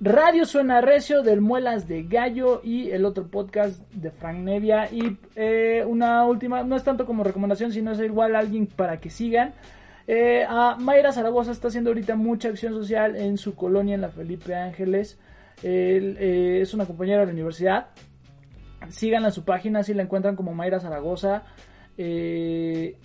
Radio 0.00 0.44
Suena 0.44 0.80
Recio 0.82 1.22
del 1.22 1.40
Muelas 1.40 1.88
de 1.88 2.02
Gallo 2.02 2.60
y 2.62 2.90
el 2.90 3.04
otro 3.04 3.28
podcast 3.28 3.80
de 3.92 4.10
Frank 4.10 4.38
Nevia. 4.38 4.90
Y 4.90 5.18
eh, 5.36 5.84
una 5.86 6.24
última, 6.24 6.62
no 6.62 6.76
es 6.76 6.84
tanto 6.84 7.06
como 7.06 7.22
recomendación, 7.22 7.72
sino 7.72 7.92
es 7.92 8.00
igual 8.00 8.34
alguien 8.34 8.66
para 8.66 8.98
que 8.98 9.10
sigan. 9.10 9.54
Eh, 10.06 10.46
Mayra 10.78 11.12
Zaragoza 11.12 11.52
está 11.52 11.68
haciendo 11.68 11.90
ahorita 11.90 12.14
mucha 12.16 12.48
acción 12.48 12.72
social 12.72 13.16
en 13.16 13.38
su 13.38 13.54
colonia 13.54 13.94
en 13.94 14.00
la 14.02 14.10
Felipe 14.10 14.54
Ángeles. 14.54 15.18
Eh, 15.62 16.60
es 16.62 16.74
una 16.74 16.86
compañera 16.86 17.20
de 17.20 17.26
la 17.26 17.32
universidad. 17.32 17.88
Síganla 18.88 19.28
en 19.28 19.34
su 19.34 19.44
página, 19.44 19.82
si 19.82 19.94
la 19.94 20.02
encuentran 20.02 20.36
como 20.36 20.54
Mayra 20.54 20.78
Zaragoza. 20.80 21.42
Eh, 21.98 22.96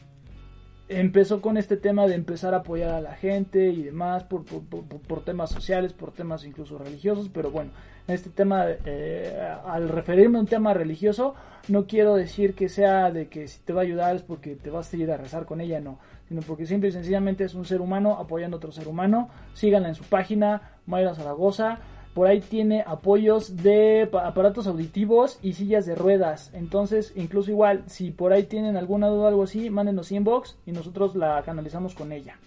empezó 0.89 1.41
con 1.41 1.55
este 1.57 1.77
tema 1.77 2.05
de 2.05 2.15
empezar 2.15 2.53
a 2.53 2.57
apoyar 2.57 2.89
a 2.91 3.01
la 3.01 3.13
gente 3.15 3.69
y 3.69 3.81
demás 3.83 4.25
por- 4.25 4.43
por 4.43 5.23
temas 5.23 5.49
sociales, 5.49 5.93
por 5.93 6.11
temas 6.11 6.43
incluso 6.45 6.77
religiosos, 6.77 7.29
pero 7.29 7.49
bueno, 7.49 7.71
este 8.09 8.29
tema, 8.29 8.65
eh, 8.67 9.39
al 9.65 9.87
referirme 9.87 10.37
a 10.37 10.41
un 10.41 10.47
tema 10.47 10.73
religioso, 10.73 11.33
no 11.69 11.87
quiero 11.87 12.15
decir 12.15 12.55
que 12.55 12.67
sea 12.67 13.09
de 13.09 13.29
que 13.29 13.47
si 13.47 13.61
te 13.61 13.71
va 13.71 13.81
a 13.81 13.83
ayudar 13.85 14.17
es 14.17 14.21
porque 14.23 14.55
te 14.55 14.69
vas 14.69 14.93
a 14.93 14.97
ir 14.97 15.09
a 15.11 15.15
rezar 15.17 15.45
con 15.45 15.61
ella, 15.61 15.79
no, 15.79 15.97
sino 16.31 16.41
porque 16.43 16.65
simple 16.65 16.87
y 16.87 16.91
sencillamente 16.93 17.43
es 17.43 17.55
un 17.55 17.65
ser 17.65 17.81
humano 17.81 18.15
apoyando 18.17 18.55
a 18.55 18.59
otro 18.59 18.71
ser 18.71 18.87
humano, 18.87 19.27
síganla 19.53 19.89
en 19.89 19.95
su 19.95 20.05
página, 20.05 20.61
Mayra 20.85 21.13
Zaragoza, 21.13 21.79
por 22.13 22.27
ahí 22.27 22.39
tiene 22.39 22.85
apoyos 22.87 23.57
de 23.57 24.07
pa- 24.09 24.25
aparatos 24.25 24.65
auditivos 24.65 25.39
y 25.41 25.51
sillas 25.51 25.85
de 25.85 25.93
ruedas. 25.95 26.49
Entonces, 26.53 27.11
incluso 27.17 27.51
igual, 27.51 27.83
si 27.87 28.11
por 28.11 28.31
ahí 28.31 28.43
tienen 28.43 28.77
alguna 28.77 29.07
duda 29.09 29.23
o 29.25 29.27
algo 29.27 29.43
así, 29.43 29.69
mándenos 29.69 30.09
inbox 30.13 30.55
y 30.65 30.71
nosotros 30.71 31.17
la 31.17 31.41
canalizamos 31.43 31.95
con 31.95 32.13
ella. 32.13 32.37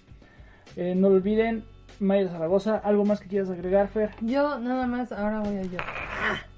Eh, 0.76 0.94
no 0.96 1.10
lo 1.10 1.16
olviden, 1.16 1.64
Maya 2.00 2.26
Zaragoza, 2.30 2.78
¿algo 2.78 3.04
más 3.04 3.20
que 3.20 3.28
quieras 3.28 3.50
agregar, 3.50 3.88
Fer? 3.88 4.12
Yo 4.22 4.58
nada 4.60 4.86
más, 4.86 5.12
ahora 5.12 5.40
voy 5.40 5.58
a 5.58 5.62
yo. 5.64 5.78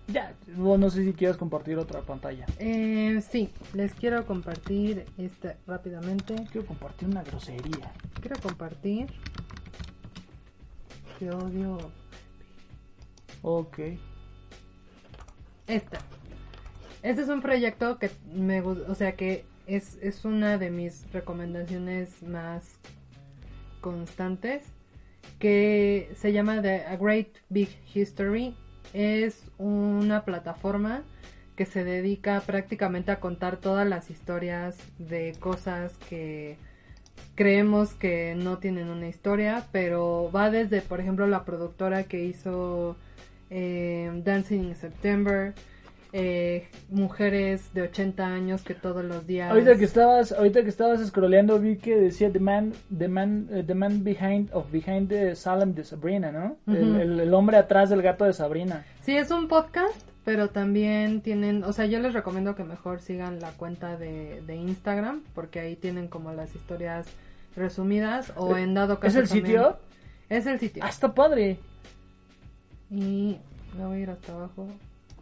Ya, 0.08 0.34
no, 0.46 0.78
no 0.78 0.88
sé 0.88 1.04
si 1.04 1.12
quieres 1.12 1.36
compartir 1.36 1.78
otra 1.78 2.00
pantalla. 2.02 2.46
Eh, 2.58 3.20
sí, 3.28 3.50
les 3.74 3.92
quiero 3.94 4.24
compartir 4.24 5.04
este 5.18 5.56
rápidamente. 5.66 6.36
Quiero 6.52 6.66
compartir 6.66 7.08
una 7.08 7.24
grosería. 7.24 7.92
Quiero 8.20 8.40
compartir. 8.40 9.08
Que 11.18 11.30
odio. 11.30 11.90
Ok. 13.42 13.78
Esta. 15.66 15.98
Este 17.02 17.22
es 17.22 17.28
un 17.28 17.42
proyecto 17.42 17.98
que 17.98 18.10
me 18.32 18.60
gusta, 18.60 18.90
o 18.90 18.94
sea 18.94 19.16
que 19.16 19.44
es, 19.66 19.98
es 20.00 20.24
una 20.24 20.58
de 20.58 20.70
mis 20.70 21.10
recomendaciones 21.12 22.22
más 22.22 22.78
constantes, 23.80 24.64
que 25.38 26.12
se 26.16 26.32
llama 26.32 26.62
The 26.62 26.84
A 26.86 26.96
Great 26.96 27.28
Big 27.48 27.68
History. 27.94 28.56
Es 28.92 29.50
una 29.58 30.24
plataforma 30.24 31.02
que 31.56 31.66
se 31.66 31.84
dedica 31.84 32.40
prácticamente 32.40 33.10
a 33.10 33.20
contar 33.20 33.56
todas 33.56 33.88
las 33.88 34.10
historias 34.10 34.76
de 34.98 35.34
cosas 35.40 35.96
que 36.08 36.58
creemos 37.34 37.94
que 37.94 38.34
no 38.36 38.58
tienen 38.58 38.88
una 38.88 39.08
historia, 39.08 39.66
pero 39.72 40.30
va 40.34 40.50
desde, 40.50 40.82
por 40.82 41.00
ejemplo, 41.00 41.26
la 41.26 41.44
productora 41.44 42.04
que 42.04 42.24
hizo 42.24 42.96
eh, 43.50 44.10
Dancing 44.24 44.64
in 44.64 44.76
September, 44.76 45.54
eh, 46.18 46.68
mujeres 46.88 47.74
de 47.74 47.82
80 47.82 48.24
años 48.26 48.62
que 48.62 48.74
todos 48.74 49.04
los 49.04 49.26
días... 49.26 49.50
Ahorita 49.50 49.76
que 49.76 49.84
estabas, 49.84 50.32
ahorita 50.32 50.62
que 50.62 50.70
estabas 50.70 51.06
scrolleando 51.06 51.58
vi 51.60 51.76
que 51.76 51.94
decía 51.96 52.32
the 52.32 52.40
man, 52.40 52.72
the 52.96 53.06
man, 53.08 53.48
eh, 53.50 53.62
the 53.66 53.74
man 53.74 54.02
behind 54.02 54.48
of 54.54 54.70
behind 54.72 55.08
the 55.10 55.34
Salem 55.36 55.74
de 55.74 55.84
Sabrina, 55.84 56.32
¿no? 56.32 56.56
el, 56.72 57.00
el- 57.00 57.20
el 57.20 57.34
hombre 57.34 57.58
atrás 57.58 57.90
del 57.90 58.00
gato 58.00 58.24
de 58.24 58.32
Sabrina. 58.32 58.84
Sí, 59.02 59.14
es 59.16 59.30
un 59.30 59.46
podcast, 59.48 60.08
pero 60.24 60.48
también 60.48 61.20
tienen, 61.20 61.62
o 61.64 61.72
sea, 61.74 61.84
yo 61.84 61.98
les 62.00 62.14
recomiendo 62.14 62.54
que 62.54 62.64
mejor 62.64 63.00
sigan 63.00 63.38
la 63.40 63.50
cuenta 63.50 63.98
de, 63.98 64.40
de 64.46 64.56
Instagram, 64.56 65.22
porque 65.34 65.60
ahí 65.60 65.76
tienen 65.76 66.08
como 66.08 66.32
las 66.32 66.54
historias 66.54 67.06
resumidas, 67.56 68.32
o 68.36 68.56
en 68.56 68.72
dado 68.72 68.94
¿Es 68.94 69.00
caso 69.00 69.18
el 69.20 69.28
también- 69.28 69.46
sitio? 69.46 69.78
Es 70.30 70.46
el 70.46 70.58
sitio. 70.58 70.82
Ah, 70.84 70.88
está 70.88 71.14
padre. 71.14 71.58
Y 72.90 73.36
me 73.76 73.84
voy 73.86 73.98
a 73.98 74.00
ir 74.00 74.10
hasta 74.10 74.32
abajo. 74.32 74.66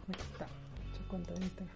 Aquí 0.09 0.21
está, 0.33 0.45
cuenta 1.07 1.33
de 1.33 1.43
Instagram. 1.43 1.75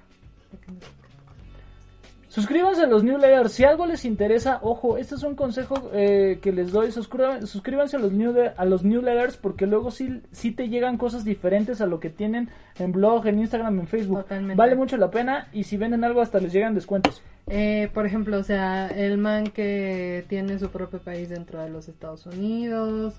Suscríbanse 2.27 2.83
a 2.83 2.87
los 2.87 3.03
newsletters. 3.03 3.51
Si 3.51 3.63
algo 3.63 3.87
les 3.87 4.05
interesa, 4.05 4.59
ojo, 4.61 4.97
este 4.97 5.15
es 5.15 5.23
un 5.23 5.33
consejo 5.33 5.89
eh, 5.93 6.37
que 6.43 6.51
les 6.51 6.71
doy. 6.71 6.91
Suscríbanse, 6.91 7.47
suscríbanse 7.47 7.97
a, 7.97 7.99
los 7.99 8.11
new- 8.11 8.51
a 8.55 8.65
los 8.65 8.83
newsletters 8.83 9.35
porque 9.35 9.65
luego 9.65 9.89
sí, 9.89 10.21
sí 10.31 10.51
te 10.51 10.69
llegan 10.69 10.97
cosas 10.99 11.25
diferentes 11.25 11.81
a 11.81 11.87
lo 11.87 11.99
que 11.99 12.11
tienen 12.11 12.49
en 12.77 12.91
blog, 12.91 13.25
en 13.25 13.39
Instagram, 13.39 13.79
en 13.79 13.87
Facebook. 13.87 14.21
Totalmente. 14.21 14.55
Vale 14.55 14.75
mucho 14.75 14.95
la 14.97 15.09
pena 15.09 15.47
y 15.53 15.63
si 15.63 15.77
venden 15.77 16.03
algo 16.03 16.21
hasta 16.21 16.39
les 16.39 16.53
llegan 16.53 16.75
descuentos. 16.75 17.23
Eh, 17.47 17.89
por 17.95 18.05
ejemplo, 18.05 18.37
o 18.37 18.43
sea, 18.43 18.89
el 18.89 19.17
man 19.17 19.45
que 19.45 20.23
tiene 20.29 20.59
su 20.59 20.69
propio 20.69 20.99
país 20.99 21.29
dentro 21.29 21.63
de 21.63 21.71
los 21.71 21.89
Estados 21.89 22.27
Unidos, 22.27 23.15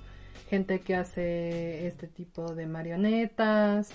gente 0.48 0.78
que 0.82 0.94
hace 0.94 1.88
este 1.88 2.06
tipo 2.06 2.54
de 2.54 2.66
marionetas, 2.66 3.90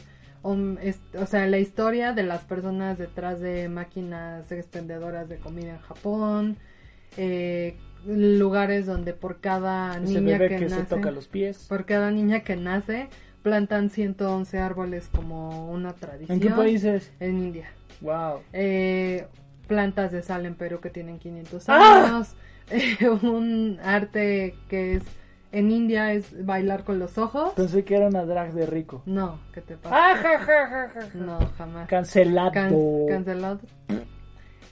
es- 0.82 1.02
o 1.20 1.26
sea, 1.26 1.48
la 1.48 1.58
historia 1.60 2.14
de 2.14 2.24
las 2.24 2.42
personas 2.44 2.98
detrás 2.98 3.40
de 3.40 3.68
máquinas 3.70 4.52
expendedoras 4.52 5.28
de 5.30 5.38
comida 5.38 5.72
en 5.72 5.80
Japón, 5.80 6.58
eh, 7.18 7.78
lugares 8.06 8.86
donde 8.86 9.14
por 9.14 9.40
cada 9.40 9.94
Ese 9.98 10.02
niña 10.22 10.38
bebé 10.38 10.50
que, 10.50 10.56
que, 10.64 10.70
se 10.70 10.76
nace, 10.78 10.96
toca 10.96 11.12
los 11.12 11.28
pies. 11.28 11.66
por 11.68 11.86
cada 11.86 12.12
niña 12.12 12.42
que 12.42 12.56
nace, 12.56 13.08
plantan 13.42 13.90
111 13.90 14.60
árboles 14.60 15.10
como 15.14 15.72
una 15.72 15.94
tradición. 15.94 16.36
¿En 16.36 16.42
qué 16.42 16.50
países? 16.52 17.12
En 17.20 17.38
India. 17.42 17.70
Wow. 18.02 18.42
Eh, 18.54 19.26
plantas 19.68 20.12
de 20.12 20.22
sal 20.22 20.46
en 20.46 20.56
Perú 20.56 20.80
que 20.80 20.90
tienen 20.92 21.18
500 21.20 21.70
¡Ah! 21.70 22.06
años. 22.16 22.36
Eh, 22.72 22.98
un 23.22 23.78
arte 23.84 24.56
que 24.70 24.96
es 24.96 25.04
en 25.58 25.72
India 25.72 26.12
es 26.14 26.46
bailar 26.46 26.84
con 26.84 27.00
los 27.00 27.18
ojos. 27.18 27.54
Pensé 27.56 27.84
que 27.84 27.96
era 27.96 28.08
una 28.08 28.26
drag 28.26 28.54
de 28.54 28.66
rico. 28.66 29.02
No, 29.06 29.40
¿qué 29.54 29.62
te 29.62 29.78
pasa? 29.78 29.96
Ah, 29.96 30.16
ja, 30.16 30.40
ja, 30.40 30.90
ja. 30.94 31.08
No, 31.14 31.40
jamás. 31.58 31.88
Cancelado. 31.88 32.52
Can- 32.52 32.74
cancelado. 33.08 33.60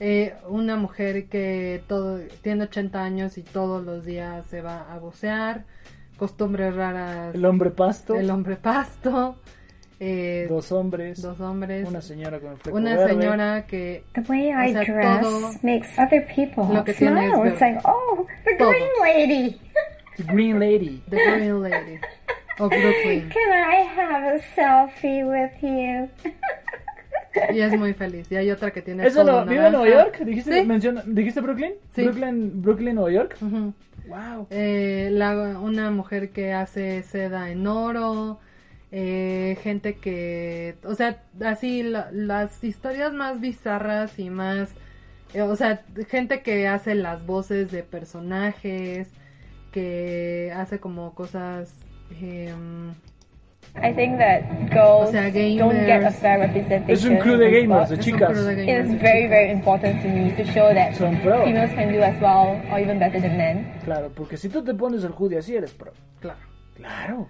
Eh, 0.00 0.34
una 0.48 0.76
mujer 0.76 1.28
que 1.28 1.82
todo 1.86 2.18
tiene 2.42 2.64
80 2.64 3.02
años 3.02 3.38
y 3.38 3.42
todos 3.42 3.84
los 3.84 4.04
días 4.04 4.44
se 4.46 4.60
va 4.60 4.92
a 4.92 4.98
bucear. 4.98 5.64
Costumbres 6.16 6.74
raras. 6.74 7.34
El 7.34 7.44
hombre 7.44 7.70
pasto. 7.70 8.14
El 8.16 8.30
hombre 8.30 8.56
pasto. 8.56 9.36
eh, 10.00 10.46
Dos 10.48 10.70
hombres. 10.72 11.22
dos 11.22 11.40
hombres. 11.40 11.88
Una 11.88 12.00
señora 12.02 12.40
con 12.40 12.52
el 12.52 12.56
fleco 12.58 12.76
una 12.76 12.96
verde. 12.96 13.08
señora 13.14 13.66
que 13.66 14.04
The 14.14 14.20
way 14.28 14.48
I 14.50 14.72
sea, 14.72 14.82
dress 14.82 15.62
makes 15.62 15.88
other 15.98 16.26
people 16.34 16.64
lo 16.74 16.84
que 16.84 16.94
tiene 16.94 17.26
es 17.26 17.32
smile. 17.32 17.50
It's 17.50 17.60
like, 17.60 17.80
oh, 17.84 18.26
the 18.44 18.54
Todo. 18.56 18.70
green 18.70 18.88
lady. 19.02 19.60
The 20.16 20.22
Green 20.24 20.58
Lady. 20.58 21.02
The 21.10 21.16
Green 21.16 21.62
Lady 21.62 21.98
of 22.58 22.70
Brooklyn. 22.70 23.28
Can 23.32 23.52
I 23.52 23.82
have 23.96 24.36
a 24.36 24.38
selfie 24.54 25.24
with 25.24 25.52
you? 25.62 26.08
Y 27.52 27.60
es 27.60 27.76
muy 27.76 27.94
feliz. 27.94 28.30
Y 28.30 28.36
hay 28.36 28.50
otra 28.50 28.70
que 28.70 28.80
tiene 28.80 29.04
¿Eso 29.06 29.24
no, 29.24 29.44
vive 29.44 29.66
en. 29.66 29.72
Nueva 29.72 29.88
York? 29.88 30.18
¿Dijiste, 30.20 30.60
Sí. 30.60 30.66
menciona- 30.66 31.02
¿dijiste 31.04 31.40
Brooklyn? 31.40 31.72
Sí. 31.94 32.04
Brooklyn, 32.04 32.62
Brooklyn, 32.62 32.94
Nueva 32.94 33.10
York. 33.10 33.36
Wow. 33.40 34.46
Eh, 34.50 35.08
la- 35.12 35.58
una 35.58 35.90
mujer 35.90 36.30
que 36.30 36.52
hace 36.52 37.02
seda 37.02 37.50
en 37.50 37.66
oro. 37.66 38.38
eh, 38.96 39.58
gente 39.64 39.94
que, 39.96 40.76
o 40.84 40.94
sea, 40.94 41.20
así 41.44 41.82
la- 41.82 42.10
las 42.12 42.62
historias 42.62 43.12
más 43.12 43.40
bizarras 43.40 44.16
y 44.20 44.30
más, 44.30 44.72
eh, 45.32 45.42
o 45.42 45.56
sea, 45.56 45.82
gente 46.08 46.42
que 46.42 46.68
hace 46.68 46.94
las 46.94 47.26
voces 47.26 47.72
de 47.72 47.82
personajes, 47.82 49.08
que 49.74 50.52
hace 50.54 50.78
como 50.78 51.12
cosas, 51.14 51.74
em, 52.20 52.90
I 53.76 53.92
think 53.92 54.18
that 54.18 54.42
girls 54.70 55.08
O 55.08 55.10
sea, 55.10 55.22
don't 55.32 55.72
get 55.74 55.90
a 55.90 55.98
gamers. 55.98 56.14
fair 56.16 56.38
representation. 56.38 56.90
Es 56.90 57.04
un 57.04 57.16
club 57.16 57.38
de 57.38 57.50
gamers, 57.50 57.88
de 57.90 57.98
chicas. 57.98 58.30
It 58.38 58.56
gamers. 58.66 58.88
is 58.88 59.00
very, 59.02 59.26
very 59.26 59.50
important 59.50 60.00
to 60.00 60.08
me 60.08 60.30
to 60.30 60.44
show 60.52 60.72
that 60.72 60.94
Son 60.94 61.16
pro. 61.22 61.44
females 61.44 61.72
can 61.74 61.92
do 61.92 62.00
as 62.00 62.14
well 62.20 62.62
or 62.72 62.78
even 62.78 63.00
better 63.00 63.20
than 63.20 63.36
men. 63.36 63.72
Claro, 63.84 64.10
porque 64.14 64.36
si 64.36 64.48
tú 64.48 64.62
te 64.62 64.72
pones 64.74 65.02
el 65.02 65.10
hoodie 65.10 65.38
así 65.38 65.56
eres 65.56 65.72
pro. 65.72 65.92
Claro. 66.20 66.38
Claro. 66.76 67.28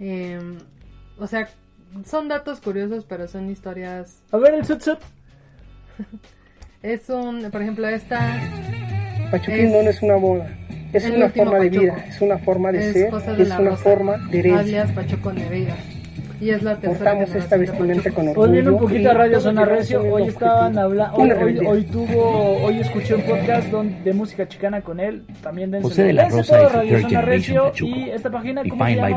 Em, 0.00 0.56
o 1.18 1.26
sea, 1.26 1.46
son 2.06 2.26
datos 2.28 2.60
curiosos, 2.62 3.04
pero 3.04 3.28
son 3.28 3.50
historias 3.50 4.22
A 4.32 4.38
ver 4.38 4.54
el 4.54 4.64
sut 4.64 4.80
sut. 4.80 4.98
Es 6.82 7.08
un, 7.10 7.48
por 7.52 7.62
ejemplo, 7.62 7.86
esta 7.86 8.18
Pachuquín 9.30 9.66
Es- 9.66 9.72
no 9.72 9.78
es 9.90 10.02
una 10.02 10.16
moda, 10.16 10.48
es 10.92 11.04
el 11.04 11.16
una 11.16 11.28
forma 11.30 11.58
de 11.58 11.68
vida, 11.70 12.04
es 12.08 12.20
una 12.20 12.38
forma 12.38 12.72
de 12.72 12.78
es 12.88 12.92
ser, 12.92 13.12
de 13.12 13.42
es 13.42 13.48
una 13.50 13.58
Rosa, 13.70 13.76
forma 13.82 14.16
de 14.30 14.38
herencia. 14.38 14.60
alias 14.82 14.92
Pachuco 14.92 15.32
Neveira. 15.32 15.76
Y 16.40 16.50
es 16.50 16.60
la 16.64 16.74
tercera 16.76 17.12
Portamos 17.12 17.34
esta 17.36 17.56
vestimenta 17.56 18.10
con 18.10 18.24
Hoy 18.26 18.30
orgullo. 18.32 18.50
viene 18.52 18.70
un 18.70 18.78
poquito 18.80 19.10
a 19.10 19.14
Radio 19.14 19.40
Zona 19.40 19.64
Recio. 19.64 20.02
Hoy 20.12 20.24
estaban 20.24 20.76
hablando. 20.76 21.16
Hoy, 21.16 21.84
tuvo. 21.84 22.64
Hoy 22.64 22.80
escuché 22.80 23.14
un 23.14 23.22
podcast 23.22 23.68
don- 23.68 24.02
de 24.02 24.12
música 24.12 24.48
chicana 24.48 24.80
con 24.80 24.98
él. 24.98 25.22
También 25.40 25.80
José 25.80 26.02
de 26.02 26.12
la 26.14 26.28
Rosa 26.28 26.58
todo 26.58 26.68
Radio 26.70 27.00
Zona 27.00 27.20
Recio. 27.22 27.72
Y 27.80 28.10
esta 28.10 28.28
página, 28.28 28.62
¿cómo 28.68 28.84
se 28.84 28.94
llama? 28.96 29.16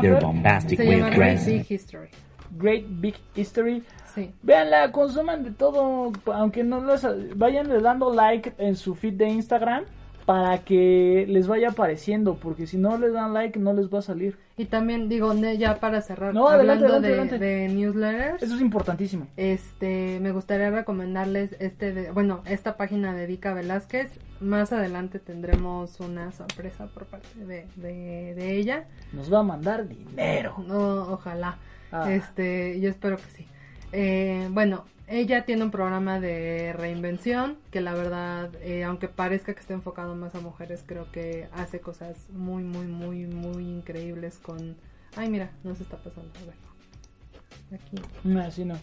Se 0.68 0.76
Great. 0.76 1.44
Big 1.44 1.66
History. 1.68 2.08
Great 2.56 2.84
Big 2.88 3.14
History. 3.34 3.82
Sí. 4.14 4.30
Véanla, 4.42 4.92
consuman 4.92 5.42
de 5.42 5.50
todo, 5.50 6.12
aunque 6.32 6.62
no 6.62 6.82
les 6.84 7.04
vayan 7.36 7.68
dando 7.82 8.14
like 8.14 8.52
en 8.58 8.76
su 8.76 8.94
feed 8.94 9.14
de 9.14 9.28
Instagram 9.28 9.82
para 10.26 10.58
que 10.58 11.24
les 11.28 11.46
vaya 11.46 11.68
apareciendo, 11.70 12.34
porque 12.34 12.66
si 12.66 12.76
no 12.78 12.98
les 12.98 13.12
dan 13.12 13.32
like 13.32 13.58
no 13.60 13.72
les 13.72 13.88
va 13.94 14.00
a 14.00 14.02
salir. 14.02 14.36
Y 14.58 14.64
también 14.64 15.08
digo, 15.08 15.32
ya 15.34 15.78
para 15.78 16.00
cerrar, 16.00 16.34
No, 16.34 16.48
adelante, 16.48 16.84
hablando 16.86 17.06
adelante, 17.08 17.38
de, 17.38 17.46
adelante. 17.54 17.74
de 17.76 17.80
newsletters, 17.80 18.42
Eso 18.42 18.54
es 18.56 18.60
importantísimo. 18.60 19.28
este, 19.36 20.18
me 20.20 20.32
gustaría 20.32 20.70
recomendarles 20.70 21.54
este, 21.60 21.92
de- 21.92 22.10
bueno, 22.10 22.42
esta 22.46 22.76
página 22.76 23.14
de 23.14 23.26
Vika 23.26 23.54
Velázquez. 23.54 24.18
Más 24.40 24.72
adelante 24.72 25.18
tendremos 25.20 26.00
una 26.00 26.32
sorpresa 26.32 26.86
por 26.86 27.04
parte 27.06 27.28
de, 27.46 27.66
de, 27.76 28.34
de 28.34 28.56
ella. 28.56 28.84
Nos 29.12 29.32
va 29.32 29.38
a 29.40 29.42
mandar 29.44 29.86
dinero. 29.86 30.56
No, 30.66 31.12
ojalá. 31.12 31.58
Ah. 31.92 32.10
Este, 32.12 32.80
yo 32.80 32.90
espero 32.90 33.16
que 33.16 33.30
sí. 33.34 33.46
Eh, 33.92 34.48
bueno, 34.50 34.84
ella 35.08 35.44
tiene 35.44 35.62
un 35.64 35.70
programa 35.70 36.18
de 36.20 36.72
reinvención 36.72 37.58
que 37.70 37.80
la 37.80 37.94
verdad, 37.94 38.50
eh, 38.60 38.84
aunque 38.84 39.08
parezca 39.08 39.54
que 39.54 39.60
está 39.60 39.74
enfocado 39.74 40.14
más 40.16 40.34
a 40.34 40.40
mujeres, 40.40 40.82
creo 40.84 41.10
que 41.12 41.48
hace 41.52 41.80
cosas 41.80 42.28
muy, 42.30 42.64
muy, 42.64 42.86
muy, 42.86 43.26
muy 43.26 43.68
increíbles 43.68 44.38
con... 44.38 44.76
Ay, 45.16 45.30
mira, 45.30 45.50
no 45.64 45.74
se 45.74 45.84
está 45.84 45.96
pasando. 45.98 46.30
A 46.40 46.44
ver. 46.44 47.80
Aquí, 47.80 47.96
No, 48.24 48.40
así 48.40 48.64
no. 48.64 48.76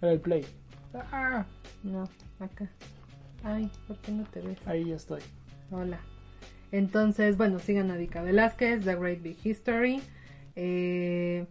Era 0.00 0.12
el 0.12 0.20
play. 0.20 0.44
Ah, 1.12 1.44
no, 1.82 2.04
acá. 2.38 2.68
Ay, 3.42 3.70
¿por 3.86 3.98
qué 3.98 4.12
no 4.12 4.24
te 4.24 4.40
ves? 4.40 4.58
ahí 4.66 4.86
ya 4.86 4.96
estoy. 4.96 5.20
Hola. 5.70 5.98
Entonces, 6.72 7.36
bueno, 7.36 7.58
sigan 7.58 7.90
a 7.90 7.96
Vika 7.96 8.22
Velázquez, 8.22 8.84
The 8.84 8.94
Great 8.94 9.22
Big 9.22 9.38
History. 9.44 10.02
Eh, 10.56 11.46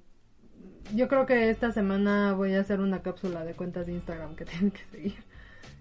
yo 0.95 1.07
creo 1.07 1.25
que 1.25 1.49
esta 1.49 1.71
semana 1.71 2.33
voy 2.33 2.53
a 2.55 2.59
hacer 2.61 2.79
una 2.79 3.01
cápsula 3.01 3.43
de 3.45 3.53
cuentas 3.53 3.85
de 3.87 3.93
Instagram 3.93 4.35
que 4.35 4.45
tienen 4.45 4.71
que 4.71 4.81
seguir. 4.91 5.15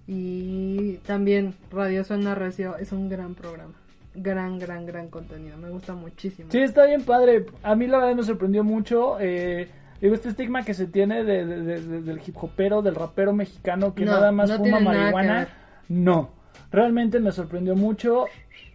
Y 0.06 0.98
también 0.98 1.54
Radio 1.70 2.04
Suena 2.04 2.34
Recio 2.34 2.76
es 2.76 2.92
un 2.92 3.08
gran 3.08 3.34
programa. 3.34 3.74
Gran, 4.14 4.58
gran, 4.58 4.86
gran 4.86 5.08
contenido. 5.08 5.56
Me 5.58 5.68
gusta 5.68 5.94
muchísimo. 5.94 6.48
Sí, 6.50 6.58
está 6.58 6.86
bien 6.86 7.02
padre. 7.02 7.46
A 7.62 7.74
mí 7.74 7.86
la 7.86 7.98
verdad 7.98 8.14
me 8.14 8.22
sorprendió 8.22 8.64
mucho. 8.64 9.18
Eh, 9.20 9.68
digo, 10.00 10.14
este 10.14 10.28
estigma 10.30 10.64
que 10.64 10.74
se 10.74 10.86
tiene 10.86 11.22
de, 11.24 11.44
de- 11.44 11.62
de- 11.62 11.80
de- 11.82 12.02
del 12.02 12.20
hip 12.26 12.36
hopero, 12.42 12.80
del 12.82 12.94
rapero 12.94 13.32
mexicano 13.34 13.94
que 13.94 14.04
No, 14.04 14.12
nada 14.12 14.32
más 14.32 14.48
no 14.48 14.58
fuma 14.58 14.80
marihuana. 14.80 15.48
No, 15.88 16.30
realmente 16.70 17.20
me 17.20 17.30
sorprendió 17.32 17.74
mucho. 17.76 18.24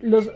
Los, 0.01 0.29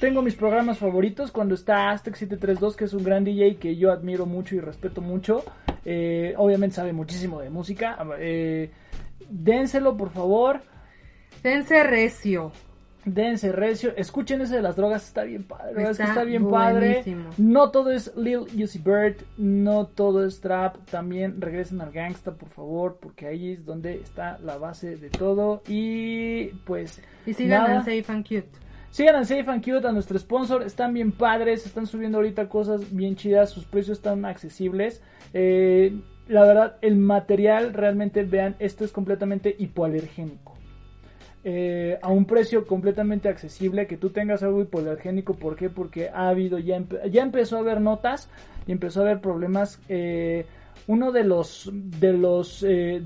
tengo 0.00 0.22
mis 0.22 0.34
programas 0.34 0.78
favoritos 0.78 1.30
cuando 1.30 1.54
está 1.54 1.90
Aztec 1.90 2.14
732, 2.14 2.76
que 2.76 2.84
es 2.84 2.92
un 2.94 3.04
gran 3.04 3.24
DJ 3.24 3.56
que 3.56 3.76
yo 3.76 3.92
admiro 3.92 4.24
mucho 4.26 4.54
y 4.54 4.60
respeto 4.60 5.00
mucho. 5.02 5.44
Eh, 5.84 6.34
obviamente 6.36 6.76
sabe 6.76 6.92
muchísimo 6.92 7.40
de 7.40 7.50
música. 7.50 7.98
Eh, 8.18 8.70
dénselo, 9.28 9.96
por 9.96 10.10
favor. 10.10 10.60
Dense 11.42 11.82
Recio. 11.84 12.52
Dense 13.02 13.50
recio, 13.50 13.94
escuchen 13.96 14.42
ese 14.42 14.56
de 14.56 14.62
las 14.62 14.76
drogas, 14.76 15.06
está 15.06 15.22
bien 15.24 15.44
padre, 15.44 15.72
verdad 15.72 15.92
es 15.92 15.96
que 15.96 16.02
Está 16.02 16.12
está 16.12 16.24
bien 16.24 16.50
padre. 16.50 17.02
No 17.38 17.70
todo 17.70 17.90
es 17.92 18.14
Lil 18.14 18.40
Uzi 18.62 18.78
Bird, 18.78 19.16
no 19.38 19.86
todo 19.86 20.26
es 20.26 20.42
trap, 20.42 20.76
también 20.90 21.40
regresen 21.40 21.80
al 21.80 21.92
gangsta, 21.92 22.32
por 22.34 22.50
favor, 22.50 22.98
porque 23.00 23.26
ahí 23.26 23.52
es 23.52 23.64
donde 23.64 23.94
está 23.94 24.38
la 24.44 24.58
base 24.58 24.96
de 24.98 25.08
todo. 25.08 25.62
Y 25.66 26.48
pues 26.66 27.00
Y 27.24 27.32
sigan 27.32 27.62
nada. 27.62 27.78
a 27.78 27.84
Safe 27.84 28.04
and 28.08 28.22
Cute. 28.28 28.50
Sigan 28.90 29.14
a 29.14 29.24
Safe 29.24 29.48
and 29.48 29.64
Cute, 29.64 29.86
a 29.86 29.92
nuestro 29.92 30.18
sponsor, 30.18 30.64
están 30.64 30.92
bien 30.92 31.12
padres, 31.12 31.64
están 31.64 31.86
subiendo 31.86 32.18
ahorita 32.18 32.48
cosas 32.48 32.92
bien 32.94 33.14
chidas, 33.14 33.50
sus 33.50 33.64
precios 33.64 33.98
están 33.98 34.24
accesibles. 34.24 35.00
Eh, 35.32 35.96
la 36.26 36.44
verdad, 36.44 36.76
el 36.80 36.96
material 36.96 37.72
realmente, 37.72 38.24
vean, 38.24 38.56
esto 38.58 38.84
es 38.84 38.90
completamente 38.90 39.54
hipoalergénico. 39.56 40.54
Eh, 41.44 41.98
a 42.02 42.08
un 42.10 42.24
precio 42.26 42.66
completamente 42.66 43.28
accesible, 43.28 43.86
que 43.86 43.96
tú 43.96 44.10
tengas 44.10 44.42
algo 44.42 44.60
hipoalergénico, 44.60 45.34
¿por 45.34 45.54
qué? 45.54 45.70
Porque 45.70 46.08
ha 46.08 46.28
habido, 46.28 46.58
ya, 46.58 46.82
ya 47.10 47.22
empezó 47.22 47.56
a 47.56 47.60
haber 47.60 47.80
notas 47.80 48.28
y 48.66 48.72
empezó 48.72 49.00
a 49.00 49.04
haber 49.04 49.20
problemas. 49.20 49.80
eh, 49.88 50.46
uno 50.86 51.12
de 51.12 51.24
los 51.24 51.70
de 51.72 52.12
los 52.12 52.64
eh, 52.66 53.02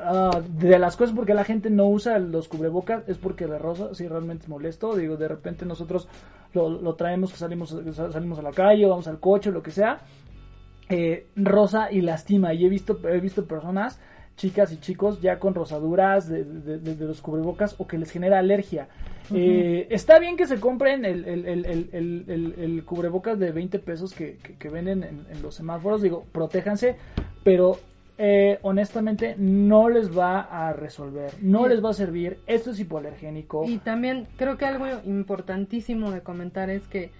ah, 0.00 0.40
de 0.48 0.78
las 0.78 0.96
cosas 0.96 1.14
porque 1.14 1.34
la 1.34 1.44
gente 1.44 1.70
no 1.70 1.88
usa 1.88 2.18
los 2.18 2.48
cubrebocas 2.48 3.04
es 3.08 3.18
porque 3.18 3.46
la 3.46 3.58
rosa 3.58 3.94
sí 3.94 4.06
realmente 4.08 4.44
es 4.44 4.48
molesto. 4.48 4.94
Digo 4.96 5.16
de 5.16 5.28
repente 5.28 5.66
nosotros 5.66 6.08
lo, 6.52 6.68
lo 6.68 6.94
traemos 6.94 7.30
salimos 7.32 7.76
salimos 7.94 8.38
a 8.38 8.42
la 8.42 8.52
calle 8.52 8.86
vamos 8.86 9.08
al 9.08 9.20
coche 9.20 9.50
lo 9.50 9.62
que 9.62 9.70
sea. 9.70 10.00
Eh, 10.88 11.28
rosa 11.36 11.90
y 11.90 12.00
lastima. 12.00 12.54
Y 12.54 12.66
he 12.66 12.68
visto 12.68 12.98
he 13.08 13.20
visto 13.20 13.46
personas 13.46 14.00
chicas 14.36 14.72
y 14.72 14.78
chicos 14.80 15.20
ya 15.20 15.38
con 15.38 15.54
rosaduras 15.54 16.28
de, 16.28 16.44
de- 16.44 16.78
de- 16.78 16.96
de 16.96 17.04
los 17.04 17.20
cubrebocas 17.20 17.74
o 17.78 17.86
que 17.86 17.98
les 17.98 18.10
genera 18.10 18.38
alergia 18.38 18.88
Eh, 19.34 19.86
está 19.90 20.18
bien 20.18 20.36
que 20.36 20.46
se 20.46 20.58
compren 20.58 21.04
el, 21.04 21.24
el, 21.24 21.46
el, 21.46 21.64
el, 21.64 21.88
el- 21.92 22.24
el- 22.28 22.54
el 22.58 22.84
cubrebocas 22.84 23.38
de 23.38 23.52
20 23.52 23.78
pesos 23.78 24.12
que, 24.14 24.36
que- 24.42 24.56
que 24.56 24.68
venden 24.68 25.04
en, 25.04 25.26
en 25.30 25.42
los 25.42 25.54
semáforos 25.54 26.02
digo 26.02 26.24
protéjanse 26.32 26.96
pero 27.44 27.78
eh, 28.18 28.58
honestamente 28.62 29.34
no 29.38 29.88
les 29.88 30.16
va 30.16 30.40
a 30.40 30.72
resolver, 30.74 31.32
no 31.40 31.64
Sí. 31.64 31.70
les 31.70 31.84
va 31.84 31.90
a 31.90 31.94
servir. 31.94 32.38
Esto 32.46 32.70
es 32.70 32.78
hipoalergénico. 32.78 33.64
Y 33.64 33.78
también 33.78 34.28
creo 34.36 34.58
que 34.58 34.66
algo 34.66 34.84
importantísimo 35.06 36.10
de 36.12 36.20
comentar 36.20 36.68
es 36.70 36.86
que, 36.88 37.10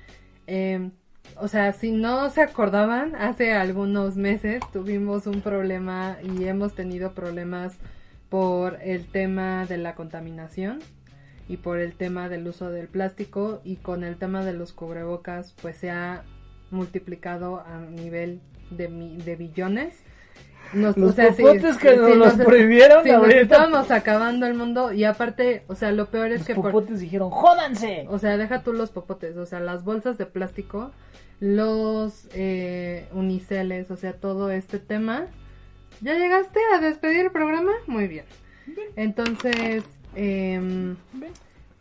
eh, 0.46 0.90
o 1.36 1.48
sea, 1.48 1.72
si 1.72 1.90
no 1.90 2.30
se 2.30 2.42
acordaban, 2.42 3.14
hace 3.16 3.52
algunos 3.52 4.16
meses 4.16 4.62
tuvimos 4.72 5.26
un 5.26 5.40
problema 5.40 6.18
y 6.22 6.44
hemos 6.44 6.74
tenido 6.74 7.12
problemas 7.12 7.74
por 8.28 8.78
el 8.82 9.06
tema 9.06 9.66
de 9.66 9.78
la 9.78 9.94
contaminación 9.94 10.80
y 11.48 11.56
por 11.56 11.78
el 11.78 11.94
tema 11.94 12.28
del 12.28 12.46
uso 12.46 12.70
del 12.70 12.88
plástico 12.88 13.60
y 13.64 13.76
con 13.76 14.04
el 14.04 14.16
tema 14.16 14.44
de 14.44 14.52
los 14.52 14.72
cubrebocas 14.72 15.54
pues 15.60 15.76
se 15.76 15.90
ha 15.90 16.24
multiplicado 16.70 17.60
a 17.60 17.80
nivel 17.80 18.40
de, 18.70 18.88
de 18.88 19.36
billones. 19.36 20.02
Nos- 20.72 20.96
Los 20.96 21.10
o 21.10 21.12
sea, 21.14 21.28
popotes 21.30 21.76
que 21.76 21.90
si 21.92 21.96
nos 22.00 22.16
los 22.16 22.32
prohibieron 22.34 23.04
nos 23.06 23.14
ahorita. 23.14 23.40
estábamos 23.40 23.90
acabando 23.90 24.46
el 24.46 24.54
mundo 24.54 24.92
y 24.92 25.04
aparte, 25.04 25.64
o 25.68 25.74
sea, 25.74 25.92
lo 25.92 26.06
peor 26.06 26.28
es 26.32 26.38
Los 26.40 26.46
que 26.46 26.54
por- 26.54 26.72
popotes 26.72 27.00
dijeron, 27.00 27.30
¡jódanse! 27.30 28.06
o 28.08 28.18
sea, 28.18 28.36
deja 28.38 28.62
tú 28.62 28.72
los 28.72 28.90
popotes, 28.90 29.36
o 29.36 29.44
sea, 29.46 29.60
las 29.60 29.84
bolsas 29.84 30.16
de 30.18 30.26
plástico, 30.26 30.90
los 31.40 32.28
eh, 32.34 33.06
uniceles, 33.12 33.90
o 33.90 33.96
sea, 33.96 34.12
todo 34.14 34.50
este 34.50 34.78
tema. 34.78 35.26
¿Ya 36.00 36.14
llegaste 36.14 36.58
a 36.74 36.78
despedir 36.80 37.26
el 37.26 37.30
programa? 37.32 37.72
Muy 37.86 38.08
bien. 38.08 38.24
Entonces, 38.96 39.84
em, 40.14 40.96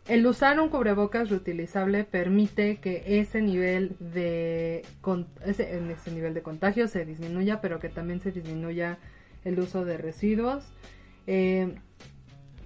el 0.08 0.26
usar 0.26 0.58
un 0.60 0.68
cubrebocas 0.68 1.30
reutilizable 1.30 2.04
permite 2.04 2.78
que 2.78 3.04
ese 3.20 3.40
nivel 3.40 3.96
de 4.00 4.84
con- 5.00 5.28
ese, 5.46 5.76
en 5.76 5.90
ese 5.90 6.10
nivel 6.10 6.34
de 6.34 6.42
contagio 6.42 6.88
se 6.88 7.04
disminuya, 7.04 7.60
pero 7.60 7.78
que 7.78 7.88
también 7.88 8.20
se 8.20 8.32
disminuya 8.32 8.98
el 9.44 9.58
uso 9.60 9.84
de 9.84 9.96
residuos. 9.98 10.64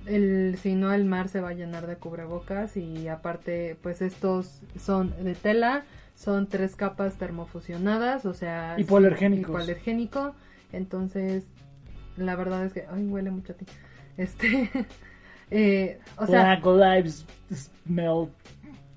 El, 0.06 0.56
si 0.62 0.74
no 0.76 0.92
el 0.92 1.04
mar 1.04 1.28
se 1.28 1.40
va 1.40 1.48
a 1.48 1.54
llenar 1.54 1.86
de 1.88 1.96
cubrebocas 1.96 2.76
y 2.76 3.08
aparte 3.08 3.76
pues 3.82 4.00
estos 4.02 4.60
son 4.78 5.12
de 5.24 5.34
tela, 5.34 5.84
son 6.14 6.46
tres 6.48 6.76
capas 6.76 7.16
termofusionadas, 7.18 8.24
o 8.24 8.32
sea, 8.32 8.76
Hipoalergénicos. 8.78 9.50
hipoalergénico, 9.50 10.34
entonces 10.72 11.44
la 12.16 12.36
verdad 12.36 12.64
es 12.64 12.72
que 12.72 12.84
ay 12.88 13.06
huele 13.08 13.32
mucho 13.32 13.52
a 13.52 13.56
ti. 13.56 13.66
Este 14.16 14.70
eh, 15.50 15.98
o 16.16 16.26
sea, 16.26 16.56
Black 16.56 16.66
lives 16.66 17.26
smell 17.52 18.28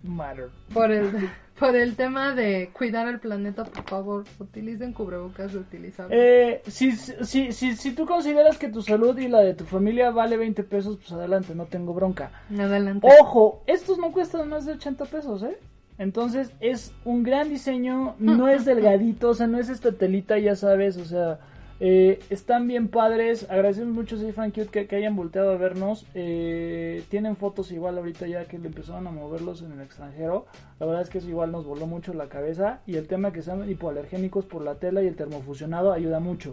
matter. 0.03 0.49
por 0.73 0.91
el 0.91 1.30
por 1.59 1.76
el 1.76 1.95
tema 1.95 2.34
de 2.34 2.69
cuidar 2.71 3.07
el 3.07 3.19
planeta, 3.19 3.65
por 3.65 3.84
favor, 3.84 4.23
utilicen 4.39 4.93
cubrebocas 4.93 5.51
reutilizables. 5.53 6.17
Eh, 6.17 6.61
si, 6.67 6.93
si, 6.93 7.51
si, 7.51 7.76
si 7.76 7.91
tú 7.91 8.05
consideras 8.05 8.57
que 8.57 8.69
tu 8.69 8.81
salud 8.81 9.17
y 9.17 9.27
la 9.27 9.41
de 9.41 9.53
tu 9.53 9.65
familia 9.65 10.09
vale 10.09 10.38
20 10.38 10.63
pesos, 10.63 10.97
pues 10.97 11.11
adelante, 11.11 11.53
no 11.53 11.65
tengo 11.65 11.93
bronca. 11.93 12.31
Adelante. 12.57 13.07
Ojo, 13.19 13.61
estos 13.67 13.97
no 13.97 14.11
cuestan 14.13 14.47
más 14.47 14.65
de 14.65 14.73
80 14.73 15.05
pesos, 15.05 15.43
¿eh? 15.43 15.57
Entonces 15.97 16.53
es 16.61 16.93
un 17.03 17.23
gran 17.23 17.49
diseño, 17.49 18.15
no 18.19 18.47
es 18.49 18.63
delgadito, 18.63 19.30
o 19.30 19.34
sea, 19.34 19.47
no 19.47 19.59
es 19.59 19.67
esta 19.67 19.91
telita, 19.91 20.39
ya 20.39 20.55
sabes, 20.55 20.95
o 20.95 21.03
sea, 21.03 21.39
eh, 21.80 22.19
están 22.30 22.68
bien 22.68 22.89
padres. 22.89 23.49
Agradecemos 23.49 23.93
mucho 23.93 24.15
a 24.15 24.34
Frank 24.34 24.53
Cute 24.53 24.88
que, 24.88 24.95
hayan 24.95 25.15
volteado 25.15 25.51
a 25.51 25.57
vernos. 25.57 26.06
Eh, 26.14 27.03
tienen 27.10 27.35
fotos 27.35 27.72
igual 27.72 27.97
ahorita 27.97 28.27
ya 28.27 28.45
que 28.45 28.60
le 28.60 28.68
empezaron 28.68 29.07
a 29.07 29.11
moverlos 29.11 29.61
en 29.61 29.72
el 29.72 29.81
extranjero. 29.81 30.45
La 30.80 30.85
verdad 30.85 31.03
es 31.03 31.10
que 31.10 31.19
eso 31.19 31.30
igual 31.30 31.51
nos 31.51 31.65
voló 31.65 31.88
mucho 31.88 32.14
la 32.14 32.27
cabeza. 32.27 32.81
Y 32.85 32.97
el 32.97 33.07
tema 33.07 33.31
que 33.31 33.41
sean 33.41 33.69
hipoalergénicos 33.69 34.45
por 34.45 34.61
la 34.61 34.76
tela 34.76 35.01
y 35.01 35.07
el 35.07 35.15
termofusionado 35.15 35.93
ayuda 35.93 36.19
mucho. 36.19 36.51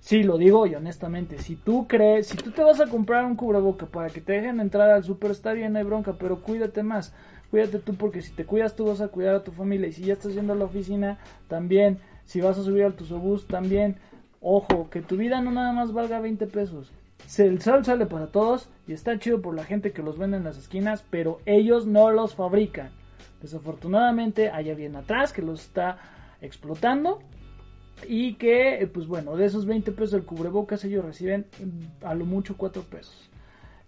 Sí, 0.00 0.22
lo 0.22 0.38
digo 0.38 0.66
y 0.66 0.74
honestamente, 0.76 1.38
si 1.38 1.56
tú 1.56 1.88
crees, 1.88 2.28
si 2.28 2.36
tú 2.36 2.52
te 2.52 2.62
vas 2.62 2.80
a 2.80 2.86
comprar 2.86 3.24
un 3.24 3.34
cubreboca 3.34 3.86
para 3.86 4.08
que 4.08 4.20
te 4.20 4.34
dejen 4.34 4.60
entrar 4.60 4.90
al 4.90 5.02
súper, 5.02 5.32
está 5.32 5.52
bien, 5.52 5.76
hay 5.76 5.82
bronca, 5.82 6.14
pero 6.16 6.42
cuídate 6.42 6.84
más, 6.84 7.12
cuídate 7.50 7.78
tú 7.80 7.94
porque 7.96 8.22
si 8.22 8.32
te 8.32 8.44
cuidas 8.44 8.76
tú 8.76 8.86
vas 8.86 9.00
a 9.00 9.08
cuidar 9.08 9.34
a 9.34 9.42
tu 9.42 9.50
familia 9.50 9.88
y 9.88 9.92
si 9.92 10.02
ya 10.02 10.12
estás 10.12 10.34
yendo 10.34 10.52
a 10.52 10.56
la 10.56 10.66
oficina, 10.66 11.18
también, 11.48 11.98
si 12.24 12.40
vas 12.40 12.56
a 12.56 12.62
subir 12.62 12.84
al 12.84 12.92
autobús, 12.92 13.48
también, 13.48 13.96
ojo, 14.40 14.88
que 14.90 15.02
tu 15.02 15.16
vida 15.16 15.40
no 15.40 15.50
nada 15.50 15.72
más 15.72 15.92
valga 15.92 16.20
20 16.20 16.46
pesos. 16.46 16.92
El 17.38 17.60
sol 17.60 17.84
sale 17.84 18.06
para 18.06 18.28
todos 18.28 18.68
y 18.86 18.92
está 18.92 19.18
chido 19.18 19.42
por 19.42 19.54
la 19.54 19.64
gente 19.64 19.92
que 19.92 20.02
los 20.02 20.18
vende 20.18 20.36
en 20.36 20.44
las 20.44 20.58
esquinas, 20.58 21.04
pero 21.10 21.40
ellos 21.44 21.86
no 21.86 22.10
los 22.10 22.34
fabrican. 22.34 22.90
Desafortunadamente 23.42 24.50
hay 24.50 24.70
alguien 24.70 24.96
atrás 24.96 25.32
que 25.32 25.42
los 25.42 25.62
está 25.62 25.98
explotando 26.40 27.20
y 28.06 28.34
que, 28.34 28.82
eh, 28.82 28.86
pues 28.86 29.06
bueno, 29.06 29.36
de 29.36 29.46
esos 29.46 29.66
20 29.66 29.92
pesos 29.92 30.12
del 30.12 30.24
cubrebocas 30.24 30.84
ellos 30.84 31.04
reciben 31.04 31.46
mm, 31.58 32.04
a 32.04 32.14
lo 32.14 32.24
mucho 32.24 32.56
4 32.56 32.82
pesos. 32.82 33.30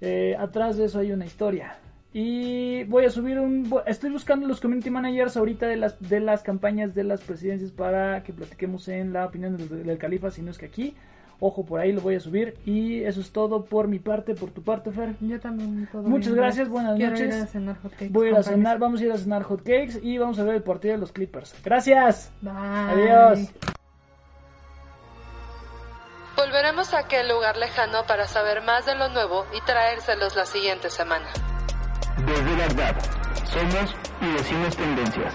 Eh, 0.00 0.36
atrás 0.38 0.76
de 0.76 0.86
eso 0.86 0.98
hay 0.98 1.12
una 1.12 1.26
historia. 1.26 1.78
Y 2.12 2.84
voy 2.84 3.04
a 3.04 3.10
subir 3.10 3.38
un... 3.38 3.70
Estoy 3.86 4.10
buscando 4.10 4.46
los 4.48 4.60
community 4.60 4.90
managers 4.90 5.36
ahorita 5.36 5.66
de 5.66 5.76
las, 5.76 6.00
de 6.00 6.20
las 6.20 6.42
campañas 6.42 6.94
de 6.94 7.04
las 7.04 7.20
presidencias 7.20 7.70
para 7.70 8.22
que 8.24 8.32
platiquemos 8.32 8.88
en 8.88 9.12
la 9.12 9.26
opinión 9.26 9.56
del, 9.56 9.84
del 9.84 9.98
califa, 9.98 10.30
si 10.30 10.40
no 10.42 10.50
es 10.50 10.58
que 10.58 10.66
aquí. 10.66 10.96
Ojo, 11.40 11.64
por 11.64 11.78
ahí 11.80 11.92
lo 11.92 12.00
voy 12.00 12.16
a 12.16 12.20
subir. 12.20 12.56
Y 12.64 13.04
eso 13.04 13.20
es 13.20 13.30
todo 13.30 13.64
por 13.64 13.86
mi 13.86 13.98
parte, 13.98 14.34
por 14.34 14.50
tu 14.50 14.62
parte, 14.62 14.90
Fer. 14.90 15.14
Yo 15.20 15.38
también 15.38 15.88
todo 15.92 16.02
Muchas 16.02 16.32
bien, 16.32 16.42
gracias, 16.44 16.68
buenas 16.68 16.96
Quiero 16.96 17.12
noches. 17.12 17.36
ir 17.36 17.42
a 17.42 17.46
cenar 17.46 17.76
hotcakes. 17.82 18.08
Voy 18.10 18.26
a 18.26 18.30
ir 18.30 18.36
a 18.36 18.42
cenar, 18.42 18.78
vamos 18.78 19.00
a 19.00 19.04
ir 19.04 19.12
a 19.12 19.18
cenar 19.18 19.42
hotcakes 19.44 20.00
y 20.02 20.18
vamos 20.18 20.38
a 20.38 20.44
ver 20.44 20.56
el 20.56 20.62
partido 20.62 20.94
de 20.94 21.00
los 21.00 21.12
Clippers. 21.12 21.54
Gracias. 21.62 22.32
Bye. 22.40 22.52
Adiós. 22.56 23.50
Volveremos 26.36 26.94
a 26.94 27.00
aquel 27.00 27.28
lugar 27.28 27.56
lejano 27.56 28.04
para 28.06 28.26
saber 28.26 28.62
más 28.62 28.86
de 28.86 28.94
lo 28.94 29.08
nuevo 29.10 29.44
y 29.56 29.60
traérselos 29.64 30.34
la 30.34 30.46
siguiente 30.46 30.88
semana. 30.90 31.26
Desde 32.26 32.56
Bagdad, 32.56 32.96
somos 33.44 33.94
y 34.20 34.32
decimos 34.32 34.76
tendencias. 34.76 35.34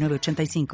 906985. 0.00 0.66